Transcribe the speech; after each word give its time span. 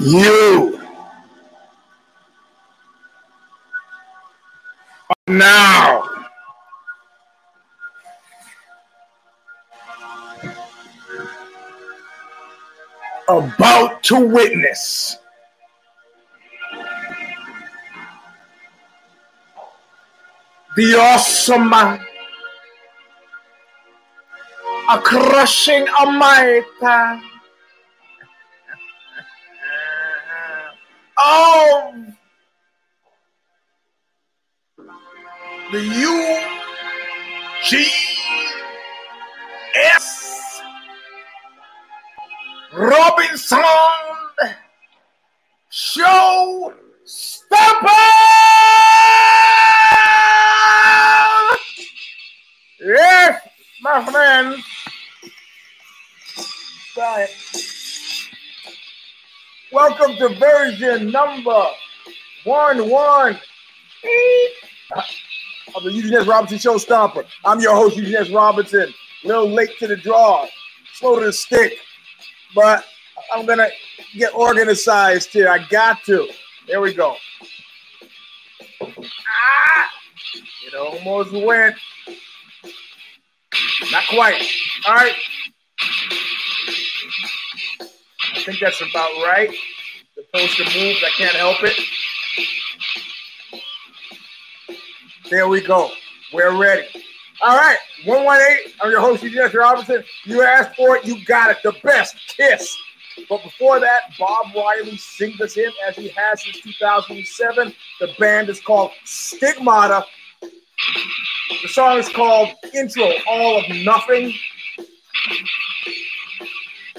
You. 0.00 0.80
Are 5.10 5.34
now. 5.34 6.02
About 13.28 14.02
to 14.04 14.26
witness. 14.26 15.18
The 20.76 20.94
awesome 20.94 21.74
uh, 21.74 21.98
a 24.88 24.98
crushing 25.02 25.86
Amita 26.00 27.20
of 31.24 31.94
the 35.72 35.82
Eugene 37.62 37.86
S. 39.74 40.60
Robinson 42.72 43.58
Show 45.68 46.74
Stomper! 47.06 47.90
Yes, 52.80 53.48
my 53.82 54.04
friend. 54.10 54.56
Right. 56.96 57.69
Welcome 59.72 60.16
to 60.16 60.28
version 60.34 61.12
number 61.12 61.64
one 62.42 62.90
one 62.90 63.38
of 65.76 65.84
the 65.84 65.92
Eugene 65.92 66.14
S. 66.14 66.26
Robinson 66.26 66.58
Show 66.58 66.74
Stomper. 66.74 67.24
I'm 67.44 67.60
your 67.60 67.76
host, 67.76 67.96
Eugene 67.96 68.16
S. 68.16 68.30
Robinson. 68.30 68.92
A 69.24 69.28
little 69.28 69.48
late 69.48 69.70
to 69.78 69.86
the 69.86 69.96
draw, 69.96 70.44
slow 70.94 71.20
to 71.20 71.26
the 71.26 71.32
stick, 71.32 71.74
but 72.52 72.84
I'm 73.32 73.46
gonna 73.46 73.68
get 74.14 74.34
organized 74.34 75.28
here. 75.28 75.48
I 75.48 75.64
got 75.68 76.02
to. 76.06 76.28
There 76.66 76.80
we 76.80 76.92
go. 76.92 77.14
Ah, 78.82 79.90
it 80.66 80.74
almost 80.74 81.30
went. 81.30 81.76
Not 83.92 84.02
quite. 84.08 84.42
All 84.88 84.94
right. 84.96 85.14
I 88.34 88.42
think 88.42 88.60
that's 88.60 88.80
about 88.80 89.10
right. 89.24 89.50
The 90.16 90.24
poster 90.32 90.64
moves. 90.64 91.02
I 91.04 91.10
can't 91.16 91.36
help 91.36 91.56
it. 91.62 91.78
There 95.30 95.48
we 95.48 95.60
go. 95.60 95.90
We're 96.32 96.60
ready. 96.60 96.86
All 97.42 97.56
right. 97.56 97.78
118. 98.04 98.74
I'm 98.80 98.90
your 98.90 99.00
host, 99.00 99.22
Jesse 99.22 99.56
Robinson. 99.56 100.04
You 100.24 100.42
asked 100.42 100.76
for 100.76 100.96
it. 100.96 101.04
You 101.04 101.24
got 101.24 101.50
it. 101.50 101.58
The 101.62 101.74
best 101.82 102.16
kiss. 102.28 102.76
But 103.28 103.42
before 103.42 103.80
that, 103.80 104.12
Bob 104.18 104.54
Riley 104.54 104.96
sings 104.96 105.40
us 105.40 105.56
in 105.56 105.70
as 105.86 105.96
he 105.96 106.08
has 106.08 106.42
since 106.42 106.60
2007. 106.60 107.74
The 108.00 108.08
band 108.18 108.48
is 108.48 108.60
called 108.60 108.92
Stigmata. 109.04 110.04
The 111.62 111.68
song 111.68 111.98
is 111.98 112.08
called 112.08 112.48
Intro 112.74 113.10
All 113.28 113.58
of 113.58 113.64
Nothing. 113.84 114.34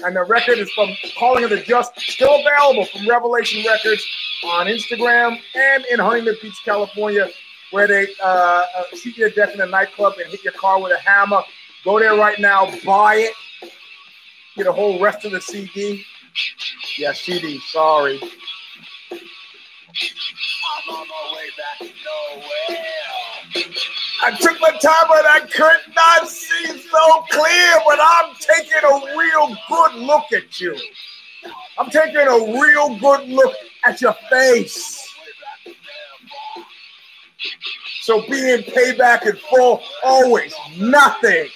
And 0.04 0.16
the 0.16 0.24
record 0.24 0.58
is 0.58 0.70
from 0.72 0.90
Calling 1.18 1.44
of 1.44 1.50
the 1.50 1.58
Just, 1.58 1.98
still 2.00 2.34
available 2.40 2.86
from 2.86 3.08
Revelation 3.08 3.64
Records 3.64 4.04
on 4.44 4.66
Instagram 4.66 5.38
and 5.54 5.84
in 5.90 6.00
Huntington 6.00 6.36
Beach, 6.42 6.60
California, 6.64 7.28
where 7.70 7.86
they 7.86 8.08
uh, 8.22 8.26
uh, 8.26 8.82
shoot 8.94 9.16
your 9.16 9.30
death 9.30 9.54
in 9.54 9.60
a 9.60 9.66
nightclub 9.66 10.14
and 10.18 10.28
hit 10.30 10.42
your 10.42 10.54
car 10.54 10.80
with 10.82 10.92
a 10.92 10.98
hammer. 10.98 11.42
Go 11.84 11.98
there 12.00 12.16
right 12.16 12.38
now, 12.38 12.72
buy 12.84 13.16
it, 13.16 13.34
get 14.56 14.66
a 14.66 14.72
whole 14.72 15.00
rest 15.00 15.24
of 15.24 15.32
the 15.32 15.40
CD. 15.40 16.04
Yeah, 16.98 17.12
CD, 17.12 17.60
sorry. 17.70 18.20
I'm 19.12 20.94
on 20.94 21.08
my 21.08 21.34
way 21.36 21.48
back 21.56 21.92
nowhere. 23.54 24.01
I 24.24 24.30
took 24.36 24.60
my 24.60 24.70
time, 24.70 25.08
but 25.08 25.26
I 25.26 25.40
could 25.40 25.94
not 25.94 26.28
see 26.28 26.66
so 26.66 27.22
clear. 27.30 27.72
But 27.86 27.98
I'm 28.00 28.34
taking 28.38 28.84
a 28.84 29.18
real 29.18 29.56
good 29.68 29.94
look 29.94 30.32
at 30.32 30.60
you. 30.60 30.76
I'm 31.78 31.90
taking 31.90 32.16
a 32.16 32.60
real 32.60 32.96
good 32.98 33.28
look 33.28 33.54
at 33.84 34.00
your 34.00 34.14
face. 34.30 35.08
So 38.02 38.20
being 38.28 38.62
payback 38.62 39.26
in 39.26 39.36
full, 39.36 39.80
always 40.04 40.54
nothing. 40.76 41.48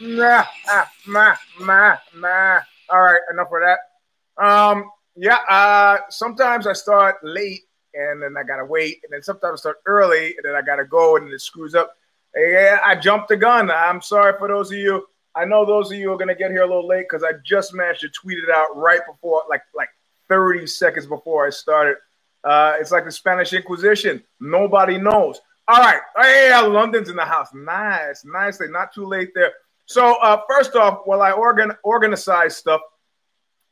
Nah, 0.00 0.44
ah, 0.68 0.90
nah, 1.06 1.36
nah, 1.60 1.96
nah. 2.16 2.60
All 2.90 3.02
right, 3.02 3.20
enough 3.32 3.48
of 3.52 3.60
that. 3.62 4.44
Um, 4.44 4.90
yeah, 5.16 5.38
uh, 5.48 5.98
sometimes 6.08 6.66
I 6.66 6.72
start 6.72 7.16
late 7.22 7.62
and 7.94 8.22
then 8.22 8.36
I 8.36 8.42
gotta 8.42 8.64
wait, 8.64 9.00
and 9.04 9.12
then 9.12 9.22
sometimes 9.22 9.60
I 9.60 9.62
start 9.62 9.82
early, 9.86 10.34
and 10.36 10.44
then 10.44 10.54
I 10.54 10.62
gotta 10.62 10.84
go, 10.84 11.16
and 11.16 11.32
it 11.32 11.40
screws 11.40 11.74
up. 11.74 11.96
Yeah, 12.36 12.78
I 12.84 12.96
jumped 12.96 13.28
the 13.28 13.36
gun. 13.36 13.70
I'm 13.70 14.00
sorry 14.00 14.34
for 14.38 14.48
those 14.48 14.70
of 14.70 14.78
you. 14.78 15.06
I 15.34 15.44
know 15.44 15.64
those 15.64 15.90
of 15.90 15.98
you 15.98 16.12
are 16.12 16.18
gonna 16.18 16.34
get 16.34 16.50
here 16.50 16.62
a 16.62 16.66
little 16.66 16.86
late 16.86 17.06
because 17.08 17.24
I 17.24 17.32
just 17.44 17.74
managed 17.74 18.00
to 18.00 18.08
tweet 18.08 18.38
it 18.38 18.50
out 18.50 18.76
right 18.76 19.00
before, 19.06 19.42
like 19.48 19.62
like 19.74 19.88
30 20.28 20.66
seconds 20.66 21.06
before 21.06 21.46
I 21.46 21.50
started. 21.50 21.96
Uh, 22.44 22.74
it's 22.78 22.90
like 22.90 23.04
the 23.04 23.12
Spanish 23.12 23.52
Inquisition. 23.52 24.22
Nobody 24.40 24.98
knows. 24.98 25.40
All 25.68 25.78
right. 25.78 26.00
Oh, 26.16 26.46
yeah, 26.48 26.60
London's 26.60 27.08
in 27.08 27.16
the 27.16 27.24
house. 27.24 27.48
Nice, 27.54 28.24
nicely. 28.24 28.68
Not 28.68 28.92
too 28.92 29.06
late 29.06 29.30
there. 29.34 29.52
So 29.86 30.16
uh, 30.20 30.40
first 30.48 30.74
off, 30.74 31.02
while 31.04 31.22
I 31.22 31.32
organ 31.32 31.72
organize 31.84 32.56
stuff, 32.56 32.80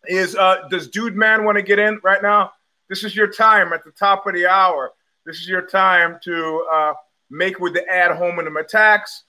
is 0.06 0.36
uh, 0.36 0.68
does 0.68 0.88
Dude 0.88 1.16
Man 1.16 1.44
want 1.44 1.56
to 1.56 1.62
get 1.62 1.78
in 1.78 2.00
right 2.02 2.22
now? 2.22 2.52
This 2.90 3.04
is 3.04 3.14
your 3.14 3.28
time 3.28 3.72
at 3.72 3.84
the 3.84 3.92
top 3.92 4.26
of 4.26 4.34
the 4.34 4.46
hour. 4.46 4.92
This 5.24 5.36
is 5.36 5.48
your 5.48 5.62
time 5.62 6.18
to 6.24 6.66
uh, 6.70 6.94
make 7.30 7.60
with 7.60 7.72
the 7.72 7.88
ad 7.88 8.16
hominem 8.16 8.56
attacks, 8.56 9.22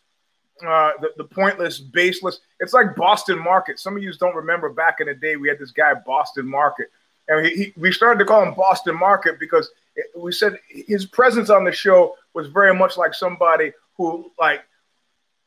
uh, 0.67 0.93
the, 0.99 1.11
the 1.15 1.23
pointless, 1.25 1.77
baseless. 1.77 2.39
It's 2.59 2.73
like 2.73 2.95
Boston 2.95 3.37
Market. 3.37 3.79
Some 3.79 3.95
of 3.95 4.01
you 4.01 4.11
don't 4.13 4.35
remember 4.35 4.69
back 4.69 4.99
in 4.99 5.05
the 5.05 5.13
day, 5.13 5.35
we 5.35 5.47
had 5.47 5.59
this 5.59 5.69
guy, 5.69 5.93
Boston 5.93 6.47
Market. 6.47 6.87
And 7.27 7.45
he, 7.45 7.55
he, 7.55 7.73
we 7.77 7.91
started 7.91 8.17
to 8.17 8.25
call 8.25 8.41
him 8.41 8.55
Boston 8.55 8.97
Market 8.97 9.39
because 9.39 9.69
it, 9.95 10.07
we 10.17 10.31
said 10.31 10.57
his 10.67 11.05
presence 11.05 11.51
on 11.51 11.63
the 11.63 11.71
show 11.71 12.15
was 12.33 12.47
very 12.47 12.73
much 12.73 12.97
like 12.97 13.13
somebody 13.13 13.73
who 13.95 14.31
like 14.39 14.63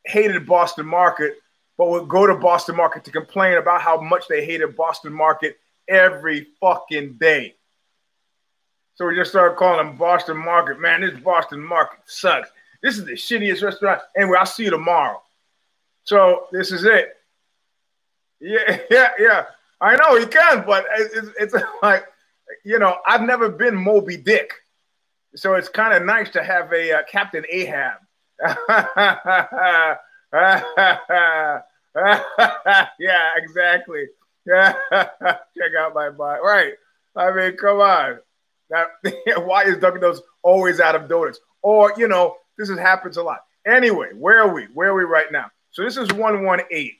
hated 0.05 0.47
Boston 0.47 0.85
Market, 0.85 1.33
but 1.77 1.89
would 1.89 2.07
go 2.07 2.25
to 2.25 2.35
Boston 2.35 2.77
Market 2.77 3.03
to 3.03 3.11
complain 3.11 3.57
about 3.57 3.81
how 3.81 3.99
much 3.99 4.29
they 4.29 4.45
hated 4.45 4.77
Boston 4.77 5.11
Market 5.11 5.57
every 5.89 6.47
fucking 6.61 7.17
day. 7.19 7.55
So 8.95 9.05
we 9.05 9.15
just 9.15 9.29
started 9.29 9.57
calling 9.57 9.85
them 9.85 9.97
Boston 9.97 10.37
Market. 10.37 10.79
Man, 10.79 11.01
this 11.01 11.19
Boston 11.19 11.61
Market 11.61 11.99
sucks. 12.05 12.49
This 12.81 12.97
is 12.97 13.05
the 13.05 13.11
shittiest 13.11 13.61
restaurant. 13.61 14.01
Anyway, 14.17 14.37
I'll 14.39 14.45
see 14.45 14.63
you 14.63 14.69
tomorrow. 14.69 15.21
So 16.03 16.47
this 16.51 16.71
is 16.71 16.85
it. 16.85 17.17
Yeah, 18.39 18.79
yeah, 18.89 19.09
yeah. 19.19 19.45
I 19.81 19.95
know 19.97 20.17
he 20.17 20.25
can, 20.25 20.63
but 20.65 20.85
it's, 20.97 21.29
it's 21.39 21.55
like, 21.83 22.05
you 22.63 22.79
know, 22.79 22.97
I've 23.05 23.21
never 23.23 23.49
been 23.49 23.75
Moby 23.75 24.15
Dick. 24.17 24.51
So 25.35 25.55
it's 25.55 25.67
kind 25.67 25.93
of 25.93 26.05
nice 26.05 26.29
to 26.31 26.43
have 26.43 26.71
a 26.71 26.99
uh, 26.99 27.03
Captain 27.09 27.43
Ahab. 27.51 27.97
yeah, 32.99 33.31
exactly. 33.35 34.05
Check 34.47 34.77
out 35.77 35.93
my 35.93 36.09
body. 36.09 36.39
Right. 36.41 36.73
I 37.17 37.31
mean, 37.33 37.57
come 37.57 37.81
on. 37.81 38.19
Now, 38.69 38.85
why 39.45 39.63
is 39.63 39.77
Dunkin' 39.77 40.01
Donuts 40.01 40.21
always 40.43 40.79
out 40.79 40.95
of 40.95 41.07
donuts? 41.07 41.39
Or, 41.61 41.93
you 41.97 42.07
know, 42.07 42.35
this 42.57 42.69
has 42.69 42.79
happens 42.79 43.17
a 43.17 43.23
lot. 43.23 43.39
Anyway, 43.65 44.09
where 44.13 44.41
are 44.41 44.53
we? 44.53 44.65
Where 44.73 44.89
are 44.89 44.95
we 44.95 45.03
right 45.03 45.31
now? 45.31 45.49
So 45.71 45.83
this 45.83 45.97
is 45.97 46.11
118. 46.13 46.91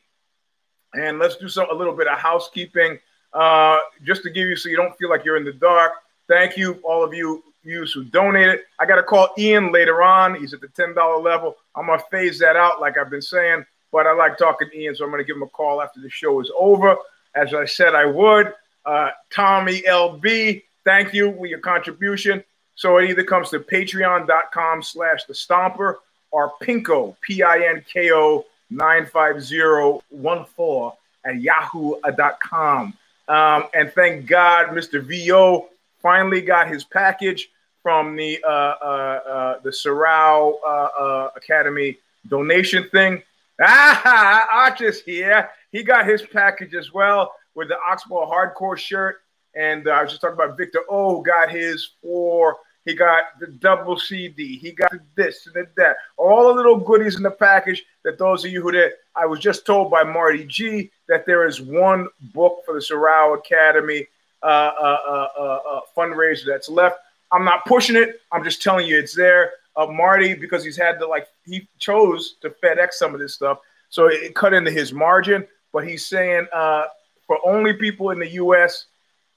And 0.94 1.20
let's 1.20 1.36
do 1.36 1.48
some 1.50 1.70
a 1.70 1.74
little 1.74 1.96
bit 1.96 2.08
of 2.08 2.18
housekeeping 2.18 3.00
uh, 3.34 3.78
just 4.04 4.24
to 4.24 4.30
give 4.30 4.48
you 4.48 4.56
so 4.56 4.70
you 4.70 4.78
don't 4.78 4.98
feel 4.98 5.10
like 5.10 5.26
you're 5.26 5.38
in 5.38 5.46
the 5.46 5.54
dark. 5.54 5.92
Thank 6.28 6.58
you, 6.58 6.80
all 6.84 7.04
of 7.04 7.14
you 7.14 7.44
you 7.66 7.86
who 7.94 8.04
donated. 8.06 8.60
I 8.80 8.86
got 8.86 8.96
to 8.96 9.04
call 9.04 9.30
Ian 9.38 9.72
later 9.72 10.04
on. 10.04 10.36
He's 10.36 10.54
at 10.54 10.62
the 10.62 10.68
$10 10.68 11.24
level. 11.24 11.56
I'm 11.76 11.88
going 11.88 12.00
to 12.00 12.06
phase 12.12 12.40
that 12.40 12.56
out, 12.56 12.80
like 12.80 12.98
I've 12.98 13.10
been 13.10 13.22
saying, 13.22 13.66
but 13.92 14.06
I 14.06 14.14
like 14.14 14.38
talking 14.38 14.70
to 14.70 14.78
Ian, 14.78 14.96
so 14.96 15.04
I'm 15.04 15.12
going 15.12 15.22
to 15.22 15.26
give 15.26 15.36
him 15.36 15.44
a 15.44 15.48
call 15.48 15.82
after 15.82 16.00
the 16.00 16.10
show 16.10 16.40
is 16.40 16.52
over. 16.58 16.96
As 17.34 17.54
I 17.54 17.66
said, 17.66 17.96
I 17.96 18.06
would. 18.06 18.54
Uh, 18.86 19.10
Tommy 19.32 19.82
LB, 19.82 20.62
thank 20.86 21.14
you 21.14 21.34
for 21.34 21.46
your 21.46 21.60
contribution. 21.60 22.44
So 22.76 22.98
it 22.98 23.10
either 23.10 23.24
comes 23.24 23.50
to 23.50 23.60
patreon.com 23.60 24.84
slash 24.84 25.26
the 25.26 25.34
stomper 25.34 25.96
or 26.32 26.54
Pinko, 26.62 27.16
P-I-N-K-O 27.22 28.46
95014 28.70 30.92
at 31.26 31.42
yahoo.com. 31.42 32.94
Um, 33.28 33.68
and 33.74 33.92
thank 33.94 34.28
God, 34.28 34.68
Mr. 34.70 35.02
VO 35.02 35.70
finally 36.02 36.42
got 36.42 36.68
his 36.68 36.84
package 36.84 37.50
from 37.82 38.16
the 38.16 38.40
uh, 38.44 38.50
uh, 38.50 39.20
uh, 39.28 39.60
the 39.64 39.72
Sorrow 39.72 40.60
uh, 40.66 40.90
uh, 41.00 41.30
Academy 41.36 41.98
donation 42.28 42.90
thing. 42.90 43.22
Ah, 43.62 44.48
Arch's 44.52 45.02
here. 45.02 45.50
He 45.72 45.84
got 45.84 46.08
his 46.08 46.22
package 46.22 46.76
as 46.76 46.94
well 46.94 47.34
with 47.54 47.70
the 47.70 47.78
Oxbow 47.88 48.30
Hardcore 48.30 48.78
shirt. 48.78 49.22
And 49.56 49.88
uh, 49.88 49.92
I 49.92 50.02
was 50.02 50.12
just 50.12 50.22
talking 50.22 50.36
about 50.36 50.58
Victor 50.58 50.82
O 50.90 51.22
got 51.22 51.50
his 51.50 51.92
for 52.02 52.58
he 52.86 52.94
got 52.94 53.40
the 53.40 53.48
double 53.48 53.98
CD. 53.98 54.58
He 54.58 54.72
got 54.72 54.92
this 55.16 55.48
and 55.48 55.68
that. 55.76 55.96
All 56.18 56.48
the 56.48 56.54
little 56.54 56.78
goodies 56.78 57.18
in 57.18 57.24
the 57.24 57.32
package 57.32 57.84
that 58.04 58.20
those 58.20 58.46
of 58.46 58.52
you 58.52 58.62
who 58.62 58.72
did. 58.72 58.92
I 59.16 59.26
was 59.26 59.40
just 59.40 59.66
told 59.66 59.90
by 59.90 60.04
Marty 60.04 60.46
G 60.46 60.92
that 61.08 61.26
there 61.26 61.48
is 61.48 61.62
one 61.62 62.08
book 62.34 62.62
for 62.64 62.76
the 62.76 62.82
Sorrow 62.82 63.34
Academy 63.34 64.06
uh, 64.44 64.46
uh, 64.46 64.98
uh, 65.08 65.28
uh, 65.38 65.42
uh 65.42 65.80
fundraiser 65.98 66.46
that's 66.46 66.70
left. 66.70 66.98
I'm 67.32 67.44
not 67.44 67.66
pushing 67.66 67.96
it. 67.96 68.22
I'm 68.32 68.44
just 68.44 68.62
telling 68.62 68.88
you 68.88 69.00
it's 69.00 69.16
there. 69.16 69.54
Marty, 69.90 70.36
because 70.36 70.64
he's 70.64 70.78
had 70.78 71.00
to 71.00 71.08
like, 71.08 71.28
he 71.46 71.68
chose 71.80 72.36
to 72.42 72.50
FedEx 72.64 72.94
some 72.94 73.14
of 73.14 73.20
this 73.20 73.34
stuff. 73.34 73.58
So 73.90 74.08
it 74.08 74.36
cut 74.36 74.54
into 74.54 74.72
his 74.72 74.94
margin. 74.94 75.46
But 75.74 75.86
he's 75.86 76.06
saying 76.06 76.48
for 76.52 77.40
only 77.44 77.74
people 77.74 78.12
in 78.12 78.20
the 78.20 78.30
U.S., 78.34 78.86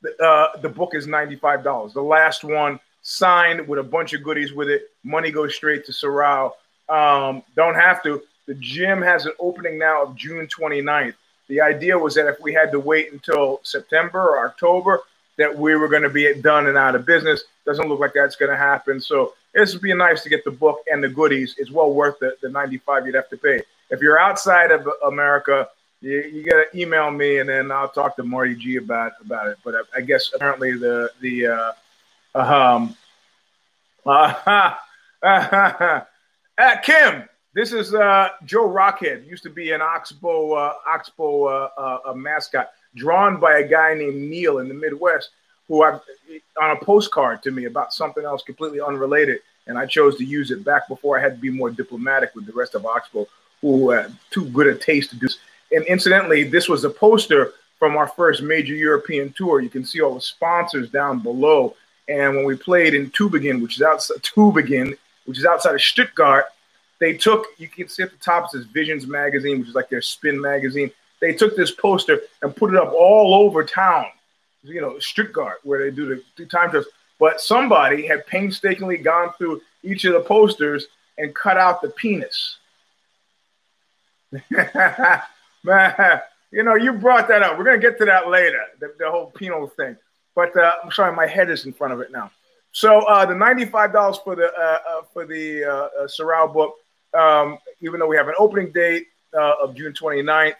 the 0.03 0.73
book 0.75 0.95
is 0.95 1.07
$95. 1.07 1.93
The 1.93 2.03
last 2.03 2.45
one 2.45 2.81
signed 3.03 3.67
with 3.67 3.79
a 3.79 3.83
bunch 3.83 4.13
of 4.13 4.23
goodies 4.23 4.53
with 4.53 4.69
it. 4.69 4.91
Money 5.05 5.31
goes 5.31 5.55
straight 5.55 5.85
to 5.87 5.93
Sorrow. 5.93 6.55
Um, 6.89 7.43
don't 7.57 7.75
have 7.75 8.03
to. 8.03 8.23
The 8.47 8.55
gym 8.55 9.03
has 9.03 9.27
an 9.27 9.33
opening 9.39 9.79
now 9.79 10.05
of 10.05 10.17
June 10.17 10.47
29th. 10.47 11.15
The 11.49 11.61
idea 11.61 11.99
was 11.99 12.15
that 12.15 12.27
if 12.27 12.41
we 12.41 12.53
had 12.53 12.71
to 12.73 12.81
wait 12.81 13.13
until 13.13 13.61
September 13.63 14.21
or 14.21 14.47
October, 14.47 15.03
that 15.39 15.57
we 15.57 15.77
were 15.77 15.89
going 15.89 16.03
to 16.03 16.11
be 16.11 16.35
done 16.35 16.67
and 16.67 16.77
out 16.77 16.95
of 16.95 17.07
business. 17.07 17.45
Doesn't 17.65 17.89
look 17.89 18.01
like 18.01 18.13
that's 18.13 18.37
going 18.37 18.51
to 18.51 18.57
happen. 18.57 19.01
So 19.01 19.35
this 19.55 19.73
would 19.73 19.83
be 19.83 19.95
nice 19.95 20.23
to 20.25 20.29
get 20.29 20.45
the 20.45 20.51
book 20.51 20.81
and 20.91 21.03
the 21.03 21.09
goodies. 21.09 21.55
It's 21.59 21.71
well 21.71 21.93
worth 21.93 22.19
the, 22.19 22.37
the 22.43 22.49
95 22.49 23.07
you'd 23.07 23.15
have 23.15 23.31
to 23.31 23.37
pay. 23.37 23.63
If 23.91 24.01
you're 24.01 24.19
outside 24.19 24.71
of 24.71 24.87
America, 25.07 25.69
you, 26.01 26.23
you 26.23 26.45
got 26.45 26.65
to 26.71 26.79
email 26.79 27.11
me 27.11 27.39
and 27.39 27.49
then 27.49 27.71
I'll 27.73 27.89
talk 27.89 28.17
to 28.17 28.23
Marty 28.23 28.55
G 28.55 28.77
about 28.77 29.13
about 29.25 29.49
it. 29.49 29.59
But 29.65 29.75
I, 29.75 29.99
I 29.99 30.01
guess 30.01 30.33
apparently 30.35 30.77
the 30.77 31.11
the 31.21 31.47
uh, 31.47 31.73
um, 32.35 32.97
uh, 34.07 34.75
uh, 35.23 36.77
Kim, 36.83 37.29
this 37.55 37.73
is 37.73 37.95
uh, 37.95 38.31
Joe 38.45 38.69
Rockhead. 38.69 39.27
Used 39.27 39.43
to 39.45 39.51
be 39.51 39.73
an 39.73 39.81
Oxbow 39.81 40.53
uh, 40.53 40.75
Oxbow 40.87 41.45
uh, 41.45 41.99
uh, 42.07 42.15
mascot, 42.15 42.71
drawn 42.95 43.41
by 43.41 43.59
a 43.59 43.69
guy 43.69 43.95
named 43.95 44.31
Neil 44.31 44.59
in 44.59 44.69
the 44.69 44.75
Midwest, 44.75 45.31
who 45.67 45.83
I 45.83 45.99
on 46.61 46.71
a 46.71 46.85
postcard 46.85 47.43
to 47.43 47.51
me 47.51 47.65
about 47.65 47.93
something 47.93 48.25
else 48.25 48.43
completely 48.43 48.81
unrelated, 48.81 49.41
and 49.67 49.79
I 49.79 49.87
chose 49.87 50.17
to 50.19 50.25
use 50.25 50.51
it 50.51 50.65
back 50.65 50.89
before 50.89 51.19
I 51.19 51.23
had 51.23 51.35
to 51.35 51.41
be 51.41 51.51
more 51.51 51.71
diplomatic 51.71 52.35
with 52.35 52.47
the 52.47 52.53
rest 52.53 52.75
of 52.75 52.87
Oxbow, 52.87 53.27
who 53.61 53.91
had 53.91 54.17
too 54.31 54.47
good 54.47 54.69
a 54.69 54.75
taste 54.77 55.11
to 55.11 55.17
do. 55.17 55.27
And 55.73 55.85
incidentally, 55.87 56.45
this 56.45 56.69
was 56.69 56.85
a 56.85 56.91
poster 56.91 57.53
from 57.79 57.97
our 57.97 58.09
first 58.09 58.43
major 58.43 58.75
European 58.75 59.33
tour. 59.33 59.61
You 59.61 59.71
can 59.71 59.85
see 59.85 60.01
all 60.01 60.15
the 60.15 60.21
sponsors 60.21 60.91
down 60.91 61.21
below 61.21 61.75
and 62.09 62.35
when 62.37 62.45
we 62.45 62.57
played 62.57 62.95
in 62.95 63.11
Tübingen, 63.11 63.61
which 63.63 63.77
is 63.77 63.83
outside 63.83 64.23
Tübingen, 64.23 64.97
which 65.27 65.39
is 65.39 65.45
outside 65.45 65.75
of 65.75 65.83
Stuttgart, 65.83 66.47
they 67.01 67.13
took 67.13 67.47
you 67.59 67.69
can 67.69 67.89
see 67.89 68.03
at 68.03 68.11
the 68.11 68.17
top 68.17 68.47
it 68.47 68.51
says 68.51 68.65
Visions 68.65 69.07
magazine, 69.07 69.61
which 69.61 69.69
is 69.69 69.75
like 69.75 69.91
their 69.91 70.03
spin 70.03 70.41
magazine. 70.41 70.91
They 71.21 71.33
took 71.33 71.57
this 71.57 71.71
poster 71.71 72.21
and 72.43 72.57
put 72.57 72.73
it 72.73 72.81
up 72.81 72.93
all 72.93 73.35
over 73.35 73.63
town, 73.65 74.07
you 74.63 74.81
know, 74.81 74.99
Stuttgart, 74.99 75.61
where 75.65 75.85
they 75.85 75.95
do 75.95 76.07
the 76.07 76.23
do 76.37 76.47
time 76.47 76.71
trips. 76.71 76.89
But 77.21 77.41
somebody 77.41 78.07
had 78.07 78.27
painstakingly 78.27 78.97
gone 78.97 79.33
through 79.37 79.61
each 79.83 80.05
of 80.05 80.15
the 80.15 80.21
posters 80.21 80.87
and 81.19 81.35
cut 81.35 81.57
out 81.57 81.83
the 81.83 81.91
penis. 81.91 82.57
Man, 85.69 86.21
you 86.51 86.63
know, 86.63 86.75
you 86.75 86.93
brought 86.93 87.29
that 87.29 87.43
up. 87.43 87.59
We're 87.59 87.65
gonna 87.65 87.79
get 87.79 87.99
to 87.99 88.05
that 88.07 88.29
later, 88.29 88.61
the, 88.81 88.95
the 88.99 89.11
whole 89.11 89.31
penal 89.31 89.69
thing. 89.69 89.97
But 90.35 90.57
uh, 90.57 90.73
I'm 90.83 90.91
sorry, 90.93 91.15
my 91.15 91.27
head 91.27 91.51
is 91.51 91.67
in 91.67 91.73
front 91.73 91.93
of 91.93 92.01
it 92.01 92.11
now. 92.11 92.31
So 92.73 93.01
uh, 93.03 93.27
the 93.27 93.35
ninety-five 93.35 93.93
dollars 93.93 94.19
for 94.25 94.35
the 94.35 94.47
uh, 94.47 94.79
uh 94.89 95.03
for 95.13 95.27
the 95.27 95.65
uh, 95.65 95.89
uh, 96.01 96.09
Sorrow 96.09 96.49
book, 96.49 96.77
um, 97.15 97.59
even 97.81 98.01
though 98.01 98.07
we 98.07 98.17
have 98.17 98.29
an 98.29 98.35
opening 98.39 98.73
date 98.73 99.09
of 99.35 99.75
June 99.75 99.93
29th, 99.93 100.55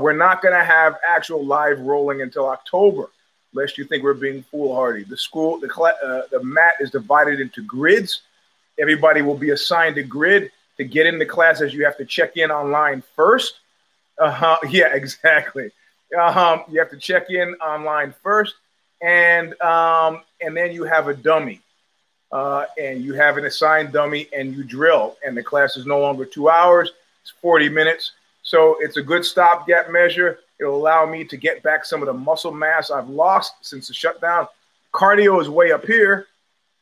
we're 0.00 0.16
not 0.16 0.40
going 0.40 0.54
to 0.54 0.64
have 0.64 0.96
actual 1.06 1.44
live 1.44 1.78
rolling 1.80 2.22
until 2.22 2.48
October, 2.48 3.10
lest 3.52 3.76
you 3.76 3.84
think 3.84 4.02
we're 4.02 4.14
being 4.14 4.42
foolhardy. 4.44 5.04
The 5.04 5.18
school, 5.18 5.60
the 5.60 6.26
the 6.30 6.42
mat 6.42 6.74
is 6.80 6.90
divided 6.90 7.40
into 7.40 7.62
grids. 7.62 8.22
Everybody 8.78 9.22
will 9.22 9.36
be 9.36 9.50
assigned 9.50 9.98
a 9.98 10.02
grid 10.02 10.50
to 10.78 10.84
get 10.84 11.06
into 11.06 11.26
classes. 11.26 11.74
You 11.74 11.84
have 11.84 11.96
to 11.98 12.04
check 12.04 12.36
in 12.36 12.50
online 12.50 13.02
first. 13.14 13.60
Uh 14.18 14.30
huh. 14.30 14.58
Yeah, 14.70 14.94
exactly. 14.94 15.70
Um, 16.18 16.62
you 16.70 16.78
have 16.78 16.90
to 16.90 16.96
check 16.96 17.30
in 17.30 17.54
online 17.56 18.14
first 18.22 18.54
and 19.02 19.60
um, 19.62 20.22
and 20.40 20.56
then 20.56 20.72
you 20.72 20.84
have 20.84 21.08
a 21.08 21.14
dummy, 21.14 21.60
uh, 22.32 22.66
and 22.78 23.02
you 23.04 23.14
have 23.14 23.36
an 23.36 23.44
assigned 23.44 23.92
dummy, 23.92 24.28
and 24.36 24.54
you 24.54 24.64
drill, 24.64 25.16
and 25.24 25.36
the 25.36 25.42
class 25.42 25.76
is 25.76 25.86
no 25.86 26.00
longer 26.00 26.24
two 26.24 26.48
hours; 26.48 26.92
it's 27.22 27.32
forty 27.42 27.68
minutes. 27.68 28.12
So 28.42 28.76
it's 28.80 28.96
a 28.96 29.02
good 29.02 29.24
stopgap 29.24 29.90
measure. 29.90 30.38
It'll 30.60 30.76
allow 30.76 31.04
me 31.04 31.24
to 31.24 31.36
get 31.36 31.62
back 31.62 31.84
some 31.84 32.00
of 32.00 32.06
the 32.06 32.14
muscle 32.14 32.52
mass 32.52 32.90
I've 32.90 33.08
lost 33.08 33.54
since 33.60 33.88
the 33.88 33.94
shutdown. 33.94 34.46
Cardio 34.94 35.40
is 35.40 35.50
way 35.50 35.72
up 35.72 35.84
here 35.84 36.26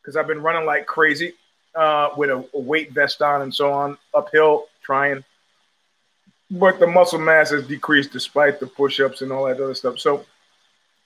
because 0.01 0.15
I've 0.15 0.27
been 0.27 0.41
running 0.41 0.65
like 0.65 0.85
crazy 0.85 1.33
uh, 1.73 2.09
with 2.15 2.29
a, 2.29 2.47
a 2.53 2.59
weight 2.59 2.91
vest 2.91 3.21
on 3.21 3.41
and 3.41 3.53
so 3.53 3.73
on, 3.73 3.97
uphill 4.13 4.67
trying. 4.81 5.23
But 6.51 6.79
the 6.79 6.87
muscle 6.87 7.19
mass 7.19 7.49
has 7.49 7.67
decreased 7.67 8.11
despite 8.11 8.59
the 8.59 8.67
push-ups 8.67 9.21
and 9.21 9.31
all 9.31 9.45
that 9.45 9.59
other 9.59 9.73
stuff. 9.73 9.99
So 9.99 10.25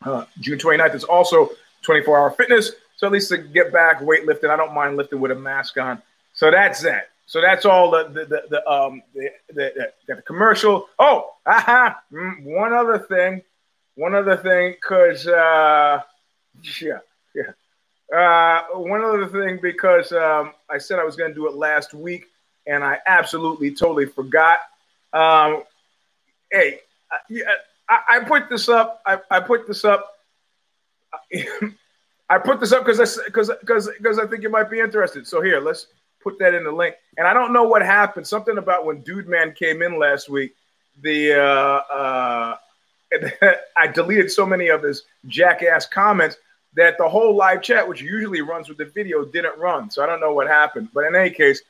uh, 0.04 0.26
June 0.40 0.60
29th 0.60 0.96
is 0.96 1.04
also 1.04 1.50
24 1.82 2.18
hour 2.18 2.32
fitness. 2.32 2.72
So 2.98 3.08
at 3.08 3.14
least 3.14 3.30
to 3.30 3.38
get 3.38 3.72
back 3.72 4.02
weightlifting, 4.02 4.50
I 4.50 4.58
don't 4.58 4.74
mind 4.74 4.98
lifting 4.98 5.22
with 5.22 5.32
a 5.32 5.36
mask 5.36 5.78
on. 5.78 6.02
So 6.34 6.52
that's 6.52 6.82
that. 6.82 7.10
So 7.30 7.42
that's 7.42 7.64
all 7.64 7.92
the 7.92 8.06
the 8.06 8.26
the, 8.26 8.44
the 8.50 8.70
um 8.70 9.04
the, 9.14 9.30
the, 9.54 9.92
the, 10.08 10.22
commercial. 10.24 10.90
Oh, 10.98 11.36
aha! 11.46 12.02
Mm, 12.12 12.44
one 12.44 12.74
other 12.74 12.98
thing, 12.98 13.44
one 13.94 14.16
other 14.16 14.36
thing, 14.36 14.76
cause 14.84 15.28
uh, 15.28 16.02
yeah, 16.82 16.98
yeah. 17.36 18.18
Uh, 18.18 18.80
one 18.80 19.04
other 19.04 19.28
thing 19.28 19.60
because 19.62 20.12
um, 20.12 20.54
I 20.72 20.80
said 20.80 20.98
I 20.98 21.04
was 21.04 21.16
going 21.16 21.30
to 21.30 21.36
do 21.36 21.48
it 21.48 21.54
last 21.54 21.94
week, 21.94 22.26
and 22.66 22.84
I 22.84 22.98
absolutely 23.06 23.76
totally 23.76 24.08
forgot. 24.08 24.58
Um, 25.14 25.64
hey, 26.52 26.80
I, 27.90 28.00
I 28.10 28.20
put 28.20 28.50
this 28.50 28.70
up. 28.70 29.02
I, 29.06 29.20
I 29.32 29.40
put 29.40 29.68
this 29.68 29.86
up. 29.86 30.18
I 32.32 32.38
put 32.38 32.60
this 32.60 32.72
up 32.72 32.86
because 32.86 33.20
because 33.26 33.52
because 33.60 33.90
because 33.98 34.20
I 34.20 34.28
think 34.28 34.44
you 34.44 34.50
might 34.50 34.70
be 34.70 34.80
interested. 34.80 35.26
So 35.26 35.42
here, 35.42 35.60
let's 35.60 35.88
put 36.22 36.38
that 36.40 36.54
in 36.54 36.64
the 36.64 36.72
link. 36.72 36.96
And 37.18 37.28
I 37.28 37.34
don't 37.34 37.54
know 37.54 37.64
what 37.64 37.82
happened. 37.82 38.28
Something 38.28 38.58
about 38.58 38.86
when 38.86 39.02
Dude 39.02 39.28
Man 39.28 39.54
came 39.54 39.82
in 39.82 39.98
last 39.98 40.30
week. 40.30 40.56
The 41.02 41.34
uh, 41.34 41.94
uh, 41.94 42.58
I 43.78 43.88
deleted 43.88 44.32
so 44.32 44.46
many 44.46 44.68
of 44.68 44.84
his 44.84 45.04
jackass 45.28 45.88
comments 45.88 46.38
that 46.76 46.98
the 46.98 47.10
whole 47.10 47.36
live 47.36 47.62
chat, 47.64 47.88
which 47.88 48.02
usually 48.02 48.42
runs 48.42 48.70
with 48.70 48.78
the 48.78 48.86
video, 48.86 49.26
didn't 49.26 49.58
run. 49.58 49.90
So 49.90 50.04
I 50.04 50.06
don't 50.06 50.20
know 50.20 50.34
what 50.34 50.48
happened. 50.48 50.90
But 50.94 51.06
in 51.06 51.16
any 51.16 51.32
case, 51.32 51.62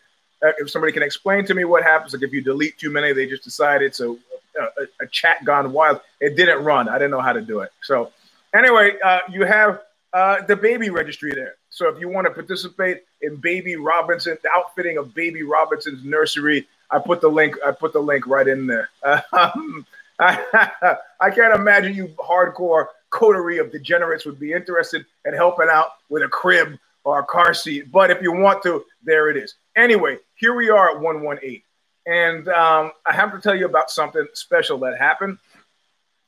if 0.42 0.70
somebody 0.70 0.94
can 0.94 1.04
explain 1.04 1.46
to 1.46 1.54
me 1.54 1.66
what 1.66 1.84
happens, 1.84 2.14
like 2.14 2.24
if 2.24 2.32
you 2.32 2.42
delete 2.42 2.78
too 2.78 2.90
many, 2.90 3.14
they 3.14 3.28
just 3.28 3.44
decide 3.44 3.82
it's 3.82 4.00
a 4.00 4.16
a, 4.60 5.04
a, 5.04 5.08
chat 5.08 5.44
gone 5.46 5.72
wild. 5.72 6.02
It 6.20 6.36
didn't 6.36 6.64
run. 6.64 6.90
I 6.90 6.98
didn't 6.98 7.12
know 7.12 7.22
how 7.22 7.34
to 7.34 7.42
do 7.42 7.60
it. 7.60 7.72
So 7.82 8.12
anyway, 8.54 8.94
uh, 9.04 9.20
you 9.30 9.46
have 9.46 9.82
uh, 10.14 10.42
the 10.42 10.56
baby 10.56 10.90
registry 10.90 11.32
there. 11.34 11.56
So 11.70 11.88
if 11.88 12.00
you 12.00 12.10
want 12.10 12.28
to 12.28 12.32
participate 12.32 13.04
in 13.22 13.38
Baby 13.38 13.76
Robinson, 13.76 14.38
the 14.42 14.50
outfitting 14.56 14.98
of 14.98 15.14
Baby 15.14 15.44
Robinson's 15.44 16.04
nursery, 16.04 16.68
I 16.92 17.00
put 17.00 17.22
the 17.22 17.30
link. 17.30 17.56
I 17.66 17.72
put 17.72 17.94
the 17.94 18.00
link 18.00 18.28
right 18.28 18.48
in 18.48 18.68
there. 18.68 18.90
Um, 19.34 19.86
I, 20.20 20.98
I 21.22 21.30
can't 21.30 21.56
imagine 21.56 21.96
you 21.96 22.08
hardcore 22.18 22.88
coterie 23.10 23.58
of 23.60 23.72
degenerates 23.72 24.26
would 24.26 24.40
be 24.40 24.52
interested 24.52 25.06
in 25.26 25.34
helping 25.34 25.68
out 25.72 25.92
with 26.10 26.24
a 26.24 26.28
crib 26.28 26.78
or 27.06 27.20
a 27.20 27.24
car 27.24 27.54
seat. 27.54 27.90
But 27.90 28.12
if 28.12 28.22
you 28.22 28.34
want 28.34 28.62
to, 28.64 28.84
there 29.04 29.30
it 29.30 29.38
is. 29.38 29.56
Anyway, 29.78 30.18
here 30.40 30.56
we 30.56 30.70
are 30.70 30.90
at 30.92 31.00
118. 31.00 31.62
And 32.08 32.48
um, 32.48 32.92
I 33.06 33.14
have 33.14 33.32
to 33.34 33.40
tell 33.40 33.56
you 33.56 33.66
about 33.66 33.92
something 33.92 34.26
special 34.34 34.80
that 34.80 34.98
happened. 34.98 35.38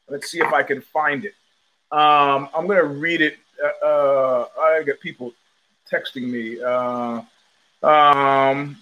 Let's 0.10 0.30
see 0.30 0.39
if 0.39 0.53
I 0.53 0.63
can 0.63 0.82
find 0.82 1.25
it. 1.25 1.34
Um, 1.91 2.50
I'm 2.53 2.68
going 2.68 2.77
to 2.77 2.86
read 2.86 3.22
it. 3.22 3.38
Uh, 3.63 3.86
uh, 3.86 4.46
I 4.60 4.84
get 4.84 5.00
people 5.00 5.34
texting 5.91 6.30
me. 6.30 6.62
Uh, 6.62 7.22
um, 7.88 8.77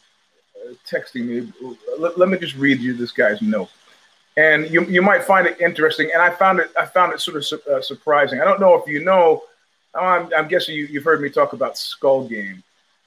texting 0.85 1.25
me. 1.25 1.53
Let, 1.97 2.17
let, 2.17 2.29
me 2.29 2.37
just 2.37 2.55
read 2.55 2.79
you 2.79 2.93
this 2.93 3.11
guy's 3.11 3.41
note. 3.41 3.69
and 4.35 4.69
you 4.69 4.83
you 4.85 5.01
might 5.01 5.23
find 5.23 5.47
it 5.47 5.61
interesting. 5.61 6.09
And 6.13 6.21
I 6.21 6.31
found 6.31 6.59
it 6.59 6.71
I 6.79 6.85
found 6.85 7.13
it 7.13 7.21
sort 7.21 7.37
of 7.37 7.45
su- 7.45 7.61
uh, 7.71 7.81
surprising. 7.81 8.41
I 8.41 8.45
don't 8.45 8.59
know 8.59 8.75
if 8.75 8.87
you 8.87 9.03
know. 9.03 9.43
I'm, 9.95 10.29
I'm 10.37 10.47
guessing 10.47 10.75
you, 10.75 10.85
you've 10.85 11.03
heard 11.03 11.19
me 11.19 11.29
talk 11.29 11.53
about 11.53 11.75
Skull 11.75 12.27
Game. 12.27 12.63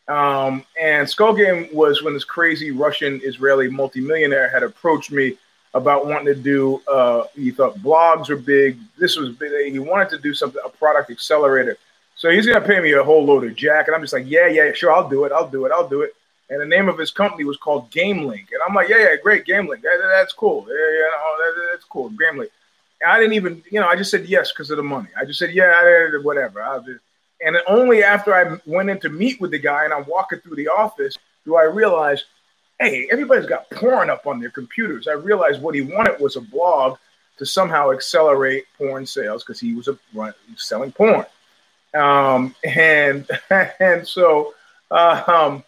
Um, 0.09 0.64
and 0.80 1.09
Skull 1.09 1.32
Game 1.32 1.68
was 1.73 2.02
when 2.02 2.14
this 2.14 2.25
crazy 2.25 2.71
Russian 2.71 3.21
Israeli 3.23 3.71
multimillionaire 3.71 4.49
had 4.49 4.62
approached 4.62 5.12
me 5.12 5.38
about 5.75 6.06
wanting 6.06 6.26
to 6.26 6.35
do. 6.35 6.82
Uh, 6.87 7.25
he 7.35 7.50
thought 7.50 7.78
blogs 7.78 8.28
were 8.28 8.37
big. 8.37 8.78
This 8.99 9.16
was 9.16 9.30
big. 9.30 9.73
He 9.73 9.78
wanted 9.78 10.11
to 10.11 10.18
do 10.18 10.35
something, 10.35 10.61
a 10.64 10.68
product 10.68 11.11
accelerator. 11.11 11.76
So 12.14 12.30
he's 12.30 12.47
gonna 12.47 12.61
pay 12.61 12.80
me 12.80 12.92
a 12.92 13.02
whole 13.02 13.25
load 13.25 13.44
of 13.44 13.54
jack, 13.56 13.88
and 13.88 13.94
I'm 13.94 14.02
just 14.02 14.12
like, 14.12 14.26
yeah, 14.28 14.47
yeah, 14.47 14.73
sure, 14.73 14.92
I'll 14.92 15.09
do 15.09 15.25
it, 15.25 15.32
I'll 15.32 15.49
do 15.49 15.64
it, 15.66 15.73
I'll 15.73 15.88
do 15.88 16.02
it. 16.02 16.14
And 16.50 16.61
the 16.61 16.66
name 16.66 16.88
of 16.88 16.99
his 16.99 17.11
company 17.11 17.44
was 17.44 17.56
called 17.56 17.90
GameLink, 17.90 18.47
and 18.52 18.61
I'm 18.66 18.75
like, 18.75 18.88
yeah, 18.88 18.99
yeah, 18.99 19.16
great, 19.21 19.47
GameLink, 19.47 19.80
that, 19.80 19.99
that's 20.14 20.32
cool, 20.32 20.66
yeah, 20.68 20.75
yeah, 20.75 21.09
that, 21.38 21.68
that's 21.73 21.85
cool, 21.85 22.11
GameLink. 22.11 22.50
I 23.04 23.18
didn't 23.18 23.32
even, 23.32 23.62
you 23.71 23.80
know, 23.80 23.88
I 23.88 23.97
just 23.97 24.11
said 24.11 24.26
yes 24.26 24.52
because 24.52 24.71
of 24.71 24.76
the 24.76 24.82
money. 24.82 25.09
I 25.18 25.25
just 25.25 25.38
said 25.38 25.52
yeah, 25.52 26.09
whatever. 26.23 26.62
I 26.62 26.78
just, 26.78 27.00
and 27.44 27.56
only 27.66 28.02
after 28.02 28.34
I 28.34 28.58
went 28.66 28.90
in 28.90 29.00
to 29.00 29.08
meet 29.08 29.40
with 29.40 29.50
the 29.50 29.58
guy 29.58 29.84
and 29.84 29.92
I'm 29.92 30.06
walking 30.06 30.40
through 30.40 30.56
the 30.56 30.68
office 30.68 31.16
do 31.44 31.56
I 31.56 31.64
realize, 31.64 32.25
hey, 32.78 33.08
everybody's 33.11 33.46
got 33.46 33.68
porn 33.70 34.11
up 34.11 34.26
on 34.26 34.40
their 34.40 34.50
computers. 34.50 35.08
I 35.08 35.12
realized 35.12 35.61
what 35.61 35.75
he 35.75 35.80
wanted 35.80 36.20
was 36.20 36.37
a 36.37 36.40
blog 36.40 36.99
to 37.38 37.46
somehow 37.46 37.90
accelerate 37.90 38.64
porn 38.78 39.06
sales 39.06 39.42
because 39.42 39.58
he 39.58 39.75
was 39.75 39.88
a 39.88 39.99
selling 40.56 40.92
porn. 40.92 41.26
Um, 41.94 42.54
and 42.64 43.28
and 43.80 44.06
so 44.06 44.54
uh, 44.90 45.22
um, 45.26 45.64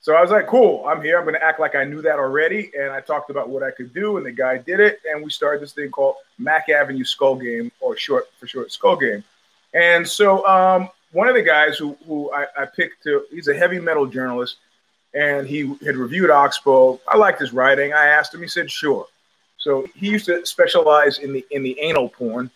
so 0.00 0.14
I 0.14 0.22
was 0.22 0.30
like, 0.30 0.46
cool, 0.46 0.86
I'm 0.86 1.02
here. 1.02 1.18
I'm 1.18 1.24
going 1.24 1.34
to 1.34 1.44
act 1.44 1.60
like 1.60 1.74
I 1.74 1.84
knew 1.84 2.00
that 2.02 2.18
already. 2.18 2.70
And 2.78 2.90
I 2.90 3.00
talked 3.00 3.30
about 3.30 3.48
what 3.48 3.62
I 3.62 3.70
could 3.70 3.92
do, 3.92 4.16
and 4.16 4.24
the 4.24 4.32
guy 4.32 4.58
did 4.58 4.80
it. 4.80 5.00
And 5.10 5.22
we 5.22 5.30
started 5.30 5.60
this 5.60 5.72
thing 5.72 5.90
called 5.90 6.14
Mac 6.38 6.68
Avenue 6.68 7.04
Skull 7.04 7.36
Game, 7.36 7.70
or 7.80 7.96
short 7.96 8.26
for 8.38 8.46
short, 8.46 8.72
Skull 8.72 8.96
Game. 8.96 9.24
And 9.74 10.08
so 10.08 10.46
um, 10.46 10.88
one 11.12 11.28
of 11.28 11.34
the 11.34 11.42
guys 11.42 11.78
who, 11.78 11.96
who 12.06 12.32
I, 12.32 12.46
I, 12.56 12.64
picked 12.66 13.02
to, 13.04 13.24
he's 13.30 13.48
a 13.48 13.54
heavy 13.54 13.80
metal 13.80 14.06
journalist, 14.06 14.56
and 15.14 15.46
he 15.46 15.74
had 15.84 15.96
reviewed 15.96 16.30
Oxbow. 16.30 17.00
I 17.08 17.16
liked 17.16 17.40
his 17.40 17.52
writing. 17.52 17.92
I 17.92 18.06
asked 18.06 18.34
him. 18.34 18.42
He 18.42 18.48
said, 18.48 18.70
sure. 18.70 19.06
So 19.56 19.86
he 19.94 20.08
used 20.08 20.26
to 20.26 20.44
specialize 20.46 21.18
in 21.18 21.32
the 21.32 21.44
in 21.50 21.62
the 21.62 21.78
anal 21.80 22.08
porn, 22.08 22.50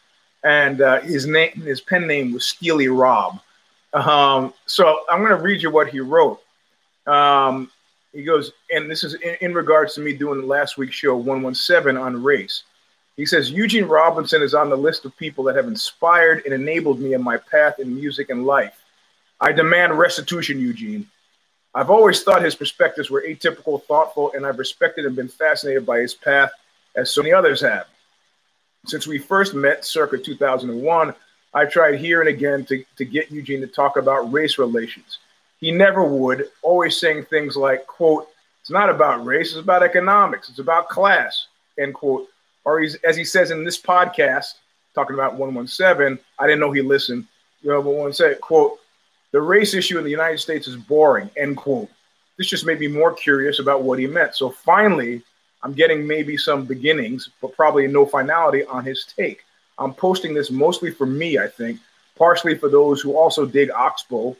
and 0.45 0.81
uh, 0.81 1.01
his 1.01 1.27
name, 1.27 1.51
his 1.53 1.81
pen 1.81 2.07
name 2.07 2.33
was 2.33 2.47
Steely 2.47 2.89
Rob. 2.89 3.41
Um, 3.93 4.55
so 4.67 5.01
I'm 5.11 5.19
going 5.19 5.37
to 5.37 5.43
read 5.43 5.63
you 5.63 5.71
what 5.71 5.89
he 5.89 6.01
wrote. 6.01 6.41
Um, 7.07 7.71
he 8.13 8.23
goes, 8.23 8.53
and 8.71 8.91
this 8.91 9.05
is 9.05 9.15
in, 9.15 9.37
in 9.41 9.55
regards 9.55 9.95
to 9.95 10.01
me 10.01 10.13
doing 10.13 10.47
last 10.47 10.79
week's 10.79 10.95
show 10.95 11.17
117 11.17 11.97
on 11.97 12.23
race. 12.23 12.63
He 13.16 13.26
says 13.26 13.50
Eugene 13.50 13.85
Robinson 13.85 14.42
is 14.42 14.54
on 14.54 14.71
the 14.71 14.76
list 14.76 15.04
of 15.04 15.16
people 15.16 15.45
that 15.45 15.57
have 15.57 15.66
inspired 15.66 16.42
and 16.45 16.54
enabled 16.54 17.00
me 17.00 17.14
in 17.14 17.23
my 17.23 17.37
path 17.37 17.78
in 17.78 17.95
music 17.95 18.31
and 18.31 18.47
life. 18.47 18.83
I 19.40 19.52
demand 19.52 19.99
restitution, 19.99 20.61
Eugene. 20.61 21.07
I've 21.75 21.90
always 21.90 22.23
thought 22.23 22.42
his 22.42 22.54
perspectives 22.54 23.11
were 23.11 23.25
atypical, 23.26 23.83
thoughtful, 23.85 24.33
and 24.35 24.47
I've 24.47 24.59
respected 24.59 25.04
and 25.07 25.16
been 25.16 25.28
fascinated 25.28 25.85
by 25.87 26.00
his 26.00 26.14
path 26.14 26.50
as 26.97 27.11
so 27.11 27.23
many 27.23 27.33
others 27.33 27.61
have. 27.61 27.87
Since 28.87 29.07
we 29.07 29.19
first 29.19 29.54
met 29.54 29.85
circa 29.85 30.19
2001, 30.19 31.14
I've 31.54 31.71
tried 31.71 31.99
here 31.99 32.21
and 32.21 32.28
again 32.28 32.64
to, 32.66 32.85
to 32.97 33.04
get 33.04 33.31
Eugene 33.31 33.61
to 33.61 33.66
talk 33.66 33.97
about 33.97 34.33
race 34.33 34.59
relations. 34.59 35.19
He 35.61 35.71
never 35.71 36.02
would, 36.02 36.49
always 36.62 36.99
saying 36.99 37.25
things 37.25 37.57
like, 37.57 37.87
quote, 37.87 38.28
it's 38.61 38.71
not 38.71 38.90
about 38.90 39.25
race, 39.25 39.50
it's 39.50 39.61
about 39.61 39.83
economics, 39.83 40.49
it's 40.49 40.59
about 40.59 40.88
class, 40.88 41.47
end 41.78 41.95
quote. 41.95 42.28
Or 42.64 42.81
as 42.81 43.16
he 43.16 43.25
says 43.25 43.50
in 43.50 43.64
this 43.64 43.81
podcast, 43.81 44.54
talking 44.95 45.14
about 45.14 45.35
117, 45.35 46.19
I 46.38 46.47
didn't 46.47 46.61
know 46.61 46.73
he 46.73 46.83
listened. 46.83 47.26
You 47.62 47.71
know, 47.71 47.83
but 47.83 47.90
one 47.90 48.12
said, 48.12 48.40
quote, 48.40 48.78
the 49.33 49.40
race 49.40 49.75
issue 49.75 49.99
in 49.99 50.04
the 50.04 50.11
United 50.11 50.38
States 50.38 50.69
is 50.69 50.76
boring, 50.76 51.31
end 51.37 51.57
quote. 51.57 51.88
This 52.37 52.49
just 52.49 52.66
made 52.66 52.81
me 52.81 52.88
more 52.88 53.12
curious 53.12 53.59
about 53.61 53.83
what 53.83 53.99
he 53.99 54.07
meant. 54.07 54.35
So 54.35 54.50
finally, 54.50 55.23
I'm 55.62 55.73
getting 55.73 56.07
maybe 56.07 56.37
some 56.37 56.64
beginnings, 56.64 57.31
but 57.40 57.57
probably 57.57 57.87
no 57.87 58.04
finality 58.04 58.64
on 58.64 58.85
his 58.85 59.04
take. 59.04 59.45
I'm 59.78 59.95
posting 59.95 60.35
this 60.35 60.50
mostly 60.50 60.90
for 60.90 61.07
me, 61.07 61.38
I 61.38 61.47
think, 61.47 61.81
partially 62.16 62.57
for 62.57 62.69
those 62.69 63.00
who 63.00 63.16
also 63.16 63.47
dig 63.47 63.71
Oxbow, 63.71 64.37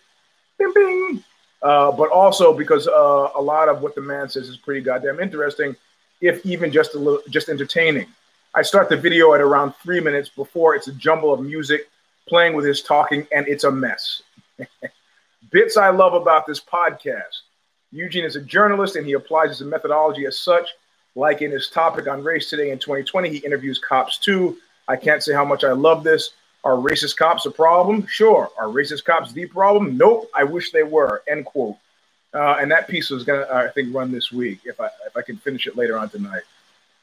bing, 0.59 0.73
bing, 0.75 1.25
uh, 1.63 1.93
but 1.93 2.11
also 2.11 2.53
because 2.53 2.87
uh, 2.89 3.31
a 3.35 3.41
lot 3.41 3.69
of 3.69 3.83
what 3.83 3.95
the 3.95 4.01
man 4.01 4.29
says 4.29 4.49
is 4.49 4.57
pretty 4.57 4.81
goddamn 4.81 5.21
interesting, 5.21 5.77
if 6.23 6.45
even 6.47 6.73
just 6.73 6.95
a 6.95 6.99
little, 6.99 7.21
just 7.29 7.51
entertaining. 7.51 8.07
I 8.55 8.63
start 8.63 8.89
the 8.89 8.97
video 8.97 9.35
at 9.35 9.41
around 9.41 9.75
three 9.83 10.01
minutes 10.01 10.29
before 10.29 10.75
it's 10.75 10.89
a 10.89 10.93
jumble 10.93 11.35
of 11.35 11.41
music 11.41 11.89
playing 12.29 12.55
with 12.55 12.65
his 12.65 12.81
talking, 12.81 13.27
and 13.35 13.47
it's 13.49 13.65
a 13.65 13.71
mess. 13.71 14.23
Bits 15.51 15.77
I 15.77 15.91
love 15.91 16.15
about 16.15 16.47
this 16.47 16.61
podcast. 16.61 17.43
Eugene 17.91 18.25
is 18.25 18.37
a 18.37 18.41
journalist 18.41 18.97
and 18.97 19.07
he 19.07 19.13
applies 19.13 19.51
his 19.59 19.67
methodology 19.67 20.25
as 20.25 20.39
such. 20.39 20.69
Like 21.15 21.43
in 21.43 21.51
his 21.51 21.69
topic 21.69 22.09
on 22.09 22.25
race 22.25 22.49
today 22.49 22.71
in 22.71 22.79
2020, 22.79 23.29
he 23.29 23.37
interviews 23.39 23.79
cops 23.79 24.17
too. 24.17 24.57
I 24.89 24.97
can't 24.97 25.23
say 25.23 25.35
how 25.35 25.45
much 25.45 25.63
I 25.63 25.73
love 25.73 26.05
this. 26.05 26.31
Are 26.65 26.77
racist 26.77 27.17
cops 27.17 27.45
a 27.45 27.51
problem? 27.51 28.07
Sure. 28.07 28.51
Are 28.59 28.69
racist 28.69 29.05
cops 29.05 29.33
the 29.33 29.45
problem? 29.45 29.99
Nope. 29.99 30.31
I 30.35 30.45
wish 30.45 30.71
they 30.71 30.85
were. 30.85 31.23
End 31.29 31.45
quote. 31.45 31.77
Uh, 32.35 32.57
and 32.61 32.71
that 32.71 32.89
piece 32.89 33.11
was 33.11 33.25
gonna, 33.25 33.47
I 33.53 33.69
think, 33.69 33.95
run 33.95 34.11
this 34.11 34.33
week 34.33 34.61
if 34.65 34.81
I 34.81 34.87
if 35.07 35.17
I 35.17 35.23
can 35.23 35.37
finish 35.37 35.67
it 35.67 35.77
later 35.77 35.99
on 35.99 36.09
tonight. 36.09 36.43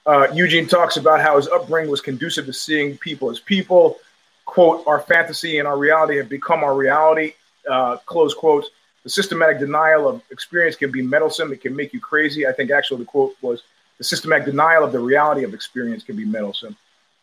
Uh, 0.05 0.27
Eugene 0.33 0.67
talks 0.67 0.97
about 0.97 1.21
how 1.21 1.37
his 1.37 1.47
upbringing 1.47 1.91
was 1.91 2.01
conducive 2.01 2.45
to 2.45 2.53
seeing 2.53 2.97
people 2.97 3.29
as 3.29 3.39
people. 3.39 3.99
Quote: 4.45 4.85
Our 4.87 5.01
fantasy 5.01 5.59
and 5.59 5.67
our 5.67 5.77
reality 5.77 6.17
have 6.17 6.29
become 6.29 6.63
our 6.63 6.75
reality. 6.75 7.33
Uh, 7.69 7.97
close 8.05 8.33
quotes. 8.33 8.69
The 9.03 9.09
systematic 9.09 9.59
denial 9.59 10.07
of 10.07 10.21
experience 10.31 10.75
can 10.75 10.91
be 10.91 11.01
meddlesome. 11.01 11.53
It 11.53 11.61
can 11.61 11.75
make 11.75 11.93
you 11.93 11.99
crazy. 11.99 12.47
I 12.47 12.51
think 12.51 12.71
actually 12.71 12.99
the 12.99 13.05
quote 13.05 13.35
was 13.41 13.63
the 13.97 14.03
systematic 14.03 14.45
denial 14.45 14.83
of 14.83 14.91
the 14.91 14.99
reality 14.99 15.43
of 15.43 15.53
experience 15.53 16.03
can 16.03 16.15
be 16.15 16.25
meddlesome. 16.25 16.75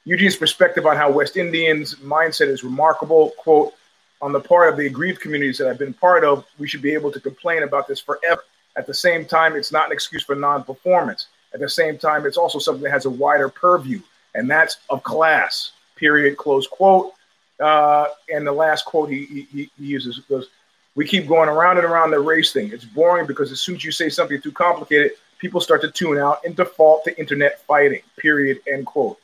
Eugene's 0.05 0.37
perspective 0.37 0.87
on 0.87 0.97
how 0.97 1.11
West 1.11 1.37
Indians' 1.37 1.97
mindset 1.97 2.47
is 2.47 2.63
remarkable. 2.63 3.33
Quote, 3.39 3.75
on 4.23 4.33
the 4.33 4.41
part 4.41 4.69
of 4.69 4.77
the 4.79 4.87
aggrieved 4.87 5.21
communities 5.21 5.59
that 5.59 5.69
I've 5.69 5.79
been 5.79 5.95
part 5.95 6.25
of, 6.25 6.47
we 6.59 6.67
should 6.67 6.83
be 6.83 6.95
able 6.95 7.13
to 7.13 7.21
complain 7.21 7.63
about 7.63 7.87
this 7.87 8.01
forever. 8.01 8.43
At 8.77 8.87
the 8.87 8.95
same 8.95 9.25
time, 9.25 9.57
it's 9.57 9.73
not 9.73 9.87
an 9.87 9.93
excuse 9.93 10.23
for 10.23 10.35
non 10.35 10.65
performance. 10.65 11.29
At 11.55 11.61
the 11.61 11.69
same 11.69 11.99
time, 11.99 12.27
it's 12.27 12.37
also 12.37 12.59
something 12.59 12.83
that 12.83 12.91
has 12.91 13.07
a 13.07 13.11
wider 13.11 13.49
purview, 13.49 14.01
and 14.35 14.51
that's 14.51 14.79
of 14.91 15.03
class, 15.03 15.73
period, 15.97 16.37
close 16.37 16.67
quote. 16.67 17.13
Uh, 17.59 18.09
and 18.29 18.47
the 18.47 18.53
last 18.53 18.85
quote 18.85 19.11
he, 19.11 19.47
he, 19.51 19.71
he 19.79 19.85
uses 19.85 20.19
goes, 20.29 20.49
We 20.95 21.07
keep 21.07 21.27
going 21.27 21.49
around 21.49 21.79
and 21.79 21.87
around 21.87 22.11
the 22.11 22.21
race 22.21 22.53
thing. 22.53 22.71
It's 22.73 22.85
boring 22.85 23.27
because 23.27 23.51
as 23.51 23.61
soon 23.61 23.77
as 23.77 23.85
you 23.85 23.93
say 23.93 24.11
something 24.11 24.41
too 24.41 24.53
complicated, 24.53 25.13
people 25.39 25.61
start 25.61 25.81
to 25.83 25.91
tune 25.91 26.19
out 26.19 26.41
and 26.45 26.55
default 26.55 27.05
to 27.05 27.19
internet 27.19 27.61
fighting, 27.63 28.03
period, 28.19 28.61
end 28.71 28.87
quote. 28.87 29.19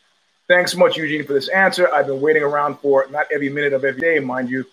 Thanks 0.49 0.73
so 0.73 0.79
much, 0.79 0.97
Eugene, 0.97 1.25
for 1.25 1.33
this 1.35 1.49
answer. 1.49 1.93
I've 1.93 2.07
been 2.07 2.21
waiting 2.21 2.43
around 2.43 2.79
for 2.79 3.07
not 3.11 3.27
every 3.33 3.49
minute 3.49 3.73
of 3.73 3.85
every 3.85 4.01
day, 4.01 4.19
mind 4.19 4.51
you. 4.51 4.67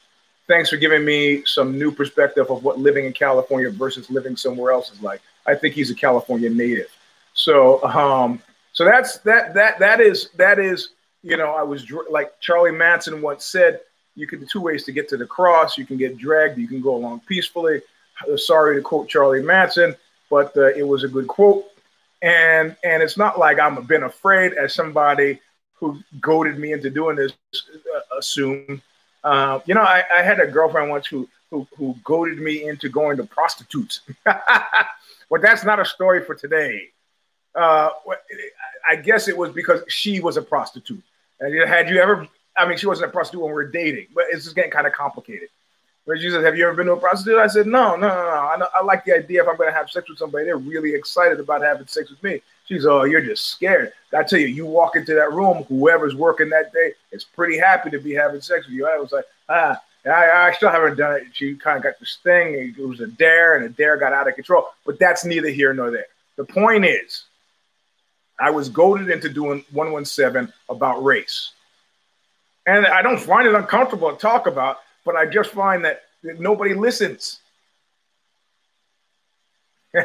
Thanks 0.49 0.71
for 0.71 0.77
giving 0.77 1.05
me 1.05 1.43
some 1.45 1.77
new 1.77 1.91
perspective 1.91 2.49
of 2.49 2.63
what 2.63 2.79
living 2.79 3.05
in 3.05 3.13
California 3.13 3.69
versus 3.69 4.09
living 4.09 4.35
somewhere 4.35 4.71
else 4.71 4.91
is 4.91 4.99
like. 4.99 5.21
I 5.45 5.53
think 5.53 5.75
he's 5.75 5.91
a 5.91 5.95
California 5.95 6.49
native. 6.49 6.89
So, 7.35 7.83
um, 7.83 8.41
so 8.73 8.83
that's 8.83 9.19
that 9.19 9.53
that 9.53 9.77
that 9.77 10.01
is 10.01 10.29
that 10.37 10.57
is 10.57 10.89
you 11.21 11.37
know 11.37 11.51
I 11.51 11.61
was 11.61 11.85
like 12.09 12.39
Charlie 12.41 12.71
Manson 12.71 13.21
once 13.21 13.45
said. 13.45 13.81
You 14.15 14.25
can 14.25 14.45
two 14.47 14.59
ways 14.59 14.83
to 14.85 14.91
get 14.91 15.07
to 15.09 15.17
the 15.17 15.25
cross. 15.27 15.77
You 15.77 15.85
can 15.85 15.97
get 15.97 16.17
dragged. 16.17 16.57
You 16.57 16.67
can 16.67 16.81
go 16.81 16.95
along 16.95 17.21
peacefully. 17.27 17.81
Sorry 18.35 18.75
to 18.75 18.81
quote 18.81 19.07
Charlie 19.07 19.43
Manson, 19.43 19.95
but 20.31 20.57
uh, 20.57 20.73
it 20.73 20.85
was 20.85 21.03
a 21.03 21.07
good 21.07 21.27
quote. 21.27 21.65
And 22.23 22.75
and 22.83 23.03
it's 23.03 23.17
not 23.17 23.37
like 23.37 23.59
I'm 23.59 23.83
been 23.83 24.03
afraid 24.03 24.53
as 24.53 24.73
somebody 24.73 25.39
who 25.75 25.99
goaded 26.19 26.57
me 26.57 26.73
into 26.73 26.89
doing 26.89 27.15
this 27.17 27.33
uh, 27.53 28.17
assume. 28.17 28.81
Uh, 29.23 29.59
you 29.65 29.73
know, 29.73 29.81
I, 29.81 30.03
I, 30.13 30.21
had 30.21 30.39
a 30.39 30.47
girlfriend 30.47 30.89
once 30.89 31.07
who, 31.07 31.27
who, 31.49 31.67
who 31.77 31.95
goaded 32.03 32.39
me 32.39 32.67
into 32.67 32.87
going 32.87 33.17
to 33.17 33.25
prostitutes. 33.25 34.01
but 34.23 35.41
that's 35.41 35.65
not 35.65 35.79
a 35.79 35.85
story 35.85 36.23
for 36.23 36.35
today. 36.35 36.89
Uh, 37.53 37.89
I 38.87 38.95
guess 38.95 39.27
it 39.27 39.37
was 39.37 39.51
because 39.51 39.81
she 39.89 40.21
was 40.21 40.37
a 40.37 40.41
prostitute. 40.41 41.03
And 41.39 41.53
had 41.67 41.89
you 41.89 41.99
ever, 41.99 42.27
I 42.55 42.67
mean, 42.67 42.77
she 42.77 42.87
wasn't 42.87 43.09
a 43.09 43.11
prostitute 43.11 43.41
when 43.41 43.51
we 43.51 43.55
were 43.55 43.69
dating, 43.69 44.07
but 44.15 44.25
it's 44.31 44.45
just 44.45 44.55
getting 44.55 44.71
kind 44.71 44.87
of 44.87 44.93
complicated. 44.93 45.49
But 46.07 46.19
she 46.19 46.29
said, 46.29 46.43
Have 46.43 46.57
you 46.57 46.65
ever 46.65 46.75
been 46.75 46.87
to 46.87 46.93
a 46.93 46.99
prostitute? 46.99 47.37
I 47.37 47.47
said, 47.47 47.67
No, 47.67 47.95
no, 47.95 48.07
no, 48.07 48.15
no. 48.15 48.65
I, 48.65 48.79
I 48.79 48.83
like 48.83 49.05
the 49.05 49.13
idea 49.13 49.43
if 49.43 49.47
I'm 49.47 49.57
going 49.57 49.69
to 49.69 49.75
have 49.75 49.91
sex 49.91 50.09
with 50.09 50.17
somebody, 50.17 50.45
they're 50.45 50.57
really 50.57 50.95
excited 50.95 51.39
about 51.39 51.61
having 51.61 51.87
sex 51.87 52.09
with 52.09 52.21
me. 52.23 52.41
She's, 52.69 52.85
oh, 52.85 53.03
you're 53.03 53.21
just 53.21 53.47
scared. 53.47 53.93
I 54.13 54.21
tell 54.21 54.37
you, 54.37 54.45
you 54.45 54.63
walk 54.67 54.95
into 54.95 55.15
that 55.15 55.33
room, 55.33 55.63
whoever's 55.63 56.13
working 56.13 56.49
that 56.49 56.71
day 56.71 56.93
is 57.11 57.23
pretty 57.23 57.57
happy 57.57 57.89
to 57.89 57.97
be 57.97 58.13
having 58.13 58.41
sex 58.41 58.67
with 58.67 58.75
you. 58.75 58.87
I 58.87 58.99
was 58.99 59.11
like, 59.11 59.25
ah, 59.49 59.81
I, 60.05 60.49
I 60.49 60.53
still 60.53 60.69
haven't 60.69 60.95
done 60.95 61.15
it. 61.15 61.23
She 61.33 61.55
kind 61.55 61.77
of 61.77 61.83
got 61.83 61.99
this 61.99 62.19
thing. 62.21 62.73
It 62.77 62.87
was 62.87 62.99
a 62.99 63.07
dare, 63.07 63.55
and 63.55 63.65
a 63.65 63.69
dare 63.69 63.97
got 63.97 64.13
out 64.13 64.27
of 64.27 64.35
control. 64.35 64.67
But 64.85 64.99
that's 64.99 65.25
neither 65.25 65.49
here 65.49 65.73
nor 65.73 65.89
there. 65.89 66.05
The 66.35 66.45
point 66.45 66.85
is, 66.85 67.23
I 68.39 68.51
was 68.51 68.69
goaded 68.69 69.09
into 69.09 69.29
doing 69.29 69.65
117 69.71 70.53
about 70.69 71.03
race. 71.03 71.53
And 72.67 72.85
I 72.85 73.01
don't 73.01 73.19
find 73.19 73.47
it 73.47 73.55
uncomfortable 73.55 74.11
to 74.11 74.17
talk 74.17 74.45
about, 74.45 74.77
but 75.05 75.15
I 75.15 75.25
just 75.25 75.49
find 75.49 75.83
that, 75.85 76.03
that 76.21 76.39
nobody 76.39 76.75
listens. 76.75 77.39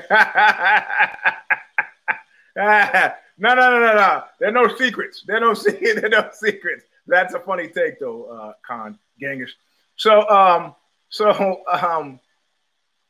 no, 2.57 3.13
no, 3.39 3.55
no, 3.55 3.81
no, 3.81 3.95
no. 3.95 4.25
There 4.39 4.49
are 4.49 4.53
no 4.53 4.77
secrets. 4.77 5.25
There 5.27 5.37
are 5.37 5.41
no, 5.41 5.55
there 5.81 6.07
are 6.07 6.09
no 6.09 6.31
secrets. 6.33 6.85
That's 7.07 7.35
a 7.35 7.41
funny 7.41 7.69
take, 7.69 7.99
though, 8.01 8.25
uh, 8.25 8.53
Con 8.67 8.99
Gangish. 9.21 9.51
So, 9.97 10.29
um, 10.29 10.75
so, 11.09 11.63
um, 11.83 12.21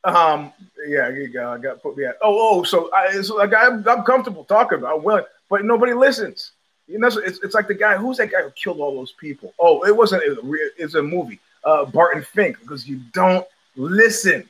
um, 0.03 0.53
yeah, 0.87 1.09
you 1.09 1.27
go. 1.27 1.51
I 1.51 1.57
got 1.57 1.81
put 1.81 1.97
me 1.97 2.05
at. 2.05 2.17
Oh, 2.21 2.59
oh, 2.59 2.63
so 2.63 2.91
I, 2.93 3.21
so 3.21 3.35
like 3.35 3.53
I'm, 3.53 3.87
I'm 3.87 4.03
comfortable 4.03 4.43
talking 4.43 4.77
about, 4.77 5.03
well, 5.03 5.25
but 5.49 5.65
nobody 5.65 5.93
listens. 5.93 6.51
You 6.87 6.99
know, 6.99 7.07
it's, 7.07 7.39
it's 7.43 7.55
like 7.55 7.67
the 7.67 7.73
guy. 7.73 7.97
Who's 7.97 8.17
that 8.17 8.31
guy 8.31 8.43
who 8.43 8.51
killed 8.51 8.79
all 8.79 8.95
those 8.95 9.13
people? 9.13 9.53
Oh, 9.59 9.83
it 9.85 9.95
wasn't. 9.95 10.23
It's 10.77 10.93
a 10.93 11.01
movie. 11.01 11.39
Uh, 11.63 11.85
Barton 11.85 12.21
Fink, 12.21 12.59
because 12.59 12.87
you 12.87 13.01
don't 13.11 13.45
listen. 13.75 14.47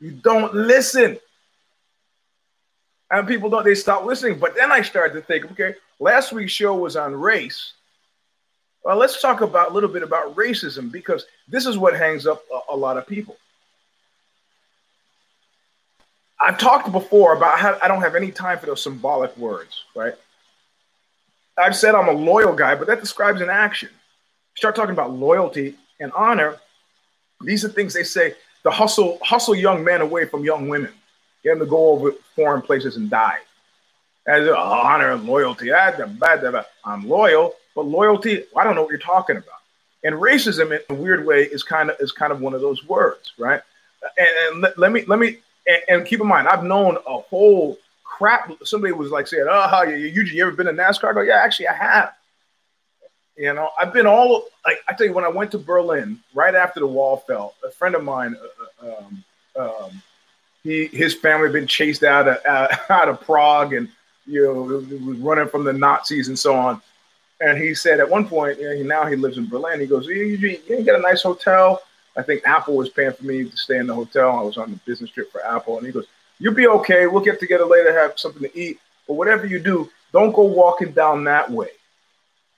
You 0.00 0.12
don't 0.12 0.54
listen. 0.54 1.18
And 3.12 3.28
people 3.28 3.50
don't. 3.50 3.64
They 3.64 3.74
stop 3.74 4.04
listening. 4.04 4.38
But 4.38 4.56
then 4.56 4.72
I 4.72 4.80
started 4.80 5.14
to 5.14 5.20
think. 5.20 5.52
Okay, 5.52 5.74
last 6.00 6.32
week's 6.32 6.52
show 6.52 6.74
was 6.74 6.96
on 6.96 7.14
race. 7.14 7.74
Well, 8.84 8.96
let's 8.96 9.20
talk 9.20 9.42
about 9.42 9.70
a 9.70 9.74
little 9.74 9.90
bit 9.90 10.02
about 10.02 10.34
racism 10.34 10.90
because 10.90 11.26
this 11.46 11.66
is 11.66 11.78
what 11.78 11.94
hangs 11.94 12.26
up 12.26 12.42
a, 12.52 12.72
a 12.72 12.76
lot 12.76 12.96
of 12.96 13.06
people. 13.06 13.36
I've 16.40 16.58
talked 16.58 16.90
before 16.90 17.36
about 17.36 17.60
how 17.60 17.78
I 17.80 17.86
don't 17.86 18.00
have 18.00 18.16
any 18.16 18.32
time 18.32 18.58
for 18.58 18.66
those 18.66 18.82
symbolic 18.82 19.36
words, 19.36 19.84
right? 19.94 20.14
I've 21.56 21.76
said 21.76 21.94
I'm 21.94 22.08
a 22.08 22.12
loyal 22.12 22.54
guy, 22.54 22.74
but 22.74 22.88
that 22.88 22.98
describes 22.98 23.40
an 23.40 23.50
action. 23.50 23.90
Start 24.56 24.74
talking 24.74 24.92
about 24.92 25.12
loyalty 25.12 25.76
and 26.00 26.10
honor. 26.12 26.58
These 27.42 27.64
are 27.64 27.68
things 27.68 27.94
they 27.94 28.02
say 28.02 28.34
the 28.64 28.70
hustle, 28.70 29.18
hustle 29.22 29.54
young 29.54 29.84
men 29.84 30.00
away 30.00 30.24
from 30.24 30.44
young 30.44 30.68
women, 30.68 30.92
get 31.42 31.58
to 31.58 31.66
go 31.66 31.90
over 31.90 32.12
foreign 32.34 32.62
places 32.62 32.96
and 32.96 33.10
die. 33.10 33.38
As 34.26 34.46
oh, 34.46 34.54
honor 34.54 35.12
and 35.12 35.24
loyalty, 35.24 35.72
I'm 35.72 37.08
loyal, 37.08 37.54
but 37.74 37.86
loyalty, 37.86 38.44
I 38.56 38.64
don't 38.64 38.76
know 38.76 38.82
what 38.82 38.90
you're 38.90 38.98
talking 38.98 39.36
about. 39.36 39.48
And 40.04 40.14
racism, 40.16 40.72
in 40.72 40.80
a 40.90 40.94
weird 40.94 41.26
way, 41.26 41.44
is 41.44 41.62
kind 41.62 41.90
of 41.90 41.96
is 42.00 42.12
kind 42.12 42.32
of 42.32 42.40
one 42.40 42.54
of 42.54 42.60
those 42.60 42.86
words, 42.86 43.32
right? 43.38 43.60
And, 44.18 44.28
and 44.44 44.60
let, 44.60 44.78
let 44.78 44.92
me 44.92 45.04
let 45.06 45.18
me 45.18 45.38
and, 45.66 45.82
and, 45.88 46.06
keep 46.06 46.20
in 46.20 46.26
mind, 46.26 46.48
I've 46.48 46.64
known 46.64 46.98
a 47.06 47.18
whole 47.18 47.78
crap. 48.04 48.50
Somebody 48.64 48.92
was 48.92 49.10
like 49.10 49.26
saying, 49.26 49.46
"Oh, 49.48 49.82
you, 49.82 49.96
you, 49.96 50.22
you 50.22 50.42
ever 50.46 50.56
been 50.56 50.66
to 50.66 50.72
NASCAR?" 50.72 51.10
I 51.10 51.12
go, 51.12 51.20
"Yeah, 51.20 51.40
actually, 51.42 51.68
I 51.68 51.74
have." 51.74 52.12
You 53.36 53.54
know, 53.54 53.70
I've 53.80 53.92
been 53.92 54.06
all 54.06 54.44
like 54.66 54.78
I 54.88 54.94
tell 54.94 55.06
you 55.06 55.12
when 55.12 55.24
I 55.24 55.28
went 55.28 55.50
to 55.52 55.58
Berlin 55.58 56.20
right 56.34 56.54
after 56.54 56.80
the 56.80 56.86
wall 56.86 57.18
fell. 57.18 57.54
A 57.64 57.70
friend 57.70 57.94
of 57.94 58.04
mine, 58.04 58.36
uh, 58.82 58.86
uh 58.86 58.96
um, 58.98 59.24
um, 59.56 60.02
he 60.64 60.86
his 60.86 61.14
family 61.14 61.46
had 61.46 61.52
been 61.52 61.66
chased 61.66 62.02
out 62.02 62.28
of 62.28 62.38
uh, 62.46 62.76
out 62.90 63.08
of 63.08 63.20
Prague 63.20 63.74
and 63.74 63.88
you 64.26 64.44
know 64.44 64.62
was 64.62 65.18
running 65.18 65.48
from 65.48 65.64
the 65.64 65.72
Nazis 65.72 66.28
and 66.28 66.38
so 66.38 66.54
on. 66.54 66.80
And 67.40 67.58
he 67.58 67.74
said 67.74 67.98
at 67.98 68.08
one 68.08 68.28
point, 68.28 68.60
you 68.60 68.84
know, 68.84 69.02
now 69.02 69.06
he 69.06 69.16
lives 69.16 69.36
in 69.36 69.48
Berlin. 69.48 69.80
He 69.80 69.86
goes, 69.86 70.06
you, 70.06 70.22
you, 70.22 70.82
get 70.84 70.94
a 70.94 71.00
nice 71.00 71.22
hotel 71.22 71.82
I 72.16 72.22
think 72.22 72.42
Apple 72.44 72.76
was 72.76 72.88
paying 72.88 73.12
for 73.12 73.24
me 73.24 73.48
to 73.48 73.56
stay 73.56 73.78
in 73.78 73.86
the 73.86 73.94
hotel. 73.94 74.30
I 74.30 74.42
was 74.42 74.58
on 74.58 74.70
the 74.70 74.76
business 74.84 75.10
trip 75.10 75.32
for 75.32 75.44
Apple, 75.44 75.78
and 75.78 75.86
he 75.86 75.92
goes, 75.92 76.06
"You'll 76.38 76.54
be 76.54 76.66
okay. 76.66 77.06
We'll 77.06 77.24
get 77.24 77.40
together 77.40 77.64
later, 77.64 77.98
have 77.98 78.18
something 78.18 78.42
to 78.42 78.58
eat, 78.58 78.78
but 79.06 79.14
whatever 79.14 79.46
you 79.46 79.58
do, 79.58 79.90
don't 80.12 80.32
go 80.32 80.42
walking 80.42 80.92
down 80.92 81.24
that 81.24 81.50
way." 81.50 81.70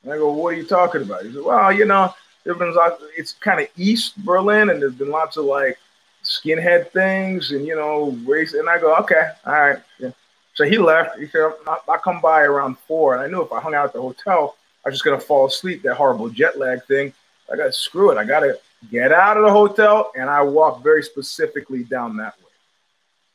And 0.02 0.12
I 0.12 0.16
go, 0.16 0.32
"What 0.32 0.54
are 0.54 0.56
you 0.56 0.66
talking 0.66 1.02
about?" 1.02 1.24
He 1.24 1.32
said, 1.32 1.42
"Well, 1.42 1.72
you 1.72 1.84
know, 1.84 2.12
there's 2.42 2.58
been. 2.58 2.74
It's 3.16 3.32
kind 3.32 3.60
of 3.60 3.68
East 3.76 4.16
Berlin, 4.24 4.70
and 4.70 4.82
there's 4.82 4.94
been 4.94 5.10
lots 5.10 5.36
of 5.36 5.44
like 5.44 5.78
skinhead 6.24 6.90
things, 6.90 7.52
and 7.52 7.66
you 7.66 7.76
know, 7.76 8.16
race." 8.26 8.54
And 8.54 8.68
I 8.68 8.78
go, 8.78 8.94
"Okay, 8.96 9.30
all 9.46 9.52
right." 9.52 9.78
Yeah. 9.98 10.10
So 10.54 10.64
he 10.64 10.78
left. 10.78 11.18
He 11.18 11.26
said, 11.28 11.52
"I'll 11.66 11.98
come 11.98 12.20
by 12.20 12.42
around 12.42 12.78
four. 12.78 13.14
And 13.14 13.22
I 13.22 13.26
knew 13.26 13.42
if 13.42 13.52
I 13.52 13.60
hung 13.60 13.74
out 13.74 13.86
at 13.86 13.92
the 13.92 14.00
hotel, 14.00 14.56
I 14.84 14.88
was 14.88 14.94
just 14.94 15.04
gonna 15.04 15.20
fall 15.20 15.46
asleep. 15.46 15.82
That 15.82 15.96
horrible 15.96 16.28
jet 16.28 16.58
lag 16.58 16.84
thing. 16.84 17.12
I 17.52 17.56
got 17.56 17.66
to 17.66 17.72
screw 17.72 18.10
it. 18.10 18.18
I 18.18 18.24
got 18.24 18.40
to 18.40 18.58
get 18.90 19.12
out 19.12 19.36
of 19.36 19.44
the 19.44 19.50
hotel, 19.50 20.12
and 20.16 20.28
I 20.28 20.42
walk 20.42 20.82
very 20.82 21.02
specifically 21.02 21.84
down 21.84 22.16
that 22.18 22.34
way. 22.38 22.50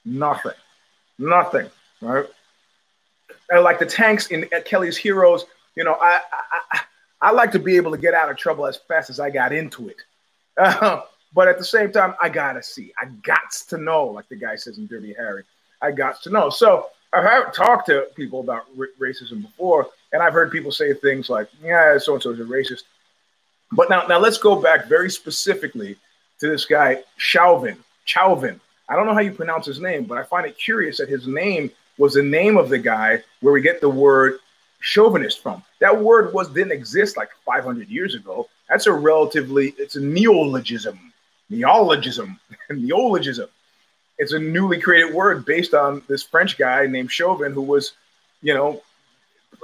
Nothing, 0.06 0.54
nothing, 1.18 1.70
right? 2.02 2.26
And 3.50 3.64
like 3.64 3.80
the 3.80 3.86
tanks 3.86 4.28
in 4.28 4.48
Kelly's 4.66 4.98
Heroes, 4.98 5.46
you 5.76 5.84
know, 5.84 5.98
I, 6.00 6.22
I, 6.72 6.80
I 7.22 7.32
like 7.32 7.52
to 7.52 7.60
be 7.60 7.76
able 7.76 7.92
to 7.92 7.98
get 7.98 8.14
out 8.14 8.30
of 8.30 8.38
trouble 8.38 8.66
as 8.66 8.78
fast 8.78 9.10
as 9.10 9.20
I 9.20 9.30
got 9.30 9.52
into 9.52 9.90
it. 9.90 9.98
Uh, 10.58 11.02
but 11.34 11.48
at 11.48 11.58
the 11.58 11.66
same 11.66 11.92
time, 11.92 12.16
I 12.22 12.30
gotta 12.30 12.64
see. 12.64 12.94
I 13.00 13.06
got 13.24 13.52
to 13.70 13.78
know, 13.78 14.06
like 14.06 14.28
the 14.30 14.36
guy 14.36 14.56
says 14.56 14.78
in 14.78 14.88
Dirty 14.88 15.14
Harry. 15.14 15.44
I 15.82 15.92
got 15.92 16.22
to 16.24 16.30
know. 16.30 16.50
So 16.50 16.88
I've 17.14 17.54
talked 17.54 17.88
to 17.88 18.08
people 18.16 18.42
about 18.42 18.66
r- 18.78 18.88
racism 19.00 19.42
before, 19.42 19.88
and 20.14 20.22
I've 20.22 20.34
heard 20.34 20.52
people 20.52 20.72
say 20.72 20.94
things 20.94 21.30
like, 21.30 21.50
"Yeah, 21.64 21.98
so 21.98 22.14
and 22.14 22.24
so 22.24 22.32
is 22.32 22.40
a 22.40 22.44
racist." 22.44 22.84
But 23.72 23.90
now, 23.90 24.06
now 24.08 24.20
let's 24.20 24.38
go 24.38 24.60
back 24.60 24.88
very 24.88 25.10
specifically 25.10 25.96
to 26.40 26.50
this 26.50 26.66
guy, 26.66 27.04
Chauvin. 27.18 27.78
Chauvin. 28.06 28.60
I 28.88 28.96
don't 28.96 29.06
know 29.06 29.14
how 29.14 29.20
you 29.20 29.32
pronounce 29.32 29.68
his 29.68 29.80
name, 29.80 30.06
but 30.06 30.18
I 30.18 30.24
find 30.24 30.48
it 30.48 30.58
curious 30.58 30.98
that 30.98 31.10
his 31.10 31.28
name 31.28 31.70
was 32.00 32.16
the 32.16 32.24
name 32.24 32.58
of 32.58 32.70
the 32.70 32.80
guy 32.80 33.22
where 33.42 33.54
we 33.54 33.62
get 33.62 33.82
the 33.82 33.90
word 33.90 34.40
chauvinist 34.80 35.44
from. 35.44 35.64
That 35.80 36.02
word 36.02 36.34
was 36.34 36.50
didn't 36.50 36.72
exist 36.72 37.18
like 37.18 37.30
500 37.46 37.88
years 37.90 38.16
ago. 38.16 38.50
That's 38.70 38.88
a 38.88 38.94
relatively 38.94 39.76
it's 39.78 39.96
a 39.96 40.02
neologism, 40.02 41.09
neologism, 41.50 42.40
neologism. 42.70 43.50
It's 44.18 44.34
a 44.34 44.40
newly 44.40 44.80
created 44.80 45.14
word 45.14 45.46
based 45.46 45.74
on 45.74 46.02
this 46.08 46.24
French 46.24 46.58
guy 46.58 46.86
named 46.86 47.12
Chauvin 47.12 47.54
who 47.54 47.62
was, 47.62 47.94
you 48.42 48.54
know, 48.54 48.82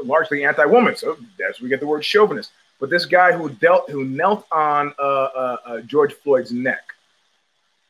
largely 0.04 0.45
anti-woman. 0.45 0.95
So 0.95 1.17
that's 1.38 1.60
where 1.60 1.65
we 1.65 1.69
get 1.69 1.80
the 1.82 1.88
word 1.88 2.06
chauvinist 2.06 2.52
but 2.80 2.89
this 2.89 3.06
guy 3.06 3.32
who 3.32 3.50
dealt 3.50 3.89
who 3.89 4.04
knelt 4.06 4.45
on 4.52 4.93
uh, 5.00 5.02
uh, 5.02 5.58
uh, 5.65 5.82
George 5.82 6.13
Floyd's 6.13 6.52
neck. 6.52 6.84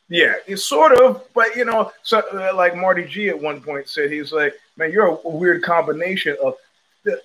Yeah, 0.08 0.36
it's 0.46 0.64
sort 0.64 0.92
of, 1.00 1.24
but 1.34 1.56
you 1.56 1.66
know, 1.66 1.92
so 2.04 2.22
uh, 2.34 2.56
like 2.56 2.76
Marty 2.76 3.06
G 3.06 3.30
at 3.30 3.40
one 3.40 3.62
point 3.62 3.90
said, 3.90 4.12
he's 4.12 4.32
like, 4.32 4.54
"Man, 4.78 4.92
you're 4.92 5.08
a, 5.08 5.18
weird 5.28 5.64
combination 5.64 6.38
of, 6.44 6.56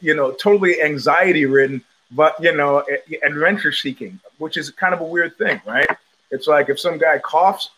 you 0.01 0.15
know, 0.15 0.33
totally 0.33 0.81
anxiety 0.81 1.45
ridden, 1.45 1.85
but 2.11 2.35
you 2.41 2.57
know, 2.57 2.83
adventure 3.23 3.73
seeking, 3.73 4.19
which 4.39 4.57
is 4.57 4.71
kind 4.71 4.95
of 4.95 5.01
a 5.01 5.05
weird 5.05 5.37
thing, 5.37 5.61
right? 5.67 5.89
It's 6.31 6.47
like 6.47 6.69
if 6.69 6.79
some 6.79 6.99
guy 6.99 7.19
coughs, 7.19 7.71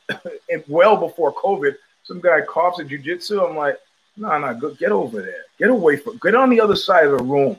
and 0.51 0.62
well 0.69 0.97
before 0.97 1.33
COVID, 1.35 1.75
some 2.05 2.21
guy 2.21 2.41
coughs 2.43 2.81
at 2.81 2.88
jujitsu, 2.88 3.49
I'm 3.49 3.57
like, 3.57 3.79
no, 4.17 4.29
nah, 4.29 4.38
no, 4.38 4.47
nah, 4.47 4.53
go 4.53 4.75
get 4.75 4.93
over 4.93 5.23
there, 5.23 5.45
get 5.59 5.71
away 5.71 5.97
from, 5.97 6.19
get 6.19 6.35
on 6.35 6.51
the 6.51 6.61
other 6.61 6.77
side 6.77 7.07
of 7.07 7.19
the 7.19 7.25
room 7.25 7.59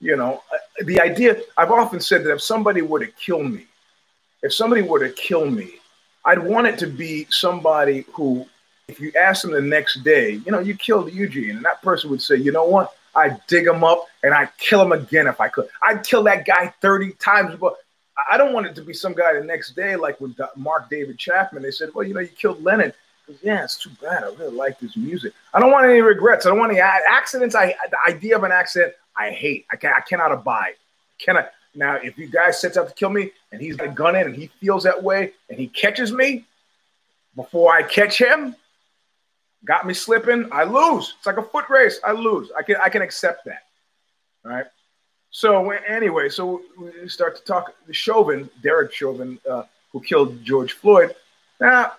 you 0.00 0.16
know, 0.16 0.42
the 0.84 1.00
idea, 1.00 1.40
I've 1.56 1.70
often 1.70 2.00
said 2.00 2.24
that 2.24 2.32
if 2.32 2.42
somebody 2.42 2.82
were 2.82 3.00
to 3.00 3.06
kill 3.06 3.42
me, 3.42 3.66
if 4.42 4.52
somebody 4.52 4.82
were 4.82 4.98
to 4.98 5.10
kill 5.10 5.50
me, 5.50 5.76
I'd 6.24 6.38
want 6.38 6.66
it 6.66 6.78
to 6.80 6.86
be 6.86 7.26
somebody 7.30 8.04
who, 8.12 8.46
if 8.88 9.00
you 9.00 9.12
ask 9.18 9.42
them 9.42 9.52
the 9.52 9.60
next 9.60 10.04
day, 10.04 10.32
you 10.32 10.52
know, 10.52 10.58
you 10.58 10.74
killed 10.74 11.12
Eugene, 11.12 11.56
and 11.56 11.64
that 11.64 11.82
person 11.82 12.10
would 12.10 12.20
say, 12.20 12.36
you 12.36 12.52
know 12.52 12.64
what? 12.64 12.94
I'd 13.14 13.40
dig 13.46 13.66
him 13.66 13.82
up 13.82 14.04
and 14.22 14.34
I'd 14.34 14.54
kill 14.58 14.82
him 14.82 14.92
again 14.92 15.26
if 15.26 15.40
I 15.40 15.48
could. 15.48 15.68
I'd 15.82 16.04
kill 16.04 16.22
that 16.24 16.44
guy 16.44 16.74
30 16.82 17.12
times. 17.12 17.56
But 17.58 17.76
I 18.30 18.36
don't 18.38 18.52
want 18.52 18.66
it 18.66 18.74
to 18.76 18.82
be 18.82 18.94
some 18.94 19.14
guy 19.14 19.34
the 19.34 19.44
next 19.44 19.76
day, 19.76 19.94
like 19.96 20.20
with 20.20 20.38
Mark 20.56 20.88
David 20.88 21.18
Chapman. 21.18 21.62
They 21.62 21.70
said, 21.70 21.90
well, 21.94 22.06
you 22.06 22.14
know, 22.14 22.20
you 22.20 22.28
killed 22.28 22.62
Lennon. 22.62 22.92
Yeah, 23.42 23.64
it's 23.64 23.76
too 23.76 23.90
bad. 24.00 24.22
I 24.22 24.28
really 24.28 24.54
like 24.54 24.78
this 24.78 24.96
music. 24.96 25.32
I 25.52 25.60
don't 25.60 25.72
want 25.72 25.84
any 25.84 26.00
regrets. 26.00 26.46
I 26.46 26.50
don't 26.50 26.58
want 26.58 26.70
any 26.70 26.80
accidents. 26.80 27.54
I 27.54 27.74
the 27.90 27.98
idea 28.06 28.36
of 28.36 28.44
an 28.44 28.52
accident. 28.52 28.94
I 29.16 29.30
hate. 29.30 29.66
I 29.70 29.76
can 29.76 29.92
I 29.92 30.00
cannot 30.00 30.32
abide. 30.32 30.74
Cannot. 31.18 31.50
Now, 31.74 31.96
if 31.96 32.16
you 32.16 32.28
guys 32.28 32.60
sets 32.60 32.76
out 32.76 32.88
to 32.88 32.94
kill 32.94 33.10
me 33.10 33.32
and 33.52 33.60
he's 33.60 33.76
got 33.76 33.88
a 33.88 33.90
gun 33.90 34.16
in 34.16 34.26
and 34.28 34.34
he 34.34 34.46
feels 34.60 34.84
that 34.84 35.02
way 35.02 35.32
and 35.50 35.58
he 35.58 35.66
catches 35.66 36.12
me 36.12 36.44
before 37.34 37.74
I 37.74 37.82
catch 37.82 38.18
him, 38.18 38.56
got 39.64 39.86
me 39.86 39.92
slipping, 39.92 40.48
I 40.52 40.64
lose. 40.64 41.14
It's 41.18 41.26
like 41.26 41.36
a 41.36 41.42
foot 41.42 41.68
race. 41.68 42.00
I 42.04 42.12
lose. 42.12 42.50
I 42.56 42.62
can 42.62 42.76
I 42.76 42.88
can 42.88 43.02
accept 43.02 43.44
that. 43.46 43.64
All 44.44 44.52
right. 44.52 44.66
So 45.36 45.68
anyway, 45.68 46.30
so 46.30 46.62
we 46.78 47.10
start 47.10 47.36
to 47.36 47.42
talk. 47.42 47.74
The 47.86 47.92
Chauvin, 47.92 48.48
Derek 48.62 48.90
Chauvin, 48.90 49.38
uh, 49.46 49.64
who 49.92 50.00
killed 50.00 50.42
George 50.42 50.72
Floyd. 50.72 51.14
Now, 51.60 51.92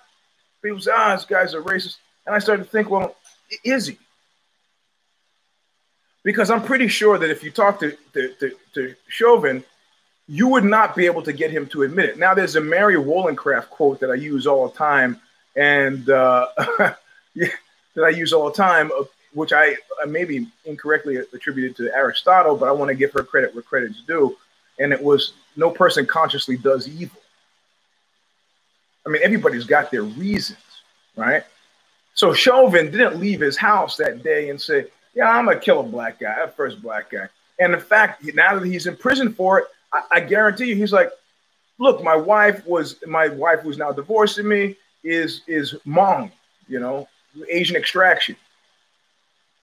people 0.63 0.80
say, 0.80 0.89
"Ah, 0.91 1.13
this 1.13 1.26
guy's 1.26 1.54
a 1.54 1.60
racist," 1.60 1.97
and 2.26 2.34
I 2.36 2.39
started 2.39 2.63
to 2.63 2.69
think, 2.71 2.89
"Well, 2.89 3.15
is 3.63 3.86
he?" 3.86 4.00
because 6.23 6.50
I'm 6.50 6.63
pretty 6.63 6.88
sure 6.88 7.19
that 7.19 7.30
if 7.30 7.43
you 7.43 7.52
talk 7.52 7.80
to, 7.82 7.95
to, 8.13 8.34
to, 8.39 8.56
to 8.73 8.95
Chauvin, 9.08 9.63
you 10.28 10.47
would 10.47 10.65
not 10.65 10.95
be 10.95 11.06
able 11.06 11.21
to 11.21 11.32
get 11.32 11.52
him 11.52 11.67
to 11.67 11.84
admit 11.84 12.10
it. 12.10 12.17
Now, 12.17 12.34
there's 12.34 12.56
a 12.56 12.62
Mary 12.62 12.97
Wollstonecraft 12.97 13.69
quote 13.69 14.00
that 14.00 14.10
I 14.10 14.15
use 14.15 14.47
all 14.47 14.67
the 14.67 14.76
time, 14.76 15.21
and 15.56 16.10
uh, 16.10 16.47
that 17.36 18.04
I 18.04 18.10
use 18.10 18.34
all 18.34 18.50
the 18.50 18.56
time. 18.56 18.89
Which 19.38 19.54
I, 19.54 19.76
I 20.02 20.06
maybe 20.08 20.47
incorrectly 20.65 21.17
attributed 21.17 21.76
to 21.78 21.93
Aristotle, 21.95 22.58
but 22.58 22.67
I 22.67 22.71
want 22.71 22.89
to 22.89 22.95
give 22.95 23.13
her 23.13 23.21
credit 23.23 23.54
where 23.54 23.62
credit's 23.62 24.02
due. 24.02 24.36
And 24.80 24.91
it 24.91 25.02
was 25.02 25.34
no 25.56 25.69
person 25.69 26.08
consciously 26.08 26.58
does 26.58 26.88
evil. 26.88 27.21
I 29.06 29.10
mean, 29.10 29.21
everybody's 29.23 29.65
got 29.65 29.91
their 29.91 30.02
reasons, 30.02 30.58
right? 31.15 31.43
So 32.15 32.34
Chauvin 32.34 32.89
didn't 32.89 33.19
leave 33.19 33.39
his 33.39 33.56
house 33.56 33.95
that 33.97 34.23
day 34.23 34.50
and 34.50 34.60
say, 34.60 34.88
"Yeah, 35.13 35.30
I'm 35.30 35.45
gonna 35.45 35.60
kill 35.60 35.82
a 35.82 35.84
black 35.84 36.19
guy, 36.19 36.36
a 36.41 36.47
first 36.47 36.82
black 36.82 37.12
guy." 37.12 37.30
And 37.60 37.76
in 37.76 37.80
fact, 37.80 38.23
now 38.34 38.58
that 38.58 38.65
he's 38.65 38.88
in 38.88 38.97
prison 38.97 39.34
for 39.34 39.60
it, 39.60 39.65
I, 39.93 40.02
I 40.13 40.19
guarantee 40.21 40.65
you, 40.69 40.76
he's 40.76 40.93
like, 40.93 41.12
"Look, 41.78 42.04
my 42.04 42.15
wife 42.15 42.65
was 42.65 42.95
my 43.06 43.28
wife 43.28 43.60
who's 43.60 43.78
now 43.78 43.91
divorcing 43.91 44.47
me 44.47 44.78
is 45.04 45.41
is 45.45 45.76
Hmong, 45.86 46.32
you 46.67 46.80
know, 46.80 47.08
Asian 47.50 47.76
extraction. 47.76 48.36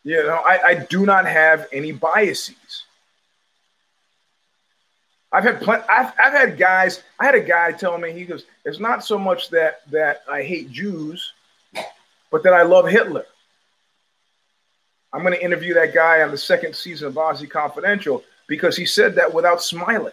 You 0.05 0.23
know, 0.23 0.43
I, 0.45 0.61
I 0.67 0.75
do 0.75 1.07
not 1.07 1.27
have 1.27 1.67
any 1.73 1.93
biases. 1.93 2.85
I've 5.33 5.45
had 5.45 5.61
plenty, 5.61 5.83
I've, 5.89 6.13
I've 6.23 6.33
had 6.33 6.59
guys, 6.59 7.03
I 7.19 7.25
had 7.25 7.35
a 7.35 7.41
guy 7.41 7.73
tell 7.73 7.99
me, 7.99 8.13
he 8.13 8.25
goes, 8.25 8.45
it's 8.65 8.79
not 8.79 9.05
so 9.05 9.19
much 9.19 9.51
that 9.51 9.81
that 9.91 10.23
I 10.31 10.43
hate 10.43 10.71
Jews, 10.71 11.33
but 12.31 12.45
that 12.45 12.53
I 12.53 12.63
love 12.63 12.87
Hitler. 12.87 13.25
I'm 15.13 15.23
going 15.23 15.35
to 15.35 15.43
interview 15.43 15.75
that 15.75 15.95
guy 15.95 16.23
on 16.23 16.31
the 16.31 16.39
second 16.39 16.75
season 16.75 17.09
of 17.09 17.15
OZY 17.15 17.49
Confidential 17.49 18.23
because 18.47 18.77
he 18.77 18.85
said 18.85 19.15
that 19.15 19.33
without 19.33 19.63
smiling. 19.63 20.13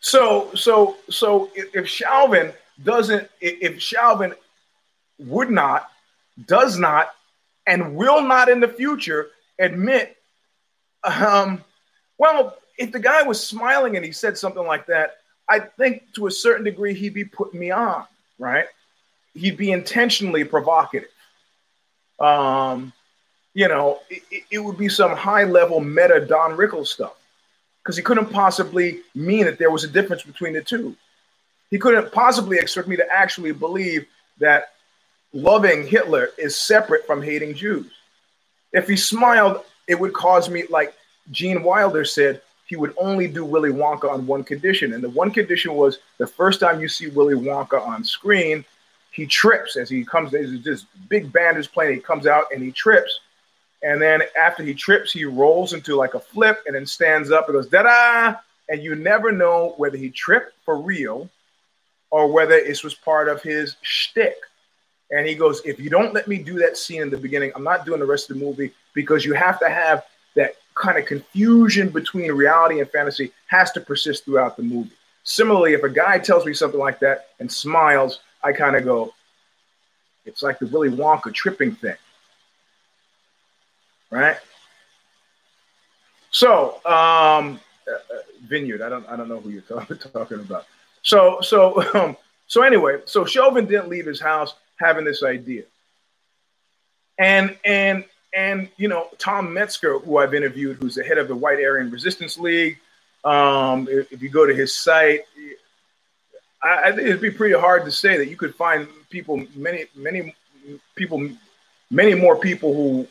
So, 0.00 0.52
so, 0.54 0.96
so 1.08 1.50
if, 1.54 1.86
Shalvin 1.86 2.54
doesn't, 2.84 3.28
if 3.40 3.80
Chauvin 3.80 4.34
would 5.18 5.50
not, 5.50 5.88
does 6.46 6.78
not, 6.78 7.14
and 7.66 7.96
will 7.96 8.22
not 8.22 8.48
in 8.48 8.60
the 8.60 8.68
future 8.68 9.28
admit, 9.58 10.16
um, 11.04 11.62
well, 12.18 12.56
if 12.78 12.92
the 12.92 12.98
guy 12.98 13.22
was 13.22 13.44
smiling 13.44 13.96
and 13.96 14.04
he 14.04 14.12
said 14.12 14.36
something 14.36 14.66
like 14.66 14.86
that, 14.86 15.16
I 15.48 15.60
think 15.60 16.12
to 16.14 16.26
a 16.26 16.30
certain 16.30 16.64
degree 16.64 16.94
he'd 16.94 17.14
be 17.14 17.24
putting 17.24 17.60
me 17.60 17.70
on, 17.70 18.04
right? 18.38 18.66
He'd 19.34 19.56
be 19.56 19.70
intentionally 19.70 20.44
provocative. 20.44 21.08
Um, 22.18 22.92
you 23.54 23.68
know, 23.68 24.00
it, 24.10 24.44
it 24.50 24.58
would 24.58 24.76
be 24.76 24.88
some 24.88 25.16
high 25.16 25.44
level 25.44 25.80
meta 25.80 26.24
Don 26.24 26.56
Rickles 26.56 26.88
stuff 26.88 27.14
because 27.82 27.96
he 27.96 28.02
couldn't 28.02 28.30
possibly 28.30 29.00
mean 29.14 29.44
that 29.44 29.58
there 29.58 29.70
was 29.70 29.84
a 29.84 29.88
difference 29.88 30.22
between 30.22 30.52
the 30.52 30.62
two. 30.62 30.96
He 31.70 31.78
couldn't 31.78 32.12
possibly 32.12 32.58
expect 32.58 32.88
me 32.88 32.96
to 32.96 33.06
actually 33.10 33.52
believe 33.52 34.06
that 34.38 34.72
loving 35.32 35.86
Hitler 35.86 36.30
is 36.38 36.56
separate 36.56 37.06
from 37.06 37.22
hating 37.22 37.54
Jews. 37.54 37.90
If 38.72 38.88
he 38.88 38.96
smiled, 38.96 39.64
it 39.86 39.98
would 39.98 40.12
cause 40.12 40.48
me, 40.48 40.64
like 40.70 40.94
Gene 41.30 41.62
Wilder 41.62 42.04
said, 42.04 42.42
he 42.66 42.76
would 42.76 42.94
only 42.98 43.28
do 43.28 43.44
Willy 43.44 43.70
Wonka 43.70 44.10
on 44.10 44.26
one 44.26 44.42
condition. 44.42 44.92
And 44.92 45.02
the 45.02 45.10
one 45.10 45.30
condition 45.30 45.74
was 45.74 45.98
the 46.18 46.26
first 46.26 46.58
time 46.60 46.80
you 46.80 46.88
see 46.88 47.08
Willy 47.08 47.34
Wonka 47.34 47.80
on 47.80 48.02
screen, 48.02 48.64
he 49.12 49.24
trips 49.24 49.76
as 49.76 49.88
he 49.88 50.04
comes. 50.04 50.32
There's 50.32 50.62
this 50.62 50.84
big 51.08 51.32
band 51.32 51.58
is 51.58 51.66
playing. 51.66 51.94
He 51.94 52.00
comes 52.00 52.26
out 52.26 52.46
and 52.52 52.62
he 52.62 52.72
trips. 52.72 53.20
And 53.82 54.02
then 54.02 54.22
after 54.38 54.62
he 54.64 54.74
trips, 54.74 55.12
he 55.12 55.24
rolls 55.24 55.72
into 55.72 55.94
like 55.94 56.14
a 56.14 56.20
flip 56.20 56.62
and 56.66 56.74
then 56.74 56.86
stands 56.86 57.30
up 57.30 57.48
and 57.48 57.54
goes, 57.54 57.68
da 57.68 57.84
da. 57.84 58.34
And 58.68 58.82
you 58.82 58.96
never 58.96 59.30
know 59.30 59.74
whether 59.76 59.96
he 59.96 60.10
tripped 60.10 60.52
for 60.64 60.76
real 60.76 61.30
or 62.10 62.30
whether 62.30 62.60
this 62.60 62.82
was 62.82 62.94
part 62.94 63.28
of 63.28 63.42
his 63.42 63.76
shtick. 63.82 64.36
And 65.10 65.26
he 65.26 65.34
goes, 65.34 65.62
If 65.64 65.78
you 65.78 65.90
don't 65.90 66.14
let 66.14 66.28
me 66.28 66.38
do 66.38 66.58
that 66.58 66.76
scene 66.76 67.02
in 67.02 67.10
the 67.10 67.16
beginning, 67.16 67.52
I'm 67.54 67.64
not 67.64 67.84
doing 67.84 68.00
the 68.00 68.06
rest 68.06 68.30
of 68.30 68.38
the 68.38 68.44
movie 68.44 68.72
because 68.94 69.24
you 69.24 69.34
have 69.34 69.58
to 69.60 69.68
have 69.68 70.04
that 70.34 70.54
kind 70.74 70.98
of 70.98 71.06
confusion 71.06 71.88
between 71.88 72.30
reality 72.32 72.80
and 72.80 72.90
fantasy 72.90 73.32
has 73.46 73.72
to 73.72 73.80
persist 73.80 74.24
throughout 74.24 74.56
the 74.56 74.62
movie. 74.62 74.90
Similarly, 75.24 75.72
if 75.72 75.82
a 75.82 75.88
guy 75.88 76.18
tells 76.18 76.44
me 76.44 76.54
something 76.54 76.80
like 76.80 77.00
that 77.00 77.30
and 77.40 77.50
smiles, 77.50 78.20
I 78.42 78.52
kind 78.52 78.76
of 78.76 78.84
go, 78.84 79.14
It's 80.24 80.42
like 80.42 80.58
the 80.58 80.66
Willy 80.66 80.90
Wonka 80.90 81.32
tripping 81.32 81.74
thing 81.74 81.96
right? 84.10 84.36
So, 86.30 86.84
um, 86.84 87.60
uh, 87.88 87.98
Vineyard, 88.46 88.82
I 88.82 88.88
don't, 88.88 89.06
I 89.08 89.16
don't 89.16 89.28
know 89.28 89.40
who 89.40 89.50
you're 89.50 89.62
talking 90.12 90.40
about. 90.40 90.66
So, 91.02 91.40
so, 91.40 91.82
um, 91.94 92.16
so 92.46 92.62
anyway, 92.62 93.00
so 93.04 93.24
Chauvin 93.24 93.66
didn't 93.66 93.88
leave 93.88 94.06
his 94.06 94.20
house 94.20 94.54
having 94.78 95.04
this 95.04 95.22
idea, 95.22 95.64
and 97.18 97.56
and 97.64 98.04
and 98.34 98.68
you 98.76 98.88
know 98.88 99.08
Tom 99.18 99.52
Metzger, 99.52 99.98
who 99.98 100.18
I've 100.18 100.34
interviewed, 100.34 100.76
who's 100.76 100.94
the 100.94 101.04
head 101.04 101.18
of 101.18 101.28
the 101.28 101.36
White 101.36 101.58
Aryan 101.58 101.90
Resistance 101.90 102.38
League. 102.38 102.78
Um, 103.24 103.88
if, 103.90 104.22
you 104.22 104.28
go 104.28 104.46
to 104.46 104.54
his 104.54 104.72
site, 104.72 105.22
I, 106.62 106.82
I, 106.84 106.92
think 106.92 107.08
it'd 107.08 107.20
be 107.20 107.30
pretty 107.30 107.58
hard 107.58 107.84
to 107.84 107.90
say 107.90 108.16
that 108.18 108.28
you 108.28 108.36
could 108.36 108.54
find 108.54 108.86
people, 109.10 109.44
many, 109.56 109.86
many 109.96 110.32
people, 110.94 111.28
many 111.90 112.14
more 112.14 112.36
people 112.36 112.72
who 112.72 113.08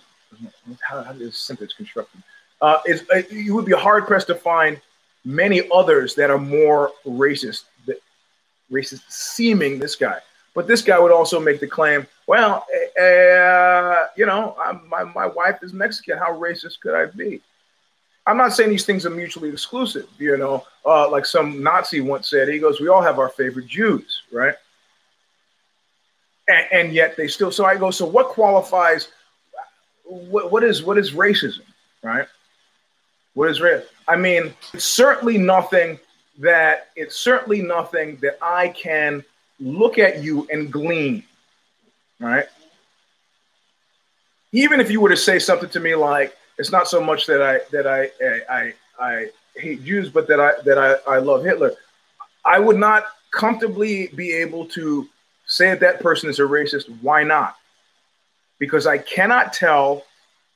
how, 0.82 1.04
how 1.04 1.12
is 1.12 1.38
sentence 1.38 1.74
constructed? 1.74 2.24
Uh, 2.62 2.80
is 2.86 3.04
uh, 3.14 3.22
you 3.30 3.54
would 3.54 3.66
be 3.66 3.74
hard 3.74 4.08
pressed 4.08 4.28
to 4.28 4.36
find 4.36 4.80
many 5.24 5.68
others 5.74 6.16
that 6.16 6.30
are 6.30 6.38
more 6.38 6.92
racist, 7.06 7.64
that, 7.86 8.02
racist 8.72 9.04
seeming. 9.10 9.80
This 9.80 9.96
guy, 9.96 10.20
but 10.56 10.68
this 10.68 10.82
guy 10.82 10.98
would 10.98 11.12
also 11.12 11.40
make 11.40 11.60
the 11.60 11.68
claim, 11.68 12.08
well, 12.26 12.66
uh, 13.00 14.06
you 14.16 14.26
know, 14.26 14.56
I'm, 14.60 14.88
my 14.90 15.04
my 15.04 15.28
wife 15.28 15.60
is 15.62 15.74
Mexican. 15.74 16.18
How 16.18 16.32
racist 16.32 16.80
could 16.80 16.96
I 16.96 17.06
be? 17.08 17.42
I'm 18.26 18.38
not 18.38 18.54
saying 18.54 18.72
these 18.72 18.86
things 18.86 19.06
are 19.06 19.12
mutually 19.12 19.50
exclusive. 19.50 20.08
You 20.18 20.38
know, 20.38 20.66
uh, 20.86 21.12
like 21.12 21.26
some 21.26 21.62
Nazi 21.62 22.02
once 22.02 22.30
said, 22.30 22.48
he 22.48 22.58
goes, 22.58 22.80
"We 22.80 22.88
all 22.88 23.02
have 23.02 23.20
our 23.20 23.30
favorite 23.30 23.68
Jews, 23.68 24.24
right?" 24.32 24.56
And, 26.48 26.66
and 26.72 26.94
yet 26.94 27.18
they 27.18 27.28
still. 27.28 27.52
So 27.52 27.66
I 27.66 27.76
go, 27.76 27.92
so 27.92 28.06
what 28.06 28.30
qualifies 28.30 29.10
what, 30.06 30.52
what 30.52 30.64
is 30.64 30.84
what 30.84 30.98
is 30.98 31.12
racism, 31.12 31.66
right? 32.02 32.28
What 33.34 33.50
is 33.50 33.60
race? 33.60 33.84
I 34.08 34.16
mean, 34.16 34.54
it's 34.74 34.86
certainly 34.86 35.38
nothing 35.38 36.00
that 36.40 36.90
it's 36.96 37.18
certainly 37.18 37.62
nothing 37.62 38.18
that 38.22 38.38
I 38.42 38.70
can 38.70 39.24
look 39.60 39.98
at 39.98 40.24
you 40.24 40.48
and 40.52 40.72
glean, 40.72 41.24
right? 42.20 42.46
Even 44.52 44.80
if 44.80 44.90
you 44.90 45.02
were 45.02 45.10
to 45.10 45.18
say 45.18 45.40
something 45.40 45.70
to 45.70 45.80
me 45.80 45.96
like, 45.96 46.36
"It's 46.58 46.72
not 46.72 46.88
so 46.88 47.02
much 47.02 47.26
that 47.28 47.42
I 47.42 47.60
that 47.72 47.88
I 47.88 48.10
I 48.24 48.42
I, 48.50 48.74
I 49.00 49.30
hate 49.56 49.84
Jews, 49.84 50.10
but 50.10 50.28
that 50.28 50.40
I 50.40 50.54
that 50.64 50.78
I, 50.78 51.16
I 51.16 51.18
love 51.20 51.44
Hitler," 51.44 51.74
I 52.46 52.60
would 52.60 52.78
not 52.78 53.06
comfortably 53.32 54.08
be 54.08 54.32
able 54.34 54.66
to 54.68 55.08
say 55.46 55.70
that 55.70 55.80
that 55.82 56.00
person 56.00 56.30
is 56.30 56.40
a 56.40 56.44
racist. 56.44 56.88
Why 57.02 57.24
not? 57.24 57.56
because 58.60 58.88
I 58.88 58.98
cannot 58.98 59.54
tell 59.54 60.04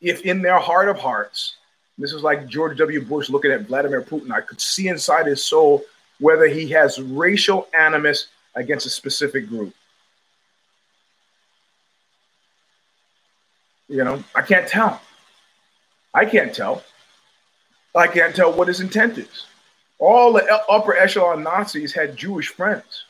if 0.02 0.22
in 0.22 0.42
their 0.42 0.60
heart 0.60 0.90
of 0.90 0.98
hearts, 0.98 1.56
this 1.98 2.14
is 2.14 2.24
like 2.24 2.48
George 2.48 2.78
W. 2.78 3.02
Bush 3.02 3.30
looking 3.30 3.52
at 3.52 3.68
Vladimir 3.68 4.02
Putin, 4.02 4.32
I 4.32 4.42
could 4.42 4.62
see 4.62 4.88
inside 4.88 5.26
his 5.26 5.44
soul 5.44 5.84
whether 6.20 6.48
he 6.48 6.70
has 6.70 7.00
racial 7.02 7.68
animus 7.78 8.28
against 8.56 8.86
a 8.86 8.90
specific 8.90 9.48
group. 9.48 9.74
You 13.88 14.04
know, 14.04 14.24
I 14.36 14.42
can't 14.42 14.68
tell. 14.68 15.02
I 16.14 16.26
can't 16.26 16.54
tell. 16.54 16.84
I 17.96 18.08
can't 18.08 18.36
tell 18.36 18.54
what 18.54 18.68
his 18.68 18.82
intent 18.82 19.18
is. 19.18 19.46
All 19.98 20.32
the 20.34 20.46
upper 20.70 20.96
echelon 20.96 21.44
Nazis 21.44 21.94
had 21.94 22.16
Jewish 22.16 22.50
friends. 22.50 23.06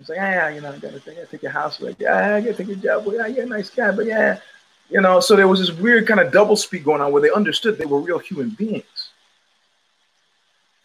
It's 0.00 0.08
like, 0.08 0.16
yeah, 0.16 0.48
you 0.48 0.62
know, 0.62 0.72
I 0.72 0.78
gotta 0.78 0.96
I 0.96 1.24
take 1.26 1.42
your 1.42 1.52
house 1.52 1.78
away. 1.80 1.94
Yeah, 1.98 2.36
I 2.36 2.40
gotta 2.40 2.54
take 2.54 2.68
your 2.68 2.76
job 2.76 3.06
away. 3.06 3.16
Yeah, 3.16 3.26
you're 3.26 3.44
a 3.44 3.48
nice 3.48 3.68
guy, 3.68 3.92
but 3.92 4.06
yeah, 4.06 4.40
you 4.88 5.00
know. 5.02 5.20
So 5.20 5.36
there 5.36 5.46
was 5.46 5.60
this 5.60 5.70
weird 5.70 6.06
kind 6.06 6.20
of 6.20 6.32
double 6.32 6.56
speak 6.56 6.84
going 6.84 7.02
on 7.02 7.12
where 7.12 7.20
they 7.20 7.30
understood 7.30 7.76
they 7.76 7.84
were 7.84 8.00
real 8.00 8.18
human 8.18 8.48
beings, 8.48 9.10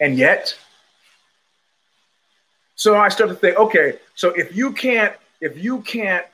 and 0.02 0.18
yet, 0.18 0.58
so 2.76 2.98
I 2.98 3.10
start 3.10 3.30
to 3.30 3.36
think, 3.36 3.58
okay, 3.58 4.00
so 4.16 4.30
if 4.30 4.56
you 4.56 4.72
can't, 4.72 5.16
if 5.42 5.58
you 5.58 5.82
can't 5.82 6.26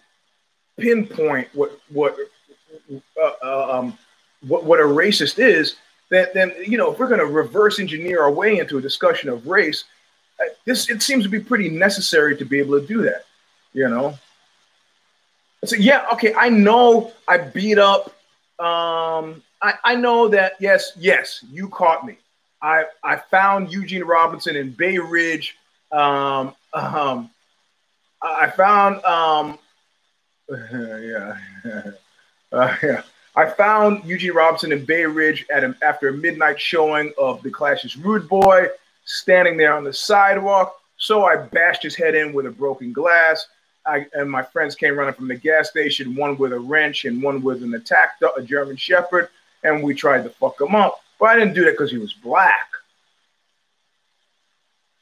pinpoint 0.80 1.48
what 1.54 1.80
what 1.90 2.16
uh, 3.22 3.32
uh 3.44 3.80
um, 3.80 3.98
what 4.48 4.64
what 4.64 4.80
a 4.80 4.84
racist 4.84 5.40
is, 5.40 5.76
then 6.10 6.28
then 6.34 6.54
you 6.66 6.78
know 6.78 6.92
if 6.92 7.00
we're 7.00 7.08
going 7.08 7.20
to 7.20 7.26
reverse 7.26 7.80
engineer 7.80 8.22
our 8.22 8.32
way 8.32 8.58
into 8.58 8.78
a 8.78 8.82
discussion 8.82 9.30
of 9.30 9.48
race 9.48 9.86
this 10.66 10.90
it 10.90 11.02
seems 11.02 11.24
to 11.24 11.30
be 11.30 11.40
pretty 11.40 11.70
necessary 11.70 12.36
to 12.38 12.46
be 12.46 12.60
able 12.60 12.80
to 12.80 12.86
do 12.86 13.02
that, 13.04 13.26
you 13.74 13.88
know. 13.88 14.18
So 15.66 15.76
yeah, 15.76 16.06
okay, 16.14 16.34
I 16.34 16.50
know 16.50 17.12
I 17.28 17.38
beat 17.38 17.78
up. 17.78 18.08
Um, 18.60 19.44
I, 19.62 19.74
I 19.84 19.96
know 19.96 20.28
that 20.30 20.54
yes, 20.60 20.92
yes, 20.98 21.44
you 21.52 21.70
caught 21.70 22.06
me. 22.06 22.18
I 22.62 22.86
I 23.04 23.18
found 23.18 23.72
Eugene 23.72 24.04
Robinson 24.04 24.56
in 24.56 24.72
Bay 24.72 24.98
Ridge. 24.98 25.58
Um, 25.92 26.56
um, 26.74 27.30
I, 28.22 28.50
found, 28.50 29.04
um, 29.04 29.60
yeah, 30.72 31.38
uh, 32.52 32.76
yeah. 32.84 33.02
I 33.36 33.50
found 33.50 34.04
Eugene 34.04 34.34
Robinson 34.34 34.72
in 34.72 34.86
Bay 34.86 35.06
Ridge 35.06 35.46
at 35.54 35.64
a, 35.64 35.76
after 35.82 36.10
a 36.10 36.14
midnight 36.14 36.60
showing 36.60 37.14
of 37.18 37.42
The 37.44 37.50
Clash's 37.50 37.96
Rude 37.96 38.28
Boy, 38.28 38.68
standing 39.06 39.58
there 39.58 39.74
on 39.74 39.84
the 39.84 39.94
sidewalk. 39.94 40.76
So 40.98 41.26
I 41.26 41.38
bashed 41.38 41.84
his 41.84 41.96
head 41.96 42.14
in 42.14 42.34
with 42.34 42.46
a 42.46 42.52
broken 42.52 42.94
glass. 42.94 43.48
I, 43.86 44.06
and 44.14 44.30
my 44.30 44.44
friends 44.44 44.76
came 44.76 44.98
running 44.98 45.16
from 45.16 45.28
the 45.28 45.36
gas 45.36 45.70
station, 45.70 46.16
one 46.16 46.38
with 46.38 46.54
a 46.54 46.60
wrench 46.60 47.06
and 47.06 47.24
one 47.24 47.42
with 47.42 47.64
an 47.64 47.74
attack, 47.74 48.20
a 48.38 48.42
German 48.42 48.76
Shepherd, 48.76 49.30
and 49.64 49.82
we 49.82 49.96
tried 49.96 50.24
to 50.24 50.30
fuck 50.30 50.60
him 50.62 50.76
up. 50.76 51.02
But 51.20 51.30
I 51.30 51.40
didn't 51.40 51.54
do 51.54 51.66
that 51.66 51.72
because 51.72 51.90
he 51.90 51.98
was 51.98 52.14
black. 52.14 52.71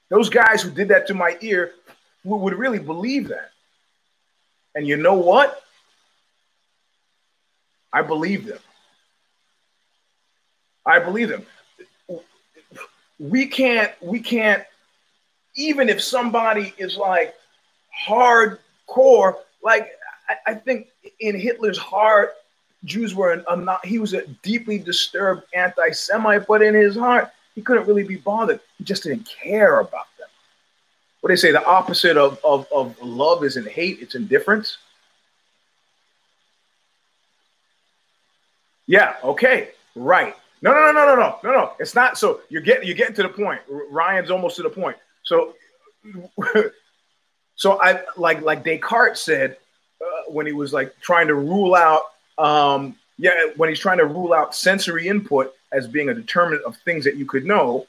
Those 0.10 0.30
guys 0.30 0.62
who 0.62 0.72
did 0.72 0.88
that 0.89 1.08
to 1.08 1.13
my 1.13 1.38
ear 1.41 1.74
would, 2.24 2.54
really 2.54 2.80
believe 2.80 3.30
that. 3.30 3.52
And 4.76 4.88
you 4.88 4.98
know 4.98 5.15
what? 5.15 5.62
I 7.93 8.02
believe 8.02 8.45
them. 8.45 8.60
I 10.86 11.00
believe 11.00 11.30
them. 11.30 11.45
We 13.19 13.48
can't, 13.48 13.91
we 14.02 14.19
can't, 14.19 14.63
even 15.56 15.89
if 15.89 16.02
somebody 16.02 16.74
is 16.78 16.98
like 16.98 17.36
hardcore, 18.08 19.36
like 19.63 19.91
I, 20.30 20.52
I 20.52 20.54
think 20.54 20.88
in 21.19 21.38
Hitler's 21.38 21.78
heart, 21.78 22.34
Jews 22.86 23.13
were 23.13 23.43
a, 23.48 23.56
not, 23.56 23.86
he 23.86 24.00
was 24.00 24.13
a 24.13 24.26
deeply 24.41 24.80
disturbed 24.80 25.43
anti 25.54 25.91
Semite, 25.91 26.48
but 26.48 26.62
in 26.62 26.74
his 26.74 26.95
heart, 26.95 27.30
he 27.55 27.62
couldn't 27.62 27.88
really 27.88 28.03
be 28.03 28.15
bothered. 28.15 28.59
He 28.77 28.83
just 28.83 29.03
didn't 29.03 29.27
care 29.27 29.79
about 29.79 30.05
them. 30.17 30.27
What 31.21 31.29
do 31.29 31.33
they 31.33 31.39
say, 31.39 31.51
the 31.51 31.65
opposite 31.65 32.17
of, 32.17 32.39
of, 32.43 32.67
of 32.73 33.01
love 33.01 33.43
isn't 33.43 33.67
hate, 33.67 33.99
it's 34.01 34.15
indifference. 34.15 34.77
Yeah, 38.88 39.15
okay, 39.23 39.69
right. 39.95 40.35
No, 40.62 40.73
no, 40.73 40.91
no, 40.91 40.91
no, 40.91 41.05
no, 41.05 41.15
no, 41.15 41.39
no, 41.43 41.51
no. 41.51 41.73
It's 41.79 41.95
not. 41.95 42.17
So 42.17 42.41
you're 42.49 42.62
getting 42.62 42.88
you're 42.88 42.97
getting 42.97 43.15
to 43.15 43.23
the 43.23 43.29
point. 43.29 43.62
Ryan's 43.69 44.31
almost 44.31 44.55
to 44.57 44.63
the 44.63 44.69
point. 44.69 44.97
So, 45.23 45.53
so 47.55 47.81
I 47.81 48.01
like 48.17 48.41
like 48.41 48.63
Descartes 48.63 49.21
said 49.21 49.57
uh, 50.01 50.31
when 50.31 50.45
he 50.45 50.51
was 50.51 50.73
like 50.73 50.99
trying 51.01 51.27
to 51.27 51.35
rule 51.35 51.75
out, 51.75 52.01
um, 52.38 52.95
yeah, 53.17 53.49
when 53.55 53.69
he's 53.69 53.79
trying 53.79 53.99
to 53.99 54.05
rule 54.05 54.33
out 54.33 54.55
sensory 54.55 55.07
input 55.07 55.53
as 55.71 55.88
being 55.88 56.10
a 56.10 56.13
determinant 56.13 56.63
of 56.65 56.77
things 56.77 57.03
that 57.05 57.15
you 57.15 57.25
could 57.25 57.45
know, 57.45 57.86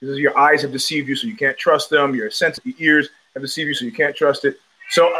because 0.00 0.18
your 0.18 0.36
eyes 0.38 0.62
have 0.62 0.72
deceived 0.72 1.08
you, 1.08 1.16
so 1.16 1.26
you 1.26 1.36
can't 1.36 1.58
trust 1.58 1.90
them. 1.90 2.14
Your 2.14 2.30
sense, 2.30 2.58
your 2.64 2.74
ears 2.78 3.08
have 3.34 3.42
deceived 3.42 3.68
you, 3.68 3.74
so 3.74 3.84
you 3.84 3.92
can't 3.92 4.16
trust 4.16 4.44
it. 4.44 4.58
So, 4.90 5.14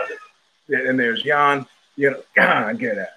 and 0.69 0.99
there's 0.99 1.23
Jan. 1.23 1.67
You 1.97 2.13
know, 2.13 2.23
God, 2.35 2.79
get 2.79 2.99
out. 2.99 3.09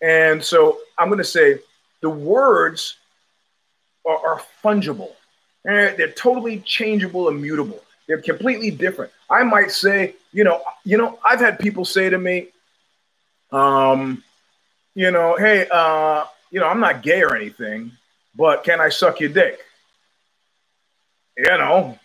And 0.00 0.44
so 0.44 0.78
I'm 0.98 1.08
going 1.08 1.18
to 1.18 1.24
say 1.24 1.58
the 2.02 2.10
words 2.10 2.96
are, 4.06 4.18
are 4.18 4.42
fungible. 4.62 5.12
They're 5.64 6.12
totally 6.12 6.60
changeable 6.60 7.28
and 7.28 7.40
mutable. 7.40 7.82
They're 8.06 8.20
completely 8.20 8.70
different. 8.70 9.12
I 9.30 9.44
might 9.44 9.70
say, 9.70 10.14
you 10.32 10.44
know, 10.44 10.60
you 10.84 10.98
know, 10.98 11.18
I've 11.24 11.40
had 11.40 11.58
people 11.58 11.86
say 11.86 12.10
to 12.10 12.18
me, 12.18 12.48
um, 13.50 14.22
you 14.94 15.10
know, 15.10 15.36
hey, 15.36 15.66
uh, 15.72 16.24
you 16.54 16.60
know, 16.60 16.68
I'm 16.68 16.80
not 16.80 17.02
gay 17.02 17.22
or 17.22 17.34
anything, 17.34 17.90
but 18.36 18.62
can 18.62 18.80
I 18.80 18.88
suck 18.88 19.20
your 19.20 19.30
dick? 19.30 19.58
You 21.36 21.58
know. 21.58 21.98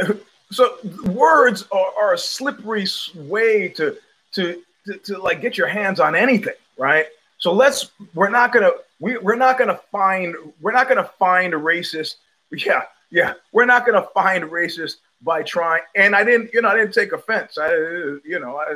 So 0.52 0.76
words 1.04 1.64
are, 1.72 1.92
are 1.98 2.12
a 2.12 2.18
slippery 2.18 2.86
way 3.14 3.68
to, 3.68 3.96
to 4.32 4.62
to, 4.84 4.98
to 4.98 5.16
like 5.16 5.40
get 5.40 5.56
your 5.56 5.66
hands 5.66 5.98
on 5.98 6.14
anything 6.14 6.52
right? 6.76 7.06
So 7.38 7.52
let's 7.52 7.90
we're 8.14 8.30
not 8.30 8.52
gonna 8.52 8.70
we, 9.00 9.18
we're 9.18 9.36
not 9.36 9.58
gonna 9.58 9.80
find 9.90 10.34
we're 10.60 10.72
not 10.72 10.88
gonna 10.88 11.10
find 11.18 11.54
a 11.54 11.58
racist. 11.58 12.16
Yeah, 12.54 12.82
yeah, 13.10 13.32
we're 13.52 13.64
not 13.64 13.86
gonna 13.86 14.06
find 14.12 14.44
a 14.44 14.46
racist 14.46 14.96
by 15.22 15.42
trying. 15.42 15.80
And 15.96 16.14
I 16.14 16.22
didn't, 16.22 16.52
you 16.52 16.60
know, 16.60 16.68
I 16.68 16.76
didn't 16.76 16.92
take 16.92 17.12
offense. 17.12 17.56
I, 17.56 17.70
you 17.70 18.38
know, 18.38 18.58
I 18.58 18.74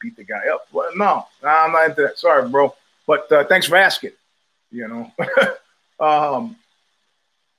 beat 0.00 0.16
the 0.16 0.24
guy 0.24 0.40
up. 0.50 0.66
No, 0.96 1.26
I'm 1.44 1.72
not 1.72 1.90
into 1.90 2.02
that. 2.04 2.18
Sorry, 2.18 2.48
bro. 2.48 2.74
But 3.10 3.32
uh, 3.32 3.42
thanks 3.42 3.66
for 3.66 3.74
asking. 3.74 4.12
You 4.70 4.86
know, 4.86 5.12
um, 6.00 6.54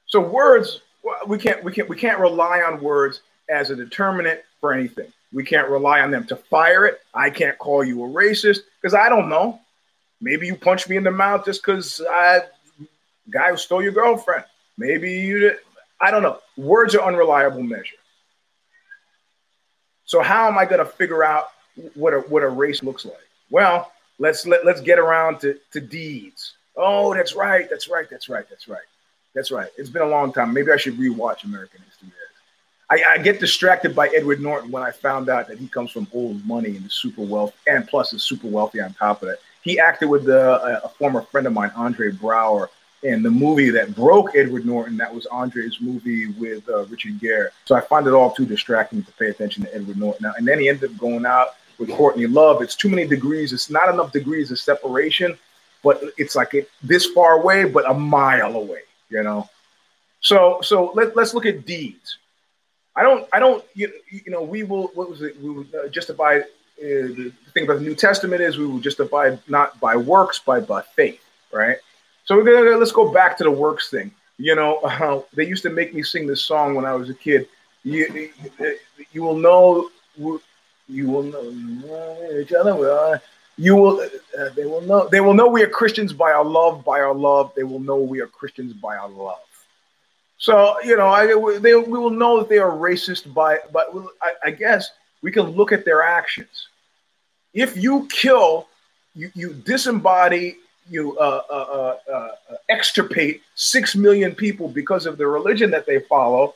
so 0.06 0.22
words 0.22 0.80
we 1.28 1.38
can't 1.40 1.62
we 1.62 1.74
can't 1.74 1.90
we 1.90 1.98
can't 1.98 2.22
rely 2.22 2.62
on 2.62 2.82
words 2.82 3.20
as 3.50 3.70
a 3.70 3.76
determinant 3.76 4.40
for 4.62 4.72
anything. 4.72 5.12
We 5.34 5.44
can't 5.44 5.68
rely 5.68 6.00
on 6.00 6.10
them 6.10 6.26
to 6.28 6.38
fire 6.38 6.86
it. 6.86 7.02
I 7.14 7.32
can't 7.32 7.58
call 7.58 7.84
you 7.84 8.02
a 8.02 8.08
racist 8.08 8.60
because 8.82 8.94
I 8.94 9.10
don't 9.10 9.28
know. 9.28 9.60
Maybe 10.22 10.48
you 10.48 10.56
punched 10.56 10.88
me 10.88 10.96
in 10.96 11.04
the 11.04 11.12
mouth 11.12 11.44
just 11.44 11.66
because 11.66 12.02
I 12.10 12.44
guy 13.30 13.52
who 13.52 13.58
stole 13.58 13.84
your 13.84 13.92
girlfriend. 13.92 14.46
Maybe 14.78 15.12
you 15.12 15.40
did. 15.40 15.58
I 16.00 16.12
don't 16.12 16.24
know. 16.24 16.40
Words 16.56 16.96
are 16.96 17.06
unreliable 17.06 17.62
measure. 17.62 17.98
So 20.06 20.22
how 20.22 20.48
am 20.48 20.58
I 20.58 20.64
going 20.64 20.80
to 20.80 20.86
figure 20.86 21.26
out 21.26 21.48
what 21.96 22.14
a 22.14 22.20
what 22.22 22.42
a 22.42 22.48
race 22.48 22.82
looks 22.82 23.04
like? 23.04 23.28
Well, 23.50 23.92
let's 24.20 24.46
let, 24.46 24.66
let's 24.66 24.82
get 24.82 25.00
around 25.00 25.40
to, 25.42 25.58
to 25.72 25.82
deeds. 25.82 26.54
Oh, 26.76 27.14
that's 27.14 27.36
right, 27.36 27.70
that's 27.70 27.90
right, 27.90 28.10
that's 28.10 28.30
right, 28.30 28.46
that's 28.50 28.68
right. 28.68 28.82
That's 29.34 29.50
right. 29.50 29.70
It's 29.78 29.90
been 29.90 30.02
a 30.02 30.10
long 30.10 30.34
time. 30.34 30.54
Maybe 30.54 30.72
I 30.72 30.78
should 30.78 30.98
rewatch 30.98 31.46
American 31.46 31.82
History 31.84 32.10
I, 32.90 33.14
I, 33.14 33.18
get 33.20 33.40
distracted 33.40 33.96
by 33.96 34.10
Edward 34.10 34.42
Norton 34.42 34.70
when 34.70 34.84
I 34.84 34.92
found 34.92 35.30
out 35.30 35.48
that 35.48 35.58
he 35.58 35.70
comes 35.70 35.92
from 35.92 36.08
old 36.12 36.46
money 36.46 36.76
and 36.76 36.92
super 36.92 37.22
wealthy, 37.22 37.56
and 37.66 37.88
plus 37.88 38.12
is 38.12 38.22
super 38.22 38.48
wealthy 38.48 38.82
on 38.82 38.94
top 38.96 39.22
of 39.22 39.30
that. 39.30 39.38
He 39.62 39.80
acted 39.80 40.10
with 40.10 40.26
the, 40.26 40.62
a, 40.62 40.82
a 40.84 40.90
former 40.90 41.22
friend 41.22 41.48
of 41.48 41.54
mine, 41.54 41.72
Andre 41.74 42.12
Braugher, 42.12 42.68
in 43.04 43.24
the 43.24 43.32
movie 43.32 43.70
that 43.70 43.96
broke 43.96 44.36
Edward 44.36 44.66
Norton. 44.66 44.98
That 44.98 45.16
was 45.16 45.26
Andre's 45.28 45.80
movie 45.80 46.28
with 46.34 46.68
uh, 46.68 46.84
Richard 46.88 47.18
Gere. 47.22 47.48
So 47.64 47.76
I 47.76 47.82
find 47.82 48.06
it 48.08 48.14
all 48.14 48.32
too 48.32 48.46
distracting 48.46 49.04
to 49.04 49.12
pay 49.14 49.28
attention 49.28 49.64
to 49.64 49.74
Edward 49.74 49.96
Norton. 49.96 50.24
Now, 50.24 50.34
and 50.38 50.46
then 50.46 50.60
he 50.60 50.68
ended 50.68 50.92
up 50.92 50.98
going 50.98 51.26
out 51.26 51.56
with 51.82 51.90
Courtney 51.92 52.28
Love. 52.28 52.62
It's 52.62 52.76
too 52.76 52.88
many 52.88 53.06
degrees. 53.08 53.52
It's 53.52 53.70
not 53.70 53.90
enough 53.90 54.14
degrees 54.14 54.52
of 54.52 54.60
separation, 54.60 55.38
but 55.84 56.02
it's 56.18 56.36
like 56.36 56.54
it 56.54 56.70
this 56.84 57.08
far 57.08 57.42
away, 57.42 57.66
but 57.66 57.90
a 57.90 57.94
mile 57.94 58.56
away. 58.56 58.82
You 59.10 59.24
know. 59.24 59.50
So 60.22 60.60
so 60.62 60.92
let, 60.94 61.16
let's 61.18 61.34
look 61.34 61.46
at 61.46 61.66
deeds. 61.66 62.20
I 62.96 63.02
don't 63.02 63.28
I 63.34 63.40
don't 63.40 63.66
you, 63.74 63.92
you 64.10 64.32
know 64.32 64.44
we 64.44 64.64
will 64.64 64.92
what 64.94 65.10
was 65.10 65.24
it 65.24 65.42
we 65.42 65.50
will 65.50 65.66
uh, 65.76 65.88
justify 65.88 66.38
uh, 66.38 66.44
the 66.80 67.34
thing 67.54 67.64
about 67.66 67.80
the 67.80 67.86
New 67.86 67.96
Testament 67.96 68.42
is 68.42 68.58
we 68.58 68.68
will 68.68 68.80
just 68.80 69.00
abide 69.00 69.40
not 69.48 69.80
by 69.80 69.96
works, 69.96 70.40
but 70.46 70.68
by 70.68 70.84
faith, 70.96 71.22
right? 71.52 71.78
So 72.26 72.36
we're 72.36 72.44
gonna 72.44 72.78
let's 72.78 72.92
go 72.92 73.12
back 73.12 73.38
to 73.38 73.44
the 73.44 73.52
works 73.52 73.90
thing. 73.90 74.12
You 74.38 74.56
know, 74.56 74.78
uh, 74.84 75.22
they 75.34 75.48
used 75.48 75.64
to 75.64 75.72
make 75.72 75.96
me 75.96 76.04
sing 76.04 76.28
this 76.28 76.44
song 76.44 76.76
when 76.76 76.86
I 76.86 76.94
was 76.94 77.10
a 77.10 77.16
kid. 77.16 77.48
You, 77.84 78.30
you 79.12 79.24
will 79.24 79.38
know, 79.38 79.90
you 80.88 81.08
will 81.08 81.24
know 81.24 82.40
each 82.40 82.54
other. 82.54 83.22
You 83.58 83.76
will, 83.76 84.02
uh, 84.02 84.50
they 84.56 84.66
will 84.66 84.82
know, 84.82 85.08
they 85.10 85.20
will 85.20 85.34
know 85.34 85.48
we 85.48 85.62
are 85.62 85.70
Christians 85.70 86.14
by 86.14 86.32
our 86.32 86.44
love, 86.44 86.84
by 86.84 87.00
our 87.02 87.14
love. 87.14 87.52
They 87.56 87.64
will 87.64 87.80
know 87.80 87.98
we 87.98 88.22
are 88.22 88.28
Christians 88.28 88.74
by 88.74 88.96
our 88.96 89.10
love. 89.10 89.40
So 90.38 90.82
you 90.82 90.98
know, 90.98 91.08
I, 91.08 91.28
they, 91.60 91.76
we 91.76 92.00
will 92.00 92.10
know 92.10 92.40
that 92.40 92.50
they 92.50 92.58
are 92.58 92.72
racist 92.72 93.32
by, 93.34 93.60
but 93.72 93.94
I, 94.22 94.34
I 94.46 94.52
guess 94.52 94.90
we 95.22 95.32
can 95.32 95.44
look 95.44 95.72
at 95.72 95.86
their 95.86 96.02
actions 96.02 96.68
if 97.54 97.76
you 97.78 98.08
kill, 98.12 98.68
you, 99.16 99.32
you 99.34 99.50
disembody, 99.50 100.56
you 100.90 101.18
uh, 101.18 101.42
uh, 101.50 101.98
uh, 102.10 102.12
uh, 102.14 102.56
extirpate 102.70 103.42
six 103.56 103.96
million 103.96 104.34
people 104.34 104.68
because 104.68 105.06
of 105.06 105.18
the 105.18 105.28
religion 105.28 105.72
that 105.72 105.86
they 105.86 106.00
follow, 106.00 106.56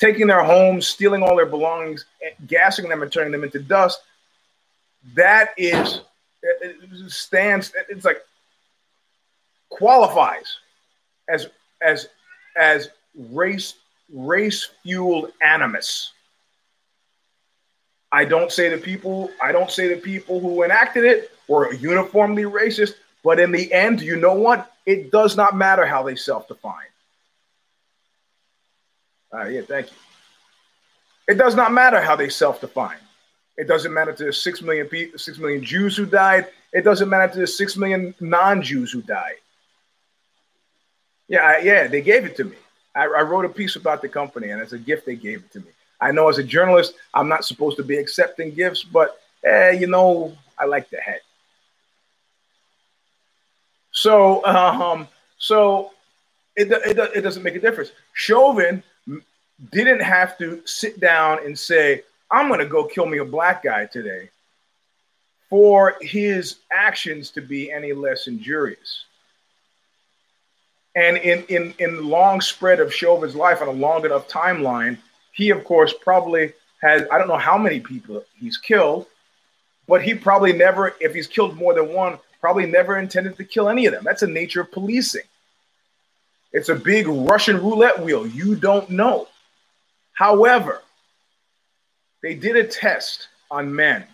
taking 0.00 0.26
their 0.26 0.42
homes, 0.42 0.86
stealing 0.86 1.22
all 1.22 1.36
their 1.36 1.46
belongings, 1.46 2.06
gassing 2.46 2.88
them, 2.88 3.02
and 3.02 3.12
turning 3.12 3.32
them 3.32 3.44
into 3.44 3.60
dust. 3.60 4.00
That 5.14 5.50
is 5.56 6.00
it 6.42 7.10
stands. 7.10 7.72
It's 7.88 8.04
like 8.04 8.22
qualifies 9.68 10.56
as 11.28 11.48
as 11.82 12.08
as 12.56 12.90
race 13.14 13.74
race 14.12 14.70
fueled 14.82 15.32
animus. 15.42 16.12
I 18.12 18.24
don't 18.24 18.50
say 18.50 18.68
the 18.68 18.78
people, 18.78 19.30
I 19.40 19.52
don't 19.52 19.70
say 19.70 19.88
the 19.88 20.00
people 20.00 20.40
who 20.40 20.64
enacted 20.64 21.04
it 21.04 21.30
were 21.46 21.72
uniformly 21.72 22.42
racist, 22.42 22.94
but 23.22 23.38
in 23.38 23.52
the 23.52 23.72
end, 23.72 24.00
you 24.00 24.16
know 24.16 24.34
what? 24.34 24.72
It 24.84 25.12
does 25.12 25.36
not 25.36 25.56
matter 25.56 25.86
how 25.86 26.02
they 26.02 26.16
self-define. 29.30 29.46
Uh, 29.46 29.48
yeah, 29.50 29.62
thank 29.66 29.90
you. 29.90 29.96
It 31.28 31.34
does 31.34 31.54
not 31.54 31.72
matter 31.72 32.00
how 32.00 32.16
they 32.16 32.28
self-define. 32.28 32.98
It 33.56 33.68
doesn't 33.68 33.92
matter 33.92 34.12
to 34.12 34.24
the 34.24 34.32
six 34.32 34.62
million 34.62 34.86
people, 34.86 35.18
six 35.18 35.38
million 35.38 35.62
Jews 35.62 35.96
who 35.96 36.06
died. 36.06 36.46
It 36.72 36.82
doesn't 36.82 37.08
matter 37.08 37.32
to 37.34 37.40
the 37.40 37.46
six 37.46 37.76
million 37.76 38.14
non-Jews 38.20 38.92
who 38.92 39.02
died. 39.02 39.36
Yeah, 41.28 41.40
I, 41.40 41.58
yeah, 41.58 41.86
they 41.86 42.00
gave 42.00 42.24
it 42.24 42.36
to 42.36 42.44
me. 42.44 42.56
I, 42.94 43.04
I 43.04 43.22
wrote 43.22 43.44
a 43.44 43.48
piece 43.48 43.76
about 43.76 44.02
the 44.02 44.08
company, 44.08 44.50
and 44.50 44.60
as 44.60 44.72
a 44.72 44.78
gift, 44.78 45.06
they 45.06 45.14
gave 45.14 45.40
it 45.40 45.52
to 45.52 45.60
me. 45.60 45.66
I 46.00 46.10
know 46.10 46.28
as 46.28 46.38
a 46.38 46.42
journalist, 46.42 46.94
I'm 47.12 47.28
not 47.28 47.44
supposed 47.44 47.76
to 47.76 47.84
be 47.84 47.98
accepting 47.98 48.52
gifts, 48.54 48.82
but 48.82 49.20
eh, 49.44 49.72
you 49.72 49.86
know, 49.86 50.36
I 50.58 50.64
like 50.64 50.88
the 50.90 50.96
head. 50.96 51.20
So, 53.92 54.44
um, 54.46 55.06
so 55.38 55.92
it, 56.56 56.72
it, 56.72 56.98
it 57.14 57.20
doesn't 57.20 57.42
make 57.42 57.54
a 57.54 57.60
difference. 57.60 57.92
Chauvin 58.14 58.82
didn't 59.72 60.00
have 60.00 60.38
to 60.38 60.62
sit 60.64 61.00
down 61.00 61.44
and 61.44 61.58
say, 61.58 62.02
I'm 62.30 62.48
going 62.48 62.60
to 62.60 62.66
go 62.66 62.84
kill 62.84 63.06
me 63.06 63.18
a 63.18 63.24
black 63.24 63.62
guy 63.62 63.86
today 63.86 64.30
for 65.48 65.96
his 66.00 66.56
actions 66.72 67.30
to 67.32 67.42
be 67.42 67.70
any 67.72 67.92
less 67.92 68.26
injurious. 68.26 69.04
And 70.94 71.16
in, 71.18 71.44
in, 71.44 71.74
in 71.78 71.96
the 71.96 72.02
long 72.02 72.40
spread 72.40 72.80
of 72.80 72.94
Chauvin's 72.94 73.34
life 73.34 73.60
on 73.60 73.68
a 73.68 73.72
long 73.72 74.04
enough 74.04 74.28
timeline, 74.28 74.98
he, 75.32 75.50
of 75.50 75.64
course, 75.64 75.92
probably 75.92 76.52
has, 76.82 77.02
I 77.12 77.18
don't 77.18 77.28
know 77.28 77.36
how 77.36 77.58
many 77.58 77.80
people 77.80 78.24
he's 78.38 78.56
killed, 78.56 79.06
but 79.86 80.02
he 80.02 80.14
probably 80.14 80.52
never, 80.52 80.94
if 81.00 81.14
he's 81.14 81.26
killed 81.26 81.56
more 81.56 81.74
than 81.74 81.92
one, 81.92 82.18
probably 82.40 82.66
never 82.66 82.98
intended 82.98 83.36
to 83.36 83.44
kill 83.44 83.68
any 83.68 83.86
of 83.86 83.92
them. 83.92 84.04
That's 84.04 84.22
the 84.22 84.26
nature 84.26 84.62
of 84.62 84.72
policing. 84.72 85.22
It's 86.52 86.68
a 86.68 86.74
big 86.74 87.06
Russian 87.06 87.58
roulette 87.58 88.00
wheel. 88.02 88.26
You 88.26 88.56
don't 88.56 88.88
know. 88.90 89.28
However, 90.20 90.82
they 92.22 92.34
did 92.34 92.54
a 92.54 92.64
test 92.64 93.28
on 93.50 93.74
men. 93.74 94.04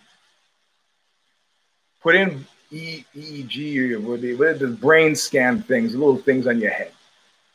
Put 2.01 2.15
in 2.15 2.45
EEG 2.71 4.07
or 4.07 4.15
the 4.15 4.77
brain 4.79 5.17
scan 5.17 5.63
things, 5.63 5.93
little 5.93 6.15
things 6.15 6.47
on 6.47 6.61
your 6.61 6.71
head. 6.71 6.93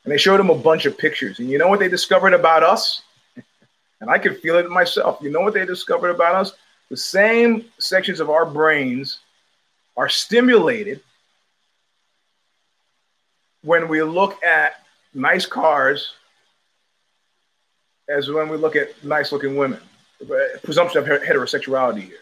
And 0.05 0.13
they 0.13 0.19
showed 0.19 0.37
them 0.37 0.51
a 0.51 0.55
bunch 0.55 0.85
of 0.85 0.99
pictures. 0.99 1.39
And 1.39 1.49
you 1.49 1.57
know 1.57 1.69
what 1.69 1.81
they 1.81 1.89
discovered 1.89 2.35
about 2.35 2.63
us? 2.63 3.01
and 4.03 4.11
I 4.11 4.19
could 4.19 4.39
feel 4.43 4.59
it 4.59 4.69
myself. 4.69 5.21
You 5.23 5.31
know 5.31 5.41
what 5.41 5.55
they 5.55 5.65
discovered 5.65 6.11
about 6.11 6.35
us? 6.35 6.53
The 6.91 6.97
same 6.99 7.65
sections 7.79 8.21
of 8.21 8.29
our 8.29 8.45
brains 8.45 9.21
are 9.97 10.11
stimulated 10.11 11.01
when 13.63 13.89
we 13.89 14.03
look 14.03 14.45
at 14.45 14.85
nice 15.15 15.47
cars 15.47 16.13
as 18.09 18.31
when 18.31 18.49
we 18.49 18.57
look 18.57 18.77
at 18.77 19.03
nice 19.05 19.33
looking 19.33 19.57
women. 19.57 19.81
Presumption 20.63 20.99
of 20.99 21.07
heterosexuality 21.07 22.03
here. 22.03 22.19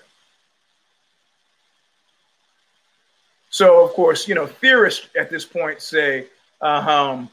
So, 3.51 3.85
of 3.85 3.90
course, 3.90 4.29
you 4.29 4.35
know, 4.35 4.47
theorists 4.47 5.09
at 5.19 5.29
this 5.29 5.45
point 5.45 5.83
say, 5.83 6.27
um, 6.61 7.29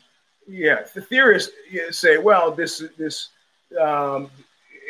yeah, 0.47 0.83
the 0.93 1.01
theorists 1.01 1.51
say, 1.91 2.17
well, 2.17 2.51
this, 2.51 2.83
this, 2.97 3.29
um, 3.79 4.29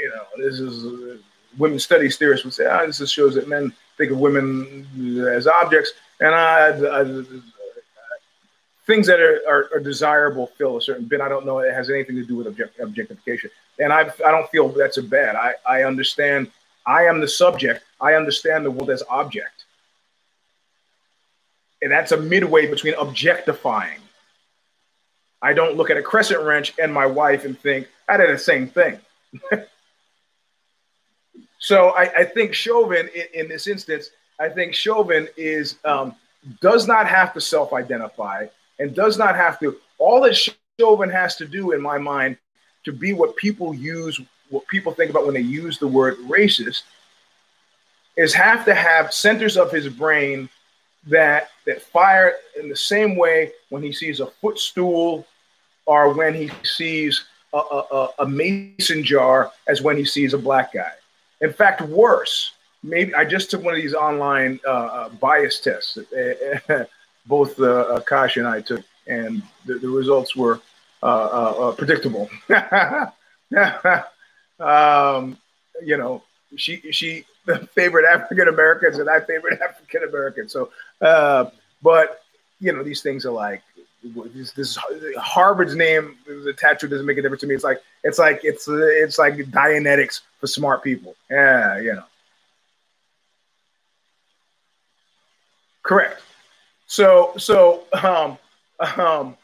you 0.02 0.10
know, 0.10 0.24
this 0.38 0.60
is 0.60 0.86
uh, 0.86 1.18
women's 1.58 1.84
studies 1.84 2.18
theorists 2.18 2.46
would 2.46 2.54
say, 2.54 2.66
ah, 2.66 2.86
this 2.86 3.00
just 3.00 3.14
shows 3.14 3.36
that 3.36 3.48
men 3.48 3.74
think 3.98 4.12
of 4.12 4.20
women 4.20 4.88
as 5.30 5.48
objects, 5.48 5.92
and 6.22 6.34
I, 6.34 6.70
I 6.70 7.04
things 8.88 9.06
that 9.06 9.20
are, 9.20 9.42
are, 9.48 9.70
are, 9.76 9.80
desirable 9.80 10.48
fill 10.58 10.78
a 10.78 10.82
certain 10.82 11.06
bin. 11.06 11.22
I 11.22 11.28
don't 11.28 11.46
know 11.46 11.60
it 11.60 11.74
has 11.74 11.90
anything 11.90 12.16
to 12.16 12.26
do 12.26 12.38
with 12.38 12.48
object, 12.48 12.80
objectification. 12.80 13.52
And 13.80 13.92
I, 13.94 14.10
I 14.26 14.32
don't 14.32 14.50
feel 14.50 14.70
that's 14.70 14.98
a 14.98 15.04
bad. 15.04 15.36
I, 15.36 15.54
I 15.68 15.84
understand. 15.84 16.50
I 16.86 17.04
am 17.04 17.20
the 17.20 17.28
subject. 17.28 17.84
I 18.00 18.14
understand 18.14 18.66
the 18.66 18.72
world 18.72 18.90
as 18.90 19.04
object. 19.10 19.66
And 21.82 21.92
that's 21.92 22.14
a 22.14 22.18
midway 22.18 22.66
between 22.68 22.96
objectifying. 22.96 24.00
I 25.42 25.54
don't 25.54 25.76
look 25.76 25.92
at 25.92 25.98
a 25.98 26.02
crescent 26.02 26.42
wrench 26.42 26.74
and 26.82 26.92
my 26.92 27.06
wife 27.06 27.46
and 27.46 27.60
think, 27.60 27.88
I 28.10 28.18
did 28.18 28.34
the 28.34 28.40
same 28.40 28.68
thing. 28.68 29.00
so 31.60 31.90
I, 31.90 32.04
I, 32.20 32.24
think 32.24 32.54
Chauvin, 32.54 33.10
in, 33.14 33.42
in, 33.42 33.48
this 33.50 33.68
instance, 33.68 34.10
I 34.40 34.50
think 34.50 34.74
Chauvin 34.74 35.28
is 35.36 35.76
um, 35.86 36.16
does 36.62 36.88
not 36.88 37.08
have 37.08 37.34
to 37.34 37.42
self-identify 37.42 38.48
and 38.80 38.96
does 38.96 39.18
not 39.18 39.36
have 39.36 39.60
to. 39.60 39.78
All 39.98 40.22
that 40.22 40.50
Chauvin 40.80 41.10
has 41.10 41.36
to 41.38 41.48
do, 41.48 41.72
in 41.72 41.82
my 41.82 41.98
mind, 41.98 42.38
to 42.86 42.92
be 42.92 43.14
what 43.14 43.36
people 43.36 43.74
use, 43.74 44.20
what 44.50 44.68
people 44.68 44.94
think 44.94 45.10
about 45.10 45.26
when 45.26 45.34
they 45.34 45.42
use 45.42 45.78
the 45.78 45.88
word 45.88 46.18
racist, 46.20 46.84
is 48.16 48.34
have 48.34 48.66
to 48.66 48.74
have 48.74 49.14
centers 49.14 49.58
of 49.58 49.72
his 49.72 49.88
brain 49.88 50.50
that 51.08 51.50
that 51.66 51.82
fire 51.82 52.36
in 52.60 52.70
the 52.70 52.76
same 52.76 53.16
way 53.16 53.52
when 53.70 53.82
he 53.82 53.92
sees 53.92 54.20
a 54.20 54.26
footstool 54.26 55.26
or 55.86 56.14
when 56.14 56.34
he 56.34 56.52
sees 56.64 57.26
a, 57.54 57.58
a, 57.58 58.10
a 58.20 58.28
mason 58.28 59.04
jar 59.04 59.52
as 59.68 59.82
when 59.82 59.98
he 59.98 60.06
sees 60.06 60.34
a 60.34 60.38
black 60.38 60.74
guy. 60.74 60.92
In 61.42 61.54
fact, 61.54 61.82
worse. 61.82 62.54
Maybe 62.84 63.14
I 63.16 63.26
just 63.26 63.50
took 63.50 63.64
one 63.64 63.74
of 63.74 63.82
these 63.82 63.94
online 63.94 64.60
uh, 64.66 64.70
uh 64.70 65.10
bias 65.10 65.60
tests. 65.60 65.98
both 67.28 67.60
uh, 67.60 68.00
Akash 68.00 68.38
and 68.38 68.48
I 68.48 68.62
took, 68.62 68.84
and 69.06 69.42
the, 69.66 69.76
the 69.76 69.88
results 69.88 70.36
were 70.36 70.60
uh, 71.04 71.06
uh, 71.06 71.70
uh 71.70 71.72
predictable. 71.74 72.30
um, 74.60 75.38
you 75.84 75.98
know, 75.98 76.24
she 76.56 76.82
she 76.92 77.26
favored 77.76 78.06
African 78.06 78.48
Americans, 78.48 78.98
and 78.98 79.10
I 79.10 79.20
favored 79.22 79.60
African 79.62 80.04
Americans. 80.04 80.52
So, 80.52 80.72
uh, 81.02 81.50
but 81.82 82.22
you 82.60 82.74
know, 82.74 82.84
these 82.84 83.02
things 83.02 83.26
are 83.26 83.32
like 83.32 83.62
this, 84.04 84.52
this 84.52 84.78
Harvard's 85.18 85.76
name 85.76 86.16
attached 86.48 86.82
to 86.82 86.88
doesn't 86.88 87.06
make 87.06 87.18
a 87.18 87.22
difference 87.22 87.42
to 87.42 87.48
me. 87.48 87.56
It's 87.56 87.64
like 87.64 87.82
it's 88.04 88.20
like 88.20 88.42
it's 88.44 88.68
it's 88.68 89.20
like 89.20 89.36
Dianetics 89.36 90.22
for 90.40 90.48
smart 90.48 90.84
people. 90.84 91.16
Yeah, 91.30 91.80
you 91.80 91.94
know. 91.94 92.04
Correct. 95.84 96.22
So 96.88 97.34
so 97.38 97.84
um 98.02 98.38
um 98.98 99.38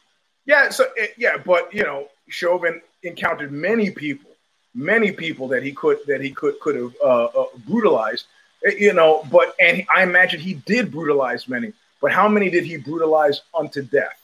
yeah 0.45 0.69
so 0.69 0.86
eh, 0.97 1.08
yeah 1.17 1.38
but 1.38 1.73
you 1.73 1.84
know 1.84 2.08
Chauvin 2.29 2.82
encountered 3.03 3.51
many 3.51 3.91
people 3.91 4.32
many 4.73 5.12
people 5.12 5.47
that 5.49 5.62
he 5.62 5.71
could 5.71 5.99
that 6.08 6.21
he 6.21 6.32
could 6.32 6.60
could 6.60 6.75
have 6.75 6.93
uh, 7.03 7.25
uh, 7.25 7.45
brutalized 7.67 8.25
eh, 8.65 8.71
you 8.77 8.93
know 8.93 9.23
but 9.32 9.56
and 9.60 9.86
I 9.93 10.03
imagine 10.03 10.39
he 10.39 10.56
did 10.56 10.91
brutalize 10.91 11.47
many 11.47 11.73
but 12.01 12.12
how 12.12 12.27
many 12.27 12.49
did 12.49 12.65
he 12.65 12.75
brutalize 12.75 13.41
unto 13.58 13.82
death? 13.82 14.19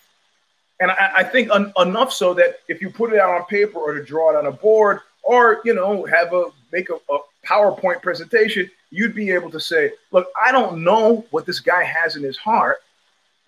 And 0.81 0.91
I, 0.91 1.11
I 1.17 1.23
think 1.23 1.49
un, 1.49 1.71
enough 1.77 2.11
so 2.11 2.33
that 2.33 2.59
if 2.67 2.81
you 2.81 2.89
put 2.89 3.13
it 3.13 3.19
out 3.19 3.29
on 3.29 3.45
paper 3.45 3.79
or 3.79 3.93
to 3.93 4.03
draw 4.03 4.31
it 4.31 4.35
on 4.35 4.47
a 4.47 4.51
board 4.51 4.99
or 5.23 5.61
you 5.63 5.73
know 5.73 6.05
have 6.05 6.33
a 6.33 6.45
make 6.71 6.89
a, 6.89 6.95
a 7.13 7.19
PowerPoint 7.45 8.01
presentation 8.01 8.69
you'd 8.91 9.15
be 9.15 9.31
able 9.31 9.49
to 9.51 9.59
say 9.59 9.91
look 10.11 10.27
I 10.41 10.51
don't 10.51 10.83
know 10.83 11.25
what 11.31 11.45
this 11.45 11.59
guy 11.59 11.83
has 11.83 12.15
in 12.15 12.23
his 12.23 12.37
heart 12.37 12.77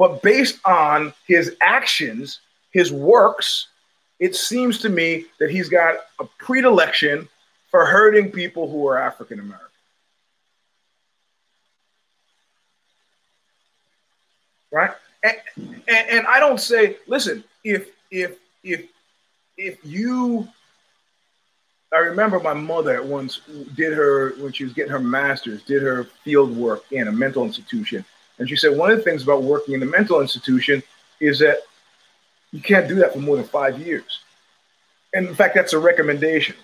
but 0.02 0.24
based 0.24 0.58
on 0.66 1.14
his 1.28 1.56
actions, 1.62 2.40
his 2.72 2.92
works, 2.92 3.68
it 4.20 4.36
seems 4.36 4.80
to 4.80 4.90
me 4.90 5.26
that 5.40 5.52
he's 5.52 5.70
got 5.70 5.94
a 6.20 6.26
predilection 6.40 7.30
for 7.70 7.86
hurting 7.86 8.32
people 8.32 8.68
who 8.68 8.88
are 8.88 8.98
African 8.98 9.40
American. 9.40 9.68
Right? 14.72 14.90
And, 15.22 15.36
and, 15.88 16.10
and 16.10 16.26
I 16.26 16.40
don't 16.40 16.60
say, 16.60 16.98
listen, 17.06 17.44
if 17.64 17.92
if 18.10 18.40
if 18.64 18.88
if 19.56 19.78
you 19.86 20.48
I 21.94 22.00
remember 22.00 22.40
my 22.40 22.56
mother 22.56 23.04
once 23.04 23.42
did 23.76 23.94
her 23.94 24.32
when 24.40 24.52
she 24.52 24.64
was 24.64 24.74
getting 24.74 24.94
her 24.94 25.00
master's, 25.00 25.62
did 25.62 25.84
her 25.84 26.06
field 26.24 26.58
work 26.58 26.86
in 26.92 27.08
a 27.08 27.12
mental 27.12 27.44
institution, 27.44 28.04
and 28.42 28.50
she 28.50 28.56
said 28.56 28.76
one 28.76 28.90
of 28.90 28.98
the 28.98 29.04
things 29.04 29.22
about 29.22 29.44
working 29.44 29.76
in 29.76 29.84
a 29.84 29.86
mental 29.86 30.20
institution 30.20 30.82
is 31.20 31.38
that 31.38 31.60
you 32.52 32.60
can't 32.60 32.88
do 32.88 32.96
that 32.96 33.14
for 33.14 33.20
more 33.20 33.36
than 33.36 33.46
five 33.46 33.80
years. 33.80 34.22
And 35.14 35.28
in 35.28 35.36
fact, 35.36 35.54
that's 35.54 35.74
a 35.74 35.80
recommendation. 35.80 36.56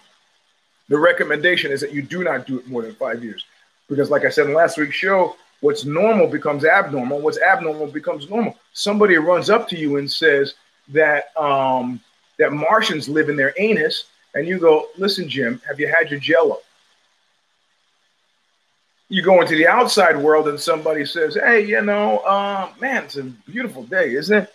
The 0.90 0.98
recommendation 0.98 1.72
is 1.72 1.80
that 1.82 1.94
you 1.94 2.02
do 2.02 2.24
not 2.24 2.48
do 2.48 2.58
it 2.58 2.68
more 2.68 2.82
than 2.82 2.96
five 2.96 3.24
years. 3.24 3.46
Because, 3.88 4.10
like 4.10 4.26
I 4.26 4.30
said 4.30 4.48
in 4.48 4.56
last 4.56 4.80
week's 4.80 4.96
show, 4.96 5.36
what's 5.60 5.86
normal 5.86 6.26
becomes 6.26 6.66
abnormal. 6.66 7.22
What's 7.22 7.40
abnormal 7.40 7.86
becomes 7.88 8.28
normal. 8.28 8.58
Somebody 8.74 9.18
runs 9.18 9.52
up 9.52 9.70
to 9.70 9.78
you 9.78 9.98
and 9.98 10.12
says 10.12 10.56
that 10.88 11.26
um, 11.38 12.02
that 12.40 12.54
Martians 12.54 13.08
live 13.08 13.30
in 13.30 13.36
their 13.36 13.54
anus, 13.60 14.06
and 14.34 14.48
you 14.48 14.58
go, 14.58 14.88
"Listen, 14.98 15.30
Jim, 15.30 15.62
have 15.68 15.80
you 15.80 15.88
had 15.88 16.10
your 16.10 16.20
Jello?" 16.20 16.58
You 19.10 19.22
go 19.22 19.42
into 19.42 19.56
the 19.56 19.68
outside 19.68 20.18
world 20.18 20.48
and 20.48 20.60
somebody 20.60 21.06
says, 21.06 21.36
"Hey, 21.36 21.66
you 21.66 21.82
know, 21.82 22.18
uh, 22.20 22.72
man, 22.82 23.06
it's 23.06 23.16
a 23.18 23.24
beautiful 23.24 23.84
day, 23.84 24.14
isn't 24.16 24.38
it?" 24.38 24.54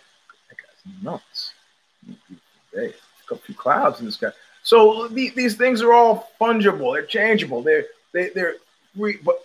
That 0.49 0.57
guy's 0.57 1.03
nuts. 1.03 1.53
Day. 2.73 2.93
A 3.31 3.35
few 3.35 3.55
clouds 3.55 3.99
in 3.99 4.05
the 4.05 4.11
sky. 4.11 4.31
So 4.61 5.07
the, 5.07 5.29
these 5.31 5.55
things 5.55 5.81
are 5.81 5.93
all 5.93 6.29
fungible. 6.39 6.93
They're 6.93 7.05
changeable. 7.05 7.63
They're 7.63 7.85
they, 8.11 8.29
they're 8.29 8.55
free. 8.95 9.17
But 9.23 9.43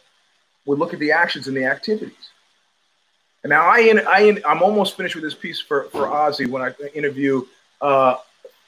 we 0.67 0.77
look 0.77 0.93
at 0.93 1.01
the 1.01 1.13
actions 1.13 1.49
and 1.49 1.57
the 1.57 1.65
activities. 1.65 2.31
And 3.43 3.51
now 3.51 3.63
I 3.63 3.79
I 4.07 4.43
I'm 4.47 4.63
almost 4.63 4.97
finished 4.97 5.15
with 5.15 5.25
this 5.25 5.35
piece 5.35 5.61
for 5.61 5.85
for 5.85 6.07
OZY 6.07 6.49
when 6.49 6.63
I 6.63 6.75
interview 6.95 7.47
uh, 7.81 8.17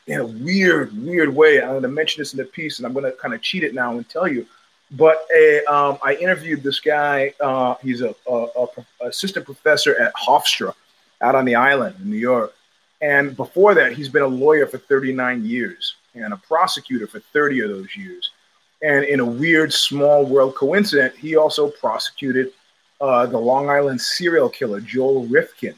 in 0.07 0.20
a 0.20 0.26
weird, 0.26 0.97
weird 1.05 1.34
way. 1.34 1.61
I'm 1.61 1.70
going 1.70 1.82
to 1.82 1.88
mention 1.88 2.20
this 2.20 2.32
in 2.32 2.38
the 2.38 2.45
piece, 2.45 2.78
and 2.78 2.86
I'm 2.86 2.93
going 2.93 3.05
to 3.05 3.12
kind 3.12 3.34
of 3.34 3.43
cheat 3.43 3.64
it 3.64 3.74
now 3.74 3.93
and 3.93 4.09
tell 4.09 4.28
you. 4.28 4.47
But 4.93 5.24
a, 5.36 5.64
um, 5.66 5.99
I 6.03 6.14
interviewed 6.14 6.62
this 6.62 6.80
guy. 6.80 7.32
Uh, 7.41 7.76
he's 7.82 8.01
a, 8.01 8.14
a, 8.28 8.47
a, 8.57 9.07
assistant 9.07 9.47
professor 9.47 10.01
at 10.01 10.12
Hofstra 10.14 10.74
out 11.20 11.34
on 11.34 11.45
the 11.45 11.55
island 11.55 11.97
in 12.01 12.11
New 12.11 12.16
York. 12.16 12.55
And 13.01 13.36
before 13.36 13.74
that, 13.74 13.93
he's 13.93 14.09
been 14.09 14.22
a 14.22 14.28
lawyer 14.28 14.66
for 14.66 14.78
39 14.78 15.45
years 15.45 15.95
and 16.14 16.32
a 16.32 16.36
prosecutor 16.36 17.07
for 17.07 17.20
30 17.20 17.61
of 17.61 17.70
those 17.70 17.97
years. 17.97 18.30
And 18.82 19.05
in 19.05 19.20
a 19.20 19.24
weird 19.24 19.72
small 19.72 20.24
world 20.24 20.55
coincidence, 20.55 21.16
he 21.16 21.36
also 21.36 21.70
prosecuted 21.70 22.53
uh, 23.01 23.26
the 23.26 23.38
Long 23.38 23.70
Island 23.70 24.01
serial 24.01 24.49
killer, 24.49 24.80
Joel 24.80 25.26
Rifkin. 25.26 25.74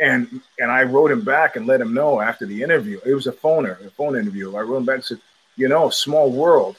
And 0.00 0.40
and 0.58 0.70
I 0.70 0.84
wrote 0.84 1.10
him 1.10 1.22
back 1.22 1.56
and 1.56 1.66
let 1.66 1.80
him 1.80 1.92
know 1.92 2.20
after 2.20 2.46
the 2.46 2.62
interview. 2.62 3.00
It 3.04 3.14
was 3.14 3.26
a 3.26 3.32
phoner, 3.32 3.84
a 3.84 3.90
phone 3.90 4.16
interview. 4.16 4.56
I 4.56 4.62
wrote 4.62 4.78
him 4.78 4.86
back 4.86 4.96
and 4.96 5.04
said, 5.04 5.20
you 5.56 5.68
know, 5.68 5.90
small 5.90 6.32
world. 6.32 6.76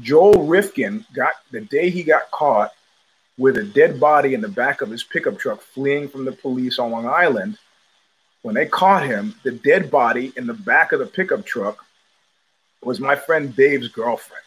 Joel 0.00 0.46
Rifkin 0.46 1.04
got 1.14 1.34
the 1.50 1.60
day 1.62 1.90
he 1.90 2.02
got 2.02 2.30
caught 2.30 2.72
with 3.36 3.56
a 3.56 3.64
dead 3.64 3.98
body 3.98 4.34
in 4.34 4.40
the 4.40 4.48
back 4.48 4.82
of 4.82 4.90
his 4.90 5.02
pickup 5.02 5.38
truck 5.38 5.62
fleeing 5.62 6.08
from 6.08 6.24
the 6.24 6.32
police 6.32 6.78
on 6.78 6.90
Long 6.90 7.06
Island. 7.06 7.58
When 8.42 8.54
they 8.54 8.66
caught 8.66 9.04
him, 9.04 9.34
the 9.42 9.52
dead 9.52 9.90
body 9.90 10.32
in 10.36 10.46
the 10.46 10.54
back 10.54 10.92
of 10.92 11.00
the 11.00 11.06
pickup 11.06 11.44
truck 11.44 11.84
was 12.82 13.00
my 13.00 13.16
friend 13.16 13.54
Dave's 13.54 13.88
girlfriend. 13.88 14.44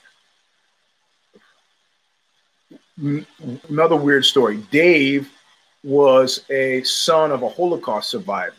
Another 3.70 3.96
weird 3.96 4.26
story. 4.26 4.58
Dave 4.72 5.32
was 5.84 6.46
a 6.50 6.84
son 6.84 7.32
of 7.32 7.44
a 7.44 7.50
Holocaust 7.50 8.10
survivor. 8.10 8.56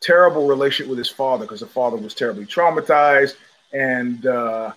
Terrible 0.00 0.46
relationship 0.46 0.88
with 0.88 0.98
his 0.98 1.08
father 1.08 1.44
because 1.44 1.60
the 1.60 1.66
father 1.66 1.96
was 1.96 2.14
terribly 2.14 2.44
traumatized. 2.44 3.36
And 3.72 4.26
uh, 4.26 4.72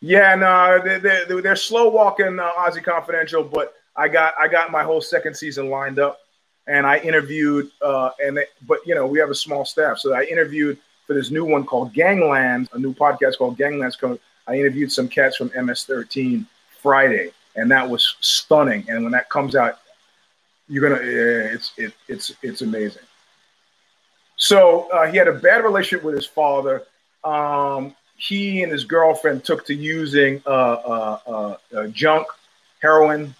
yeah, 0.00 0.34
no, 0.34 0.80
they, 0.82 0.98
they, 0.98 1.40
they're 1.40 1.56
slow 1.56 1.88
walking 1.88 2.38
uh, 2.38 2.52
OZY 2.58 2.82
Confidential, 2.82 3.44
but 3.44 3.74
I 3.96 4.08
got 4.08 4.34
I 4.38 4.48
got 4.48 4.70
my 4.70 4.82
whole 4.82 5.00
second 5.00 5.34
season 5.36 5.68
lined 5.68 5.98
up, 5.98 6.20
and 6.66 6.86
I 6.86 6.98
interviewed 6.98 7.70
uh, 7.82 8.10
and 8.24 8.36
they, 8.36 8.46
but 8.66 8.78
you 8.86 8.94
know 8.94 9.06
we 9.06 9.18
have 9.18 9.30
a 9.30 9.34
small 9.34 9.64
staff, 9.64 9.98
so 9.98 10.14
I 10.14 10.24
interviewed 10.24 10.78
for 11.06 11.14
this 11.14 11.30
new 11.30 11.44
one 11.44 11.66
called 11.66 11.92
Gangland, 11.92 12.68
a 12.72 12.78
new 12.78 12.94
podcast 12.94 13.38
called 13.38 13.58
Gangland's. 13.58 13.98
I 14.46 14.54
interviewed 14.54 14.90
some 14.90 15.08
cats 15.08 15.36
from 15.36 15.50
MS13 15.50 16.46
Friday, 16.82 17.32
and 17.56 17.70
that 17.70 17.88
was 17.88 18.16
stunning. 18.20 18.84
And 18.88 19.02
when 19.02 19.12
that 19.12 19.28
comes 19.28 19.54
out, 19.54 19.80
you're 20.66 20.88
gonna 20.88 21.02
it's 21.02 21.72
it, 21.76 21.92
it's 22.08 22.32
it's 22.42 22.62
amazing. 22.62 23.02
So 24.36 24.88
uh, 24.90 25.10
he 25.10 25.18
had 25.18 25.28
a 25.28 25.34
bad 25.34 25.62
relationship 25.62 26.04
with 26.04 26.14
his 26.14 26.26
father. 26.26 26.84
Um, 27.22 27.94
he 28.20 28.62
and 28.62 28.70
his 28.70 28.84
girlfriend 28.84 29.44
took 29.44 29.64
to 29.66 29.74
using 29.74 30.42
uh, 30.46 30.50
uh, 30.50 31.18
uh, 31.26 31.56
uh, 31.76 31.86
junk, 31.88 32.26
heroin, 32.80 33.34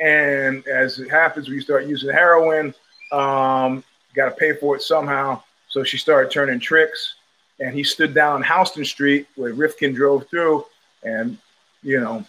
and 0.00 0.66
as 0.66 0.98
it 0.98 1.10
happens, 1.10 1.48
when 1.48 1.56
you 1.56 1.60
start 1.60 1.86
using 1.86 2.10
heroin, 2.10 2.74
um, 3.12 3.84
got 4.14 4.30
to 4.30 4.34
pay 4.38 4.54
for 4.54 4.74
it 4.76 4.82
somehow. 4.82 5.42
So 5.68 5.84
she 5.84 5.98
started 5.98 6.30
turning 6.30 6.58
tricks, 6.58 7.16
and 7.60 7.74
he 7.74 7.84
stood 7.84 8.14
down 8.14 8.42
Houston 8.42 8.84
Street 8.84 9.26
where 9.36 9.52
Rifkin 9.52 9.92
drove 9.92 10.26
through, 10.28 10.64
and 11.02 11.36
you 11.82 12.00
know, 12.00 12.24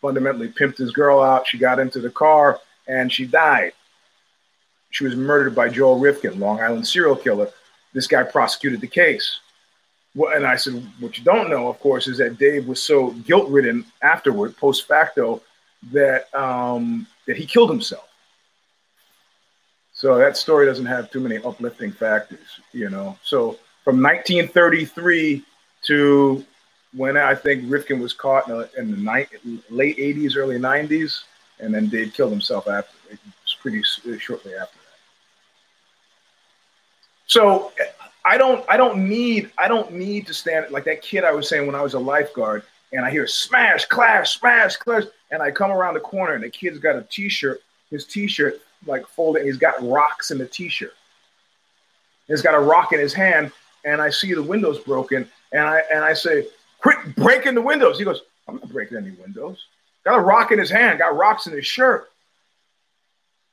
fundamentally 0.00 0.48
pimped 0.48 0.78
his 0.78 0.92
girl 0.92 1.20
out. 1.20 1.46
She 1.46 1.58
got 1.58 1.78
into 1.78 2.00
the 2.00 2.10
car 2.10 2.58
and 2.86 3.12
she 3.12 3.26
died. 3.26 3.72
She 4.90 5.04
was 5.04 5.14
murdered 5.14 5.54
by 5.54 5.68
Joel 5.68 5.98
Rifkin, 5.98 6.40
Long 6.40 6.60
Island 6.60 6.86
serial 6.86 7.14
killer. 7.14 7.50
This 7.92 8.06
guy 8.06 8.22
prosecuted 8.22 8.80
the 8.80 8.88
case. 8.88 9.40
Well, 10.14 10.34
and 10.34 10.46
I 10.46 10.56
said, 10.56 10.82
what 11.00 11.18
you 11.18 11.24
don't 11.24 11.50
know, 11.50 11.68
of 11.68 11.78
course, 11.80 12.08
is 12.08 12.18
that 12.18 12.38
Dave 12.38 12.66
was 12.66 12.82
so 12.82 13.10
guilt 13.10 13.48
ridden 13.50 13.84
afterward, 14.02 14.56
post 14.56 14.88
facto, 14.88 15.42
that 15.92 16.32
um, 16.34 17.06
that 17.26 17.36
he 17.36 17.46
killed 17.46 17.70
himself. 17.70 18.08
So 19.92 20.16
that 20.18 20.36
story 20.36 20.66
doesn't 20.66 20.86
have 20.86 21.10
too 21.10 21.20
many 21.20 21.38
uplifting 21.38 21.92
factors, 21.92 22.60
you 22.72 22.88
know. 22.88 23.18
So 23.22 23.58
from 23.84 24.02
1933 24.02 25.44
to 25.86 26.44
when 26.94 27.16
I 27.16 27.34
think 27.34 27.64
Rifkin 27.66 28.00
was 28.00 28.12
caught 28.12 28.48
in, 28.48 28.58
the, 28.58 28.70
in 28.78 28.90
the 28.92 29.62
late 29.70 29.98
80s, 29.98 30.36
early 30.36 30.58
90s, 30.58 31.22
and 31.60 31.74
then 31.74 31.88
Dave 31.88 32.14
killed 32.14 32.30
himself 32.30 32.68
after. 32.68 32.96
It 33.10 33.18
was 33.24 33.56
pretty 33.60 33.82
shortly 34.18 34.54
after 34.54 34.78
that. 34.78 34.98
So 37.26 37.72
I 38.28 38.36
don't 38.36 38.62
I 38.68 38.76
don't 38.76 39.08
need 39.08 39.50
I 39.56 39.68
don't 39.68 39.92
need 39.92 40.26
to 40.26 40.34
stand 40.34 40.70
like 40.70 40.84
that 40.84 41.00
kid 41.00 41.24
I 41.24 41.32
was 41.32 41.48
saying 41.48 41.66
when 41.66 41.74
I 41.74 41.80
was 41.80 41.94
a 41.94 41.98
lifeguard 41.98 42.62
and 42.92 43.02
I 43.04 43.10
hear 43.10 43.26
smash, 43.26 43.86
clash, 43.86 44.38
smash, 44.38 44.76
clash, 44.76 45.04
and 45.30 45.42
I 45.42 45.50
come 45.50 45.70
around 45.70 45.94
the 45.94 46.00
corner 46.00 46.34
and 46.34 46.44
the 46.44 46.50
kid's 46.50 46.78
got 46.78 46.94
a 46.94 47.06
t-shirt, 47.10 47.60
his 47.90 48.04
t-shirt 48.04 48.60
like 48.86 49.06
folded, 49.06 49.46
he's 49.46 49.56
got 49.56 49.82
rocks 49.82 50.30
in 50.30 50.36
the 50.36 50.46
t-shirt. 50.46 50.92
He's 52.26 52.42
got 52.42 52.54
a 52.54 52.60
rock 52.60 52.92
in 52.92 53.00
his 53.00 53.14
hand, 53.14 53.50
and 53.86 54.02
I 54.02 54.10
see 54.10 54.34
the 54.34 54.42
windows 54.42 54.78
broken, 54.80 55.26
and 55.52 55.62
I 55.62 55.82
and 55.92 56.04
I 56.04 56.12
say, 56.12 56.48
quit 56.80 56.98
breaking 57.16 57.54
the 57.54 57.62
windows. 57.62 57.98
He 57.98 58.04
goes, 58.04 58.20
I'm 58.46 58.56
not 58.56 58.68
breaking 58.68 58.98
any 58.98 59.12
windows. 59.12 59.64
Got 60.04 60.18
a 60.18 60.20
rock 60.20 60.52
in 60.52 60.58
his 60.58 60.70
hand, 60.70 60.98
got 60.98 61.16
rocks 61.16 61.46
in 61.46 61.54
his 61.54 61.66
shirt. 61.66 62.10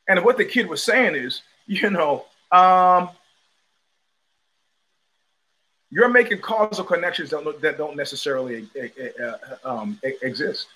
And 0.09 0.23
what 0.26 0.38
the 0.38 0.45
kid 0.45 0.67
was 0.67 0.84
saying 0.84 1.15
is, 1.15 1.41
you 1.65 1.89
know, 1.89 2.26
um, 2.51 3.09
you're 5.95 6.09
making 6.09 6.39
causal 6.39 6.83
connections 6.83 7.29
that 7.29 7.41
don't, 7.45 7.61
that 7.61 7.77
don't 7.77 7.95
necessarily 7.95 8.67
uh, 9.23 9.33
um, 9.63 9.97
exist. 10.03 10.67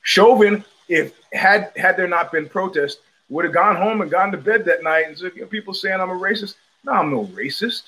Chauvin, 0.00 0.64
if 0.88 1.12
had 1.34 1.72
had 1.76 1.98
there 1.98 2.08
not 2.08 2.32
been 2.32 2.48
protest, 2.48 3.00
would 3.28 3.44
have 3.44 3.52
gone 3.52 3.76
home 3.76 4.00
and 4.00 4.10
gone 4.10 4.32
to 4.32 4.38
bed 4.38 4.64
that 4.64 4.82
night 4.82 5.04
and 5.08 5.18
said, 5.18 5.32
you 5.34 5.42
know, 5.42 5.46
people 5.46 5.74
saying 5.74 6.00
I'm 6.00 6.08
a 6.08 6.14
racist. 6.14 6.54
No, 6.84 6.92
I'm 6.92 7.10
no 7.10 7.26
racist. 7.26 7.82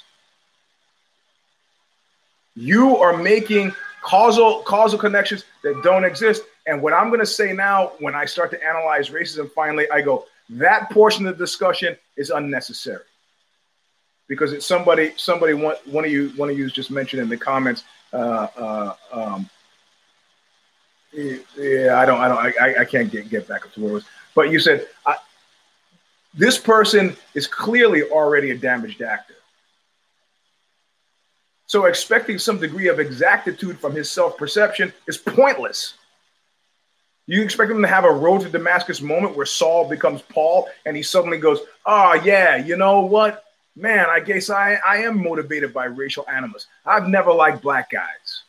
You 2.54 2.98
are 2.98 3.16
making 3.16 3.74
causal 4.02 4.60
causal 4.64 4.98
connections 4.98 5.46
that 5.62 5.80
don't 5.82 6.04
exist. 6.04 6.42
And 6.66 6.82
what 6.82 6.92
I'm 6.92 7.08
going 7.08 7.20
to 7.20 7.26
say 7.40 7.54
now, 7.54 7.92
when 7.98 8.14
I 8.14 8.26
start 8.26 8.50
to 8.50 8.62
analyze 8.62 9.08
racism, 9.08 9.50
finally, 9.52 9.90
I 9.90 10.02
go, 10.02 10.26
that 10.50 10.90
portion 10.90 11.26
of 11.26 11.38
the 11.38 11.44
discussion 11.46 11.96
is 12.18 12.28
unnecessary 12.28 13.04
because 14.30 14.52
it's 14.52 14.64
somebody 14.64 15.12
somebody 15.16 15.54
one 15.54 15.74
one 15.86 16.04
of 16.04 16.10
you 16.12 16.28
one 16.36 16.48
of 16.48 16.56
you 16.56 16.70
just 16.70 16.90
mentioned 16.90 17.20
in 17.20 17.28
the 17.28 17.36
comments. 17.36 17.82
Uh, 18.12 18.46
uh, 18.56 18.94
um, 19.12 19.50
yeah, 21.12 21.98
I 21.98 22.06
don't, 22.06 22.20
I 22.20 22.28
don't, 22.28 22.38
I, 22.38 22.80
I 22.82 22.84
can't 22.84 23.10
get 23.10 23.28
get 23.28 23.48
back 23.48 23.66
up 23.66 23.74
to 23.74 23.80
where 23.80 23.90
it 23.90 23.94
was. 23.94 24.04
But 24.36 24.50
you 24.50 24.60
said 24.60 24.86
I, 25.04 25.16
this 26.32 26.56
person 26.56 27.16
is 27.34 27.48
clearly 27.48 28.04
already 28.04 28.52
a 28.52 28.56
damaged 28.56 29.02
actor. 29.02 29.34
So 31.66 31.86
expecting 31.86 32.38
some 32.38 32.60
degree 32.60 32.86
of 32.86 33.00
exactitude 33.00 33.78
from 33.80 33.94
his 33.94 34.08
self-perception 34.10 34.92
is 35.08 35.16
pointless. 35.18 35.94
You 37.26 37.42
expect 37.42 37.70
him 37.70 37.82
to 37.82 37.88
have 37.88 38.04
a 38.04 38.12
road 38.12 38.42
to 38.42 38.48
Damascus 38.48 39.00
moment 39.00 39.36
where 39.36 39.46
Saul 39.46 39.88
becomes 39.88 40.22
Paul 40.22 40.68
and 40.86 40.96
he 40.96 41.02
suddenly 41.02 41.38
goes, 41.38 41.60
Oh, 41.86 42.14
yeah, 42.24 42.56
you 42.56 42.76
know 42.76 43.00
what? 43.00 43.44
Man, 43.76 44.06
I 44.10 44.20
guess 44.20 44.50
I, 44.50 44.78
I 44.86 44.98
am 44.98 45.22
motivated 45.22 45.72
by 45.72 45.86
racial 45.86 46.28
animus. 46.28 46.66
I've 46.84 47.08
never 47.08 47.32
liked 47.32 47.62
black 47.62 47.90
guys. 47.90 48.42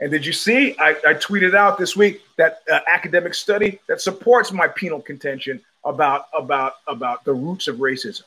And 0.00 0.10
did 0.10 0.26
you 0.26 0.32
see? 0.32 0.76
I, 0.78 0.96
I 1.06 1.14
tweeted 1.14 1.54
out 1.54 1.78
this 1.78 1.96
week 1.96 2.22
that 2.36 2.62
uh, 2.70 2.80
academic 2.88 3.34
study 3.34 3.80
that 3.86 4.00
supports 4.00 4.50
my 4.50 4.66
penal 4.66 5.00
contention 5.00 5.60
about, 5.84 6.26
about, 6.36 6.74
about 6.88 7.24
the 7.24 7.32
roots 7.32 7.68
of 7.68 7.76
racism. 7.76 8.22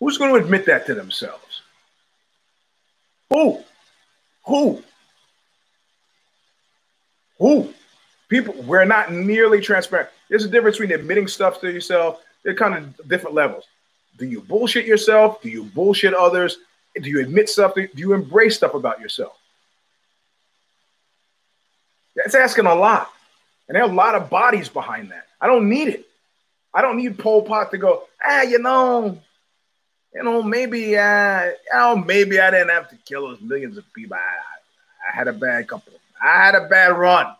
Who's 0.00 0.18
going 0.18 0.32
to 0.32 0.44
admit 0.44 0.66
that 0.66 0.86
to 0.86 0.94
themselves? 0.94 1.60
Who? 3.30 3.62
Who? 4.46 4.82
Who? 7.38 7.72
People, 8.28 8.54
we're 8.62 8.84
not 8.84 9.12
nearly 9.12 9.60
transparent. 9.60 10.08
There's 10.28 10.44
a 10.44 10.48
difference 10.48 10.78
between 10.78 10.98
admitting 10.98 11.28
stuff 11.28 11.60
to 11.60 11.70
yourself 11.70 12.22
they're 12.44 12.54
kind 12.54 12.74
of 12.74 13.08
different 13.08 13.34
levels. 13.34 13.64
Do 14.18 14.26
you 14.26 14.40
bullshit 14.40 14.86
yourself? 14.86 15.40
Do 15.42 15.48
you 15.48 15.64
bullshit 15.64 16.14
others? 16.14 16.58
Do 16.94 17.08
you 17.08 17.20
admit 17.20 17.48
something? 17.48 17.88
Do 17.94 18.00
you 18.00 18.12
embrace 18.12 18.56
stuff 18.56 18.74
about 18.74 19.00
yourself? 19.00 19.36
That's 22.14 22.34
asking 22.34 22.66
a 22.66 22.74
lot. 22.74 23.10
And 23.68 23.76
there 23.76 23.82
are 23.82 23.90
a 23.90 23.94
lot 23.94 24.14
of 24.14 24.28
bodies 24.28 24.68
behind 24.68 25.10
that. 25.10 25.26
I 25.40 25.46
don't 25.46 25.68
need 25.68 25.88
it. 25.88 26.06
I 26.74 26.82
don't 26.82 26.96
need 26.96 27.18
Pol 27.18 27.42
Pot 27.42 27.70
to 27.70 27.78
go, 27.78 28.04
ah, 28.22 28.42
you 28.42 28.58
know, 28.58 29.18
you 30.14 30.22
know, 30.22 30.42
maybe, 30.42 30.96
uh, 30.96 31.44
you 31.44 31.54
know, 31.72 31.96
maybe 31.96 32.38
I 32.38 32.50
didn't 32.50 32.68
have 32.68 32.90
to 32.90 32.96
kill 32.96 33.28
those 33.28 33.40
millions 33.40 33.78
of 33.78 33.84
people. 33.94 34.16
I, 34.16 35.10
I 35.10 35.16
had 35.16 35.28
a 35.28 35.32
bad 35.32 35.68
couple. 35.68 35.92
I 36.22 36.44
had 36.44 36.54
a 36.54 36.68
bad 36.68 36.96
run. 36.96 37.34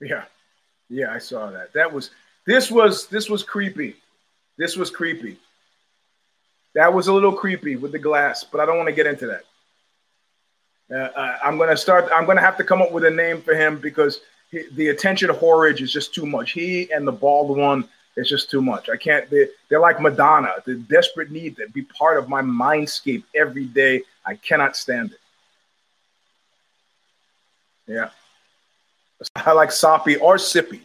Yeah. 0.00 0.24
Yeah, 0.88 1.12
I 1.12 1.18
saw 1.18 1.50
that. 1.50 1.72
That 1.72 1.92
was 1.92 2.10
This 2.46 2.70
was 2.70 3.06
this 3.08 3.28
was 3.28 3.42
creepy. 3.42 3.96
This 4.56 4.76
was 4.76 4.90
creepy. 4.90 5.38
That 6.74 6.92
was 6.92 7.08
a 7.08 7.12
little 7.12 7.32
creepy 7.32 7.76
with 7.76 7.92
the 7.92 7.98
glass, 7.98 8.44
but 8.44 8.60
I 8.60 8.66
don't 8.66 8.76
want 8.76 8.88
to 8.88 8.94
get 8.94 9.06
into 9.06 9.26
that. 9.26 9.44
Uh, 10.94 11.38
I'm 11.42 11.56
going 11.56 11.70
to 11.70 11.76
start. 11.76 12.08
I'm 12.14 12.26
to 12.26 12.40
have 12.40 12.56
to 12.58 12.64
come 12.64 12.80
up 12.80 12.92
with 12.92 13.04
a 13.04 13.10
name 13.10 13.42
for 13.42 13.54
him 13.54 13.78
because 13.78 14.20
he, 14.50 14.64
the 14.72 14.88
attention 14.88 15.28
to 15.28 15.34
horage 15.34 15.82
is 15.82 15.92
just 15.92 16.14
too 16.14 16.26
much. 16.26 16.52
He 16.52 16.90
and 16.92 17.06
the 17.06 17.12
bald 17.12 17.56
one 17.56 17.88
is 18.16 18.28
just 18.28 18.50
too 18.50 18.62
much. 18.62 18.88
I 18.88 18.96
can't. 18.96 19.28
They, 19.28 19.48
they're 19.68 19.80
like 19.80 20.00
Madonna. 20.00 20.52
The 20.64 20.76
desperate 20.76 21.30
need 21.30 21.56
to 21.56 21.68
be 21.70 21.82
part 21.82 22.18
of 22.18 22.28
my 22.28 22.42
mindscape 22.42 23.24
every 23.34 23.64
day. 23.64 24.02
I 24.24 24.36
cannot 24.36 24.76
stand 24.76 25.12
it. 25.12 25.20
Yeah. 27.86 28.10
I 29.34 29.52
like 29.52 29.72
Soppy 29.72 30.16
or 30.16 30.36
Sippy. 30.36 30.80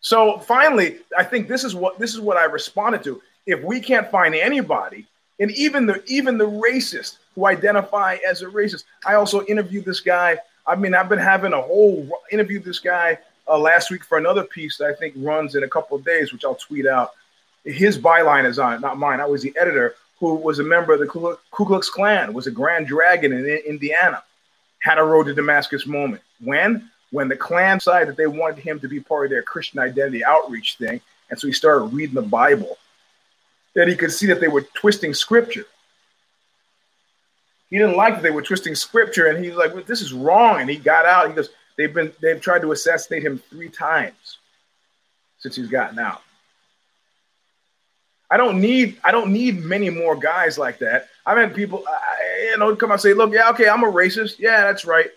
So 0.00 0.38
finally, 0.38 0.98
I 1.16 1.24
think 1.24 1.48
this 1.48 1.64
is 1.64 1.74
what 1.74 1.98
this 1.98 2.14
is 2.14 2.20
what 2.20 2.36
I 2.36 2.44
responded 2.44 3.04
to. 3.04 3.20
If 3.46 3.62
we 3.62 3.80
can't 3.80 4.10
find 4.10 4.34
anybody, 4.34 5.06
and 5.38 5.50
even 5.52 5.86
the 5.86 6.02
even 6.06 6.38
the 6.38 6.48
racist 6.48 7.18
who 7.34 7.46
identify 7.46 8.18
as 8.28 8.42
a 8.42 8.46
racist, 8.46 8.84
I 9.04 9.14
also 9.14 9.44
interviewed 9.46 9.84
this 9.84 10.00
guy. 10.00 10.38
I 10.66 10.76
mean, 10.76 10.94
I've 10.94 11.08
been 11.08 11.18
having 11.18 11.52
a 11.52 11.60
whole 11.60 12.08
interview 12.30 12.60
this 12.60 12.78
guy 12.78 13.18
uh, 13.48 13.58
last 13.58 13.90
week 13.90 14.04
for 14.04 14.18
another 14.18 14.44
piece 14.44 14.76
that 14.78 14.88
I 14.88 14.94
think 14.94 15.14
runs 15.16 15.54
in 15.54 15.64
a 15.64 15.68
couple 15.68 15.96
of 15.96 16.04
days, 16.04 16.32
which 16.32 16.44
I'll 16.44 16.54
tweet 16.54 16.86
out. 16.86 17.12
His 17.64 17.98
byline 17.98 18.46
is 18.46 18.58
on 18.58 18.74
it, 18.74 18.80
not 18.80 18.98
mine. 18.98 19.20
I 19.20 19.26
was 19.26 19.42
the 19.42 19.54
editor 19.60 19.96
who 20.18 20.34
was 20.34 20.58
a 20.58 20.64
member 20.64 20.92
of 20.92 21.00
the 21.00 21.06
Ku 21.06 21.36
Klux 21.50 21.90
Klan, 21.90 22.32
was 22.32 22.46
a 22.46 22.50
Grand 22.50 22.86
Dragon 22.86 23.32
in 23.32 23.46
Indiana, 23.46 24.22
had 24.78 24.98
a 24.98 25.02
road 25.02 25.24
to 25.24 25.34
Damascus 25.34 25.86
moment. 25.86 26.22
When? 26.42 26.90
When 27.10 27.28
the 27.28 27.36
Klan 27.36 27.78
decided 27.78 28.08
that 28.08 28.16
they 28.16 28.26
wanted 28.26 28.58
him 28.58 28.78
to 28.80 28.88
be 28.88 29.00
part 29.00 29.26
of 29.26 29.30
their 29.30 29.42
Christian 29.42 29.80
identity 29.80 30.24
outreach 30.24 30.76
thing. 30.76 31.00
And 31.28 31.38
so 31.38 31.46
he 31.46 31.52
started 31.52 31.86
reading 31.86 32.14
the 32.14 32.22
Bible. 32.22 32.78
That 33.74 33.88
he 33.88 33.96
could 33.96 34.12
see 34.12 34.26
that 34.26 34.40
they 34.40 34.48
were 34.48 34.62
twisting 34.62 35.14
scripture. 35.14 35.64
He 37.68 37.78
didn't 37.78 37.96
like 37.96 38.14
that 38.14 38.22
they 38.22 38.30
were 38.30 38.42
twisting 38.42 38.74
scripture, 38.74 39.28
and 39.28 39.44
he's 39.44 39.54
like, 39.54 39.72
well, 39.72 39.84
"This 39.86 40.00
is 40.00 40.12
wrong." 40.12 40.60
And 40.60 40.68
he 40.68 40.76
got 40.76 41.06
out. 41.06 41.28
He 41.28 41.34
goes, 41.34 41.50
"They've 41.76 41.94
been 41.94 42.12
they've 42.20 42.40
tried 42.40 42.62
to 42.62 42.72
assassinate 42.72 43.22
him 43.22 43.38
three 43.48 43.68
times 43.68 44.38
since 45.38 45.54
he's 45.54 45.68
gotten 45.68 46.00
out." 46.00 46.22
I 48.28 48.36
don't 48.36 48.60
need 48.60 48.98
I 49.04 49.12
don't 49.12 49.32
need 49.32 49.62
many 49.62 49.88
more 49.88 50.16
guys 50.16 50.58
like 50.58 50.78
that. 50.80 51.08
I've 51.24 51.38
had 51.38 51.54
people, 51.54 51.84
you 52.50 52.58
know, 52.58 52.74
come 52.74 52.90
out 52.90 52.94
and 52.94 53.02
say, 53.02 53.14
"Look, 53.14 53.32
yeah, 53.32 53.50
okay, 53.50 53.68
I'm 53.68 53.84
a 53.84 53.90
racist. 53.90 54.40
Yeah, 54.40 54.62
that's 54.62 54.84
right." 54.84 55.10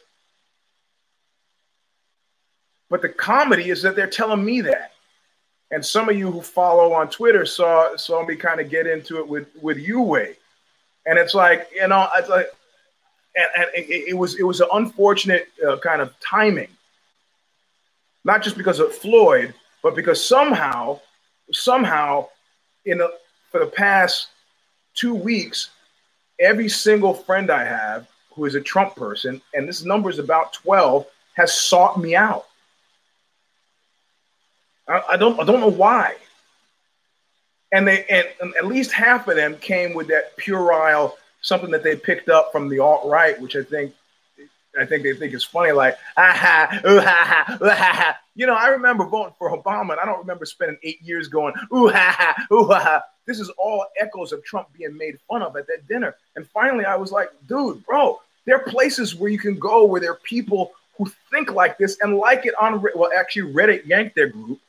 But 2.93 3.01
the 3.01 3.09
comedy 3.09 3.71
is 3.71 3.81
that 3.81 3.95
they're 3.95 4.05
telling 4.05 4.45
me 4.45 4.61
that. 4.61 4.91
And 5.71 5.83
some 5.83 6.09
of 6.09 6.15
you 6.15 6.29
who 6.29 6.43
follow 6.43 6.93
on 6.93 7.09
Twitter 7.09 7.43
saw 7.43 7.95
saw 7.95 8.23
me 8.23 8.35
kind 8.35 8.61
of 8.61 8.69
get 8.69 8.85
into 8.85 9.17
it 9.17 9.27
with 9.27 9.47
with 9.63 9.77
Uway. 9.79 10.35
And 11.07 11.17
it's 11.17 11.33
like, 11.33 11.71
you 11.73 11.87
know, 11.87 12.07
it's 12.15 12.29
like 12.29 12.49
and, 13.35 13.47
and 13.57 13.67
it, 13.73 14.09
it, 14.09 14.13
was 14.13 14.39
it 14.39 14.43
was 14.43 14.61
an 14.61 14.67
unfortunate 14.73 15.47
uh, 15.67 15.77
kind 15.77 16.03
of 16.03 16.13
timing. 16.19 16.67
Not 18.25 18.43
just 18.43 18.57
because 18.57 18.79
of 18.79 18.93
Floyd, 18.93 19.55
but 19.81 19.95
because 19.95 20.23
somehow 20.23 20.99
somehow 21.51 22.27
in 22.85 22.99
the 22.99 23.11
for 23.51 23.59
the 23.59 23.71
past 23.71 24.27
2 24.97 25.15
weeks 25.15 25.71
every 26.39 26.69
single 26.69 27.15
friend 27.15 27.49
I 27.49 27.63
have 27.65 28.07
who 28.35 28.45
is 28.45 28.53
a 28.53 28.61
Trump 28.61 28.95
person 28.95 29.41
and 29.55 29.67
this 29.67 29.83
number 29.83 30.11
is 30.11 30.19
about 30.19 30.53
12 30.53 31.07
has 31.33 31.55
sought 31.55 31.99
me 31.99 32.15
out 32.15 32.45
I, 34.87 35.01
I 35.11 35.17
don't 35.17 35.39
I 35.39 35.43
don't 35.43 35.59
know 35.59 35.71
why. 35.71 36.15
And 37.71 37.87
they 37.87 38.05
and, 38.05 38.27
and, 38.41 38.55
at 38.55 38.65
least 38.65 38.91
half 38.91 39.27
of 39.27 39.35
them 39.35 39.57
came 39.57 39.93
with 39.93 40.07
that 40.07 40.35
puerile 40.37 41.17
something 41.41 41.71
that 41.71 41.83
they 41.83 41.95
picked 41.95 42.29
up 42.29 42.51
from 42.51 42.69
the 42.69 42.79
alt 42.79 43.09
right, 43.09 43.39
which 43.41 43.55
I 43.55 43.63
think 43.63 43.93
I 44.79 44.85
think 44.85 45.03
they 45.03 45.13
think 45.13 45.33
is 45.33 45.43
funny, 45.43 45.71
like 45.71 45.97
ah 46.17 46.79
ooh, 46.85 46.99
ha, 46.99 47.45
ha, 47.47 47.57
ooh, 47.61 47.69
ha, 47.69 47.91
ha. 47.93 48.17
You 48.35 48.47
know, 48.47 48.55
I 48.55 48.67
remember 48.67 49.05
voting 49.05 49.35
for 49.37 49.55
Obama, 49.55 49.91
and 49.91 49.99
I 49.99 50.05
don't 50.05 50.19
remember 50.19 50.45
spending 50.45 50.77
eight 50.83 51.01
years 51.01 51.27
going 51.27 51.53
ooh 51.73 51.89
ha 51.89 52.15
ha 52.17 52.45
ooh 52.51 52.65
ha. 52.65 52.79
ha. 52.79 53.03
This 53.25 53.39
is 53.39 53.49
all 53.57 53.85
echoes 53.99 54.33
of 54.33 54.43
Trump 54.43 54.67
being 54.77 54.97
made 54.97 55.17
fun 55.29 55.41
of 55.43 55.55
at 55.55 55.65
that 55.67 55.87
dinner. 55.87 56.15
And 56.35 56.45
finally, 56.47 56.83
I 56.83 56.97
was 56.97 57.11
like, 57.11 57.29
dude, 57.47 57.85
bro, 57.85 58.19
there 58.45 58.57
are 58.57 58.63
places 58.63 59.15
where 59.15 59.31
you 59.31 59.39
can 59.39 59.57
go 59.57 59.85
where 59.85 60.01
there 60.01 60.11
are 60.11 60.19
people 60.23 60.73
who 60.97 61.09
think 61.31 61.51
like 61.51 61.77
this 61.77 61.97
and 62.01 62.17
like 62.17 62.45
it 62.45 62.53
on 62.59 62.83
well, 62.95 63.11
actually 63.15 63.53
Reddit 63.53 63.85
yanked 63.85 64.15
their 64.15 64.27
group 64.27 64.59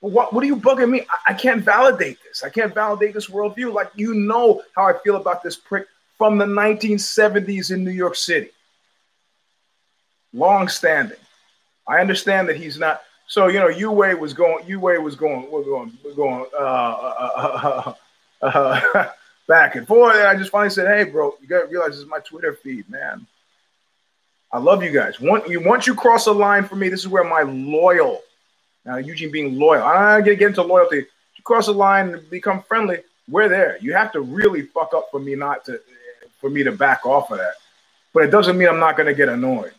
what, 0.00 0.32
what 0.32 0.42
are 0.42 0.46
you 0.46 0.56
bugging 0.56 0.90
me? 0.90 1.02
I, 1.02 1.32
I 1.32 1.34
can't 1.34 1.62
validate 1.62 2.18
this. 2.24 2.42
I 2.42 2.48
can't 2.48 2.74
validate 2.74 3.14
this 3.14 3.28
worldview. 3.28 3.72
Like, 3.72 3.90
you 3.94 4.14
know 4.14 4.62
how 4.74 4.86
I 4.86 4.94
feel 5.04 5.16
about 5.16 5.42
this 5.42 5.56
prick 5.56 5.86
from 6.18 6.38
the 6.38 6.46
1970s 6.46 7.70
in 7.70 7.84
New 7.84 7.90
York 7.90 8.16
City. 8.16 8.50
Long 10.32 10.68
standing. 10.68 11.18
I 11.86 12.00
understand 12.00 12.48
that 12.48 12.56
he's 12.56 12.78
not. 12.78 13.02
So, 13.26 13.48
you 13.48 13.58
know, 13.58 13.68
Uway 13.68 14.18
was 14.18 14.32
going, 14.32 14.64
Uway 14.64 15.02
was 15.02 15.16
going, 15.16 15.50
we're 15.50 15.64
going, 15.64 15.92
we're 16.04 16.14
going 16.14 16.46
uh, 16.58 16.62
uh, 16.62 17.94
uh, 18.42 18.46
uh, 18.46 19.08
back 19.48 19.76
and 19.76 19.86
forth. 19.86 20.16
And 20.16 20.26
I 20.26 20.34
just 20.34 20.50
finally 20.50 20.70
said, 20.70 20.86
hey, 20.86 21.10
bro, 21.10 21.34
you 21.40 21.48
got 21.48 21.62
to 21.62 21.66
realize 21.68 21.90
this 21.90 22.00
is 22.00 22.06
my 22.06 22.20
Twitter 22.20 22.54
feed, 22.54 22.88
man. 22.88 23.26
I 24.52 24.58
love 24.58 24.82
you 24.82 24.90
guys. 24.90 25.20
Once 25.20 25.86
you 25.86 25.94
cross 25.94 26.26
a 26.26 26.32
line 26.32 26.64
for 26.64 26.74
me, 26.74 26.88
this 26.88 27.00
is 27.00 27.08
where 27.08 27.22
my 27.22 27.42
loyal 27.42 28.20
now, 28.84 28.96
Eugene 28.96 29.30
being 29.30 29.58
loyal. 29.58 29.82
I'm 29.82 30.20
gonna 30.20 30.36
get 30.36 30.48
into 30.48 30.62
loyalty. 30.62 30.96
You 30.96 31.44
cross 31.44 31.66
the 31.66 31.72
line 31.72 32.14
and 32.14 32.30
become 32.30 32.62
friendly. 32.62 32.98
We're 33.28 33.48
there. 33.48 33.78
You 33.80 33.94
have 33.94 34.12
to 34.12 34.20
really 34.20 34.62
fuck 34.62 34.94
up 34.94 35.08
for 35.10 35.20
me 35.20 35.34
not 35.34 35.64
to, 35.66 35.80
for 36.40 36.50
me 36.50 36.62
to 36.64 36.72
back 36.72 37.04
off 37.04 37.30
of 37.30 37.38
that. 37.38 37.54
But 38.12 38.24
it 38.24 38.30
doesn't 38.30 38.56
mean 38.56 38.68
I'm 38.68 38.80
not 38.80 38.96
gonna 38.96 39.14
get 39.14 39.28
annoyed. 39.28 39.72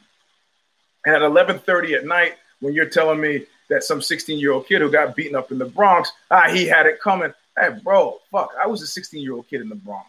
And 1.06 1.16
at 1.16 1.22
11:30 1.22 1.96
at 1.96 2.06
night, 2.06 2.36
when 2.60 2.74
you're 2.74 2.90
telling 2.90 3.20
me 3.20 3.46
that 3.70 3.84
some 3.84 4.02
16 4.02 4.40
year 4.40 4.52
old 4.52 4.68
kid 4.68 4.82
who 4.82 4.92
got 4.92 5.16
beaten 5.16 5.36
up 5.36 5.52
in 5.52 5.58
the 5.58 5.66
Bronx, 5.66 6.12
ah, 6.30 6.50
he 6.50 6.68
had 6.68 6.86
it 6.86 7.02
coming. 7.02 7.34
Hey, 7.58 7.70
bro, 7.84 8.20
fuck, 8.32 8.52
I 8.62 8.68
was 8.68 8.82
a 8.82 8.88
16 8.88 9.22
year 9.22 9.34
old 9.34 9.48
kid 9.48 9.62
in 9.62 9.70
the 9.70 9.76
Bronx. 9.76 10.08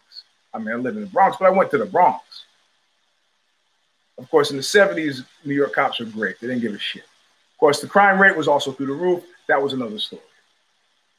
I 0.54 0.58
mean, 0.58 0.68
I 0.68 0.74
live 0.74 0.96
in 0.96 1.02
the 1.02 1.08
Bronx, 1.08 1.38
but 1.40 1.46
I 1.46 1.50
went 1.50 1.70
to 1.70 1.78
the 1.78 1.86
Bronx. 1.86 2.22
Of 4.18 4.30
course, 4.30 4.50
in 4.50 4.58
the 4.58 4.62
70s, 4.62 5.24
New 5.44 5.54
York 5.54 5.72
cops 5.72 5.98
were 5.98 6.04
great. 6.04 6.38
They 6.38 6.46
didn't 6.46 6.60
give 6.60 6.74
a 6.74 6.78
shit 6.78 7.04
course, 7.62 7.80
the 7.80 7.86
crime 7.86 8.20
rate 8.20 8.36
was 8.36 8.48
also 8.48 8.72
through 8.72 8.86
the 8.86 8.92
roof. 8.92 9.22
That 9.46 9.62
was 9.62 9.72
another 9.72 10.00
story. 10.00 10.20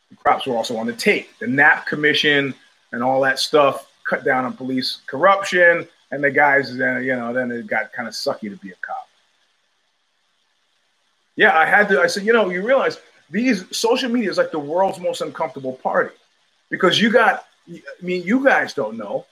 The 0.09 0.17
cops 0.17 0.45
were 0.45 0.57
also 0.57 0.75
on 0.75 0.87
the 0.87 0.91
tape. 0.91 1.29
The 1.39 1.47
Knapp 1.47 1.85
Commission 1.85 2.53
and 2.91 3.01
all 3.01 3.21
that 3.21 3.39
stuff 3.39 3.89
cut 4.03 4.25
down 4.25 4.43
on 4.43 4.51
police 4.51 4.97
corruption, 5.07 5.87
and 6.11 6.21
the 6.21 6.29
guys 6.29 6.75
then 6.75 7.01
you 7.01 7.15
know 7.15 7.31
then 7.31 7.49
it 7.49 7.65
got 7.65 7.93
kind 7.93 8.09
of 8.09 8.13
sucky 8.13 8.49
to 8.49 8.57
be 8.57 8.71
a 8.71 8.75
cop. 8.81 9.07
Yeah, 11.37 11.57
I 11.57 11.65
had 11.65 11.87
to. 11.87 12.01
I 12.01 12.07
said, 12.07 12.25
you 12.25 12.33
know, 12.33 12.49
you 12.49 12.61
realize 12.61 12.99
these 13.29 13.63
social 13.75 14.09
media 14.09 14.29
is 14.29 14.37
like 14.37 14.51
the 14.51 14.59
world's 14.59 14.99
most 14.99 15.21
uncomfortable 15.21 15.79
party 15.81 16.13
because 16.69 16.99
you 16.99 17.09
got. 17.09 17.45
I 17.69 17.79
mean, 18.01 18.23
you 18.23 18.43
guys 18.43 18.73
don't 18.73 18.97
know 18.97 19.25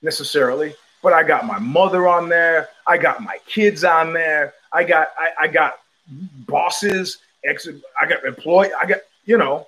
necessarily, 0.00 0.74
but 1.02 1.12
I 1.12 1.24
got 1.24 1.44
my 1.44 1.58
mother 1.58 2.08
on 2.08 2.30
there. 2.30 2.70
I 2.86 2.96
got 2.96 3.22
my 3.22 3.36
kids 3.46 3.84
on 3.84 4.14
there. 4.14 4.54
I 4.72 4.82
got 4.82 5.08
I, 5.18 5.44
I 5.44 5.48
got 5.48 5.78
bosses, 6.46 7.18
ex, 7.44 7.68
I 8.00 8.06
got 8.06 8.24
employee, 8.24 8.70
I 8.80 8.86
got, 8.86 8.98
you 9.24 9.38
know. 9.38 9.66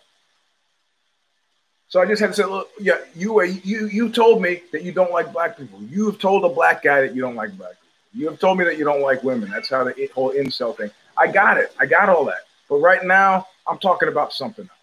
So 1.89 2.03
I 2.03 2.07
just 2.07 2.21
had 2.21 2.29
to 2.29 2.35
say, 2.35 2.45
look, 2.45 2.69
yeah, 2.79 2.99
you 3.15 3.41
you 3.43 3.87
you 3.87 4.11
told 4.11 4.43
me 4.43 4.63
that 4.73 4.83
you 4.83 4.93
don't 4.93 5.11
like 5.11 5.33
black 5.33 5.57
people. 5.57 5.81
You 5.83 6.07
have 6.07 6.19
told 6.19 6.45
a 6.45 6.49
black 6.49 6.83
guy 6.83 7.01
that 7.01 7.15
you 7.15 7.23
don't 7.23 7.35
like 7.35 7.57
black 7.57 7.71
people. 7.71 8.21
You 8.21 8.29
have 8.29 8.39
told 8.39 8.59
me 8.59 8.65
that 8.65 8.77
you 8.77 8.85
don't 8.85 9.01
like 9.01 9.23
women. 9.23 9.51
That's 9.51 9.71
how 9.71 9.85
the 9.85 10.11
whole 10.15 10.33
incel 10.33 10.77
thing. 10.77 10.91
I 11.17 11.29
got 11.29 11.57
it. 11.57 11.75
I 11.81 11.87
got 11.87 12.11
all 12.11 12.27
that. 12.27 12.43
But 12.69 12.77
right 12.77 13.05
now, 13.05 13.47
I'm 13.67 13.79
talking 13.79 14.09
about 14.09 14.33
something 14.33 14.69
else. 14.69 14.79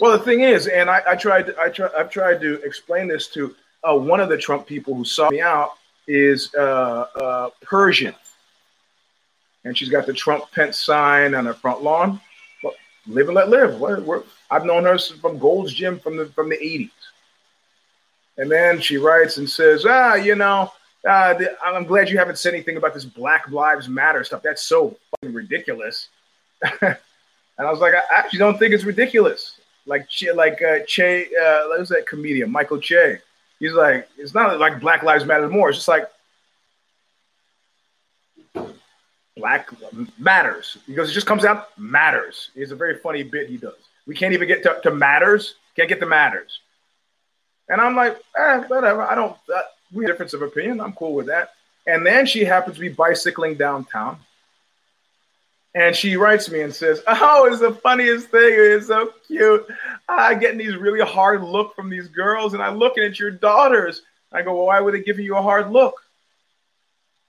Well, 0.00 0.16
the 0.16 0.24
thing 0.24 0.40
is, 0.40 0.66
and 0.66 0.88
I, 0.88 1.02
I 1.06 1.14
tried, 1.14 1.54
I 1.58 1.68
try, 1.68 1.90
I've 1.96 2.10
tried 2.10 2.40
to 2.40 2.54
explain 2.62 3.06
this 3.06 3.28
to 3.28 3.54
uh, 3.84 3.94
one 3.94 4.18
of 4.18 4.30
the 4.30 4.38
Trump 4.38 4.66
people 4.66 4.94
who 4.94 5.04
saw 5.04 5.28
me 5.28 5.42
out 5.42 5.72
is 6.10 6.52
uh, 6.54 7.06
uh, 7.14 7.50
Persian. 7.62 8.14
And 9.64 9.76
she's 9.76 9.88
got 9.88 10.06
the 10.06 10.12
Trump 10.12 10.44
Pence 10.52 10.78
sign 10.78 11.34
on 11.34 11.46
her 11.46 11.54
front 11.54 11.82
lawn. 11.82 12.20
Well, 12.62 12.74
live 13.06 13.28
and 13.28 13.34
let 13.36 13.50
live. 13.50 13.78
We're, 13.78 14.00
we're, 14.00 14.22
I've 14.50 14.64
known 14.64 14.84
her 14.84 14.98
from 14.98 15.38
Gold's 15.38 15.72
Gym 15.72 16.00
from 16.00 16.16
the 16.16 16.26
from 16.26 16.48
the 16.48 16.56
80s. 16.56 16.90
And 18.38 18.50
then 18.50 18.80
she 18.80 18.96
writes 18.96 19.36
and 19.36 19.48
says, 19.48 19.84
ah, 19.86 20.14
you 20.14 20.34
know, 20.34 20.72
uh, 21.06 21.34
the, 21.34 21.56
I'm 21.64 21.84
glad 21.84 22.08
you 22.08 22.18
haven't 22.18 22.38
said 22.38 22.54
anything 22.54 22.78
about 22.78 22.94
this 22.94 23.04
Black 23.04 23.50
Lives 23.50 23.88
Matter 23.88 24.24
stuff. 24.24 24.42
That's 24.42 24.62
so 24.62 24.96
fucking 25.10 25.34
ridiculous. 25.34 26.08
and 26.80 26.96
I 27.58 27.70
was 27.70 27.80
like, 27.80 27.94
I 27.94 28.00
actually 28.16 28.38
don't 28.38 28.58
think 28.58 28.72
it's 28.72 28.84
ridiculous. 28.84 29.60
Like, 29.86 30.08
like 30.34 30.62
uh, 30.62 30.78
Che, 30.86 31.24
uh, 31.24 31.68
what 31.68 31.80
was 31.80 31.90
that 31.90 32.06
comedian, 32.06 32.50
Michael 32.50 32.78
Che? 32.78 33.20
He's 33.60 33.72
like, 33.72 34.08
it's 34.16 34.34
not 34.34 34.58
like 34.58 34.80
Black 34.80 35.02
Lives 35.02 35.24
Matter 35.24 35.48
more. 35.48 35.68
It's 35.68 35.78
just 35.78 35.88
like, 35.88 36.08
Black 39.36 39.68
matters 40.18 40.76
because 40.86 41.10
it 41.10 41.12
just 41.12 41.26
comes 41.26 41.44
out 41.44 41.78
matters. 41.78 42.50
It's 42.54 42.72
a 42.72 42.76
very 42.76 42.98
funny 42.98 43.22
bit 43.22 43.48
he 43.48 43.56
does. 43.58 43.76
We 44.06 44.14
can't 44.14 44.34
even 44.34 44.48
get 44.48 44.62
to, 44.64 44.80
to 44.82 44.90
matters. 44.90 45.54
Can't 45.76 45.88
get 45.88 46.00
to 46.00 46.06
matters. 46.06 46.58
And 47.68 47.80
I'm 47.80 47.94
like, 47.94 48.18
eh, 48.36 48.58
whatever. 48.66 49.02
I 49.02 49.14
don't. 49.14 49.36
Uh, 49.54 49.60
we 49.92 50.04
difference 50.04 50.34
of 50.34 50.42
opinion. 50.42 50.80
I'm 50.80 50.92
cool 50.92 51.14
with 51.14 51.26
that. 51.26 51.50
And 51.86 52.04
then 52.04 52.26
she 52.26 52.44
happens 52.44 52.76
to 52.76 52.80
be 52.80 52.88
bicycling 52.88 53.54
downtown. 53.54 54.18
And 55.74 55.94
she 55.94 56.16
writes 56.16 56.50
me 56.50 56.62
and 56.62 56.74
says, 56.74 57.00
Oh, 57.06 57.46
it's 57.46 57.60
the 57.60 57.72
funniest 57.72 58.28
thing. 58.28 58.52
It's 58.54 58.88
so 58.88 59.12
cute. 59.26 59.66
I 60.08 60.34
getting 60.34 60.58
these 60.58 60.76
really 60.76 61.00
hard 61.00 61.44
look 61.44 61.76
from 61.76 61.90
these 61.90 62.08
girls, 62.08 62.54
and 62.54 62.62
I'm 62.62 62.76
looking 62.76 63.04
at 63.04 63.18
your 63.18 63.30
daughters. 63.30 64.02
I 64.32 64.42
go, 64.42 64.56
Well, 64.56 64.66
why 64.66 64.80
were 64.80 64.92
they 64.92 65.02
giving 65.02 65.24
you 65.24 65.36
a 65.36 65.42
hard 65.42 65.70
look? 65.70 65.94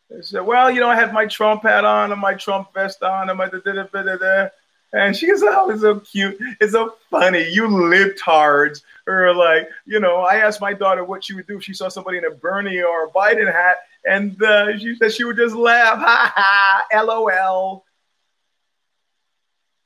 They 0.10 0.22
said, 0.22 0.42
Well, 0.42 0.72
you 0.72 0.80
know, 0.80 0.90
I 0.90 0.96
had 0.96 1.14
my 1.14 1.28
Trump 1.28 1.64
hat 1.64 1.86
on 1.86 2.12
and 2.12 2.20
my 2.20 2.34
Trump 2.34 2.74
vest 2.74 3.04
on 3.04 3.30
and 3.30 3.38
my 3.38 3.48
da 3.48 3.60
da 3.60 3.84
da 3.84 4.02
da 4.02 4.18
da. 4.18 4.50
And 4.94 5.16
she 5.16 5.28
goes, 5.28 5.44
Oh, 5.44 5.70
it's 5.70 5.82
so 5.82 6.00
cute. 6.00 6.38
It's 6.60 6.74
so 6.74 6.96
funny. 7.12 7.48
You 7.48 7.68
libtards. 7.68 8.82
Or 9.08 9.34
like, 9.36 9.70
you 9.86 10.00
know, 10.00 10.22
I 10.22 10.38
asked 10.38 10.62
my 10.62 10.74
daughter 10.74 11.04
what 11.04 11.24
she 11.24 11.34
would 11.34 11.48
do 11.48 11.58
if 11.58 11.64
she 11.64 11.74
saw 11.74 11.90
somebody 11.90 12.18
in 12.18 12.26
a 12.26 12.32
Bernie 12.32 12.82
or 12.82 13.06
a 13.06 13.10
Biden 13.10 13.52
hat, 13.52 13.78
and 14.06 14.42
uh, 14.42 14.78
she 14.78 14.96
said 14.96 15.14
she 15.14 15.24
would 15.24 15.38
just 15.38 15.56
laugh. 15.56 16.00
Ha 16.02 16.34
ha, 16.36 17.04
lol. 17.04 17.84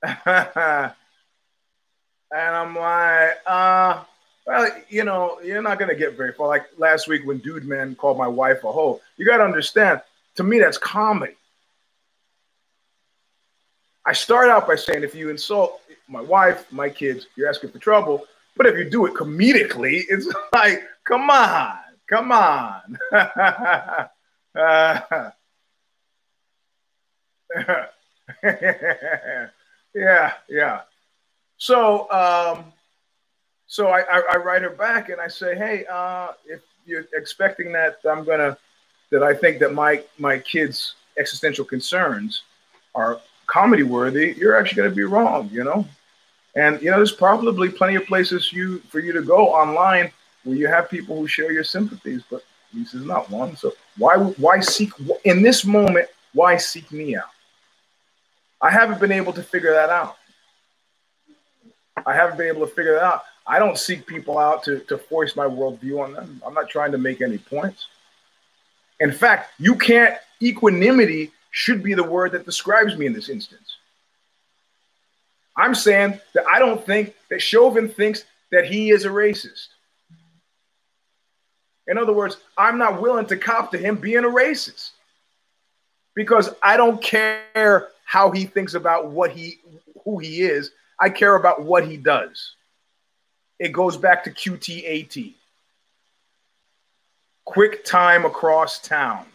and 0.26 0.94
I'm 2.56 2.76
like, 2.76 3.38
uh, 3.46 4.04
well, 4.46 4.70
you 4.90 5.04
know, 5.04 5.40
you're 5.44 5.62
not 5.62 5.80
gonna 5.80 5.96
get 5.96 6.16
very 6.16 6.34
far. 6.34 6.48
Like 6.48 6.66
last 6.78 7.08
week 7.08 7.26
when 7.26 7.40
Dude 7.40 7.66
Man 7.66 7.96
called 7.96 8.18
my 8.18 8.28
wife 8.28 8.64
a 8.64 8.72
hoe. 8.72 9.02
You 9.18 9.26
gotta 9.26 9.44
understand, 9.44 10.02
to 10.36 10.44
me, 10.44 10.60
that's 10.60 10.78
comedy. 10.78 11.34
I 14.06 14.14
start 14.14 14.50
out 14.50 14.68
by 14.68 14.76
saying 14.76 15.04
if 15.04 15.16
you 15.16 15.30
insult 15.30 15.82
my 16.08 16.22
wife, 16.22 16.72
my 16.72 16.90
kids, 16.90 17.26
you're 17.36 17.50
asking 17.50 17.72
for 17.72 17.80
trouble. 17.80 18.26
But 18.56 18.68
if 18.68 18.78
you 18.78 18.90
do 18.90 19.06
it 19.08 19.16
comedically, 19.16 20.04
it's 20.08 20.32
like, 20.54 20.84
come 21.04 21.30
on, 21.30 21.78
come 22.08 22.32
on. 22.32 22.98
uh, 24.56 25.32
yeah, 29.96 30.34
yeah. 30.50 30.82
So, 31.58 32.12
um, 32.12 32.66
so 33.66 33.88
I, 33.88 34.02
I, 34.02 34.22
I, 34.34 34.38
write 34.38 34.62
her 34.62 34.70
back 34.70 35.10
and 35.10 35.20
I 35.20 35.28
say, 35.28 35.56
hey, 35.56 35.86
uh, 35.92 36.34
if 36.46 36.62
you're 36.86 37.06
expecting 37.14 37.72
that 37.72 38.00
I'm 38.10 38.24
gonna, 38.26 38.58
that 39.12 39.24
I 39.24 39.34
think 39.34 39.60
that 39.60 39.74
my 39.74 40.04
my 40.20 40.38
kids' 40.40 40.96
existential 41.18 41.66
concerns 41.66 42.44
are 42.94 43.20
comedy 43.48 43.84
worthy, 43.84 44.36
you're 44.38 44.56
actually 44.56 44.84
gonna 44.84 44.96
be 44.96 45.04
wrong, 45.04 45.50
you 45.52 45.64
know. 45.64 45.88
And 46.56 46.82
you 46.82 46.92
know, 46.92 46.98
there's 46.98 47.14
probably 47.14 47.70
plenty 47.70 47.96
of 47.96 48.06
places 48.06 48.52
you 48.52 48.80
for 48.90 49.00
you 49.00 49.14
to 49.14 49.22
go 49.22 49.48
online 49.48 50.12
where 50.44 50.56
you 50.56 50.68
have 50.68 50.90
people 50.90 51.18
who 51.18 51.28
share 51.28 51.52
your 51.52 51.64
sympathies, 51.64 52.22
but 52.30 52.44
this 52.74 52.94
is 52.94 53.06
not 53.06 53.30
one. 53.30 53.56
So 53.56 53.74
why 53.98 54.18
why 54.18 54.60
seek 54.60 54.92
in 55.24 55.42
this 55.42 55.66
moment? 55.66 56.08
Why 56.34 56.58
seek 56.58 56.92
me 56.92 57.16
out? 57.16 57.35
I 58.62 58.72
haven't 58.72 59.00
been 59.00 59.12
able 59.12 59.34
to 59.34 59.44
figure 59.44 59.74
that 59.74 59.90
out. 59.90 60.16
I 62.06 62.14
haven't 62.14 62.38
been 62.38 62.48
able 62.48 62.68
to 62.68 62.74
figure 62.74 62.94
that 62.94 63.04
out. 63.04 63.24
I 63.48 63.60
don't 63.60 63.78
seek 63.78 64.06
people 64.08 64.38
out 64.40 64.64
to, 64.64 64.80
to 64.82 64.98
force 64.98 65.36
my 65.36 65.46
worldview 65.46 66.04
on 66.04 66.14
them. 66.14 66.42
I'm 66.46 66.54
not 66.54 66.70
trying 66.70 66.92
to 66.92 66.98
make 66.98 67.22
any 67.22 67.38
points. 67.38 67.88
In 69.00 69.12
fact, 69.12 69.52
you 69.60 69.76
can't, 69.76 70.16
equanimity 70.42 71.32
should 71.52 71.84
be 71.84 71.94
the 71.94 72.04
word 72.04 72.32
that 72.32 72.46
describes 72.46 72.98
me 72.98 73.06
in 73.06 73.14
this 73.14 73.30
instance. 73.30 73.78
I'm 75.56 75.76
saying 75.76 76.20
that 76.34 76.46
I 76.48 76.60
don't 76.60 76.84
think 76.86 77.14
that 77.30 77.42
Chauvin 77.42 77.88
thinks 77.88 78.26
that 78.52 78.66
he 78.66 78.90
is 78.90 79.06
a 79.06 79.10
racist. 79.10 79.68
In 81.88 81.98
other 81.98 82.14
words, 82.14 82.38
I'm 82.58 82.78
not 82.78 83.02
willing 83.02 83.28
to 83.28 83.38
cop 83.38 83.72
to 83.72 83.78
him 83.78 83.96
being 83.96 84.24
a 84.26 84.30
racist 84.30 84.92
because 86.16 86.50
I 86.64 86.78
don't 86.78 87.02
care 87.02 87.90
how 88.06 88.32
he 88.32 88.46
thinks 88.46 88.76
about 88.76 89.08
what 89.08 89.32
he 89.32 89.60
who 90.06 90.20
he 90.20 90.44
is. 90.44 90.72
I 90.98 91.10
care 91.10 91.36
about 91.36 91.64
what 91.64 91.86
he 91.86 91.98
does. 91.98 92.56
It 93.60 93.74
goes 93.74 93.98
back 93.98 94.24
to 94.24 94.32
QTAT. 94.32 95.34
Quick 97.44 97.84
time 97.84 98.26
across 98.26 98.80
town. 98.80 99.26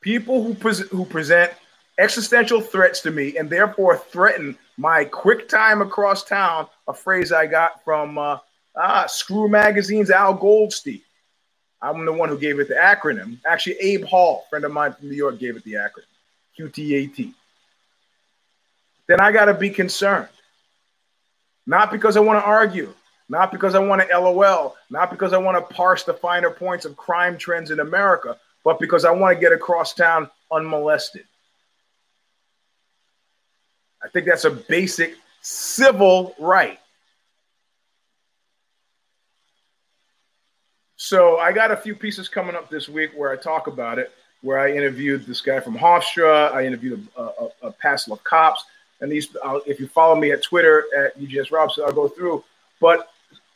People 0.00 0.42
who, 0.42 0.54
pre- 0.54 0.88
who 0.90 1.04
present 1.04 1.52
existential 1.98 2.60
threats 2.60 3.00
to 3.00 3.10
me 3.10 3.36
and 3.36 3.48
therefore 3.48 3.96
threaten 3.96 4.58
my 4.76 5.04
quick 5.04 5.48
time 5.48 5.80
across 5.80 6.24
town, 6.24 6.66
a 6.88 6.94
phrase 6.94 7.32
I 7.32 7.46
got 7.46 7.84
from 7.84 8.18
uh, 8.18 8.38
ah, 8.76 9.06
Screw 9.06 9.48
Magazine's 9.48 10.10
Al 10.10 10.34
Goldstein. 10.34 11.00
I'm 11.84 12.04
the 12.04 12.12
one 12.12 12.30
who 12.30 12.38
gave 12.38 12.60
it 12.60 12.68
the 12.68 12.74
acronym. 12.74 13.38
Actually, 13.46 13.76
Abe 13.80 14.04
Hall, 14.04 14.46
friend 14.48 14.64
of 14.64 14.72
mine 14.72 14.94
from 14.94 15.10
New 15.10 15.16
York, 15.16 15.38
gave 15.38 15.56
it 15.56 15.64
the 15.64 15.74
acronym 15.74 16.04
QTAT. 16.58 17.32
Then 19.06 19.20
I 19.20 19.32
got 19.32 19.46
to 19.46 19.54
be 19.54 19.68
concerned. 19.68 20.28
Not 21.66 21.92
because 21.92 22.16
I 22.16 22.20
want 22.20 22.42
to 22.42 22.44
argue, 22.44 22.94
not 23.28 23.52
because 23.52 23.74
I 23.74 23.80
want 23.80 24.02
to 24.02 24.18
LOL, 24.18 24.76
not 24.90 25.10
because 25.10 25.32
I 25.32 25.38
want 25.38 25.56
to 25.56 25.74
parse 25.74 26.04
the 26.04 26.14
finer 26.14 26.50
points 26.50 26.86
of 26.86 26.96
crime 26.96 27.36
trends 27.36 27.70
in 27.70 27.80
America, 27.80 28.38
but 28.64 28.78
because 28.78 29.04
I 29.04 29.10
want 29.10 29.34
to 29.34 29.40
get 29.40 29.52
across 29.52 29.92
town 29.92 30.30
unmolested. 30.50 31.24
I 34.02 34.08
think 34.08 34.26
that's 34.26 34.44
a 34.44 34.50
basic 34.50 35.14
civil 35.40 36.34
right. 36.38 36.78
So 41.04 41.36
I 41.36 41.52
got 41.52 41.70
a 41.70 41.76
few 41.76 41.94
pieces 41.94 42.30
coming 42.30 42.56
up 42.56 42.70
this 42.70 42.88
week 42.88 43.10
where 43.14 43.30
I 43.30 43.36
talk 43.36 43.66
about 43.66 43.98
it, 43.98 44.10
where 44.40 44.58
I 44.58 44.72
interviewed 44.72 45.26
this 45.26 45.42
guy 45.42 45.60
from 45.60 45.76
Hofstra. 45.76 46.50
I 46.50 46.64
interviewed 46.64 47.06
a, 47.18 47.22
a, 47.22 47.48
a 47.64 47.72
passel 47.72 48.14
of 48.14 48.24
cops. 48.24 48.64
And 49.02 49.12
these, 49.12 49.28
if 49.66 49.78
you 49.78 49.86
follow 49.86 50.16
me 50.16 50.32
at 50.32 50.42
Twitter 50.42 50.86
at 50.96 51.14
UGS 51.20 51.50
Robson, 51.50 51.84
I'll 51.86 51.92
go 51.92 52.08
through. 52.08 52.42
But 52.80 53.10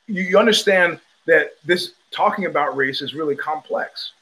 you, 0.07 0.24
you 0.24 0.38
understand 0.38 1.01
that 1.24 1.53
this 1.64 1.92
talking 2.11 2.44
about 2.44 2.76
race 2.76 3.01
is 3.01 3.14
really 3.14 3.34
complex. 3.34 4.12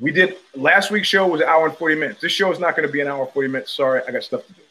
We 0.00 0.10
did 0.10 0.38
last 0.54 0.90
week's 0.90 1.08
show 1.08 1.26
was 1.26 1.42
an 1.42 1.48
hour 1.48 1.66
and 1.66 1.76
40 1.76 1.96
minutes. 1.96 2.22
This 2.22 2.32
show 2.32 2.50
is 2.50 2.58
not 2.58 2.76
going 2.76 2.88
to 2.88 2.92
be 2.92 3.02
an 3.02 3.08
hour 3.08 3.24
and 3.24 3.32
40 3.34 3.48
minutes. 3.48 3.74
Sorry, 3.74 4.00
I 4.08 4.10
got 4.10 4.22
stuff 4.22 4.46
to 4.46 4.52
do. 4.54 4.62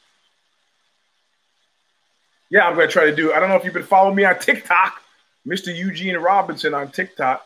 Yeah, 2.49 2.65
I'm 2.65 2.73
going 2.73 2.87
to 2.87 2.91
try 2.91 3.05
to 3.05 3.15
do. 3.15 3.33
I 3.33 3.39
don't 3.39 3.49
know 3.49 3.55
if 3.55 3.63
you've 3.63 3.73
been 3.75 3.83
following 3.83 4.15
me 4.15 4.25
on 4.25 4.39
TikTok, 4.39 5.03
Mr. 5.47 5.73
Eugene 5.75 6.17
Robinson 6.17 6.73
on 6.73 6.91
TikTok. 6.91 7.45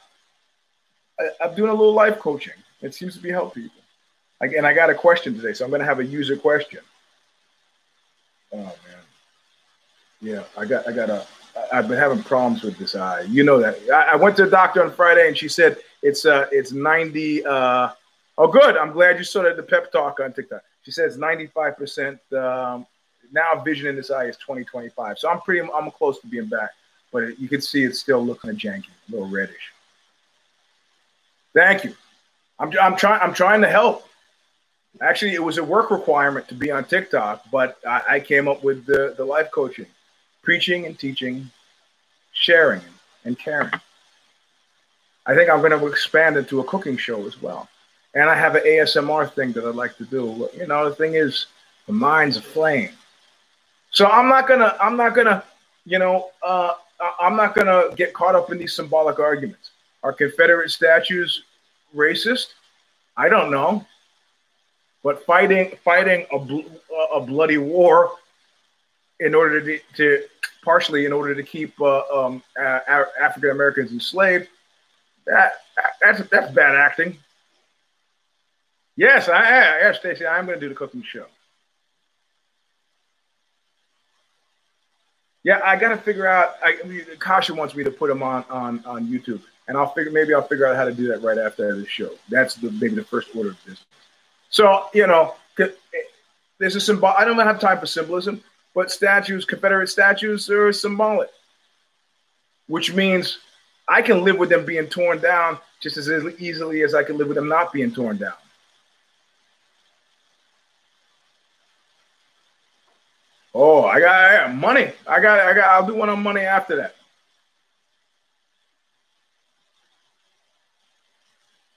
I, 1.20 1.47
am 1.47 1.56
doing 1.56 1.70
a 1.70 1.74
little 1.74 1.93
life 1.93 2.18
coaching. 2.18 2.54
It 2.82 2.95
seems 2.95 3.16
to 3.16 3.22
be 3.22 3.30
helping 3.30 3.64
people. 3.64 3.82
Again, 4.41 4.66
I 4.66 4.74
got 4.74 4.89
a 4.89 4.95
question 4.95 5.36
today, 5.36 5.54
so 5.54 5.64
I'm 5.64 5.70
going 5.70 5.82
to 5.82 5.86
have 5.86 5.99
a 5.99 6.06
user 6.06 6.36
question. 6.36 6.80
Oh 8.54 8.58
man, 8.58 8.76
yeah, 10.20 10.43
I 10.58 10.66
got, 10.66 10.88
I 10.88 10.91
got 10.91 11.10
a. 11.10 11.26
I've 11.72 11.88
been 11.88 11.97
having 11.97 12.24
problems 12.24 12.64
with 12.64 12.78
this 12.78 12.95
eye. 12.95 13.22
You 13.22 13.43
know 13.43 13.60
that. 13.60 13.78
I, 13.93 14.14
I 14.14 14.16
went 14.16 14.36
to 14.38 14.45
the 14.45 14.52
doctor 14.52 14.84
on 14.84 14.91
Friday, 14.91 15.28
and 15.28 15.38
she 15.38 15.47
said 15.47 15.78
it's 16.02 16.26
uh 16.26 16.47
it's 16.52 16.72
90. 16.72 17.45
Uh, 17.45 17.89
oh, 18.38 18.47
good. 18.47 18.78
I'm 18.78 18.91
glad 18.91 19.18
you 19.18 19.24
saw 19.24 19.43
that 19.43 19.58
the 19.58 19.64
pep 19.64 19.91
talk 19.91 20.20
on 20.20 20.34
TikTok. 20.34 20.62
She 20.82 20.91
says 20.91 21.18
95 21.18 21.78
percent. 21.78 22.20
Um, 22.34 22.88
now 23.32 23.62
vision 23.64 23.88
in 23.88 23.95
this 23.95 24.12
eye 24.12 24.26
is 24.26 24.38
2025. 24.38 25.20
So 25.20 25.30
I'm 25.30 25.39
pretty. 25.41 25.70
I'm 25.74 25.91
close 25.91 26.20
to 26.22 26.28
being 26.28 26.47
back, 26.47 26.72
but 27.12 27.39
you 27.39 27.47
can 27.47 27.62
see 27.62 27.84
it's 27.84 27.99
still 27.99 28.26
looking 28.26 28.51
janky, 28.51 28.88
a 29.09 29.12
little 29.12 29.28
reddish. 29.28 29.74
Thank 31.53 31.84
you. 31.84 31.95
I'm, 32.59 32.72
I'm 32.80 32.95
trying. 32.95 33.22
I'm 33.22 33.34
trying 33.34 33.62
to 33.62 33.70
help. 33.70 34.07
Actually, 35.01 35.34
it 35.34 35.43
was 35.43 35.57
a 35.57 35.64
work 35.64 35.89
requirement 35.89 36.47
to 36.49 36.53
be 36.53 36.70
on 36.70 36.84
TikTok, 36.84 37.43
but 37.51 37.78
I, 37.88 38.01
I 38.09 38.20
came 38.20 38.47
up 38.47 38.64
with 38.64 38.86
the, 38.86 39.14
the 39.18 39.24
life 39.24 39.49
coaching, 39.51 39.86
preaching 40.43 40.86
and 40.86 40.99
teaching, 40.99 41.49
sharing 42.34 42.82
and 43.24 43.39
caring. 43.39 43.72
I 45.26 45.36
think 45.36 45.49
I'm 45.49 45.59
going 45.59 45.78
to 45.78 45.88
expand 45.88 46.36
into 46.36 46.59
a 46.59 46.64
cooking 46.64 46.97
show 46.97 47.26
as 47.26 47.41
well. 47.41 47.70
And 48.14 48.30
I 48.30 48.36
have 48.36 48.55
an 48.55 48.64
ASMR 48.64 49.32
thing 49.32 49.53
that 49.53 49.64
I'd 49.64 49.76
like 49.76 49.95
to 49.97 50.05
do. 50.05 50.49
You 50.55 50.68
know, 50.68 50.89
the 50.89 50.95
thing 50.95 51.14
is, 51.16 51.45
the 51.88 51.93
mind's 51.93 52.38
a 52.38 52.41
flame. 52.41 52.89
So 53.91 54.07
I'm 54.07 54.28
not 54.28 54.47
gonna, 54.47 54.76
I'm 54.82 54.97
not 54.97 55.16
gonna, 55.16 55.43
you 55.86 55.99
know, 55.99 56.30
uh, 56.43 56.74
I'm 57.20 57.36
not 57.36 57.56
gonna 57.56 57.93
get 57.95 58.14
caught 58.14 58.36
up 58.36 58.52
in 58.52 58.58
these 58.58 58.74
symbolic 58.74 59.20
arguments. 59.20 59.72
Are 60.04 60.14
Confederate 60.14 60.72
statues 60.72 61.43
racist? 61.95 62.54
I 63.18 63.30
don't 63.30 63.52
know. 63.52 63.86
But 65.04 65.26
fighting 65.26 65.78
fighting 65.84 66.26
a, 66.32 66.39
bl- 66.39 66.68
a 67.14 67.20
bloody 67.20 67.58
war 67.58 68.12
in 69.20 69.36
order 69.36 69.62
to, 69.62 69.80
to 69.97 70.24
partially 70.64 71.06
in 71.06 71.14
order 71.14 71.34
to 71.34 71.43
keep 71.43 71.80
uh, 71.82 72.02
um, 72.14 72.43
African 72.58 73.52
Americans 73.52 73.91
enslaved, 73.91 74.47
that 75.26 75.54
that's 76.02 76.22
that's 76.30 76.52
bad 76.54 76.76
acting. 76.76 77.18
Yes, 78.95 79.30
I 79.30 79.43
am. 79.43 79.80
Yes, 79.82 79.99
Stacy, 79.99 80.28
I'm 80.28 80.45
going 80.45 80.60
to 80.60 80.66
do 80.66 80.70
the 80.70 80.76
cooking 80.76 81.02
show. 81.02 81.26
Yeah, 85.44 85.60
I 85.64 85.76
got 85.76 85.89
to 85.89 85.98
figure 85.98 86.28
out. 86.28 86.56
I, 86.64 86.78
I 86.84 86.88
mean, 86.88 87.06
Kasha 87.20 87.54
wants 87.54 87.76
me 87.76 87.84
to 87.84 87.92
put 87.92 88.10
them 88.10 88.22
on 88.22 88.46
on 88.50 88.84
on 88.86 89.08
YouTube, 89.08 89.42
and 89.68 89.78
I'll 89.78 89.92
figure 89.94 90.12
maybe 90.12 90.34
I'll 90.34 90.48
figure 90.48 90.68
out 90.68 90.76
how 90.76 90.86
to 90.86 90.94
do 90.94 91.08
that 91.08 91.22
right 91.24 91.38
after 91.38 91.76
the 91.76 91.88
show. 91.88 92.12
That's 92.30 92.56
the 92.56 92.72
maybe 92.72 92.96
the 92.96 93.04
first 93.04 93.36
order 93.36 93.50
of 93.50 93.58
business. 93.66 93.86
So 94.50 94.86
you 94.94 95.08
know, 95.08 95.36
there's 96.60 96.76
a 96.76 96.82
symbol. 96.82 97.08
I 97.08 97.26
don't 97.26 97.39
have 97.39 97.60
time 97.60 97.80
for 97.80 97.88
symbolism, 97.88 98.44
but 98.76 98.92
statues, 98.92 99.46
Confederate 99.46 99.88
statues, 99.88 100.50
are 100.50 100.72
symbolic, 100.72 101.30
which 102.68 102.94
means 102.94 103.39
I 103.88 104.04
can 104.04 104.24
live 104.24 104.38
with 104.38 104.50
them 104.50 104.64
being 104.66 104.88
torn 104.88 105.20
down 105.20 105.58
just 105.80 105.98
as 105.98 106.08
easily 106.39 106.84
as 106.84 106.94
I 106.94 107.04
can 107.04 107.18
live 107.18 107.28
with 107.28 107.36
them 107.36 107.50
not 107.50 107.74
being 107.74 107.92
torn 107.92 108.18
down. 108.18 108.34
Oh, 113.54 113.84
I 113.84 113.99
got, 113.99 114.16
I 114.16 114.38
got 114.38 114.56
money. 114.56 114.91
I 115.06 115.20
got, 115.20 115.39
I 115.39 115.54
got. 115.54 115.70
I'll 115.70 115.88
do 115.88 115.95
one 115.95 116.10
on 116.10 116.24
money 116.24 116.41
after 116.41 116.78
that. 116.78 116.95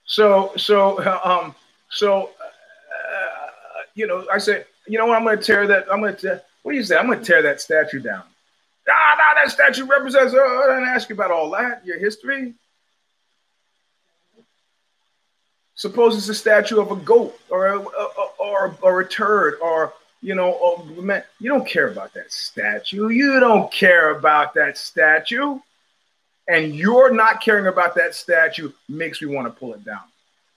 So, 0.05 0.53
so, 0.55 1.03
um, 1.25 1.55
so, 1.89 2.23
uh, 2.23 3.81
you 3.93 4.07
know, 4.07 4.25
I 4.31 4.37
said, 4.37 4.65
you 4.87 4.97
know 4.97 5.07
what? 5.07 5.17
I'm 5.17 5.23
going 5.23 5.37
to 5.37 5.43
tear 5.43 5.67
that. 5.67 5.85
I'm 5.91 5.99
going 5.99 6.15
to. 6.17 6.41
What 6.63 6.71
do 6.71 6.77
you 6.77 6.83
say? 6.83 6.97
I'm 6.97 7.07
going 7.07 7.19
to 7.19 7.25
tear 7.25 7.41
that 7.41 7.61
statue 7.61 7.99
down. 7.99 8.23
Ah, 8.89 9.15
nah, 9.17 9.41
that 9.41 9.51
statue 9.51 9.85
represents. 9.85 10.33
Uh, 10.33 10.37
I 10.37 10.67
didn't 10.67 10.89
ask 10.89 11.09
you 11.09 11.15
about 11.15 11.31
all 11.31 11.49
that. 11.51 11.85
Your 11.85 11.99
history. 11.99 12.53
Suppose 15.75 16.15
it's 16.15 16.29
a 16.29 16.33
statue 16.33 16.79
of 16.79 16.91
a 16.91 16.95
goat 16.95 17.37
or 17.49 17.67
a, 17.67 17.79
or, 18.39 18.77
or 18.81 19.01
a 19.01 19.07
turd 19.07 19.55
or 19.61 19.93
you 20.25 20.33
know, 20.33 20.57
oh, 20.59 20.83
man, 21.03 21.23
you 21.39 21.49
don't 21.51 21.67
care 21.67 21.91
about 21.91 22.11
that 22.15 22.33
statue. 22.33 23.09
You 23.09 23.39
don't 23.39 23.71
care 23.71 24.17
about 24.17 24.55
that 24.55 24.75
statue. 24.75 25.59
And 26.47 26.73
you're 26.73 27.13
not 27.13 27.43
caring 27.43 27.67
about 27.67 27.93
that 27.93 28.15
statue 28.15 28.71
makes 28.89 29.21
me 29.21 29.27
want 29.27 29.45
to 29.45 29.51
pull 29.51 29.75
it 29.75 29.85
down 29.85 30.01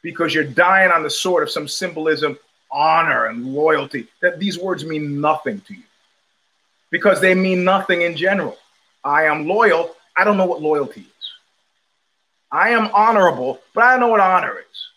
because 0.01 0.33
you're 0.33 0.43
dying 0.43 0.91
on 0.91 1.03
the 1.03 1.11
sword 1.11 1.43
of 1.43 1.51
some 1.51 1.69
symbolism, 1.69 2.39
honor, 2.73 3.27
and 3.27 3.53
loyalty. 3.53 4.09
That 4.23 4.39
these 4.39 4.59
words 4.59 4.87
mean 4.87 5.21
nothing 5.21 5.61
to 5.61 5.75
you 5.75 5.83
because 6.89 7.21
they 7.21 7.35
mean 7.35 7.62
nothing 7.62 8.01
in 8.01 8.16
general. 8.16 8.57
I 9.05 9.25
am 9.25 9.47
loyal. 9.47 9.95
I 10.16 10.25
don't 10.25 10.39
know 10.39 10.47
what 10.47 10.62
loyalty 10.62 11.03
is. 11.03 11.31
I 12.51 12.71
am 12.71 12.89
honorable, 12.95 13.61
but 13.75 13.85
I 13.85 13.91
don't 13.91 14.01
know 14.01 14.09
what 14.09 14.21
honor 14.21 14.59
is. 14.59 14.89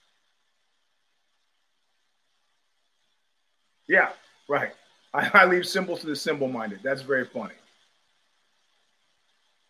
Yeah, 3.89 4.11
Right. 4.51 4.73
I, 5.13 5.31
I 5.33 5.45
leave 5.45 5.65
symbols 5.65 6.01
to 6.01 6.07
the 6.07 6.15
symbol 6.15 6.49
minded. 6.49 6.81
That's 6.83 7.03
very 7.03 7.23
funny. 7.23 7.53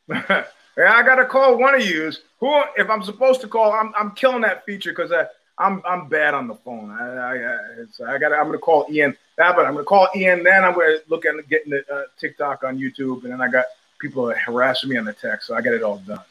I 0.12 0.44
got 0.76 1.18
to 1.18 1.26
call 1.26 1.60
one 1.60 1.76
of 1.76 1.86
yous. 1.86 2.22
Who, 2.40 2.64
if 2.76 2.90
I'm 2.90 3.04
supposed 3.04 3.42
to 3.42 3.48
call, 3.48 3.74
I'm, 3.74 3.94
I'm 3.96 4.10
killing 4.16 4.42
that 4.42 4.66
feature 4.66 4.90
because 4.92 5.12
I, 5.12 5.28
I'm, 5.60 5.84
I'm 5.86 6.08
bad 6.08 6.34
on 6.34 6.48
the 6.48 6.56
phone. 6.56 6.90
I, 6.90 7.06
I, 7.06 8.14
I 8.16 8.18
got. 8.18 8.34
I'm 8.34 8.52
to 8.52 8.58
call 8.58 8.88
Ian. 8.90 9.16
That, 9.38 9.56
but 9.56 9.68
I'm 9.68 9.78
to 9.78 9.84
call 9.84 10.08
Ian. 10.16 10.42
Then 10.42 10.64
I'm 10.64 10.74
to 10.74 11.04
look 11.10 11.26
at 11.28 11.36
getting 11.48 11.74
the 11.74 11.86
uh, 11.94 12.06
TikTok 12.20 12.64
on 12.64 12.80
YouTube, 12.80 13.24
and 13.24 13.34
then 13.34 13.40
I 13.40 13.50
got 13.50 13.66
people 14.00 14.32
harassing 14.32 14.90
me 14.90 14.98
on 14.98 15.06
the 15.06 15.14
text, 15.14 15.46
so 15.46 15.54
I 15.54 15.62
got 15.62 15.76
it 15.76 15.84
all 15.84 16.02
done. 16.08 16.26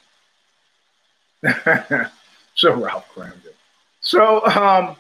so 2.57 2.75
Ralph 2.75 3.07
Kramden. 3.15 3.55
So 4.01 4.45
um, 4.47 4.97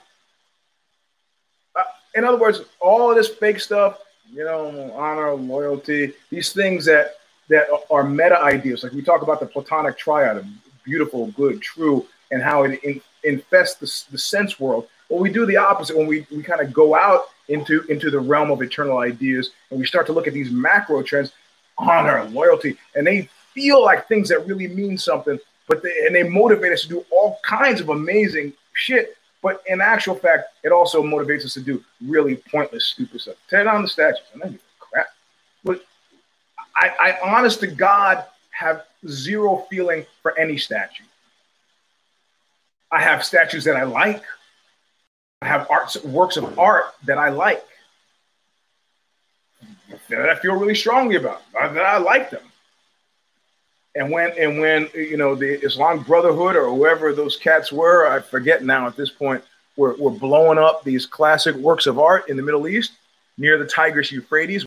in 2.14 2.24
other 2.24 2.38
words, 2.38 2.62
all 2.80 3.10
of 3.10 3.16
this 3.16 3.28
fake 3.28 3.60
stuff, 3.60 3.98
you 4.32 4.44
know, 4.44 4.92
honor, 4.94 5.34
loyalty, 5.34 6.12
these 6.30 6.52
things 6.52 6.84
that 6.86 7.16
that 7.48 7.66
are 7.90 8.04
meta 8.04 8.40
ideas, 8.40 8.84
like 8.84 8.92
we 8.92 9.02
talk 9.02 9.22
about 9.22 9.40
the 9.40 9.46
Platonic 9.46 9.98
triad 9.98 10.36
of 10.36 10.46
beautiful, 10.84 11.26
good, 11.32 11.60
true, 11.60 12.06
and 12.30 12.40
how 12.40 12.62
it 12.62 12.82
in, 12.84 13.00
infests 13.24 14.06
the, 14.06 14.12
the 14.12 14.18
sense 14.18 14.60
world. 14.60 14.86
Well, 15.08 15.18
we 15.18 15.32
do 15.32 15.44
the 15.46 15.56
opposite 15.56 15.96
when 15.96 16.06
we, 16.06 16.24
we 16.30 16.44
kind 16.44 16.60
of 16.60 16.72
go 16.72 16.94
out 16.94 17.24
into 17.48 17.82
into 17.88 18.10
the 18.10 18.20
realm 18.20 18.50
of 18.52 18.62
eternal 18.62 18.98
ideas 18.98 19.50
and 19.70 19.80
we 19.80 19.86
start 19.86 20.06
to 20.06 20.12
look 20.12 20.28
at 20.28 20.32
these 20.32 20.50
macro 20.50 21.02
trends, 21.02 21.32
honor, 21.78 22.24
loyalty, 22.26 22.76
and 22.94 23.06
they 23.06 23.28
feel 23.52 23.82
like 23.82 24.06
things 24.06 24.28
that 24.28 24.46
really 24.46 24.68
mean 24.68 24.96
something, 24.96 25.38
but 25.66 25.82
they, 25.82 26.06
and 26.06 26.14
they 26.14 26.22
motivate 26.22 26.72
us 26.72 26.82
to 26.82 26.88
do 26.88 27.04
all 27.10 27.40
kinds 27.42 27.80
of 27.80 27.88
amazing 27.88 28.52
shit 28.74 29.16
but 29.42 29.62
in 29.66 29.80
actual 29.80 30.14
fact, 30.14 30.44
it 30.62 30.70
also 30.70 31.02
motivates 31.02 31.44
us 31.44 31.54
to 31.54 31.60
do 31.60 31.82
really 32.06 32.36
pointless, 32.50 32.86
stupid 32.86 33.20
stuff. 33.20 33.36
Tear 33.48 33.64
down 33.64 33.82
the 33.82 33.88
statues. 33.88 34.24
I 34.34 34.38
don't 34.38 34.52
give 34.52 34.60
a 34.60 34.84
crap. 34.84 35.06
But 35.64 35.84
I, 36.76 36.90
I, 37.00 37.36
honest 37.36 37.60
to 37.60 37.66
God, 37.66 38.24
have 38.50 38.84
zero 39.08 39.66
feeling 39.70 40.04
for 40.22 40.38
any 40.38 40.58
statue. 40.58 41.04
I 42.92 43.00
have 43.00 43.24
statues 43.24 43.64
that 43.64 43.76
I 43.76 43.84
like. 43.84 44.22
I 45.42 45.46
have 45.46 45.66
arts, 45.70 46.02
works 46.04 46.36
of 46.36 46.58
art 46.58 46.86
that 47.04 47.16
I 47.16 47.30
like. 47.30 47.64
That 50.10 50.28
I 50.28 50.34
feel 50.34 50.54
really 50.54 50.74
strongly 50.74 51.16
about. 51.16 51.42
That 51.54 51.78
I 51.78 51.96
like 51.98 52.30
them. 52.30 52.42
And 53.96 54.10
when 54.10 54.32
and 54.38 54.60
when 54.60 54.88
you 54.94 55.16
know 55.16 55.34
the 55.34 55.60
Islamic 55.64 56.06
Brotherhood 56.06 56.54
or 56.54 56.66
whoever 56.66 57.12
those 57.12 57.36
cats 57.36 57.72
were, 57.72 58.06
I 58.06 58.20
forget 58.20 58.64
now 58.64 58.86
at 58.86 58.96
this 58.96 59.10
point, 59.10 59.42
were, 59.76 59.96
were 59.98 60.10
blowing 60.10 60.58
up 60.58 60.84
these 60.84 61.06
classic 61.06 61.56
works 61.56 61.86
of 61.86 61.98
art 61.98 62.28
in 62.28 62.36
the 62.36 62.42
Middle 62.42 62.68
East 62.68 62.92
near 63.38 63.58
the 63.58 63.66
Tigris 63.66 64.12
Euphrates. 64.12 64.64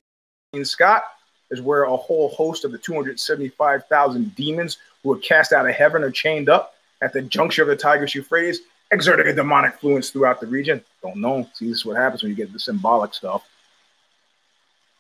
In 0.54 0.66
Scott 0.66 1.04
is 1.52 1.62
where 1.62 1.84
a 1.84 1.96
whole 1.96 2.30
host 2.30 2.66
of 2.66 2.72
the 2.72 2.78
275,000 2.78 4.36
demons 4.36 4.78
who 5.02 5.10
were 5.10 5.18
cast 5.18 5.54
out 5.54 5.68
of 5.68 5.76
heaven 5.76 6.04
are 6.04 6.12
chained 6.12 6.50
up 6.50 6.74
at 7.02 7.14
the 7.14 7.22
juncture 7.22 7.62
of 7.62 7.68
the 7.68 7.76
Tigris 7.76 8.16
Euphrates, 8.16 8.62
exerting 8.92 9.28
a 9.28 9.34
demonic 9.34 9.74
influence 9.74 10.10
throughout 10.10 10.42
the 10.42 10.48
region. 10.48 10.84
Don't 11.02 11.18
know. 11.18 11.48
See, 11.54 11.68
this 11.68 11.80
is 11.80 11.86
what 11.86 11.98
happens 11.98 12.24
when 12.24 12.32
you 12.32 12.36
get 12.36 12.52
the 12.52 12.60
symbolic 12.60 13.14
stuff. 13.14 13.48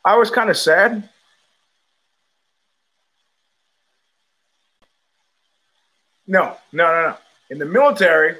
I 0.05 0.17
was 0.17 0.29
kind 0.29 0.49
of 0.49 0.57
sad 0.57 1.09
No, 6.27 6.57
no, 6.71 6.85
no, 6.85 7.01
no. 7.09 7.17
In 7.49 7.59
the 7.59 7.65
military, 7.65 8.37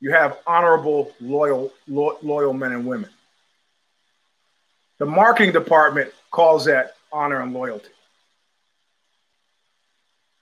you 0.00 0.10
have 0.10 0.38
honorable, 0.46 1.12
loyal, 1.20 1.72
lo- 1.88 2.18
loyal 2.22 2.52
men 2.52 2.72
and 2.72 2.86
women. 2.86 3.10
The 4.98 5.06
marketing 5.06 5.52
department 5.52 6.12
calls 6.30 6.64
that 6.66 6.94
honor 7.12 7.40
and 7.40 7.52
loyalty. 7.52 7.88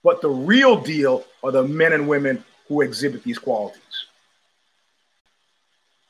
But 0.03 0.21
the 0.21 0.31
real 0.31 0.81
deal 0.81 1.25
are 1.45 1.53
the 1.53 1.63
men 1.63 1.93
and 1.93 2.09
women 2.09 2.45
who 2.69 2.81
exhibit 2.81 3.23
these 3.23 3.39
qualities. 3.39 4.07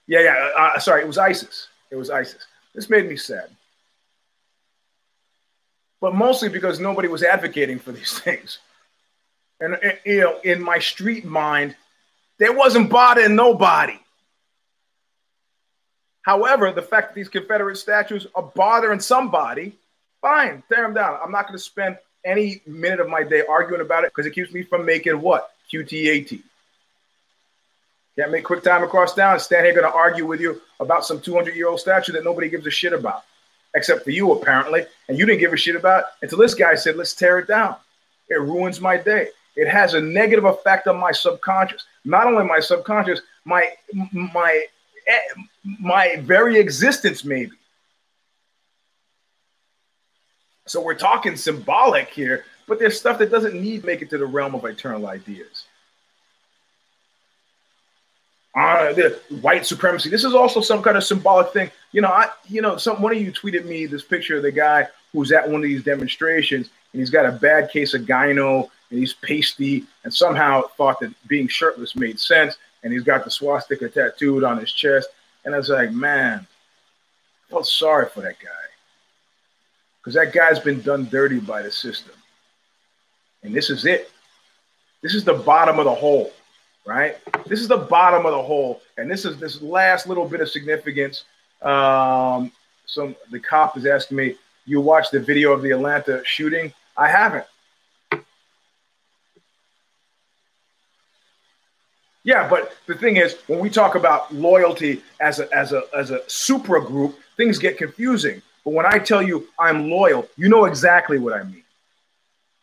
Yeah, 0.07 0.21
yeah. 0.21 0.51
Uh, 0.57 0.61
uh 0.61 0.79
sorry, 0.79 1.03
it 1.03 1.07
was 1.07 1.19
ISIS. 1.19 1.69
It 1.91 1.97
was 1.97 2.11
ISIS. 2.11 2.47
This 2.75 2.89
made 2.89 3.09
me 3.09 3.17
sad. 3.17 3.51
But 6.01 6.15
mostly 6.15 6.49
because 6.49 6.81
nobody 6.81 7.09
was 7.09 7.23
advocating 7.23 7.79
for 7.79 7.93
these 7.93 8.19
things 8.21 8.59
and, 9.63 9.79
and 9.81 9.99
you 10.05 10.21
know, 10.21 10.41
in 10.43 10.61
my 10.61 10.81
street 10.81 11.25
mind, 11.25 11.77
they 12.39 12.51
wasn't 12.51 12.91
bothering 12.91 13.37
nobody. 13.37 13.99
However, 16.23 16.73
the 16.73 16.83
fact 16.83 17.11
that 17.11 17.15
these 17.15 17.29
Confederate 17.29 17.77
statues 17.77 18.27
are 18.35 18.43
bothering 18.43 19.01
somebody, 19.01 19.75
fine, 20.21 20.63
tear 20.69 20.83
them 20.83 20.95
down. 20.95 21.19
I'm 21.23 21.31
not 21.31 21.47
going 21.47 21.59
to 21.59 21.63
spend 21.63 21.97
any 22.25 22.61
minute 22.67 23.01
of 23.01 23.09
my 23.09 23.23
day 23.23 23.43
arguing 23.49 23.81
about 23.81 24.05
it 24.05 24.13
because 24.15 24.27
it 24.27 24.35
keeps 24.35 24.53
me 24.53 24.63
from 24.63 24.85
making 24.85 25.21
what? 25.21 25.51
QTAT. 25.73 26.43
Can't 28.19 28.31
make 28.31 28.45
quick 28.45 28.63
time 28.63 28.83
across 28.83 29.15
town. 29.15 29.39
Stand 29.41 29.65
here 29.65 29.75
going 29.75 29.91
to 29.91 29.97
argue 29.97 30.27
with 30.27 30.41
you 30.41 30.61
about 30.81 31.05
some 31.05 31.21
200 31.21 31.55
year 31.55 31.69
old 31.69 31.81
statue 31.81 32.13
that 32.13 32.25
nobody 32.25 32.49
gives 32.49 32.67
a 32.67 32.71
shit 32.71 32.93
about, 32.93 33.23
except 33.75 34.05
for 34.05 34.11
you, 34.11 34.33
apparently. 34.33 34.85
And 35.09 35.19
you 35.19 35.25
didn't 35.25 35.41
give 35.41 35.53
a 35.53 35.57
shit 35.57 35.77
about 35.77 36.05
until 36.21 36.39
this 36.39 36.55
guy 36.55 36.75
said, 36.75 36.97
let's 36.97 37.15
tear 37.15 37.39
it 37.39 37.49
down. 37.49 37.77
It 38.29 38.41
ruins 38.41 38.81
my 38.81 38.97
day 38.97 39.29
it 39.57 39.69
has 39.69 39.95
a 39.95 40.01
negative 40.01 40.45
effect 40.45 40.87
on 40.87 40.99
my 40.99 41.13
subconscious. 41.13 41.85
Not 42.05 42.27
only 42.27 42.45
my 42.45 42.61
subconscious, 42.61 43.21
my 43.45 43.71
my 44.13 44.65
my 45.81 46.17
very 46.21 46.59
existence, 46.59 47.25
maybe. 47.25 47.53
So 50.67 50.81
we're 50.81 50.95
talking 50.95 51.37
symbolic 51.37 52.09
here, 52.09 52.45
but 52.67 52.79
there's 52.79 52.99
stuff 52.99 53.19
that 53.19 53.31
doesn't 53.31 53.61
need 53.61 53.85
make 53.85 54.01
it 54.01 54.11
to 54.11 54.19
the 54.19 54.27
realm 54.27 54.55
of 54.55 54.65
eternal 54.65 55.07
ideas. 55.07 55.65
Uh, 58.55 58.93
the 58.93 59.19
white 59.41 59.65
supremacy. 59.65 60.11
This 60.11 60.25
is 60.25 60.35
also 60.35 60.61
some 60.61 60.83
kind 60.83 60.97
of 60.97 61.05
symbolic 61.05 61.53
thing. 61.53 61.71
You 61.93 62.03
know, 62.03 62.09
I, 62.09 62.29
you 62.49 62.61
know, 62.61 62.77
some 62.77 63.01
one 63.01 63.13
of 63.13 63.21
you 63.21 63.33
tweeted 63.33 63.65
me 63.65 63.87
this 63.87 64.03
picture 64.03 64.37
of 64.37 64.43
the 64.43 64.53
guy 64.53 64.89
who's 65.13 65.33
at 65.33 65.49
one 65.49 65.63
of 65.63 65.63
these 65.63 65.83
demonstrations, 65.83 66.69
and 66.93 67.01
he's 67.01 67.11
got 67.11 67.25
a 67.25 67.33
bad 67.33 67.71
case 67.71 67.95
of 67.95 68.03
gyno, 68.03 68.69
and 68.93 69.01
he's 69.01 69.15
pasty, 69.15 69.85
and 70.05 70.13
somehow 70.13 70.61
thought 70.77 71.01
that 71.01 71.15
being 71.27 71.49
shirtless 71.49 71.97
made 71.97 72.21
sense, 72.21 72.59
and 72.83 72.93
he's 72.93 73.03
got 73.03 73.25
the 73.25 73.31
swastika 73.31 73.89
tattooed 73.89 74.45
on 74.45 74.59
his 74.59 74.71
chest, 74.71 75.09
And 75.45 75.55
I 75.55 75.59
was 75.59 75.71
like, 75.71 75.93
man, 75.93 76.47
I 77.47 77.51
felt 77.51 77.67
sorry 77.67 78.07
for 78.11 78.21
that 78.21 78.39
guy. 78.39 78.51
Because 79.99 80.13
that 80.15 80.35
guy's 80.35 80.59
been 80.59 80.83
done 80.83 81.09
dirty 81.09 81.41
by 81.41 81.63
the 81.63 81.71
system. 81.71 82.13
And 83.43 83.55
this 83.55 83.71
is 83.71 83.87
it. 83.87 84.11
This 85.01 85.15
is 85.15 85.25
the 85.25 85.35
bottom 85.35 85.79
of 85.79 85.87
the 85.87 85.95
hole, 85.95 86.31
right? 86.85 87.17
This 87.47 87.61
is 87.61 87.69
the 87.69 87.79
bottom 87.79 88.27
of 88.27 88.33
the 88.33 88.43
hole. 88.43 88.83
And 88.99 89.11
this 89.11 89.25
is 89.25 89.39
this 89.39 89.63
last 89.63 90.07
little 90.07 90.29
bit 90.29 90.43
of 90.43 90.51
significance. 90.51 91.25
Um, 91.63 92.53
some 92.85 93.17
the 93.31 93.41
cop 93.41 93.79
is 93.79 93.87
asking 93.87 94.19
me, 94.19 94.35
you 94.67 94.83
watched 94.83 95.13
the 95.13 95.21
video 95.21 95.53
of 95.53 95.63
the 95.63 95.71
Atlanta 95.71 96.21
shooting? 96.27 96.75
I 96.95 97.09
haven't. 97.09 97.47
Yeah, 102.25 102.49
but 102.49 102.73
the 102.87 102.95
thing 102.95 103.17
is, 103.17 103.37
when 103.49 103.59
we 103.59 103.69
talk 103.69 103.97
about 103.97 104.33
loyalty 104.33 105.03
as 105.21 105.41
a 105.41 105.53
as 105.55 105.73
a 105.73 105.83
as 105.97 106.11
a 106.11 106.21
supra 106.29 106.81
group, 106.81 107.19
things 107.37 107.59
get 107.59 107.79
confusing. 107.79 108.41
But 108.65 108.75
when 108.75 108.87
I 108.87 108.99
tell 108.99 109.23
you 109.23 109.49
I'm 109.59 109.91
loyal, 109.91 110.29
you 110.37 110.49
know 110.49 110.67
exactly 110.67 111.19
what 111.19 111.35
I 111.35 111.43
mean. 111.43 111.65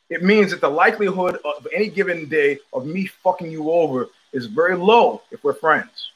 It 0.10 0.24
means 0.24 0.51
that 0.51 0.62
the 0.62 0.70
likelihood 0.70 1.39
of 1.43 1.68
any 1.76 1.89
given 1.89 2.30
day 2.30 2.60
of 2.72 2.86
me 2.86 3.05
fucking 3.05 3.51
you 3.51 3.70
over 3.70 4.07
is 4.32 4.45
very 4.45 4.78
low 4.78 5.22
if 5.30 5.43
we're 5.43 5.53
friends. 5.53 6.12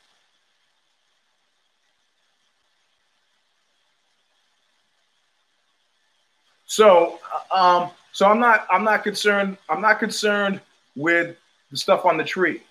So, 6.65 7.19
um, 7.53 7.91
so 8.13 8.25
I'm 8.25 8.39
not 8.39 8.65
I'm 8.71 8.85
not 8.85 9.03
concerned. 9.03 9.57
I'm 9.69 9.81
not 9.81 9.99
concerned 9.99 10.61
with 10.95 11.35
the 11.71 11.77
stuff 11.77 12.05
on 12.05 12.15
the 12.15 12.23
tree 12.23 12.61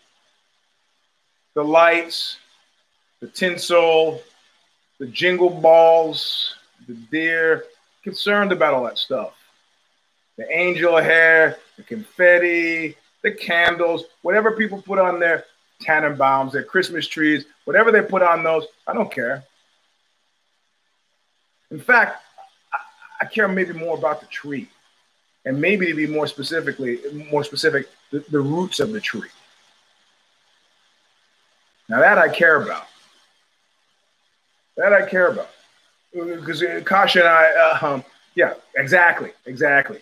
the 1.55 1.62
lights, 1.62 2.38
the 3.20 3.28
tinsel, 3.28 4.20
the 4.98 5.07
jingle 5.07 5.50
balls, 5.50 6.55
the 6.88 6.94
deer, 6.94 7.64
concerned 8.03 8.53
about 8.53 8.74
all 8.74 8.84
that 8.84 8.98
stuff. 8.98 9.34
The 10.36 10.50
angel 10.50 10.96
hair, 10.96 11.59
the 11.76 11.82
confetti, 11.82 12.96
the 13.22 13.32
candles, 13.32 14.05
whatever 14.22 14.53
people 14.53 14.82
put 14.82 14.98
on 14.98 15.20
their 15.20 15.44
Tannenbaums, 15.82 16.53
their 16.53 16.62
Christmas 16.62 17.07
trees, 17.07 17.44
whatever 17.64 17.90
they 17.90 18.03
put 18.03 18.22
on 18.22 18.42
those, 18.42 18.66
I 18.86 18.92
don't 18.94 19.12
care. 19.12 19.44
In 21.70 21.80
fact, 21.80 22.22
I, 23.20 23.24
care 23.26 23.48
maybe 23.48 23.72
more 23.72 23.96
about 23.96 24.20
the 24.20 24.26
tree, 24.26 24.68
and 25.44 25.61
maybe 25.61 25.86
to 25.86 25.94
be 25.94 26.07
more 26.07 26.26
specifically, 26.26 26.98
more 27.30 27.44
specific, 27.44 27.88
the, 28.11 28.24
the 28.30 28.40
roots 28.40 28.78
of 28.78 28.92
the 28.92 29.00
tree. 29.00 29.30
Now 31.93 32.01
that 32.01 32.16
I 32.16 32.26
care 32.30 32.62
about. 32.62 32.86
That 34.78 34.95
I 34.95 35.07
care 35.07 35.28
about. 35.28 35.51
Because 36.11 36.64
Kasha 36.84 37.18
and 37.18 37.28
I, 37.28 37.51
uh, 37.51 37.86
um, 37.86 38.05
yeah, 38.34 38.55
exactly, 38.78 39.32
exactly. 39.45 39.99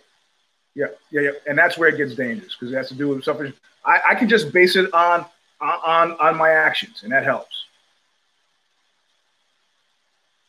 Yeah, 0.76 0.86
yeah, 1.10 1.22
yeah. 1.22 1.30
And 1.48 1.58
that's 1.58 1.76
where 1.76 1.88
it 1.88 1.96
gets 1.96 2.14
dangerous 2.14 2.54
because 2.54 2.72
it 2.72 2.76
has 2.76 2.88
to 2.90 2.94
do 2.94 3.08
with 3.08 3.24
something. 3.24 3.52
I, 3.84 4.00
I 4.10 4.14
can 4.14 4.28
just 4.28 4.52
base 4.52 4.76
it 4.76 4.94
on 4.94 5.26
on 5.60 6.12
on 6.12 6.36
my 6.36 6.50
actions, 6.50 7.02
and 7.02 7.10
that 7.10 7.24
helps. 7.24 7.64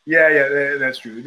Yeah, 0.06 0.28
yeah, 0.28 0.76
that's 0.78 0.98
true. 0.98 1.18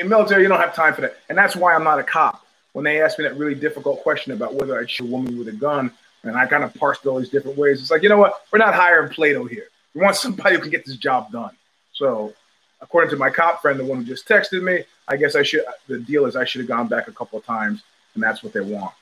In 0.00 0.08
military, 0.08 0.44
you 0.44 0.48
don't 0.48 0.60
have 0.60 0.74
time 0.74 0.94
for 0.94 1.02
that, 1.02 1.18
and 1.28 1.36
that's 1.36 1.54
why 1.54 1.74
I'm 1.74 1.84
not 1.84 1.98
a 1.98 2.04
cop. 2.04 2.42
When 2.72 2.86
they 2.86 3.02
ask 3.02 3.18
me 3.18 3.24
that 3.24 3.36
really 3.36 3.54
difficult 3.54 4.02
question 4.02 4.32
about 4.32 4.54
whether 4.54 4.78
I 4.78 4.86
shoot 4.86 5.04
a 5.04 5.10
woman 5.10 5.38
with 5.38 5.48
a 5.48 5.52
gun, 5.52 5.92
and 6.22 6.36
I 6.36 6.46
kind 6.46 6.64
of 6.64 6.74
parsed 6.74 7.06
all 7.06 7.18
these 7.18 7.28
different 7.28 7.56
ways. 7.56 7.80
It's 7.80 7.90
like, 7.90 8.02
you 8.02 8.08
know 8.08 8.18
what? 8.18 8.44
We're 8.52 8.58
not 8.58 8.74
hiring 8.74 9.10
Plato 9.10 9.44
here. 9.44 9.68
We 9.94 10.00
want 10.02 10.16
somebody 10.16 10.56
who 10.56 10.62
can 10.62 10.70
get 10.70 10.84
this 10.84 10.96
job 10.96 11.32
done. 11.32 11.50
So, 11.92 12.34
according 12.80 13.10
to 13.10 13.16
my 13.16 13.30
cop 13.30 13.62
friend, 13.62 13.78
the 13.78 13.84
one 13.84 13.98
who 13.98 14.04
just 14.04 14.28
texted 14.28 14.62
me, 14.62 14.84
I 15.08 15.16
guess 15.16 15.34
I 15.34 15.42
should. 15.42 15.64
The 15.86 15.98
deal 15.98 16.26
is 16.26 16.36
I 16.36 16.44
should 16.44 16.60
have 16.60 16.68
gone 16.68 16.88
back 16.88 17.08
a 17.08 17.12
couple 17.12 17.38
of 17.38 17.44
times, 17.44 17.82
and 18.14 18.22
that's 18.22 18.42
what 18.42 18.52
they 18.52 18.60
want. 18.60 18.94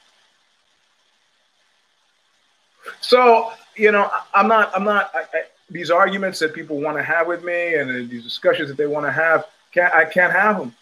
So, 3.01 3.53
you 3.75 3.93
know, 3.93 4.11
I'm 4.35 4.49
not. 4.49 4.71
I'm 4.75 4.85
not. 4.85 5.11
I, 5.15 5.21
I, 5.21 5.43
these 5.69 5.91
arguments 5.91 6.39
that 6.39 6.55
people 6.55 6.81
want 6.81 6.97
to 6.97 7.03
have 7.03 7.27
with 7.27 7.43
me, 7.43 7.75
and 7.75 8.09
these 8.09 8.23
discussions 8.23 8.69
that 8.69 8.77
they 8.77 8.87
want 8.87 9.05
to 9.07 9.13
have, 9.13 9.47
can't 9.73 9.93
I 9.95 10.05
can't 10.05 10.33
have 10.33 10.59
them. 10.59 10.75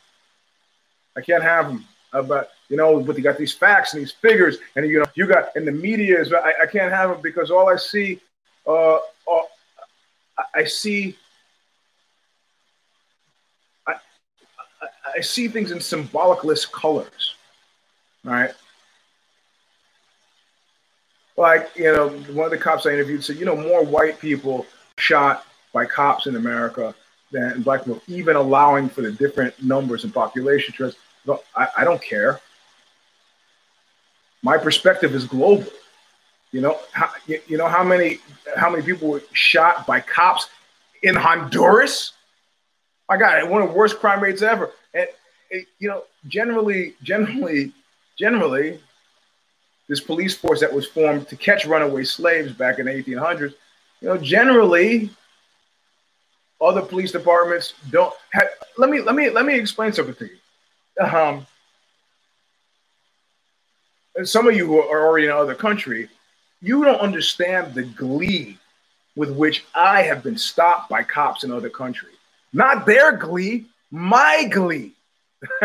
I 1.16 1.20
can't 1.20 1.43
have 1.43 1.68
them. 1.68 1.85
But 2.22 2.52
you 2.68 2.76
know, 2.76 3.00
but 3.00 3.16
you 3.16 3.22
got 3.22 3.38
these 3.38 3.52
facts 3.52 3.92
and 3.92 4.00
these 4.00 4.12
figures, 4.12 4.58
and 4.76 4.88
you 4.88 5.00
know, 5.00 5.06
you 5.14 5.26
got 5.26 5.54
and 5.56 5.66
the 5.66 5.72
media 5.72 6.20
is. 6.20 6.32
I, 6.32 6.52
I 6.62 6.66
can't 6.66 6.92
have 6.92 7.10
it 7.10 7.22
because 7.22 7.50
all 7.50 7.68
I 7.68 7.76
see, 7.76 8.20
uh, 8.66 8.94
uh 8.94 8.98
I 10.54 10.64
see. 10.64 11.16
I, 13.86 13.94
I 15.16 15.20
see 15.20 15.48
things 15.48 15.72
in 15.72 15.78
symbolicless 15.78 16.70
colors, 16.70 17.34
right? 18.22 18.52
Like 21.36 21.70
you 21.74 21.92
know, 21.92 22.08
one 22.32 22.44
of 22.44 22.50
the 22.52 22.58
cops 22.58 22.86
I 22.86 22.90
interviewed 22.90 23.24
said, 23.24 23.36
you 23.36 23.44
know, 23.44 23.56
more 23.56 23.84
white 23.84 24.20
people 24.20 24.66
shot 24.98 25.46
by 25.72 25.84
cops 25.84 26.26
in 26.26 26.36
America 26.36 26.94
than 27.32 27.62
black 27.62 27.84
people, 27.84 28.00
even 28.06 28.36
allowing 28.36 28.88
for 28.88 29.02
the 29.02 29.10
different 29.10 29.60
numbers 29.62 30.04
and 30.04 30.14
population 30.14 30.72
trends. 30.72 30.96
I, 31.57 31.68
I 31.79 31.85
don't 31.85 32.03
care 32.03 32.41
my 34.45 34.59
perspective 34.59 35.14
is 35.14 35.25
global. 35.25 35.64
You 36.53 36.61
know, 36.61 36.79
how, 36.93 37.11
you 37.27 37.57
know 37.57 37.66
how 37.66 37.83
many 37.83 38.20
how 38.57 38.70
many 38.70 38.85
people 38.85 39.09
were 39.09 39.22
shot 39.33 39.87
by 39.89 39.99
cops 39.99 40.49
in 41.03 41.16
Honduras? 41.16 42.12
My 43.09 43.16
God, 43.16 43.51
one 43.51 43.62
of 43.62 43.70
the 43.70 43.75
worst 43.75 43.99
crime 43.99 44.22
rates 44.22 44.43
ever. 44.43 44.70
And 44.93 45.09
it, 45.51 45.66
you 45.81 45.89
know, 45.89 46.05
generally, 46.29 46.95
generally, 47.03 47.72
generally, 48.16 48.79
this 49.89 50.01
police 50.01 50.37
force 50.37 50.61
that 50.61 50.72
was 50.72 50.87
formed 50.87 51.27
to 51.29 51.37
catch 51.37 51.64
runaway 51.66 52.05
slaves 52.05 52.53
back 52.53 52.79
in 52.79 52.87
the 52.87 52.93
1800s, 52.93 53.55
you 54.01 54.09
know, 54.09 54.16
generally, 54.18 55.11
other 56.61 56.83
police 56.83 57.11
departments 57.11 57.75
don't. 57.91 58.14
Have, 58.33 58.49
let 58.79 58.91
me 58.91 59.01
let 59.01 59.16
me 59.16 59.31
let 59.31 59.45
me 59.47 59.59
explain 59.59 59.93
something 59.93 60.14
to 60.14 60.27
you. 60.27 60.37
Um, 61.01 61.47
some 64.22 64.47
of 64.47 64.55
you 64.55 64.66
who 64.66 64.78
are 64.78 65.07
already 65.07 65.26
in 65.26 65.32
another 65.32 65.55
country, 65.55 66.09
you 66.62 66.84
don't 66.84 67.01
understand 67.01 67.74
the 67.74 67.82
glee 67.82 68.59
with 69.16 69.30
which 69.30 69.64
I 69.74 70.03
have 70.03 70.22
been 70.22 70.38
stopped 70.38 70.88
by 70.88 71.03
cops 71.03 71.45
in 71.45 71.53
other 71.53 71.70
countries. 71.70 72.16
Not 72.53 72.86
their 72.86 73.12
glee, 73.16 73.66
my 73.90 74.49
glee. 74.51 74.92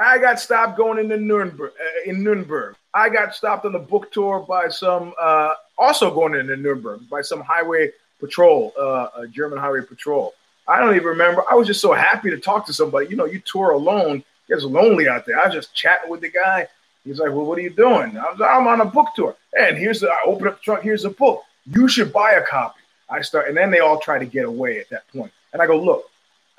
I 0.00 0.18
got 0.18 0.38
stopped 0.38 0.76
going 0.76 0.98
into 0.98 1.16
Nuremberg. 1.16 1.72
Uh, 1.72 2.10
in 2.10 2.22
Nuremberg, 2.22 2.76
I 2.94 3.08
got 3.08 3.34
stopped 3.34 3.64
on 3.64 3.72
the 3.72 3.78
book 3.80 4.12
tour 4.12 4.40
by 4.40 4.68
some, 4.68 5.12
uh, 5.20 5.54
also 5.76 6.14
going 6.14 6.34
into 6.34 6.56
Nuremberg 6.56 7.08
by 7.10 7.20
some 7.22 7.40
highway 7.40 7.90
patrol, 8.20 8.72
uh, 8.78 9.08
a 9.16 9.28
German 9.28 9.58
highway 9.58 9.82
patrol. 9.82 10.34
I 10.68 10.78
don't 10.78 10.94
even 10.94 11.08
remember. 11.08 11.42
I 11.50 11.54
was 11.54 11.66
just 11.66 11.80
so 11.80 11.92
happy 11.92 12.30
to 12.30 12.38
talk 12.38 12.66
to 12.66 12.72
somebody. 12.74 13.08
You 13.08 13.16
know, 13.16 13.24
you 13.24 13.40
tour 13.40 13.70
alone. 13.70 14.22
It's 14.48 14.64
lonely 14.64 15.08
out 15.08 15.26
there. 15.26 15.40
I 15.40 15.46
was 15.46 15.54
just 15.54 15.74
chatting 15.74 16.10
with 16.10 16.20
the 16.20 16.30
guy. 16.30 16.68
He's 17.04 17.18
like, 17.18 17.30
well, 17.30 17.46
what 17.46 17.58
are 17.58 17.62
you 17.62 17.70
doing? 17.70 18.16
I 18.18 18.30
was, 18.30 18.40
I'm 18.40 18.66
on 18.66 18.82
a 18.82 18.84
book 18.84 19.08
tour. 19.16 19.34
And 19.58 19.78
here's 19.78 20.00
the, 20.00 20.08
I 20.08 20.18
open 20.26 20.46
up 20.46 20.58
the 20.58 20.62
trunk. 20.62 20.82
Here's 20.82 21.06
a 21.06 21.10
book. 21.10 21.42
You 21.66 21.88
should 21.88 22.12
buy 22.12 22.32
a 22.32 22.42
copy. 22.42 22.80
I 23.08 23.22
start, 23.22 23.48
and 23.48 23.56
then 23.56 23.70
they 23.70 23.78
all 23.78 23.98
try 23.98 24.18
to 24.18 24.26
get 24.26 24.44
away 24.44 24.78
at 24.78 24.90
that 24.90 25.08
point. 25.08 25.32
And 25.52 25.62
I 25.62 25.66
go, 25.66 25.80
look, 25.80 26.04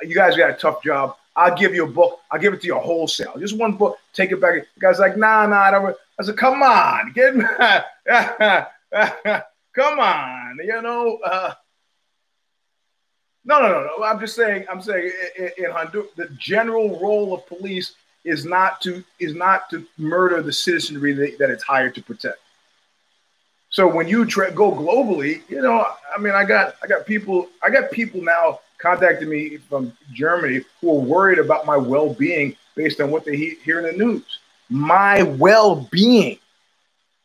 you 0.01 0.15
guys 0.15 0.35
got 0.35 0.49
a 0.49 0.53
tough 0.53 0.83
job. 0.83 1.15
I'll 1.35 1.55
give 1.55 1.75
you 1.75 1.85
a 1.85 1.87
book. 1.89 2.19
I'll 2.31 2.39
give 2.39 2.53
it 2.53 2.61
to 2.61 2.67
you 2.67 2.75
wholesale. 2.75 3.35
Just 3.37 3.57
one 3.57 3.73
book. 3.73 3.97
Take 4.13 4.31
it 4.31 4.41
back. 4.41 4.55
The 4.73 4.79
guy's 4.79 4.99
like, 4.99 5.17
nah, 5.17 5.45
nah. 5.45 5.61
I, 5.61 5.71
don't. 5.71 5.95
I 6.19 6.23
said, 6.23 6.37
come 6.37 6.63
on, 6.63 7.11
get 7.13 7.35
me. 7.35 7.45
come 9.75 9.99
on. 9.99 10.57
You 10.63 10.81
know. 10.81 11.19
Uh, 11.23 11.53
no, 13.45 13.59
no, 13.59 13.67
no, 13.67 13.89
no. 13.97 14.03
I'm 14.03 14.19
just 14.19 14.35
saying. 14.35 14.65
I'm 14.69 14.81
saying 14.81 15.11
in, 15.37 15.65
in 15.65 15.71
Honduras, 15.71 16.09
the 16.15 16.27
general 16.37 16.99
role 16.99 17.33
of 17.33 17.45
police 17.47 17.93
is 18.25 18.45
not 18.45 18.81
to 18.81 19.03
is 19.19 19.33
not 19.33 19.69
to 19.69 19.85
murder 19.97 20.41
the 20.41 20.53
citizenry 20.53 21.13
that, 21.13 21.37
that 21.39 21.49
it's 21.49 21.63
hired 21.63 21.95
to 21.95 22.03
protect. 22.03 22.39
So 23.69 23.87
when 23.87 24.07
you 24.07 24.25
tra- 24.25 24.51
go 24.51 24.71
globally, 24.71 25.47
you 25.47 25.61
know, 25.61 25.85
I 26.15 26.19
mean, 26.19 26.33
I 26.33 26.43
got 26.43 26.75
I 26.83 26.87
got 26.87 27.05
people 27.05 27.49
I 27.63 27.69
got 27.69 27.91
people 27.91 28.21
now 28.21 28.59
contacting 28.79 29.29
me 29.29 29.57
from 29.57 29.93
Germany 30.13 30.61
who 30.81 30.97
are 30.97 31.01
worried 31.01 31.39
about 31.39 31.65
my 31.65 31.77
well-being 31.77 32.55
based 32.75 33.01
on 33.01 33.11
what 33.11 33.25
they 33.25 33.35
he- 33.35 33.57
hear 33.63 33.79
in 33.79 33.85
the 33.85 34.03
news. 34.03 34.39
My 34.69 35.23
well-being, 35.23 36.39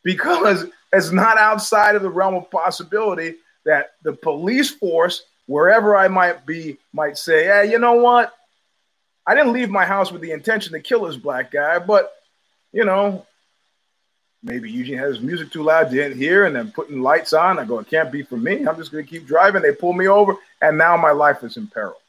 because 0.03 0.67
it's 0.93 1.13
not 1.13 1.39
outside 1.39 1.95
of 1.95 2.03
the 2.03 2.11
realm 2.11 2.35
of 2.35 2.51
possibility 2.51 3.37
that 3.65 3.93
the 4.03 4.13
police 4.13 4.71
force, 4.71 5.25
wherever 5.47 5.97
I 5.97 6.09
might 6.09 6.47
be, 6.47 6.79
might 6.93 7.19
say, 7.19 7.45
"Hey, 7.45 7.71
you 7.71 7.79
know 7.79 7.95
what? 7.95 8.33
I 9.27 9.35
didn't 9.35 9.53
leave 9.53 9.71
my 9.71 9.85
house 9.85 10.13
with 10.13 10.23
the 10.23 10.33
intention 10.33 10.73
to 10.73 10.81
kill 10.81 11.05
this 11.07 11.17
black 11.17 11.51
guy, 11.51 11.79
but 11.79 12.13
you 12.73 12.85
know, 12.85 13.25
maybe 14.43 14.71
Eugene 14.71 14.99
had 14.99 15.09
his 15.09 15.21
music 15.21 15.51
too 15.51 15.63
loud, 15.63 15.91
didn't 15.91 16.19
hear, 16.19 16.45
and 16.45 16.55
then 16.55 16.71
putting 16.73 17.01
lights 17.01 17.33
on. 17.33 17.59
I 17.59 17.65
go, 17.65 17.79
it 17.79 17.89
can't 17.89 18.13
be 18.13 18.23
for 18.23 18.37
me. 18.37 18.67
I'm 18.67 18.77
just 18.77 18.93
going 18.93 19.05
to 19.05 19.11
keep 19.11 19.27
driving. 19.27 19.63
They 19.63 19.73
pull 19.73 19.93
me 19.93 20.07
over, 20.07 20.37
and 20.61 20.77
now 20.77 20.97
my 20.97 21.13
life 21.13 21.43
is 21.43 21.57
in 21.57 21.67
peril. 21.69 21.97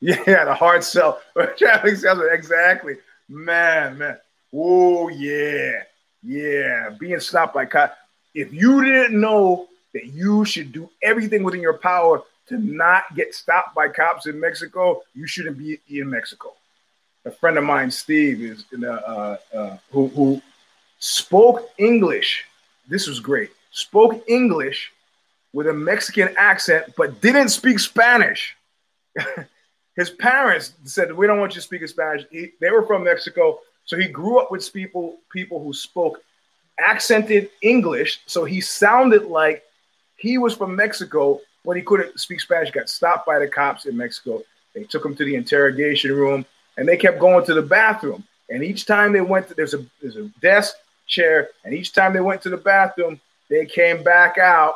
Yeah, 0.00 0.44
the 0.44 0.54
hard 0.54 0.84
sell. 0.84 1.20
Exactly. 1.36 2.94
Man, 3.28 3.98
man. 3.98 4.16
Oh, 4.54 5.08
yeah. 5.08 5.82
Yeah. 6.22 6.90
Being 7.00 7.18
stopped 7.18 7.52
by 7.52 7.66
cops. 7.66 7.96
If 8.32 8.52
you 8.52 8.84
didn't 8.84 9.20
know 9.20 9.66
that 9.98 10.06
you 10.06 10.44
should 10.44 10.72
do 10.72 10.88
everything 11.02 11.42
within 11.42 11.60
your 11.60 11.78
power 11.78 12.22
to 12.48 12.58
not 12.58 13.14
get 13.14 13.34
stopped 13.34 13.74
by 13.74 13.88
cops 13.88 14.26
in 14.26 14.40
Mexico, 14.40 15.02
you 15.14 15.26
shouldn't 15.26 15.58
be 15.58 15.80
in 15.88 16.08
Mexico 16.08 16.54
a 17.28 17.30
friend 17.30 17.58
of 17.58 17.64
mine, 17.64 17.90
Steve, 17.90 18.42
is 18.42 18.64
uh, 18.82 19.36
uh, 19.54 19.76
who 19.90 20.08
who 20.08 20.42
spoke 20.98 21.70
English. 21.78 22.44
This 22.88 23.06
was 23.06 23.20
great. 23.20 23.50
Spoke 23.70 24.24
English 24.26 24.92
with 25.52 25.66
a 25.66 25.72
Mexican 25.72 26.34
accent, 26.36 26.94
but 26.96 27.20
didn't 27.20 27.50
speak 27.50 27.78
Spanish. 27.78 28.56
His 29.96 30.10
parents 30.10 30.72
said, 30.84 31.12
"We 31.12 31.26
don't 31.26 31.38
want 31.38 31.54
you 31.54 31.60
speaking 31.60 31.86
Spanish." 31.86 32.24
He, 32.30 32.52
they 32.60 32.70
were 32.70 32.86
from 32.86 33.04
Mexico, 33.04 33.60
so 33.84 33.96
he 33.96 34.08
grew 34.08 34.38
up 34.40 34.50
with 34.50 34.72
people 34.72 35.18
people 35.30 35.62
who 35.62 35.72
spoke 35.72 36.22
accented 36.78 37.50
English. 37.60 38.20
So 38.26 38.44
he 38.44 38.60
sounded 38.60 39.24
like 39.24 39.64
he 40.18 40.36
was 40.36 40.54
from 40.54 40.76
Mexico, 40.76 41.40
but 41.64 41.76
he 41.76 41.82
couldn't 41.82 42.20
speak 42.20 42.40
Spanish. 42.40 42.70
Got 42.70 42.90
stopped 42.90 43.26
by 43.26 43.38
the 43.38 43.48
cops 43.48 43.86
in 43.86 43.96
Mexico. 43.96 44.42
They 44.74 44.84
took 44.84 45.04
him 45.04 45.16
to 45.16 45.24
the 45.24 45.34
interrogation 45.34 46.12
room 46.12 46.44
and 46.76 46.86
they 46.86 46.96
kept 46.96 47.18
going 47.18 47.44
to 47.46 47.54
the 47.54 47.62
bathroom. 47.62 48.24
And 48.50 48.62
each 48.62 48.86
time 48.86 49.12
they 49.12 49.20
went 49.20 49.48
to 49.48 49.54
there's 49.54 49.74
a 49.74 49.84
there's 50.00 50.16
a 50.16 50.28
desk 50.40 50.74
chair, 51.06 51.48
and 51.64 51.74
each 51.74 51.92
time 51.92 52.12
they 52.12 52.20
went 52.20 52.42
to 52.42 52.50
the 52.50 52.56
bathroom, 52.56 53.20
they 53.48 53.66
came 53.66 54.02
back 54.02 54.38
out 54.38 54.74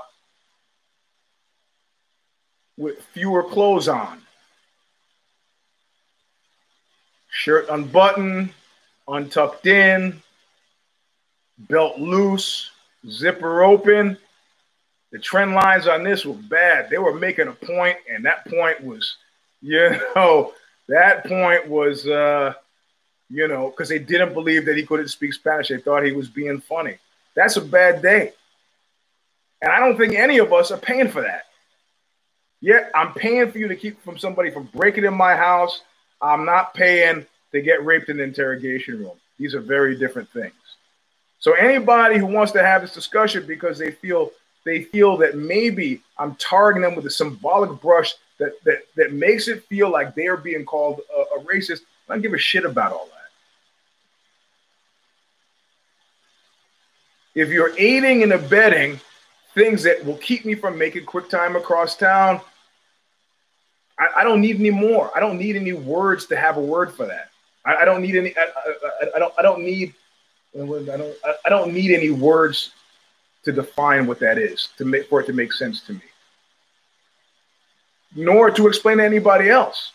with 2.77 3.01
fewer 3.13 3.43
clothes 3.43 3.89
on. 3.89 4.21
Shirt 7.31 7.69
unbuttoned, 7.71 8.51
untucked 9.09 9.67
in, 9.67 10.23
belt 11.59 11.99
loose, 11.99 12.71
zipper 13.09 13.63
open. 13.63 14.19
The 15.13 15.19
trend 15.19 15.55
lines 15.55 15.87
on 15.87 16.03
this 16.03 16.25
were 16.25 16.35
bad. 16.35 16.89
They 16.91 16.99
were 16.99 17.15
making 17.15 17.49
a 17.49 17.53
point, 17.53 17.99
and 18.11 18.25
that 18.25 18.49
point 18.49 18.83
was, 18.83 19.17
you 19.61 19.91
know, 20.17 20.53
that 20.89 21.27
point 21.27 21.69
was, 21.69 22.07
uh, 22.07 22.55
you 23.31 23.47
know, 23.47 23.71
because 23.71 23.91
they 23.91 23.99
didn't 23.99 24.33
believe 24.33 24.65
that 24.67 24.77
he 24.77 24.85
couldn't 24.85 25.09
speak 25.09 25.35
Spanish. 25.35 25.69
They 25.69 25.79
thought 25.79 26.05
he 26.05 26.13
was 26.13 26.29
being 26.29 26.61
funny. 26.61 26.97
That's 27.35 27.57
a 27.57 27.61
bad 27.61 28.03
day. 28.03 28.33
And 29.61 29.71
I 29.71 29.79
don't 29.79 29.97
think 29.97 30.15
any 30.15 30.39
of 30.39 30.53
us 30.53 30.71
are 30.71 30.79
paying 30.79 31.09
for 31.09 31.23
that. 31.23 31.45
Yeah, 32.61 32.89
I'm 32.95 33.13
paying 33.13 33.51
for 33.51 33.59
you 33.59 33.69
to 33.69 33.77
keep 33.77 34.03
from 34.03 34.19
somebody 34.19 34.51
from 34.51 34.65
breaking 34.75 35.05
in 35.05 35.15
my 35.15 35.37
house. 35.37 35.83
I'm 36.21 36.45
not 36.45 36.75
paying 36.75 37.27
to 37.53 37.61
get 37.61 37.85
raped 37.85 38.09
in 38.09 38.17
the 38.17 38.23
interrogation 38.23 38.99
room. 38.99 39.17
These 39.39 39.55
are 39.55 39.61
very 39.61 39.97
different 39.97 40.31
things. 40.31 40.55
So 41.39 41.53
anybody 41.55 42.19
who 42.19 42.27
wants 42.27 42.53
to 42.53 42.63
have 42.63 42.83
this 42.83 42.95
discussion 42.95 43.47
because 43.47 43.79
they 43.79 43.91
feel 43.91 44.31
they 44.65 44.83
feel 44.83 45.17
that 45.19 45.37
maybe 45.37 46.03
I'm 46.19 46.35
targeting 46.37 46.83
them 46.83 46.95
with 46.95 47.07
a 47.07 47.11
symbolic 47.11 47.81
brush 47.81 48.15
that 48.39 48.63
that 48.65 48.83
that 48.97 49.13
makes 49.13 49.49
it 49.49 49.65
feel 49.65 49.91
like 49.91 50.15
they 50.15 50.27
are 50.27 50.37
being 50.37 50.65
called 50.65 51.01
a, 51.15 51.41
a 51.41 51.45
racist. 51.45 51.81
I 52.09 52.15
don't 52.15 52.23
give 52.23 52.35
a 52.35 52.39
shit 52.39 52.65
about 52.65 52.93
all 52.93 53.07
that. 53.07 53.13
If 57.35 57.49
you're 57.49 57.77
aiding 57.79 58.23
and 58.23 58.33
abetting 58.33 59.01
things 59.55 59.83
that 59.85 60.05
will 60.05 60.19
keep 60.19 60.45
me 60.45 60.55
from 60.55 60.77
making 60.79 61.07
quick 61.07 61.29
time 61.29 61.57
across 61.57 61.97
town, 61.97 62.41
I, 63.99 64.09
I, 64.19 64.25
don't 64.25 64.41
need 64.41 64.59
any 64.59 64.71
more. 64.71 65.11
I 65.17 65.21
don't 65.21 65.39
need 65.39 65.57
any 65.57 65.73
words 65.73 66.27
to 66.27 66.37
have 66.37 66.57
a 66.57 66.61
word 66.61 66.93
for 66.93 67.07
that. 67.07 67.31
I, 67.65 67.77
I 67.77 67.85
don't 67.85 68.03
need 68.03 68.17
any. 68.17 68.37
I, 68.37 68.47
I, 69.15 69.19
don't. 69.19 69.35
I 69.39 69.43
don't 69.43 69.65
need. 69.65 69.95
I 70.55 70.59
don't. 70.59 71.15
I 71.47 71.49
don't 71.49 71.73
need 71.73 71.91
any 71.91 72.11
words 72.11 72.73
to 73.45 73.53
define 73.53 74.07
what 74.07 74.21
that 74.21 74.39
is 74.39 74.69
to 74.79 74.85
make 74.85 75.09
for 75.09 75.21
it 75.21 75.27
to 75.27 75.33
make 75.33 75.53
sense 75.53 75.83
to 75.83 75.93
me 75.93 76.03
nor 78.15 78.51
to 78.51 78.69
explain 78.69 78.99
to 78.99 79.05
anybody 79.05 79.49
else. 79.49 79.93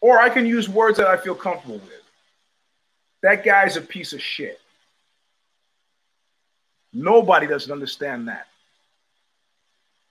Or 0.00 0.20
I 0.20 0.30
can 0.30 0.46
use 0.46 0.68
words 0.68 0.98
that 0.98 1.06
I 1.06 1.16
feel 1.16 1.34
comfortable 1.34 1.76
with. 1.76 2.02
That 3.22 3.44
guy's 3.44 3.76
a 3.76 3.82
piece 3.82 4.12
of 4.12 4.22
shit. 4.22 4.58
Nobody 6.92 7.46
doesn't 7.46 7.70
understand 7.70 8.28
that. 8.28 8.46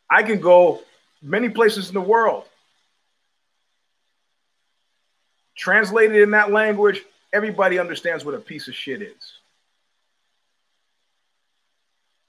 I 0.10 0.24
can 0.24 0.40
go 0.40 0.82
many 1.22 1.50
places 1.50 1.88
in 1.88 1.94
the 1.94 2.02
world. 2.02 2.46
Translated 5.56 6.22
in 6.22 6.32
that 6.32 6.52
language, 6.52 7.04
everybody 7.34 7.80
understands 7.80 8.24
what 8.24 8.34
a 8.34 8.40
piece 8.40 8.68
of 8.68 8.76
shit 8.76 9.02
is. 9.02 9.34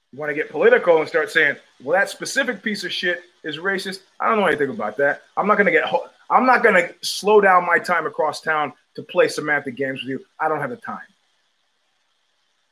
want 0.13 0.29
to 0.29 0.35
get 0.35 0.49
political 0.49 0.99
and 0.99 1.07
start 1.07 1.31
saying, 1.31 1.55
well, 1.83 1.99
that 1.99 2.09
specific 2.09 2.61
piece 2.61 2.83
of 2.83 2.91
shit 2.91 3.21
is 3.43 3.57
racist. 3.57 4.01
I 4.19 4.29
don't 4.29 4.39
know 4.39 4.45
anything 4.45 4.69
about 4.69 4.97
that. 4.97 5.23
I'm 5.37 5.47
not 5.47 5.55
going 5.55 5.67
to 5.67 5.71
get, 5.71 5.83
I'm 6.29 6.45
not 6.45 6.63
going 6.63 6.75
to 6.75 6.93
slow 7.01 7.41
down 7.41 7.65
my 7.65 7.79
time 7.79 8.05
across 8.05 8.41
town 8.41 8.73
to 8.95 9.03
play 9.03 9.27
semantic 9.27 9.75
games 9.75 10.01
with 10.01 10.09
you. 10.09 10.25
I 10.39 10.49
don't 10.49 10.59
have 10.59 10.69
the 10.69 10.77
time. 10.77 10.99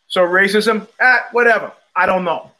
So 0.07 0.21
racism, 0.25 0.87
ah, 0.99 1.27
whatever. 1.31 1.71
I 1.95 2.05
don't 2.05 2.23
know. 2.23 2.51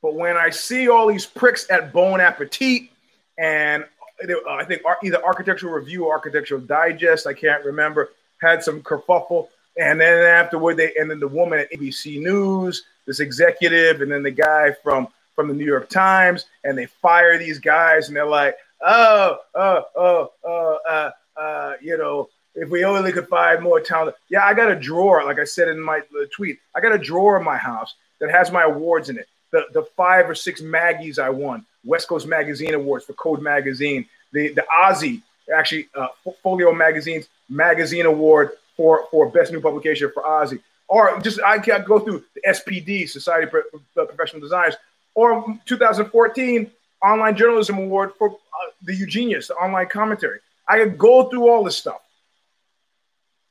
But 0.00 0.14
when 0.14 0.36
I 0.36 0.50
see 0.50 0.88
all 0.88 1.06
these 1.06 1.26
pricks 1.26 1.70
at 1.70 1.92
Bon 1.92 2.20
Appetit 2.20 2.90
and 3.38 3.84
uh, 4.28 4.50
I 4.50 4.64
think 4.64 4.82
either 5.04 5.24
Architectural 5.24 5.72
Review 5.72 6.06
or 6.06 6.14
Architectural 6.14 6.60
Digest, 6.60 7.26
I 7.26 7.34
can't 7.34 7.64
remember, 7.64 8.10
had 8.40 8.62
some 8.62 8.82
kerfuffle 8.82 9.48
and 9.76 10.00
then 10.00 10.22
afterward, 10.24 10.76
they 10.76 10.92
and 10.98 11.10
then 11.10 11.20
the 11.20 11.28
woman 11.28 11.58
at 11.58 11.72
ABC 11.72 12.20
News, 12.20 12.84
this 13.06 13.20
executive, 13.20 14.00
and 14.02 14.10
then 14.10 14.22
the 14.22 14.30
guy 14.30 14.72
from 14.82 15.08
from 15.34 15.48
the 15.48 15.54
New 15.54 15.64
York 15.64 15.88
Times, 15.88 16.46
and 16.64 16.76
they 16.76 16.86
fire 16.86 17.38
these 17.38 17.58
guys, 17.58 18.08
and 18.08 18.16
they're 18.16 18.26
like, 18.26 18.56
oh, 18.82 19.38
oh, 19.54 19.82
oh, 19.96 20.32
oh, 20.44 20.78
uh, 20.88 21.10
uh, 21.40 21.72
you 21.80 21.96
know, 21.96 22.28
if 22.54 22.68
we 22.68 22.84
only 22.84 23.12
could 23.12 23.28
find 23.28 23.62
more 23.62 23.80
talent. 23.80 24.14
Yeah, 24.28 24.44
I 24.44 24.52
got 24.54 24.70
a 24.70 24.76
drawer, 24.76 25.24
like 25.24 25.38
I 25.38 25.44
said 25.44 25.68
in 25.68 25.80
my 25.80 26.02
tweet, 26.34 26.58
I 26.74 26.80
got 26.80 26.92
a 26.92 26.98
drawer 26.98 27.38
in 27.38 27.44
my 27.44 27.56
house 27.56 27.94
that 28.20 28.30
has 28.30 28.52
my 28.52 28.64
awards 28.64 29.08
in 29.08 29.18
it. 29.18 29.28
The 29.52 29.64
the 29.72 29.84
five 29.96 30.28
or 30.28 30.34
six 30.34 30.60
Maggies 30.60 31.18
I 31.18 31.30
won, 31.30 31.64
West 31.84 32.08
Coast 32.08 32.26
Magazine 32.26 32.74
Awards 32.74 33.04
for 33.04 33.14
Code 33.14 33.40
Magazine, 33.40 34.06
the 34.32 34.52
the 34.52 34.64
Aussie 34.72 35.22
actually, 35.54 35.88
uh, 35.94 36.08
Folio 36.42 36.72
Magazine's 36.72 37.28
Magazine 37.48 38.06
Award 38.06 38.52
for 38.76 39.06
for 39.10 39.28
best 39.28 39.52
new 39.52 39.60
publication 39.60 40.10
for 40.12 40.22
OZY, 40.22 40.60
or 40.88 41.20
just 41.20 41.40
I 41.42 41.58
can 41.58 41.84
go 41.84 41.98
through 41.98 42.24
the 42.34 42.42
SPD 42.48 43.08
Society 43.08 43.50
of 43.96 44.08
Professional 44.08 44.40
Designers, 44.40 44.76
or 45.14 45.58
2014 45.66 46.70
Online 47.02 47.36
Journalism 47.36 47.78
Award 47.78 48.12
for 48.18 48.30
uh, 48.30 48.70
the 48.82 48.94
Eugenius, 48.94 49.48
the 49.48 49.54
online 49.54 49.88
commentary. 49.88 50.40
I 50.68 50.78
can 50.78 50.96
go 50.96 51.28
through 51.28 51.48
all 51.48 51.64
this 51.64 51.76
stuff, 51.76 52.00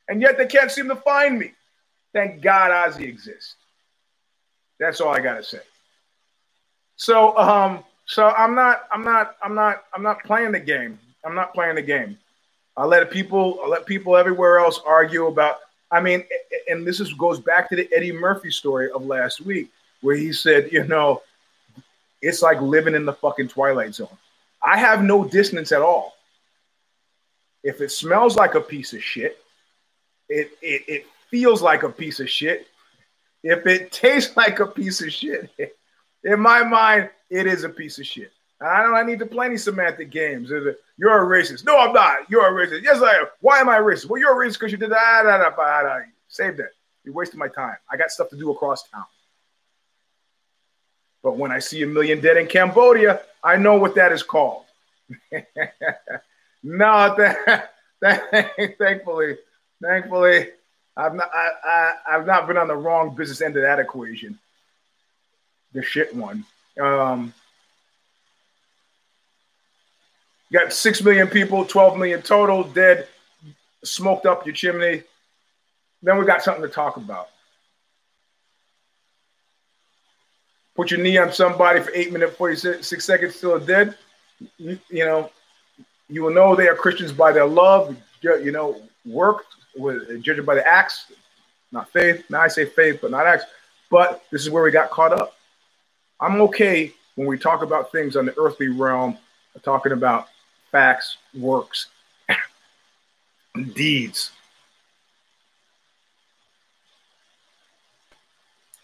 and 0.08 0.22
yet 0.22 0.38
they 0.38 0.48
can't 0.48 0.72
seem 0.72 0.88
to 0.88 0.96
find 0.96 1.38
me. 1.38 1.52
Thank 2.14 2.42
God 2.42 2.72
OZY 2.72 3.08
exists. 3.08 3.56
That's 4.80 5.00
all 5.00 5.14
I 5.14 5.20
gotta 5.20 5.44
say. 5.44 5.60
So, 6.96 7.38
um, 7.38 7.84
so 8.06 8.28
I'm 8.28 8.56
not, 8.56 8.88
I'm 8.92 9.04
not, 9.04 9.36
I'm 9.42 9.56
not, 9.56 9.84
I'm 9.94 10.04
not 10.04 10.24
playing 10.24 10.52
the 10.52 10.60
game. 10.60 11.00
I'm 11.26 11.36
not 11.36 11.54
playing 11.54 11.76
the 11.76 11.82
game. 11.82 12.18
I 12.78 12.86
let 12.86 13.10
people, 13.12 13.60
I 13.64 13.68
let 13.68 13.86
people 13.86 14.16
everywhere 14.16 14.60
else 14.60 14.80
argue 14.86 15.28
about. 15.28 15.58
I 15.92 16.00
mean, 16.00 16.24
and 16.70 16.88
this 16.88 17.00
is 17.02 17.14
goes 17.14 17.40
back 17.40 17.70
to 17.70 17.76
the 17.76 17.90
Eddie 17.94 18.14
Murphy 18.14 18.50
story 18.50 18.90
of 18.92 19.06
last 19.06 19.42
week, 19.42 19.70
where 20.02 20.16
he 20.16 20.32
said, 20.32 20.72
you 20.72 20.86
know, 20.86 21.22
it's 22.22 22.42
like 22.42 22.62
living 22.62 22.96
in 22.96 23.06
the 23.06 23.14
fucking 23.14 23.50
twilight 23.50 23.96
zone. 23.96 24.18
I 24.64 24.78
have 24.78 25.04
no 25.04 25.26
distance 25.26 25.72
at 25.72 25.82
all. 25.82 26.16
If 27.64 27.82
it 27.82 27.92
smells 27.92 28.36
like 28.36 28.56
a 28.56 28.62
piece 28.62 28.94
of 28.94 29.04
shit, 29.04 29.38
it, 30.30 30.52
it, 30.62 30.84
it 30.88 31.06
feels 31.30 31.62
like 31.62 31.84
a 31.84 31.90
piece 31.90 32.20
of 32.20 32.30
shit. 32.30 32.68
If 33.44 33.66
it 33.66 33.92
tastes 33.92 34.36
like 34.38 34.60
a 34.60 34.68
piece 34.68 35.02
of 35.02 35.12
shit, 35.12 35.50
in 36.24 36.40
my 36.40 36.64
mind, 36.64 37.10
it 37.30 37.48
is 37.48 37.64
a 37.64 37.70
piece 37.70 38.00
of 38.00 38.06
shit. 38.06 38.32
I 38.62 38.84
don't 38.84 38.96
I 38.96 39.04
need 39.04 39.20
to 39.20 39.26
play 39.26 39.48
any 39.48 39.58
semantic 39.58 40.12
games. 40.12 40.50
You're 40.50 41.34
a 41.34 41.42
racist. 41.42 41.66
No, 41.66 41.78
I'm 41.80 41.94
not. 41.94 42.30
You're 42.30 42.48
a 42.48 42.68
racist. 42.68 42.84
Yes, 42.84 43.02
I 43.02 43.16
am. 43.16 43.26
Why 43.40 43.60
am 43.60 43.70
I 43.70 43.80
racist? 43.80 44.08
Well, 44.08 44.20
you're 44.20 44.40
a 44.40 44.48
racist 44.48 44.54
because 44.60 44.72
you 44.72 44.78
did 44.78 44.92
that. 44.92 46.04
Save 46.28 46.58
that. 46.58 46.70
You're 47.04 47.14
wasting 47.16 47.40
my 47.40 47.48
time. 47.48 47.76
I 47.90 47.98
got 47.98 48.12
stuff 48.12 48.30
to 48.30 48.38
do 48.38 48.52
across 48.52 48.88
town. 48.90 49.06
But 51.24 51.38
when 51.38 51.52
I 51.52 51.60
see 51.60 51.82
a 51.84 51.88
million 51.88 52.20
dead 52.20 52.38
in 52.38 52.48
Cambodia, 52.48 53.22
I 53.44 53.58
know 53.58 53.76
what 53.76 53.96
that 53.96 54.12
is 54.12 54.24
called. 54.24 54.66
not 56.64 57.18
that 58.02 58.52
thankfully, 58.78 59.38
thankfully, 59.82 60.48
I've 60.96 61.16
not 61.16 61.30
I, 61.34 61.50
I, 61.64 61.94
I've 62.16 62.26
not 62.26 62.48
been 62.48 62.58
on 62.58 62.68
the 62.68 62.76
wrong 62.76 63.16
business 63.16 63.42
end 63.42 63.56
of 63.56 63.64
that 63.64 63.80
equation. 63.80 64.40
The 65.74 65.82
shit 65.82 66.16
one. 66.16 66.46
Um, 66.80 67.34
got 70.52 70.74
six 70.74 71.02
million 71.02 71.28
people, 71.28 71.66
12 71.66 71.98
million 71.98 72.22
total 72.22 72.64
dead, 72.64 73.08
smoked 73.84 74.26
up 74.26 74.46
your 74.46 74.54
chimney. 74.54 75.04
Then 76.04 76.18
we 76.18 76.26
got 76.26 76.44
something 76.44 76.64
to 76.64 76.70
talk 76.70 76.98
about. 76.98 77.30
Put 80.76 80.92
your 80.92 81.02
knee 81.02 81.18
on 81.18 81.32
somebody 81.32 81.82
for 81.82 81.92
eight 81.94 82.12
minutes, 82.12 82.36
46 82.36 83.06
seconds, 83.06 83.36
still 83.36 83.60
dead. 83.60 83.98
You, 84.58 84.80
you 84.90 85.06
know, 85.06 85.30
you 86.10 86.24
will 86.24 86.34
know 86.34 86.56
they 86.56 86.68
are 86.68 86.76
Christians 86.76 87.12
by 87.12 87.32
their 87.32 87.46
love, 87.46 87.96
you 88.22 88.52
know, 88.52 88.82
work, 89.06 89.46
with, 89.76 90.22
judging 90.22 90.46
by 90.46 90.56
the 90.56 90.68
acts, 90.68 91.12
not 91.72 91.90
faith. 91.90 92.24
Now 92.30 92.42
I 92.42 92.48
say 92.48 92.66
faith, 92.66 93.00
but 93.02 93.12
not 93.12 93.26
acts. 93.26 93.46
But 93.90 94.24
this 94.32 94.42
is 94.42 94.50
where 94.50 94.64
we 94.64 94.72
got 94.72 94.90
caught 94.90 95.14
up. 95.14 95.36
I'm 96.20 96.42
okay 96.42 96.94
when 97.16 97.28
we 97.28 97.38
talk 97.38 97.62
about 97.62 97.92
things 97.92 98.16
on 98.16 98.26
the 98.26 98.38
earthly 98.38 98.70
realm, 98.70 99.18
talking 99.64 99.92
about 99.92 100.28
facts, 100.72 101.18
works, 101.34 101.88
deeds. 103.74 104.32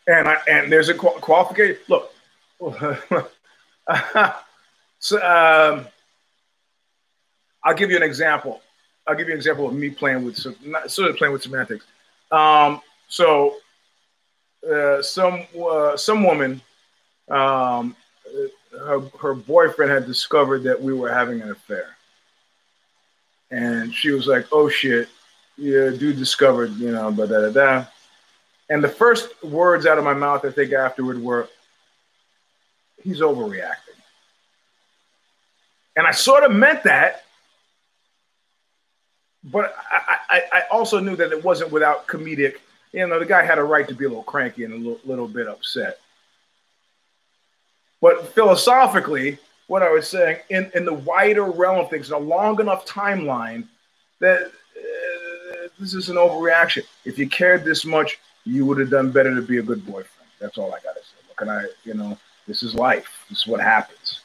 And 0.07 0.27
I 0.27 0.37
and 0.49 0.71
there's 0.71 0.89
a 0.89 0.93
qualification. 0.93 1.81
Look, 1.89 2.13
so 4.99 5.17
um, 5.17 5.87
I'll 7.63 7.73
give 7.75 7.91
you 7.91 7.97
an 7.97 8.03
example. 8.03 8.61
I'll 9.05 9.15
give 9.15 9.27
you 9.27 9.33
an 9.33 9.37
example 9.37 9.67
of 9.67 9.73
me 9.73 9.89
playing 9.89 10.23
with 10.23 10.37
sort 10.37 11.09
of 11.09 11.17
playing 11.17 11.33
with 11.33 11.43
semantics. 11.43 11.85
Um, 12.31 12.81
so 13.09 13.57
uh, 14.69 15.01
some 15.01 15.45
uh, 15.61 15.97
some 15.97 16.23
woman, 16.23 16.61
um, 17.29 17.95
her 18.79 19.01
her 19.19 19.33
boyfriend 19.33 19.91
had 19.91 20.05
discovered 20.05 20.63
that 20.63 20.81
we 20.81 20.93
were 20.93 21.11
having 21.11 21.41
an 21.41 21.51
affair, 21.51 21.95
and 23.51 23.93
she 23.93 24.11
was 24.11 24.27
like, 24.27 24.47
"Oh 24.51 24.69
shit, 24.69 25.09
yeah, 25.57 25.89
dude 25.89 26.17
discovered, 26.17 26.71
you 26.71 26.91
know, 26.91 27.11
but 27.11 27.29
da 27.29 27.41
da 27.41 27.51
da." 27.51 27.85
And 28.69 28.83
the 28.83 28.89
first 28.89 29.43
words 29.43 29.85
out 29.85 29.97
of 29.97 30.03
my 30.03 30.13
mouth, 30.13 30.43
I 30.43 30.51
think, 30.51 30.73
afterward 30.73 31.21
were, 31.21 31.47
"He's 33.03 33.21
overreacting," 33.21 33.99
and 35.95 36.05
I 36.05 36.11
sort 36.11 36.43
of 36.43 36.51
meant 36.51 36.83
that 36.83 37.23
but 39.51 39.75
I, 39.89 40.17
I, 40.29 40.41
I, 40.51 40.61
also 40.71 40.99
knew 40.99 41.15
that 41.15 41.31
it 41.31 41.43
wasn't 41.43 41.71
without 41.71 42.07
comedic. 42.07 42.55
You 42.91 43.07
know, 43.07 43.19
the 43.19 43.25
guy 43.25 43.43
had 43.43 43.57
a 43.57 43.63
right 43.63 43.87
to 43.87 43.95
be 43.95 44.05
a 44.05 44.09
little 44.09 44.23
cranky 44.23 44.63
and 44.63 44.73
a 44.73 44.77
little, 44.77 44.99
little 45.05 45.27
bit 45.27 45.47
upset. 45.47 45.99
But 48.01 48.33
philosophically, 48.33 49.39
what 49.67 49.83
I 49.83 49.89
was 49.89 50.07
saying, 50.07 50.37
in, 50.49 50.71
in 50.75 50.85
the 50.85 50.93
wider 50.93 51.43
realm 51.43 51.79
of 51.79 51.89
things, 51.89 52.09
in 52.09 52.15
a 52.15 52.19
long 52.19 52.59
enough 52.59 52.85
timeline, 52.85 53.67
that 54.19 54.43
uh, 54.43 55.67
this 55.79 55.93
is 55.93 56.09
an 56.09 56.15
overreaction. 56.15 56.83
If 57.05 57.17
you 57.17 57.27
cared 57.27 57.65
this 57.65 57.85
much, 57.85 58.19
you 58.45 58.65
would 58.65 58.79
have 58.79 58.89
done 58.89 59.11
better 59.11 59.35
to 59.35 59.41
be 59.41 59.57
a 59.57 59.63
good 59.63 59.85
boyfriend. 59.85 60.29
That's 60.39 60.57
all 60.57 60.73
I 60.73 60.79
got 60.79 60.95
to 60.95 61.01
say. 61.01 61.15
What 61.27 61.37
can 61.37 61.49
I, 61.49 61.65
you 61.83 61.93
know, 61.93 62.17
this 62.47 62.63
is 62.63 62.75
life. 62.75 63.25
This 63.29 63.39
is 63.39 63.47
what 63.47 63.59
happens. 63.59 64.21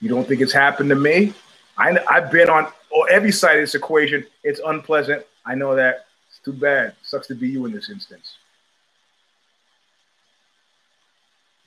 You 0.00 0.10
don't 0.10 0.28
think 0.28 0.42
it's 0.42 0.52
happened 0.52 0.90
to 0.90 0.96
me? 0.96 1.32
I, 1.78 1.98
I've 2.10 2.30
been 2.30 2.50
on 2.50 2.70
every 3.10 3.32
side 3.32 3.56
of 3.56 3.62
this 3.62 3.74
equation. 3.74 4.26
It's 4.42 4.60
unpleasant. 4.64 5.24
I 5.46 5.54
know 5.54 5.74
that. 5.74 6.06
It's 6.28 6.38
too 6.44 6.52
bad. 6.52 6.94
sucks 7.02 7.26
to 7.28 7.34
be 7.34 7.48
you 7.48 7.64
in 7.64 7.72
this 7.72 7.88
instance. 7.88 8.36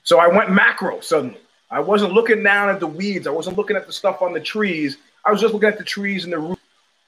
So 0.08 0.18
I 0.18 0.26
went 0.26 0.50
macro 0.50 1.00
suddenly. 1.00 1.36
I 1.70 1.80
wasn't 1.80 2.14
looking 2.14 2.42
down 2.42 2.70
at 2.70 2.80
the 2.80 2.86
weeds. 2.86 3.26
I 3.26 3.30
wasn't 3.30 3.58
looking 3.58 3.76
at 3.76 3.86
the 3.86 3.92
stuff 3.92 4.22
on 4.22 4.32
the 4.32 4.40
trees. 4.40 4.96
I 5.22 5.30
was 5.30 5.38
just 5.38 5.52
looking 5.52 5.68
at 5.68 5.76
the 5.76 5.84
trees 5.84 6.24
and 6.24 6.32
the 6.32 6.38
root. 6.38 6.58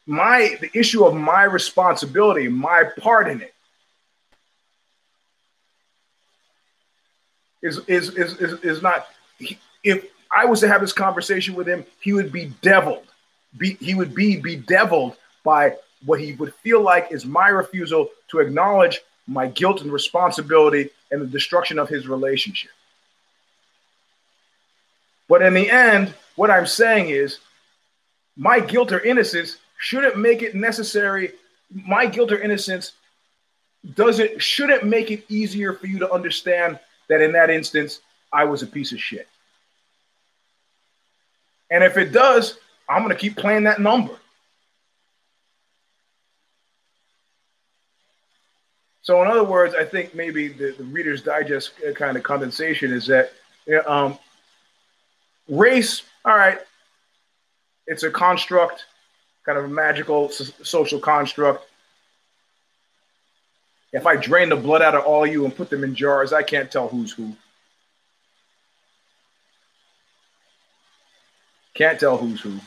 My 0.05 0.59
the 0.61 0.71
issue 0.79 1.07
of 1.07 1.15
my 1.15 1.45
responsibility, 1.45 2.47
my 2.49 2.85
part 3.01 3.31
in 3.31 3.41
it, 3.41 3.55
is 7.63 7.81
is 7.89 8.11
is 8.19 8.35
is, 8.37 8.61
is 8.63 8.83
not. 8.83 9.07
If 9.83 10.05
I 10.37 10.45
was 10.45 10.61
to 10.61 10.69
have 10.69 10.83
this 10.83 10.93
conversation 10.93 11.55
with 11.55 11.67
him, 11.67 11.87
he 12.01 12.13
would 12.13 12.31
be 12.31 12.53
deviled. 12.61 13.07
Be, 13.57 13.79
he 13.81 13.95
would 13.95 14.15
be 14.15 14.37
bedeviled 14.37 15.17
by 15.43 15.77
what 16.05 16.21
he 16.21 16.35
would 16.35 16.53
feel 16.57 16.83
like 16.83 17.13
is 17.13 17.25
my 17.25 17.49
refusal 17.49 18.11
to 18.29 18.41
acknowledge 18.41 19.01
my 19.27 19.47
guilt 19.47 19.81
and 19.81 19.91
responsibility 19.91 20.91
and 21.11 21.23
the 21.23 21.27
destruction 21.27 21.79
of 21.79 21.89
his 21.89 22.07
relationship. 22.07 22.73
But 25.31 25.43
in 25.43 25.55
the 25.55 25.71
end, 25.71 26.13
what 26.35 26.51
I'm 26.51 26.67
saying 26.67 27.11
is 27.11 27.39
my 28.37 28.59
guilt 28.59 28.91
or 28.91 28.99
innocence 28.99 29.59
shouldn't 29.79 30.19
make 30.19 30.43
it 30.43 30.57
necessary. 30.57 31.35
My 31.73 32.07
guilt 32.07 32.33
or 32.33 32.41
innocence 32.41 32.93
doesn't 33.95 34.43
shouldn't 34.43 34.85
make 34.85 35.13
it 35.13 35.25
easier 35.29 35.73
for 35.73 35.87
you 35.87 36.01
to 36.01 36.11
understand 36.11 36.81
that 37.09 37.23
in 37.23 37.31
that 37.33 37.49
instance 37.49 38.01
I 38.33 38.45
was 38.45 38.65
a 38.65 38.67
piece 38.67 38.91
of 38.91 39.01
shit. 39.01 39.29
And 41.71 41.85
if 41.85 41.97
it 41.97 42.11
does, 42.11 42.59
I'm 42.89 43.05
going 43.05 43.15
to 43.15 43.21
keep 43.21 43.37
playing 43.37 43.65
that 43.65 43.81
number. 43.81 44.17
So, 49.03 49.23
in 49.23 49.29
other 49.29 49.45
words, 49.45 49.77
I 49.77 49.85
think 49.85 50.13
maybe 50.13 50.49
the, 50.49 50.73
the 50.73 50.85
Reader's 50.85 51.23
Digest 51.23 51.71
kind 51.95 52.17
of 52.17 52.25
condensation 52.25 52.93
is 52.93 53.07
that 53.07 53.33
um, 53.87 54.19
race, 55.51 56.03
all 56.25 56.37
right, 56.37 56.59
it's 57.87 58.05
a 58.05 58.11
construct, 58.11 58.87
kind 59.45 59.59
of 59.59 59.65
a 59.65 59.69
magical 59.69 60.31
social 60.31 61.01
construct. 61.01 61.67
If 63.93 64.07
I 64.07 64.15
drain 64.17 64.49
the 64.49 64.57
blood 64.57 64.83
out 64.83 64.95
of 64.95 65.05
all 65.05 65.27
you 65.27 65.45
and 65.45 65.55
put 65.55 65.69
them 65.69 65.83
in 65.83 65.97
jars, 65.97 66.33
I 66.33 66.45
can't 66.45 66.71
tell 66.71 66.89
who's 66.89 67.13
who. 67.13 67.35
Can't 71.75 71.99
tell 71.99 72.17
who's 72.17 72.41
who. 72.41 72.61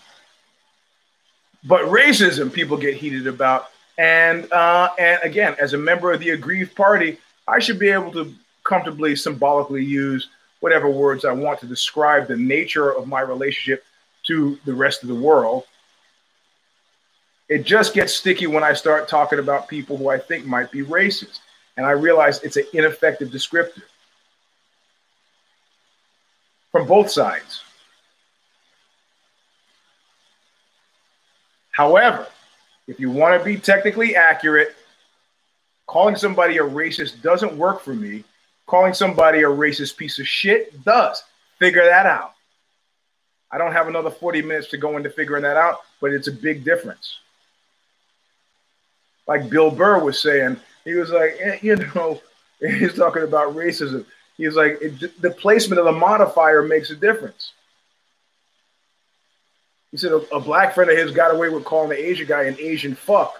But 1.63 1.83
racism, 1.83 2.51
people 2.51 2.75
get 2.75 2.95
heated 2.95 3.27
about. 3.27 3.69
And 3.97 4.51
uh, 4.51 4.89
and 4.99 5.19
again, 5.23 5.55
as 5.59 5.73
a 5.73 5.77
member 5.77 6.11
of 6.11 6.19
the 6.19 6.31
aggrieved 6.31 6.75
party, 6.75 7.19
I 7.47 7.59
should 7.59 7.79
be 7.79 7.89
able 7.89 8.11
to 8.13 8.33
comfortably, 8.63 9.15
symbolically 9.15 9.85
use 9.85 10.29
whatever 10.63 10.89
words 10.89 11.25
I 11.25 11.33
want 11.33 11.59
to 11.59 11.65
describe 11.65 12.25
the 12.25 12.37
nature 12.37 12.89
of 12.89 13.05
my 13.05 13.19
relationship 13.19 13.83
to 14.27 14.57
the 14.63 14.73
rest 14.73 15.03
of 15.03 15.09
the 15.09 15.15
world. 15.15 15.65
It 17.49 17.65
just 17.65 17.93
gets 17.93 18.13
sticky 18.13 18.47
when 18.47 18.63
I 18.63 18.71
start 18.71 19.09
talking 19.09 19.39
about 19.39 19.67
people 19.67 19.97
who 19.97 20.07
I 20.07 20.17
think 20.17 20.45
might 20.45 20.71
be 20.71 20.81
racist. 20.81 21.39
And 21.75 21.85
I 21.85 21.91
realize 21.91 22.41
it's 22.43 22.55
an 22.55 22.63
ineffective 22.71 23.27
descriptor 23.27 23.81
from 26.71 26.87
both 26.87 27.11
sides. 27.11 27.61
However, 31.71 32.25
if 32.87 33.01
you 33.01 33.11
want 33.11 33.37
to 33.37 33.43
be 33.43 33.57
technically 33.57 34.15
accurate, 34.15 34.77
calling 35.87 36.15
somebody 36.15 36.55
a 36.55 36.63
racist 36.63 37.21
doesn't 37.21 37.57
work 37.57 37.81
for 37.81 37.93
me. 37.93 38.23
Calling 38.65 38.93
somebody 38.93 39.39
a 39.39 39.47
racist 39.47 39.97
piece 39.97 40.19
of 40.19 40.27
shit 40.27 40.83
does. 40.83 41.23
Figure 41.59 41.83
that 41.83 42.05
out. 42.05 42.33
I 43.51 43.57
don't 43.57 43.73
have 43.73 43.87
another 43.87 44.09
40 44.09 44.41
minutes 44.41 44.69
to 44.69 44.77
go 44.77 44.97
into 44.97 45.09
figuring 45.09 45.43
that 45.43 45.57
out, 45.57 45.81
but 46.01 46.11
it's 46.11 46.27
a 46.27 46.31
big 46.31 46.63
difference. 46.63 47.19
Like 49.27 49.49
Bill 49.49 49.69
Burr 49.69 49.99
was 49.99 50.19
saying, 50.19 50.59
he 50.83 50.93
was 50.95 51.11
like, 51.11 51.37
eh, 51.39 51.59
you 51.61 51.75
know, 51.75 52.21
he's 52.59 52.95
talking 52.95 53.23
about 53.23 53.55
racism. 53.55 54.05
He 54.37 54.47
was 54.47 54.55
like, 54.55 54.79
it, 54.81 55.21
the 55.21 55.31
placement 55.31 55.79
of 55.79 55.85
the 55.85 55.91
modifier 55.91 56.63
makes 56.63 56.89
a 56.89 56.95
difference. 56.95 57.51
He 59.91 59.97
said 59.97 60.11
a, 60.11 60.35
a, 60.35 60.39
black 60.39 60.73
friend 60.73 60.89
of 60.89 60.97
his 60.97 61.11
got 61.11 61.33
away 61.33 61.49
with 61.49 61.65
calling 61.65 61.89
the 61.89 62.03
Asian 62.03 62.25
guy 62.25 62.45
an 62.45 62.57
Asian 62.59 62.95
fuck. 62.95 63.39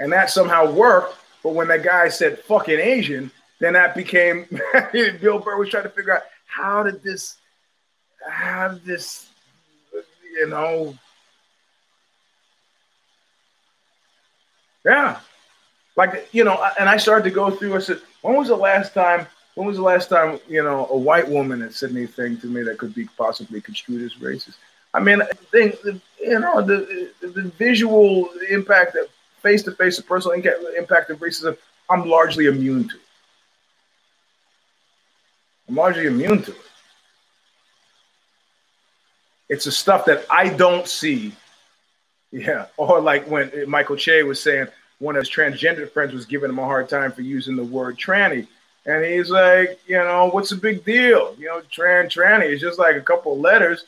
And 0.00 0.12
that 0.12 0.30
somehow 0.30 0.72
worked. 0.72 1.16
But 1.42 1.54
when 1.54 1.68
that 1.68 1.82
guy 1.82 2.08
said 2.08 2.38
fucking 2.40 2.78
Asian, 2.78 3.30
then 3.60 3.74
that 3.74 3.94
became 3.94 4.46
Bill 4.92 5.38
Burr 5.38 5.56
was 5.56 5.68
trying 5.68 5.84
to 5.84 5.90
figure 5.90 6.14
out 6.14 6.22
how 6.46 6.82
did 6.82 7.02
this, 7.02 7.36
how 8.28 8.68
did 8.68 8.84
this, 8.84 9.28
you 10.32 10.48
know. 10.48 10.96
Yeah. 14.84 15.20
Like, 15.96 16.28
you 16.32 16.44
know, 16.44 16.64
and 16.78 16.88
I 16.88 16.96
started 16.96 17.24
to 17.24 17.30
go 17.30 17.50
through, 17.50 17.74
I 17.74 17.80
said, 17.80 18.00
when 18.22 18.36
was 18.36 18.48
the 18.48 18.56
last 18.56 18.94
time 18.94 19.26
when 19.58 19.66
was 19.66 19.76
the 19.76 19.82
last 19.82 20.08
time 20.08 20.38
you 20.48 20.62
know 20.62 20.86
a 20.88 20.96
white 20.96 21.28
woman 21.28 21.60
had 21.60 21.74
said 21.74 21.90
anything 21.90 22.38
to 22.38 22.46
me 22.46 22.62
that 22.62 22.78
could 22.78 22.94
be 22.94 23.06
possibly 23.18 23.60
construed 23.60 24.02
as 24.02 24.14
racist? 24.14 24.54
I 24.94 25.00
mean, 25.00 25.20
thing, 25.50 25.72
you 26.20 26.38
know, 26.38 26.62
the 26.62 27.10
the 27.20 27.52
visual 27.58 28.28
impact 28.48 28.94
of 28.94 29.08
face 29.42 29.62
to 29.64 29.72
face, 29.72 29.96
the 29.96 30.02
personal 30.02 30.34
impact 30.34 31.10
of 31.10 31.18
racism, 31.18 31.56
I'm 31.90 32.08
largely 32.08 32.46
immune 32.46 32.88
to. 32.88 32.96
I'm 35.68 35.74
largely 35.74 36.06
immune 36.06 36.42
to 36.42 36.50
it. 36.50 36.58
It's 39.48 39.64
the 39.64 39.72
stuff 39.72 40.04
that 40.06 40.26
I 40.30 40.48
don't 40.48 40.86
see. 40.86 41.34
Yeah. 42.30 42.66
Or 42.76 43.00
like 43.00 43.26
when 43.26 43.50
Michael 43.68 43.96
Che 43.96 44.22
was 44.22 44.40
saying 44.40 44.68
one 44.98 45.16
of 45.16 45.20
his 45.20 45.30
transgender 45.30 45.90
friends 45.90 46.12
was 46.12 46.26
giving 46.26 46.50
him 46.50 46.58
a 46.58 46.64
hard 46.64 46.88
time 46.88 47.12
for 47.12 47.22
using 47.22 47.56
the 47.56 47.64
word 47.64 47.98
tranny. 47.98 48.46
And 48.86 49.04
he's 49.04 49.30
like, 49.30 49.78
you 49.86 49.96
know, 49.98 50.30
what's 50.30 50.50
the 50.50 50.56
big 50.56 50.84
deal? 50.84 51.34
You 51.38 51.46
know, 51.46 51.62
tran 51.70 52.06
tranny 52.06 52.46
is 52.46 52.60
just 52.60 52.78
like 52.78 52.96
a 52.96 53.00
couple 53.00 53.32
of 53.32 53.38
letters. 53.38 53.84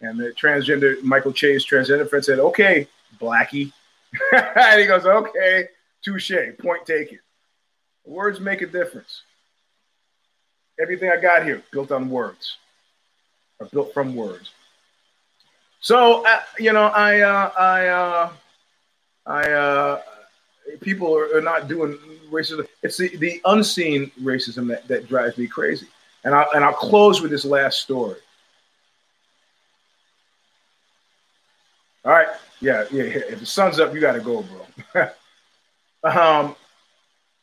And 0.00 0.18
the 0.18 0.30
transgender 0.30 1.02
Michael 1.02 1.32
Che's 1.32 1.66
transgender 1.66 2.08
friend 2.08 2.24
said, 2.24 2.38
"Okay, 2.38 2.88
Blackie," 3.20 3.72
and 4.32 4.80
he 4.80 4.86
goes, 4.86 5.06
"Okay, 5.06 5.68
touche, 6.02 6.32
point 6.58 6.86
taken." 6.86 7.18
Words 8.04 8.40
make 8.40 8.62
a 8.62 8.66
difference. 8.66 9.22
Everything 10.80 11.10
I 11.10 11.20
got 11.20 11.44
here 11.44 11.62
built 11.70 11.92
on 11.92 12.08
words, 12.10 12.56
or 13.58 13.66
built 13.66 13.92
from 13.94 14.14
words. 14.14 14.50
So 15.80 16.26
uh, 16.26 16.40
you 16.58 16.72
know, 16.72 16.86
I, 16.86 17.20
uh, 17.20 17.52
I, 17.58 17.86
uh, 17.88 18.30
I, 19.26 19.50
uh, 19.50 20.02
people 20.80 21.16
are, 21.16 21.36
are, 21.36 21.40
not 21.40 21.68
doing 21.68 21.98
racism. 22.30 22.66
It's 22.82 22.98
the, 22.98 23.16
the 23.16 23.40
unseen 23.44 24.10
racism 24.20 24.68
that, 24.68 24.86
that 24.88 25.08
drives 25.08 25.38
me 25.38 25.46
crazy. 25.46 25.86
And 26.24 26.34
I 26.34 26.44
and 26.54 26.64
I'll 26.64 26.72
close 26.72 27.22
with 27.22 27.30
this 27.30 27.44
last 27.44 27.80
story. 27.80 28.18
All 32.04 32.12
right. 32.12 32.28
Yeah, 32.60 32.84
yeah. 32.90 33.04
If 33.04 33.40
the 33.40 33.46
sun's 33.46 33.78
up, 33.78 33.94
you 33.94 34.00
got 34.00 34.12
to 34.12 34.20
go, 34.20 34.42
bro. 34.42 35.08
um, 36.04 36.56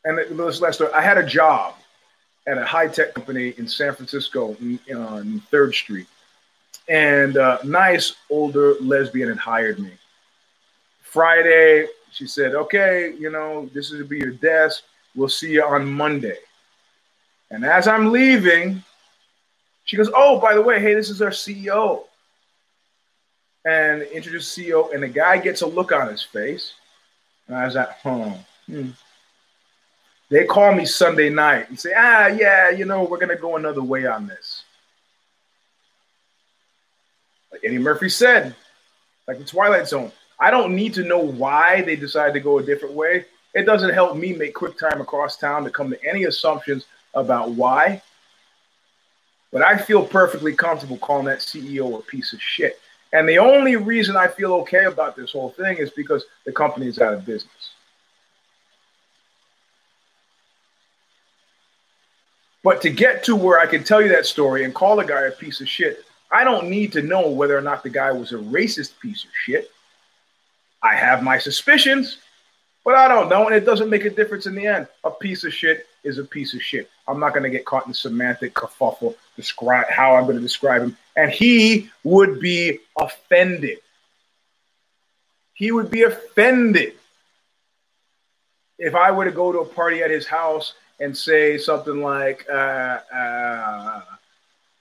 and 0.04 0.18
this 0.18 0.62
last 0.62 0.76
story, 0.76 0.92
I 0.94 1.02
had 1.02 1.18
a 1.18 1.26
job 1.26 1.76
at 2.48 2.58
a 2.58 2.66
high 2.66 2.88
tech 2.88 3.14
company 3.14 3.54
in 3.58 3.68
San 3.68 3.94
Francisco 3.94 4.56
on 4.96 5.42
Third 5.52 5.76
Street, 5.76 6.08
and 6.88 7.36
a 7.36 7.60
nice 7.64 8.16
older 8.30 8.76
lesbian 8.80 9.30
had 9.30 9.38
hired 9.38 9.80
me. 9.80 9.92
Friday, 11.02 11.88
she 12.12 12.26
said, 12.26 12.56
"Okay, 12.56 13.14
you 13.20 13.30
know, 13.30 13.70
this 13.74 13.92
is 13.92 14.00
to 14.00 14.06
be 14.06 14.18
your 14.18 14.32
desk. 14.32 14.84
We'll 15.14 15.30
see 15.30 15.52
you 15.52 15.64
on 15.64 15.86
Monday." 15.86 16.38
And 17.52 17.64
as 17.66 17.88
I'm 17.88 18.12
leaving, 18.12 18.84
she 19.86 19.98
goes, 19.98 20.10
"Oh, 20.16 20.40
by 20.40 20.54
the 20.54 20.62
way, 20.62 20.80
hey, 20.80 20.94
this 20.94 21.10
is 21.10 21.22
our 21.22 21.32
CEO." 21.32 22.07
And 23.68 24.04
introduce 24.04 24.56
CEO, 24.56 24.94
and 24.94 25.04
the 25.04 25.10
guy 25.10 25.38
gets 25.38 25.62
a 25.62 25.68
look 25.68 25.92
on 25.92 26.08
his 26.08 26.24
face. 26.24 26.74
And 27.48 27.58
I 27.58 27.66
was 27.66 27.76
like, 27.76 27.90
huh. 28.02 28.34
Hmm. 28.66 28.90
They 30.30 30.46
call 30.46 30.74
me 30.74 30.86
Sunday 30.86 31.30
night 31.30 31.70
and 31.70 31.80
say, 31.80 31.92
ah, 31.96 32.28
yeah, 32.28 32.70
you 32.70 32.86
know, 32.86 33.04
we're 33.04 33.18
going 33.18 33.30
to 33.30 33.36
go 33.36 33.58
another 33.58 33.84
way 33.84 34.06
on 34.06 34.28
this. 34.28 34.64
Like 37.52 37.62
Eddie 37.64 37.78
Murphy 37.78 38.10
said, 38.10 38.56
like 39.28 39.38
the 39.38 39.46
Twilight 39.46 39.88
Zone, 39.88 40.12
I 40.40 40.52
don't 40.52 40.76
need 40.76 40.94
to 40.96 41.04
know 41.04 41.20
why 41.20 41.82
they 41.82 41.96
decided 41.96 42.34
to 42.34 42.40
go 42.40 42.60
a 42.60 42.64
different 42.64 42.96
way. 42.96 43.26
It 43.54 43.64
doesn't 43.64 43.94
help 43.94 44.16
me 44.18 44.34
make 44.34 44.54
quick 44.54 44.78
time 44.78 45.02
across 45.02 45.38
town 45.38 45.64
to 45.64 45.70
come 45.70 45.90
to 45.90 46.06
any 46.06 46.26
assumptions 46.26 46.86
about 47.14 47.52
why. 47.52 48.02
But 49.52 49.62
I 49.62 49.78
feel 49.78 50.06
perfectly 50.06 50.54
comfortable 50.54 50.98
calling 50.98 51.26
that 51.26 51.40
CEO 51.40 51.98
a 51.98 52.02
piece 52.04 52.34
of 52.34 52.42
shit. 52.42 52.80
And 53.14 53.28
the 53.28 53.40
only 53.40 53.76
reason 53.76 54.18
I 54.18 54.28
feel 54.28 54.54
okay 54.56 54.86
about 54.86 55.16
this 55.16 55.32
whole 55.32 55.52
thing 55.52 55.78
is 55.78 55.92
because 55.92 56.26
the 56.46 56.52
company 56.52 56.88
is 56.88 57.00
out 57.00 57.14
of 57.14 57.26
business. 57.26 57.72
But 62.64 62.82
to 62.82 62.90
get 62.90 63.24
to 63.26 63.36
where 63.36 63.60
I 63.60 63.66
can 63.66 63.84
tell 63.84 64.02
you 64.02 64.10
that 64.10 64.26
story 64.26 64.66
and 64.66 64.76
call 64.76 65.00
a 65.00 65.06
guy 65.06 65.22
a 65.22 65.32
piece 65.32 65.62
of 65.62 65.70
shit, 65.70 66.04
I 66.32 66.44
don't 66.44 66.70
need 66.70 66.92
to 66.94 67.02
know 67.02 67.30
whether 67.30 67.58
or 67.58 67.62
not 67.62 67.82
the 67.82 67.90
guy 67.90 68.12
was 68.12 68.34
a 68.34 68.38
racist 68.38 69.00
piece 69.00 69.24
of 69.24 69.30
shit. 69.46 69.72
I 70.84 70.96
have 70.96 71.24
my 71.24 71.38
suspicions, 71.38 72.18
but 72.84 72.96
I 72.96 73.08
don't 73.08 73.30
know, 73.30 73.46
and 73.48 73.56
it 73.56 73.66
doesn't 73.66 73.90
make 73.90 74.04
a 74.04 74.10
difference 74.10 74.46
in 74.48 74.56
the 74.56 74.68
end. 74.68 74.88
A 75.06 75.12
piece 75.12 75.46
of 75.46 75.54
shit 75.54 75.88
is 76.04 76.18
a 76.18 76.26
piece 76.26 76.54
of 76.54 76.62
shit. 76.62 76.90
I'm 77.08 77.20
not 77.20 77.34
going 77.34 77.44
to 77.44 77.50
get 77.50 77.66
caught 77.66 77.86
in 77.86 77.92
the 77.92 77.98
semantic 77.98 78.54
kerfuffle, 78.54 79.16
describe 79.36 79.88
how 79.90 80.16
I'm 80.16 80.24
going 80.24 80.36
to 80.36 80.42
describe 80.42 80.82
him, 80.82 80.98
and 81.16 81.32
he 81.32 81.90
would 82.04 82.40
be 82.40 82.80
offended. 83.00 83.80
He 85.54 85.72
would 85.72 85.90
be 85.90 86.04
offended 86.04 86.94
if 88.78 88.94
I 88.94 89.12
were 89.12 89.26
to 89.26 89.32
go 89.32 89.52
to 89.52 89.60
a 89.60 89.66
party 89.66 90.04
at 90.04 90.12
his 90.12 90.28
house 90.28 90.74
and 91.00 91.18
say 91.18 91.58
something 91.58 92.02
like, 92.02 92.46
uh, 92.50 93.00
uh, 93.14 94.02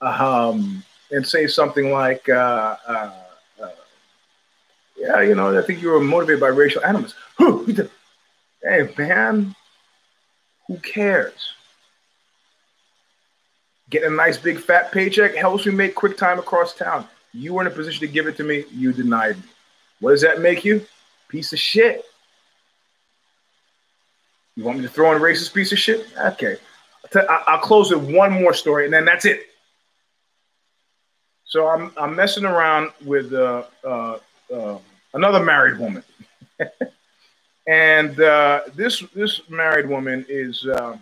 um, 0.00 0.82
and 1.10 1.26
say 1.26 1.46
something 1.46 1.92
like, 1.92 2.28
uh, 2.28 2.76
uh, 2.86 3.12
uh 3.62 3.70
yeah, 4.96 5.20
you 5.20 5.34
know, 5.34 5.56
I 5.56 5.62
think 5.62 5.80
you 5.80 5.90
were 5.90 6.00
motivated 6.00 6.40
by 6.40 6.48
racial 6.48 6.84
animus. 6.84 7.14
Hey, 8.62 8.92
man, 8.98 9.54
who 10.66 10.78
cares? 10.78 11.52
Getting 13.88 14.12
a 14.12 14.16
nice 14.16 14.36
big 14.36 14.58
fat 14.58 14.90
paycheck 14.90 15.34
helps 15.34 15.66
me 15.66 15.72
make 15.72 15.94
quick 15.94 16.16
time 16.16 16.38
across 16.38 16.74
town. 16.74 17.06
You 17.32 17.54
were 17.54 17.60
in 17.60 17.66
a 17.66 17.70
position 17.70 18.00
to 18.00 18.12
give 18.12 18.26
it 18.26 18.36
to 18.38 18.44
me, 18.44 18.64
you 18.72 18.92
denied 18.92 19.36
me. 19.36 19.42
What 20.00 20.10
does 20.10 20.22
that 20.22 20.40
make 20.40 20.64
you? 20.64 20.84
Piece 21.28 21.52
of 21.52 21.58
shit. 21.58 22.04
You 24.56 24.64
want 24.64 24.78
me 24.78 24.84
to 24.84 24.90
throw 24.90 25.14
in 25.14 25.20
racist 25.20 25.54
piece 25.54 25.70
of 25.72 25.78
shit? 25.78 26.06
Okay. 26.18 26.56
I'll 27.28 27.58
close 27.58 27.90
with 27.90 28.10
one 28.12 28.32
more 28.32 28.54
story 28.54 28.86
and 28.86 28.92
then 28.92 29.04
that's 29.04 29.24
it. 29.24 29.46
So 31.44 31.68
I'm, 31.68 31.92
I'm 31.96 32.16
messing 32.16 32.44
around 32.44 32.90
with 33.04 33.32
uh, 33.32 33.64
uh, 33.84 34.18
uh, 34.52 34.78
another 35.14 35.44
married 35.44 35.78
woman. 35.78 36.02
and 37.66 38.20
uh, 38.20 38.62
this 38.74 39.00
this 39.14 39.42
married 39.48 39.88
woman 39.88 40.24
is 40.28 40.66
uh, 40.66 40.96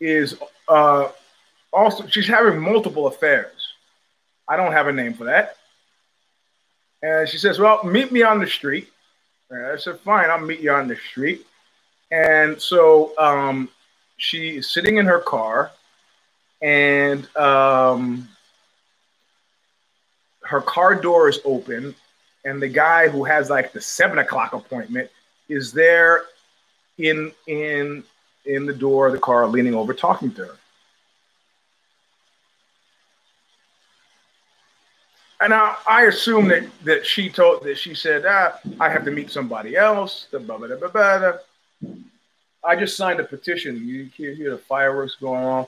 is 0.00 0.36
uh, 0.68 1.08
also 1.72 2.06
she's 2.06 2.26
having 2.26 2.58
multiple 2.58 3.06
affairs. 3.06 3.52
I 4.48 4.56
don't 4.56 4.72
have 4.72 4.88
a 4.88 4.92
name 4.92 5.14
for 5.14 5.24
that. 5.24 5.56
And 7.02 7.28
she 7.28 7.38
says, 7.38 7.58
"Well, 7.58 7.82
meet 7.84 8.12
me 8.12 8.22
on 8.22 8.38
the 8.38 8.46
street." 8.46 8.88
And 9.50 9.66
I 9.66 9.76
said, 9.76 10.00
"Fine, 10.00 10.30
I'll 10.30 10.40
meet 10.40 10.60
you 10.60 10.72
on 10.72 10.88
the 10.88 10.96
street." 10.96 11.46
And 12.10 12.60
so 12.60 13.16
um, 13.18 13.68
she's 14.16 14.70
sitting 14.70 14.98
in 14.98 15.06
her 15.06 15.20
car, 15.20 15.70
and 16.62 17.28
um, 17.36 18.28
her 20.44 20.60
car 20.60 20.94
door 20.94 21.28
is 21.28 21.40
open, 21.44 21.94
and 22.44 22.60
the 22.60 22.68
guy 22.68 23.08
who 23.08 23.24
has 23.24 23.50
like 23.50 23.72
the 23.72 23.80
seven 23.80 24.18
o'clock 24.18 24.52
appointment 24.52 25.10
is 25.48 25.72
there 25.72 26.22
in 26.98 27.32
in 27.46 28.04
in 28.46 28.66
the 28.66 28.74
door 28.74 29.06
of 29.06 29.12
the 29.12 29.18
car 29.18 29.46
leaning 29.46 29.74
over 29.74 29.94
talking 29.94 30.32
to 30.34 30.44
her 30.44 30.58
and 35.44 35.52
I, 35.52 35.76
I 35.86 36.02
assume 36.04 36.48
that 36.48 36.64
that 36.84 37.06
she 37.06 37.28
told 37.28 37.64
that 37.64 37.76
she 37.76 37.94
said 37.94 38.24
ah, 38.26 38.58
I 38.80 38.88
have 38.88 39.04
to 39.04 39.10
meet 39.10 39.30
somebody 39.30 39.76
else. 39.76 40.26
Blah, 40.30 40.40
blah, 40.40 40.88
blah, 40.88 41.32
I 42.64 42.76
just 42.76 42.96
signed 42.96 43.20
a 43.20 43.24
petition. 43.24 43.86
You 43.86 44.04
hear 44.06 44.50
the 44.50 44.58
fireworks 44.58 45.16
going 45.16 45.44
on, 45.44 45.66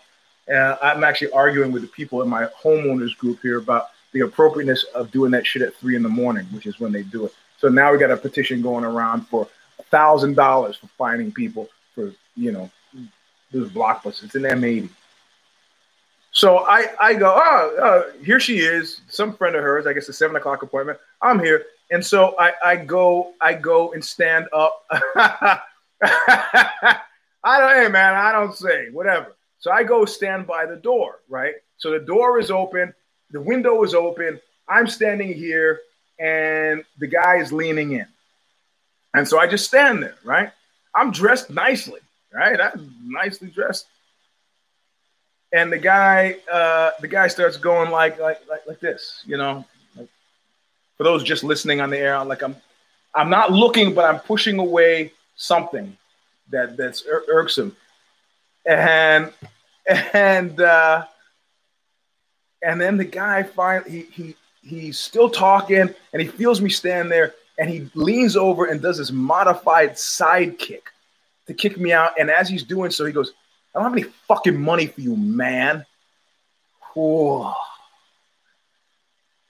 and 0.49 0.79
I'm 0.83 1.05
actually 1.05 1.31
arguing 1.33 1.73
with 1.73 1.83
the 1.83 1.89
people 1.89 2.23
in 2.23 2.29
my 2.29 2.47
homeowners 2.63 3.17
group 3.19 3.41
here 3.43 3.59
about 3.59 3.89
the 4.13 4.21
appropriateness 4.21 4.85
of 4.95 5.11
doing 5.11 5.31
that 5.33 5.47
shit 5.47 5.61
at 5.61 5.75
three 5.75 5.95
in 5.95 6.03
the 6.03 6.09
morning, 6.09 6.47
which 6.53 6.67
is 6.67 6.81
when 6.81 6.91
they 6.91 7.03
do 7.03 7.27
it. 7.27 7.35
So 7.59 7.69
now 7.69 7.93
we 7.93 7.99
got 7.99 8.11
a 8.11 8.17
petition 8.17 8.63
going 8.63 8.85
around 8.85 9.29
for 9.29 9.47
thousand 9.91 10.35
dollars 10.35 10.77
for 10.77 10.89
finding 10.97 11.33
people 11.33 11.69
for 11.95 12.13
you 12.37 12.53
know 12.53 12.71
this 13.53 13.69
blockbuster. 13.71 14.25
It's 14.25 14.35
an 14.35 14.43
M80. 14.43 14.89
So 16.33 16.59
I 16.59 16.89
I 17.01 17.15
go 17.15 17.33
oh 17.35 17.77
uh, 17.83 18.23
here 18.23 18.41
she 18.41 18.59
is, 18.59 19.01
some 19.09 19.35
friend 19.35 19.57
of 19.57 19.63
hers. 19.63 19.87
I 19.87 19.93
guess 19.93 20.09
a 20.09 20.13
seven 20.13 20.37
o'clock 20.37 20.63
appointment. 20.63 20.99
I'm 21.23 21.39
here, 21.39 21.65
and 21.91 22.05
so 22.05 22.35
I 22.39 22.53
I 22.65 22.77
go 22.77 23.33
I 23.41 23.55
go 23.55 23.93
and 23.93 24.05
stand 24.05 24.47
up. 24.53 24.85
I 24.91 25.61
don't 27.45 27.75
hey 27.75 27.89
man 27.89 28.15
I 28.15 28.33
don't 28.33 28.55
say 28.55 28.91
whatever. 28.91 29.35
So 29.59 29.71
I 29.73 29.83
go 29.83 30.05
stand 30.05 30.47
by 30.47 30.67
the 30.67 30.77
door 30.77 31.21
right. 31.29 31.55
So 31.79 31.91
the 31.91 32.01
door 32.01 32.39
is 32.39 32.51
open 32.51 32.95
the 33.31 33.41
window 33.41 33.83
is 33.83 33.95
open. 33.95 34.41
I'm 34.69 34.87
standing 34.87 35.33
here, 35.33 35.81
and 36.19 36.85
the 36.99 37.07
guy 37.07 37.37
is 37.37 37.53
leaning 37.53 37.93
in. 37.93 38.07
And 39.15 39.27
so 39.27 39.39
I 39.39 39.47
just 39.47 39.67
stand 39.67 40.03
there, 40.03 40.17
right? 40.25 40.53
I'm 40.95 41.11
dressed 41.11 41.51
nicely, 41.51 42.01
right? 42.33 42.61
I'm 42.61 42.95
nicely 43.07 43.49
dressed. 43.49 43.87
and 45.53 45.73
the 45.73 45.79
guy 45.79 46.37
uh, 46.53 46.91
the 47.01 47.09
guy 47.09 47.29
starts 47.29 47.57
going 47.57 47.91
like 47.91 48.19
like 48.21 48.41
like, 48.49 48.67
like 48.67 48.81
this, 48.81 49.23
you 49.27 49.37
know. 49.37 49.65
Like, 49.97 50.09
for 50.97 51.05
those 51.05 51.23
just 51.23 51.45
listening 51.45 51.81
on 51.81 51.91
the 51.91 51.99
air, 51.99 52.23
like 52.25 52.43
I'm 52.43 52.57
I'm 53.15 53.31
not 53.31 53.53
looking, 53.53 53.95
but 53.95 54.05
I'm 54.05 54.21
pushing 54.21 54.59
away 54.59 55.13
something 55.37 55.97
that 56.51 56.77
that's 56.77 57.03
ir- 57.07 57.25
irksome, 57.29 57.77
and 58.67 59.33
and 60.13 60.61
uh, 60.61 61.07
and 62.63 62.81
then 62.81 62.97
the 62.97 63.05
guy 63.05 63.43
finally 63.43 63.91
he 63.91 64.03
he 64.13 64.37
he's 64.63 64.99
still 64.99 65.31
talking, 65.31 65.95
and 66.13 66.23
he 66.23 66.29
feels 66.29 66.61
me 66.61 66.71
stand 66.71 67.11
there, 67.11 67.35
and 67.59 67.71
he 67.71 67.89
leans 67.95 68.37
over 68.37 68.67
and 68.67 68.83
does 68.83 68.99
this 68.99 69.13
modified 69.13 69.99
side 69.99 70.59
kick 70.59 70.91
to 71.47 71.55
kick 71.55 71.79
me 71.79 71.93
out, 71.93 72.13
and 72.19 72.31
as 72.31 72.49
he's 72.49 72.63
doing 72.63 72.91
so, 72.91 73.05
he 73.05 73.13
goes, 73.13 73.33
"I 73.75 73.79
don't 73.79 73.85
have 73.85 73.93
any 73.93 74.13
fucking 74.29 74.61
money 74.61 74.87
for 74.87 75.01
you, 75.01 75.17
man." 75.17 75.85
Whoa. 76.95 77.53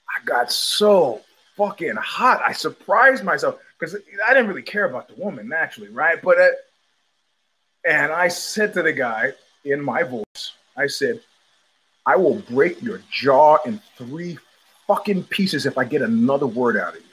I 0.08 0.24
got 0.24 0.50
so 0.50 1.22
fucking 1.56 1.96
hot. 1.96 2.42
I 2.44 2.52
surprised 2.52 3.24
myself 3.24 3.58
because 3.78 3.96
I 4.26 4.34
didn't 4.34 4.48
really 4.48 4.62
care 4.62 4.84
about 4.84 5.08
the 5.08 5.14
woman 5.14 5.48
naturally, 5.48 5.88
right? 5.88 6.20
But 6.22 6.38
uh, 6.38 6.48
and 7.86 8.12
I 8.12 8.28
said 8.28 8.74
to 8.74 8.82
the 8.82 8.92
guy 8.92 9.32
in 9.64 9.82
my 9.82 10.02
voice, 10.02 10.52
I 10.76 10.86
said, 10.86 11.20
"I 12.04 12.16
will 12.16 12.36
break 12.50 12.82
your 12.82 13.02
jaw 13.10 13.58
in 13.64 13.80
three 13.96 14.38
fucking 14.86 15.24
pieces 15.24 15.66
if 15.66 15.78
I 15.78 15.84
get 15.84 16.02
another 16.02 16.46
word 16.46 16.76
out 16.76 16.96
of 16.96 17.00
you." 17.00 17.05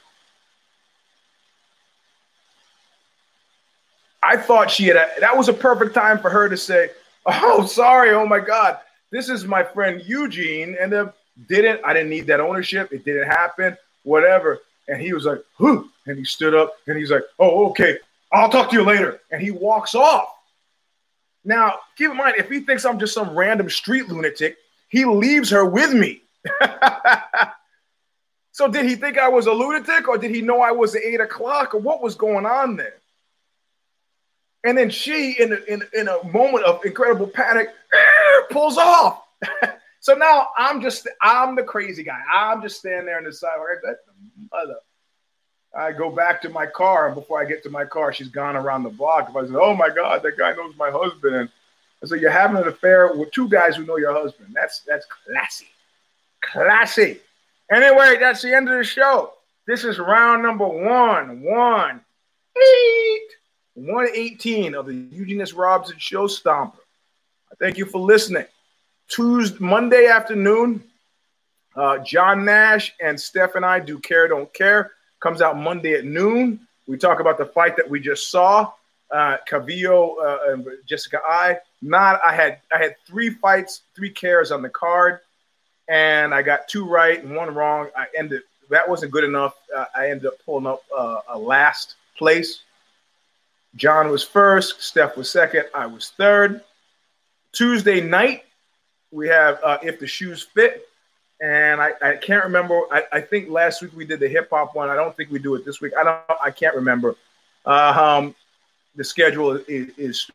I 4.23 4.37
thought 4.37 4.71
she 4.71 4.85
had. 4.85 4.97
That 5.19 5.35
was 5.35 5.49
a 5.49 5.53
perfect 5.53 5.93
time 5.93 6.19
for 6.19 6.29
her 6.29 6.47
to 6.49 6.57
say, 6.57 6.91
"Oh, 7.25 7.65
sorry. 7.65 8.11
Oh 8.11 8.25
my 8.25 8.39
God, 8.39 8.79
this 9.11 9.29
is 9.29 9.45
my 9.45 9.63
friend 9.63 10.01
Eugene," 10.05 10.77
and 10.79 10.91
then 10.91 11.11
didn't. 11.47 11.81
I 11.83 11.93
didn't 11.93 12.09
need 12.09 12.27
that 12.27 12.39
ownership. 12.39 12.91
It 12.93 13.05
didn't 13.05 13.27
happen. 13.27 13.77
Whatever. 14.03 14.61
And 14.87 15.01
he 15.01 15.13
was 15.13 15.25
like, 15.25 15.43
"Who?" 15.57 15.89
And 16.05 16.17
he 16.17 16.25
stood 16.25 16.53
up 16.53 16.75
and 16.87 16.97
he's 16.97 17.11
like, 17.11 17.23
"Oh, 17.39 17.69
okay. 17.69 17.97
I'll 18.31 18.49
talk 18.49 18.69
to 18.69 18.75
you 18.75 18.83
later." 18.83 19.19
And 19.31 19.41
he 19.41 19.51
walks 19.51 19.95
off. 19.95 20.29
Now, 21.45 21.79
keep 21.97 22.09
in 22.11 22.17
mind, 22.17 22.35
if 22.37 22.49
he 22.49 22.61
thinks 22.61 22.85
I'm 22.85 22.99
just 22.99 23.13
some 23.13 23.37
random 23.37 23.69
street 23.69 24.07
lunatic, 24.07 24.57
he 24.87 25.05
leaves 25.05 25.49
her 25.49 25.65
with 25.65 25.93
me. 25.93 26.21
so, 28.51 28.67
did 28.69 28.85
he 28.85 28.95
think 28.95 29.17
I 29.17 29.27
was 29.27 29.47
a 29.47 29.51
lunatic, 29.51 30.07
or 30.07 30.17
did 30.17 30.31
he 30.31 30.41
know 30.41 30.61
I 30.61 30.71
was 30.71 30.95
at 30.95 31.03
eight 31.03 31.19
o'clock, 31.19 31.73
or 31.73 31.79
what 31.79 32.01
was 32.01 32.15
going 32.15 32.45
on 32.45 32.77
there? 32.77 32.95
And 34.63 34.77
then 34.77 34.89
she, 34.89 35.33
in 35.39 35.53
a, 35.53 35.57
in, 35.67 35.83
in 35.93 36.07
a 36.07 36.23
moment 36.31 36.63
of 36.65 36.83
incredible 36.85 37.27
panic, 37.27 37.69
pulls 38.49 38.77
off. 38.77 39.23
so 39.99 40.13
now 40.13 40.49
I'm 40.57 40.81
just, 40.81 41.07
I'm 41.21 41.55
the 41.55 41.63
crazy 41.63 42.03
guy. 42.03 42.19
I'm 42.31 42.61
just 42.61 42.79
standing 42.79 43.05
there 43.05 43.17
in 43.17 43.25
the 43.25 43.33
sidewalk. 43.33 43.67
Mother. 44.51 44.75
I 45.75 45.91
go 45.91 46.11
back 46.11 46.41
to 46.43 46.49
my 46.49 46.67
car, 46.67 47.07
and 47.07 47.15
before 47.15 47.41
I 47.41 47.45
get 47.45 47.63
to 47.63 47.69
my 47.69 47.83
car, 47.83 48.13
she's 48.13 48.27
gone 48.27 48.55
around 48.55 48.83
the 48.83 48.89
block. 48.89 49.31
I 49.35 49.45
say, 49.45 49.53
"Oh 49.55 49.75
my 49.75 49.89
God, 49.89 50.21
that 50.21 50.37
guy 50.37 50.53
knows 50.53 50.75
my 50.77 50.91
husband," 50.91 51.35
and 51.35 51.49
I 52.03 52.07
say, 52.07 52.19
"You're 52.19 52.29
having 52.29 52.57
an 52.57 52.67
affair 52.67 53.11
with 53.13 53.31
two 53.31 53.49
guys 53.49 53.75
who 53.75 53.85
know 53.85 53.97
your 53.97 54.13
husband." 54.13 54.49
That's 54.53 54.81
that's 54.81 55.05
classy, 55.25 55.67
classy. 56.41 57.19
Anyway, 57.71 58.17
that's 58.19 58.43
the 58.43 58.55
end 58.55 58.69
of 58.69 58.77
the 58.77 58.83
show. 58.83 59.33
This 59.65 59.83
is 59.83 59.97
round 59.97 60.43
number 60.43 60.67
one, 60.67 61.41
one. 61.41 62.01
118 63.75 64.75
of 64.75 64.85
the 64.85 64.93
Eugene 64.93 65.41
S. 65.41 65.53
Robinson 65.53 65.97
Show 65.97 66.27
Stomper. 66.27 66.77
I 67.51 67.55
thank 67.59 67.77
you 67.77 67.85
for 67.85 67.99
listening. 67.99 68.45
Tuesday, 69.07 69.57
Monday 69.59 70.07
afternoon, 70.07 70.83
uh, 71.75 71.97
John 71.99 72.45
Nash 72.45 72.93
and 73.01 73.19
Steph 73.19 73.55
and 73.55 73.65
I 73.65 73.79
do 73.79 73.97
Care 73.99 74.27
Don't 74.27 74.51
Care. 74.53 74.91
Comes 75.19 75.41
out 75.41 75.57
Monday 75.57 75.93
at 75.93 76.05
noon. 76.05 76.59
We 76.87 76.97
talk 76.97 77.19
about 77.19 77.37
the 77.37 77.45
fight 77.45 77.75
that 77.77 77.89
we 77.89 77.99
just 77.99 78.29
saw. 78.29 78.71
Uh, 79.09 79.37
Calvillo 79.49 80.15
uh, 80.23 80.51
and 80.51 80.67
Jessica 80.85 81.19
Eye. 81.27 81.57
Not 81.81 82.19
I 82.25 82.33
had 82.33 82.59
I 82.73 82.77
had 82.77 82.95
three 83.05 83.29
fights, 83.29 83.81
three 83.95 84.09
cares 84.09 84.51
on 84.51 84.61
the 84.61 84.69
card, 84.69 85.19
and 85.87 86.33
I 86.33 86.41
got 86.41 86.67
two 86.67 86.85
right 86.85 87.23
and 87.23 87.35
one 87.35 87.53
wrong. 87.53 87.89
I 87.95 88.07
ended 88.17 88.41
that 88.69 88.87
wasn't 88.89 89.11
good 89.11 89.23
enough. 89.23 89.55
Uh, 89.75 89.85
I 89.95 90.09
ended 90.09 90.27
up 90.27 90.33
pulling 90.45 90.65
up 90.65 90.83
uh, 90.95 91.19
a 91.29 91.37
last 91.37 91.95
place 92.17 92.61
John 93.75 94.09
was 94.09 94.23
first, 94.23 94.81
Steph 94.81 95.17
was 95.17 95.29
second, 95.31 95.65
I 95.73 95.85
was 95.87 96.11
third. 96.17 96.61
Tuesday 97.51 98.01
night, 98.01 98.43
we 99.11 99.27
have 99.27 99.59
uh, 99.63 99.77
If 99.81 99.99
the 99.99 100.07
Shoes 100.07 100.43
Fit. 100.43 100.87
And 101.41 101.81
I, 101.81 101.91
I 102.01 102.15
can't 102.15 102.45
remember. 102.45 102.81
I, 102.89 103.03
I 103.11 103.19
think 103.21 103.49
last 103.49 103.81
week 103.81 103.91
we 103.95 104.05
did 104.05 104.21
the 104.21 104.29
hip 104.29 104.49
hop 104.49 104.75
one. 104.75 104.89
I 104.89 104.95
don't 104.95 105.15
think 105.17 105.29
we 105.29 105.39
do 105.39 105.55
it 105.55 105.65
this 105.65 105.81
week. 105.81 105.91
I 105.99 106.03
don't. 106.03 106.21
I 106.41 106.51
can't 106.51 106.73
remember. 106.73 107.15
Uh, 107.65 108.19
um, 108.21 108.35
the 108.95 109.03
schedule 109.03 109.57
is, 109.67 109.91
is, 109.97 110.31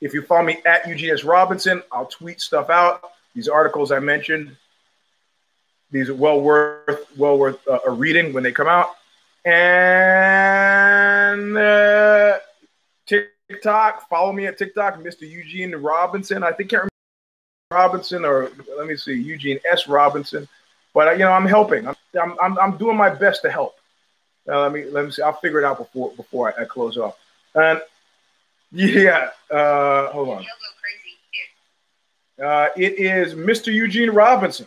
if 0.00 0.14
you 0.14 0.22
follow 0.22 0.44
me 0.44 0.62
at 0.64 0.84
UGS 0.84 1.24
Robinson, 1.24 1.82
I'll 1.92 2.06
tweet 2.06 2.40
stuff 2.40 2.70
out. 2.70 3.10
These 3.34 3.48
articles 3.48 3.92
I 3.92 3.98
mentioned, 3.98 4.56
these 5.90 6.08
are 6.08 6.14
well 6.14 6.40
worth 6.40 7.06
well 7.18 7.36
worth 7.36 7.58
uh, 7.68 7.80
a 7.86 7.90
reading 7.90 8.32
when 8.32 8.42
they 8.42 8.52
come 8.52 8.68
out. 8.68 8.92
And 9.44 9.58
uh, 11.58 12.38
TikTok. 13.52 14.08
Follow 14.08 14.32
me 14.32 14.46
at 14.46 14.58
TikTok, 14.58 14.98
Mr. 14.98 15.28
Eugene 15.28 15.74
Robinson. 15.74 16.42
I 16.42 16.52
think 16.52 16.70
can't 16.70 16.82
remember 16.82 16.88
Robinson 17.70 18.24
or 18.24 18.50
let 18.76 18.86
me 18.86 18.96
see, 18.96 19.14
Eugene 19.14 19.58
S. 19.70 19.88
Robinson. 19.88 20.48
But 20.94 21.18
you 21.18 21.24
know, 21.24 21.32
I'm 21.32 21.46
helping. 21.46 21.86
I'm, 21.86 21.96
I'm, 22.40 22.58
I'm 22.58 22.76
doing 22.76 22.96
my 22.96 23.10
best 23.10 23.42
to 23.42 23.50
help. 23.50 23.76
Uh, 24.48 24.62
let 24.62 24.72
me 24.72 24.84
let 24.84 25.04
me 25.04 25.10
see. 25.10 25.22
I'll 25.22 25.32
figure 25.34 25.58
it 25.60 25.64
out 25.64 25.78
before 25.78 26.12
before 26.12 26.52
I, 26.58 26.62
I 26.62 26.64
close 26.64 26.96
off. 26.96 27.16
And 27.54 27.80
yeah, 28.72 29.30
uh, 29.50 30.08
hold 30.08 30.28
on. 30.30 30.46
Uh, 32.42 32.68
it 32.76 32.98
is 32.98 33.34
Mr. 33.34 33.72
Eugene 33.72 34.10
Robinson. 34.10 34.66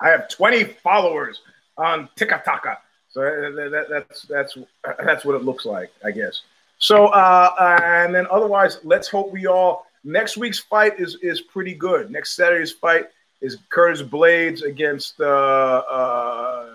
I 0.00 0.08
have 0.08 0.28
20 0.28 0.64
followers 0.64 1.40
on 1.76 2.08
TikTok. 2.16 2.82
So 3.10 3.20
that, 3.20 3.70
that, 3.70 3.86
that's 3.88 4.22
that's 4.22 4.58
that's 5.04 5.24
what 5.24 5.36
it 5.36 5.44
looks 5.44 5.64
like, 5.64 5.92
I 6.04 6.10
guess. 6.10 6.42
So, 6.82 7.06
uh, 7.06 7.78
and 7.84 8.12
then 8.12 8.26
otherwise, 8.28 8.80
let's 8.82 9.06
hope 9.06 9.30
we 9.30 9.46
all. 9.46 9.86
Next 10.02 10.36
week's 10.36 10.58
fight 10.58 10.98
is 10.98 11.16
is 11.22 11.40
pretty 11.40 11.74
good. 11.74 12.10
Next 12.10 12.34
Saturday's 12.34 12.72
fight 12.72 13.04
is 13.40 13.58
Curtis 13.68 14.02
Blaydes 14.02 14.62
against 14.62 15.20
uh, 15.20 15.82
uh, 15.88 16.74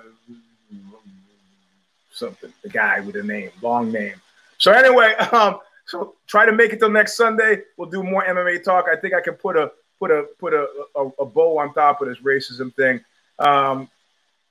something. 2.14 2.54
The 2.64 2.70
guy 2.70 3.02
with 3.02 3.18
a 3.18 3.24
name, 3.24 3.52
long 3.62 3.92
name. 3.92 4.16
So 4.60 4.72
anyway, 4.72 5.14
um, 5.34 5.60
so 5.86 6.16
try 6.26 6.46
to 6.46 6.54
make 6.54 6.72
it 6.72 6.80
till 6.80 6.90
next 6.90 7.18
Sunday. 7.18 7.64
We'll 7.76 7.90
do 7.90 8.02
more 8.02 8.24
MMA 8.24 8.64
talk. 8.64 8.86
I 8.90 8.96
think 8.96 9.14
I 9.14 9.20
can 9.20 9.34
put 9.34 9.58
a 9.58 9.74
put 10.00 10.10
a 10.10 10.24
put 10.40 10.54
a, 10.54 10.68
a, 10.96 11.10
a 11.20 11.26
bow 11.26 11.58
on 11.58 11.74
top 11.74 12.02
of 12.02 12.08
this 12.08 12.20
racism 12.20 12.74
thing. 12.76 13.02
Um, 13.40 13.90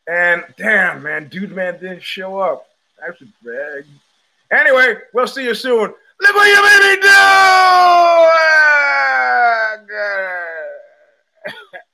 and 0.06 0.44
damn, 0.58 1.02
man, 1.02 1.28
dude, 1.28 1.52
man 1.52 1.80
didn't 1.80 2.02
show 2.02 2.38
up. 2.40 2.66
That's 3.00 3.16
should 3.16 3.32
brag. 3.42 3.86
Anyway, 4.52 4.94
we'll 5.12 5.26
see 5.26 5.44
you 5.44 5.54
soon. 5.54 5.92
Live 6.20 6.34
what 6.34 6.46
you 6.48 6.62
made 6.62 6.96
me 6.96 7.02
do! 7.02 7.08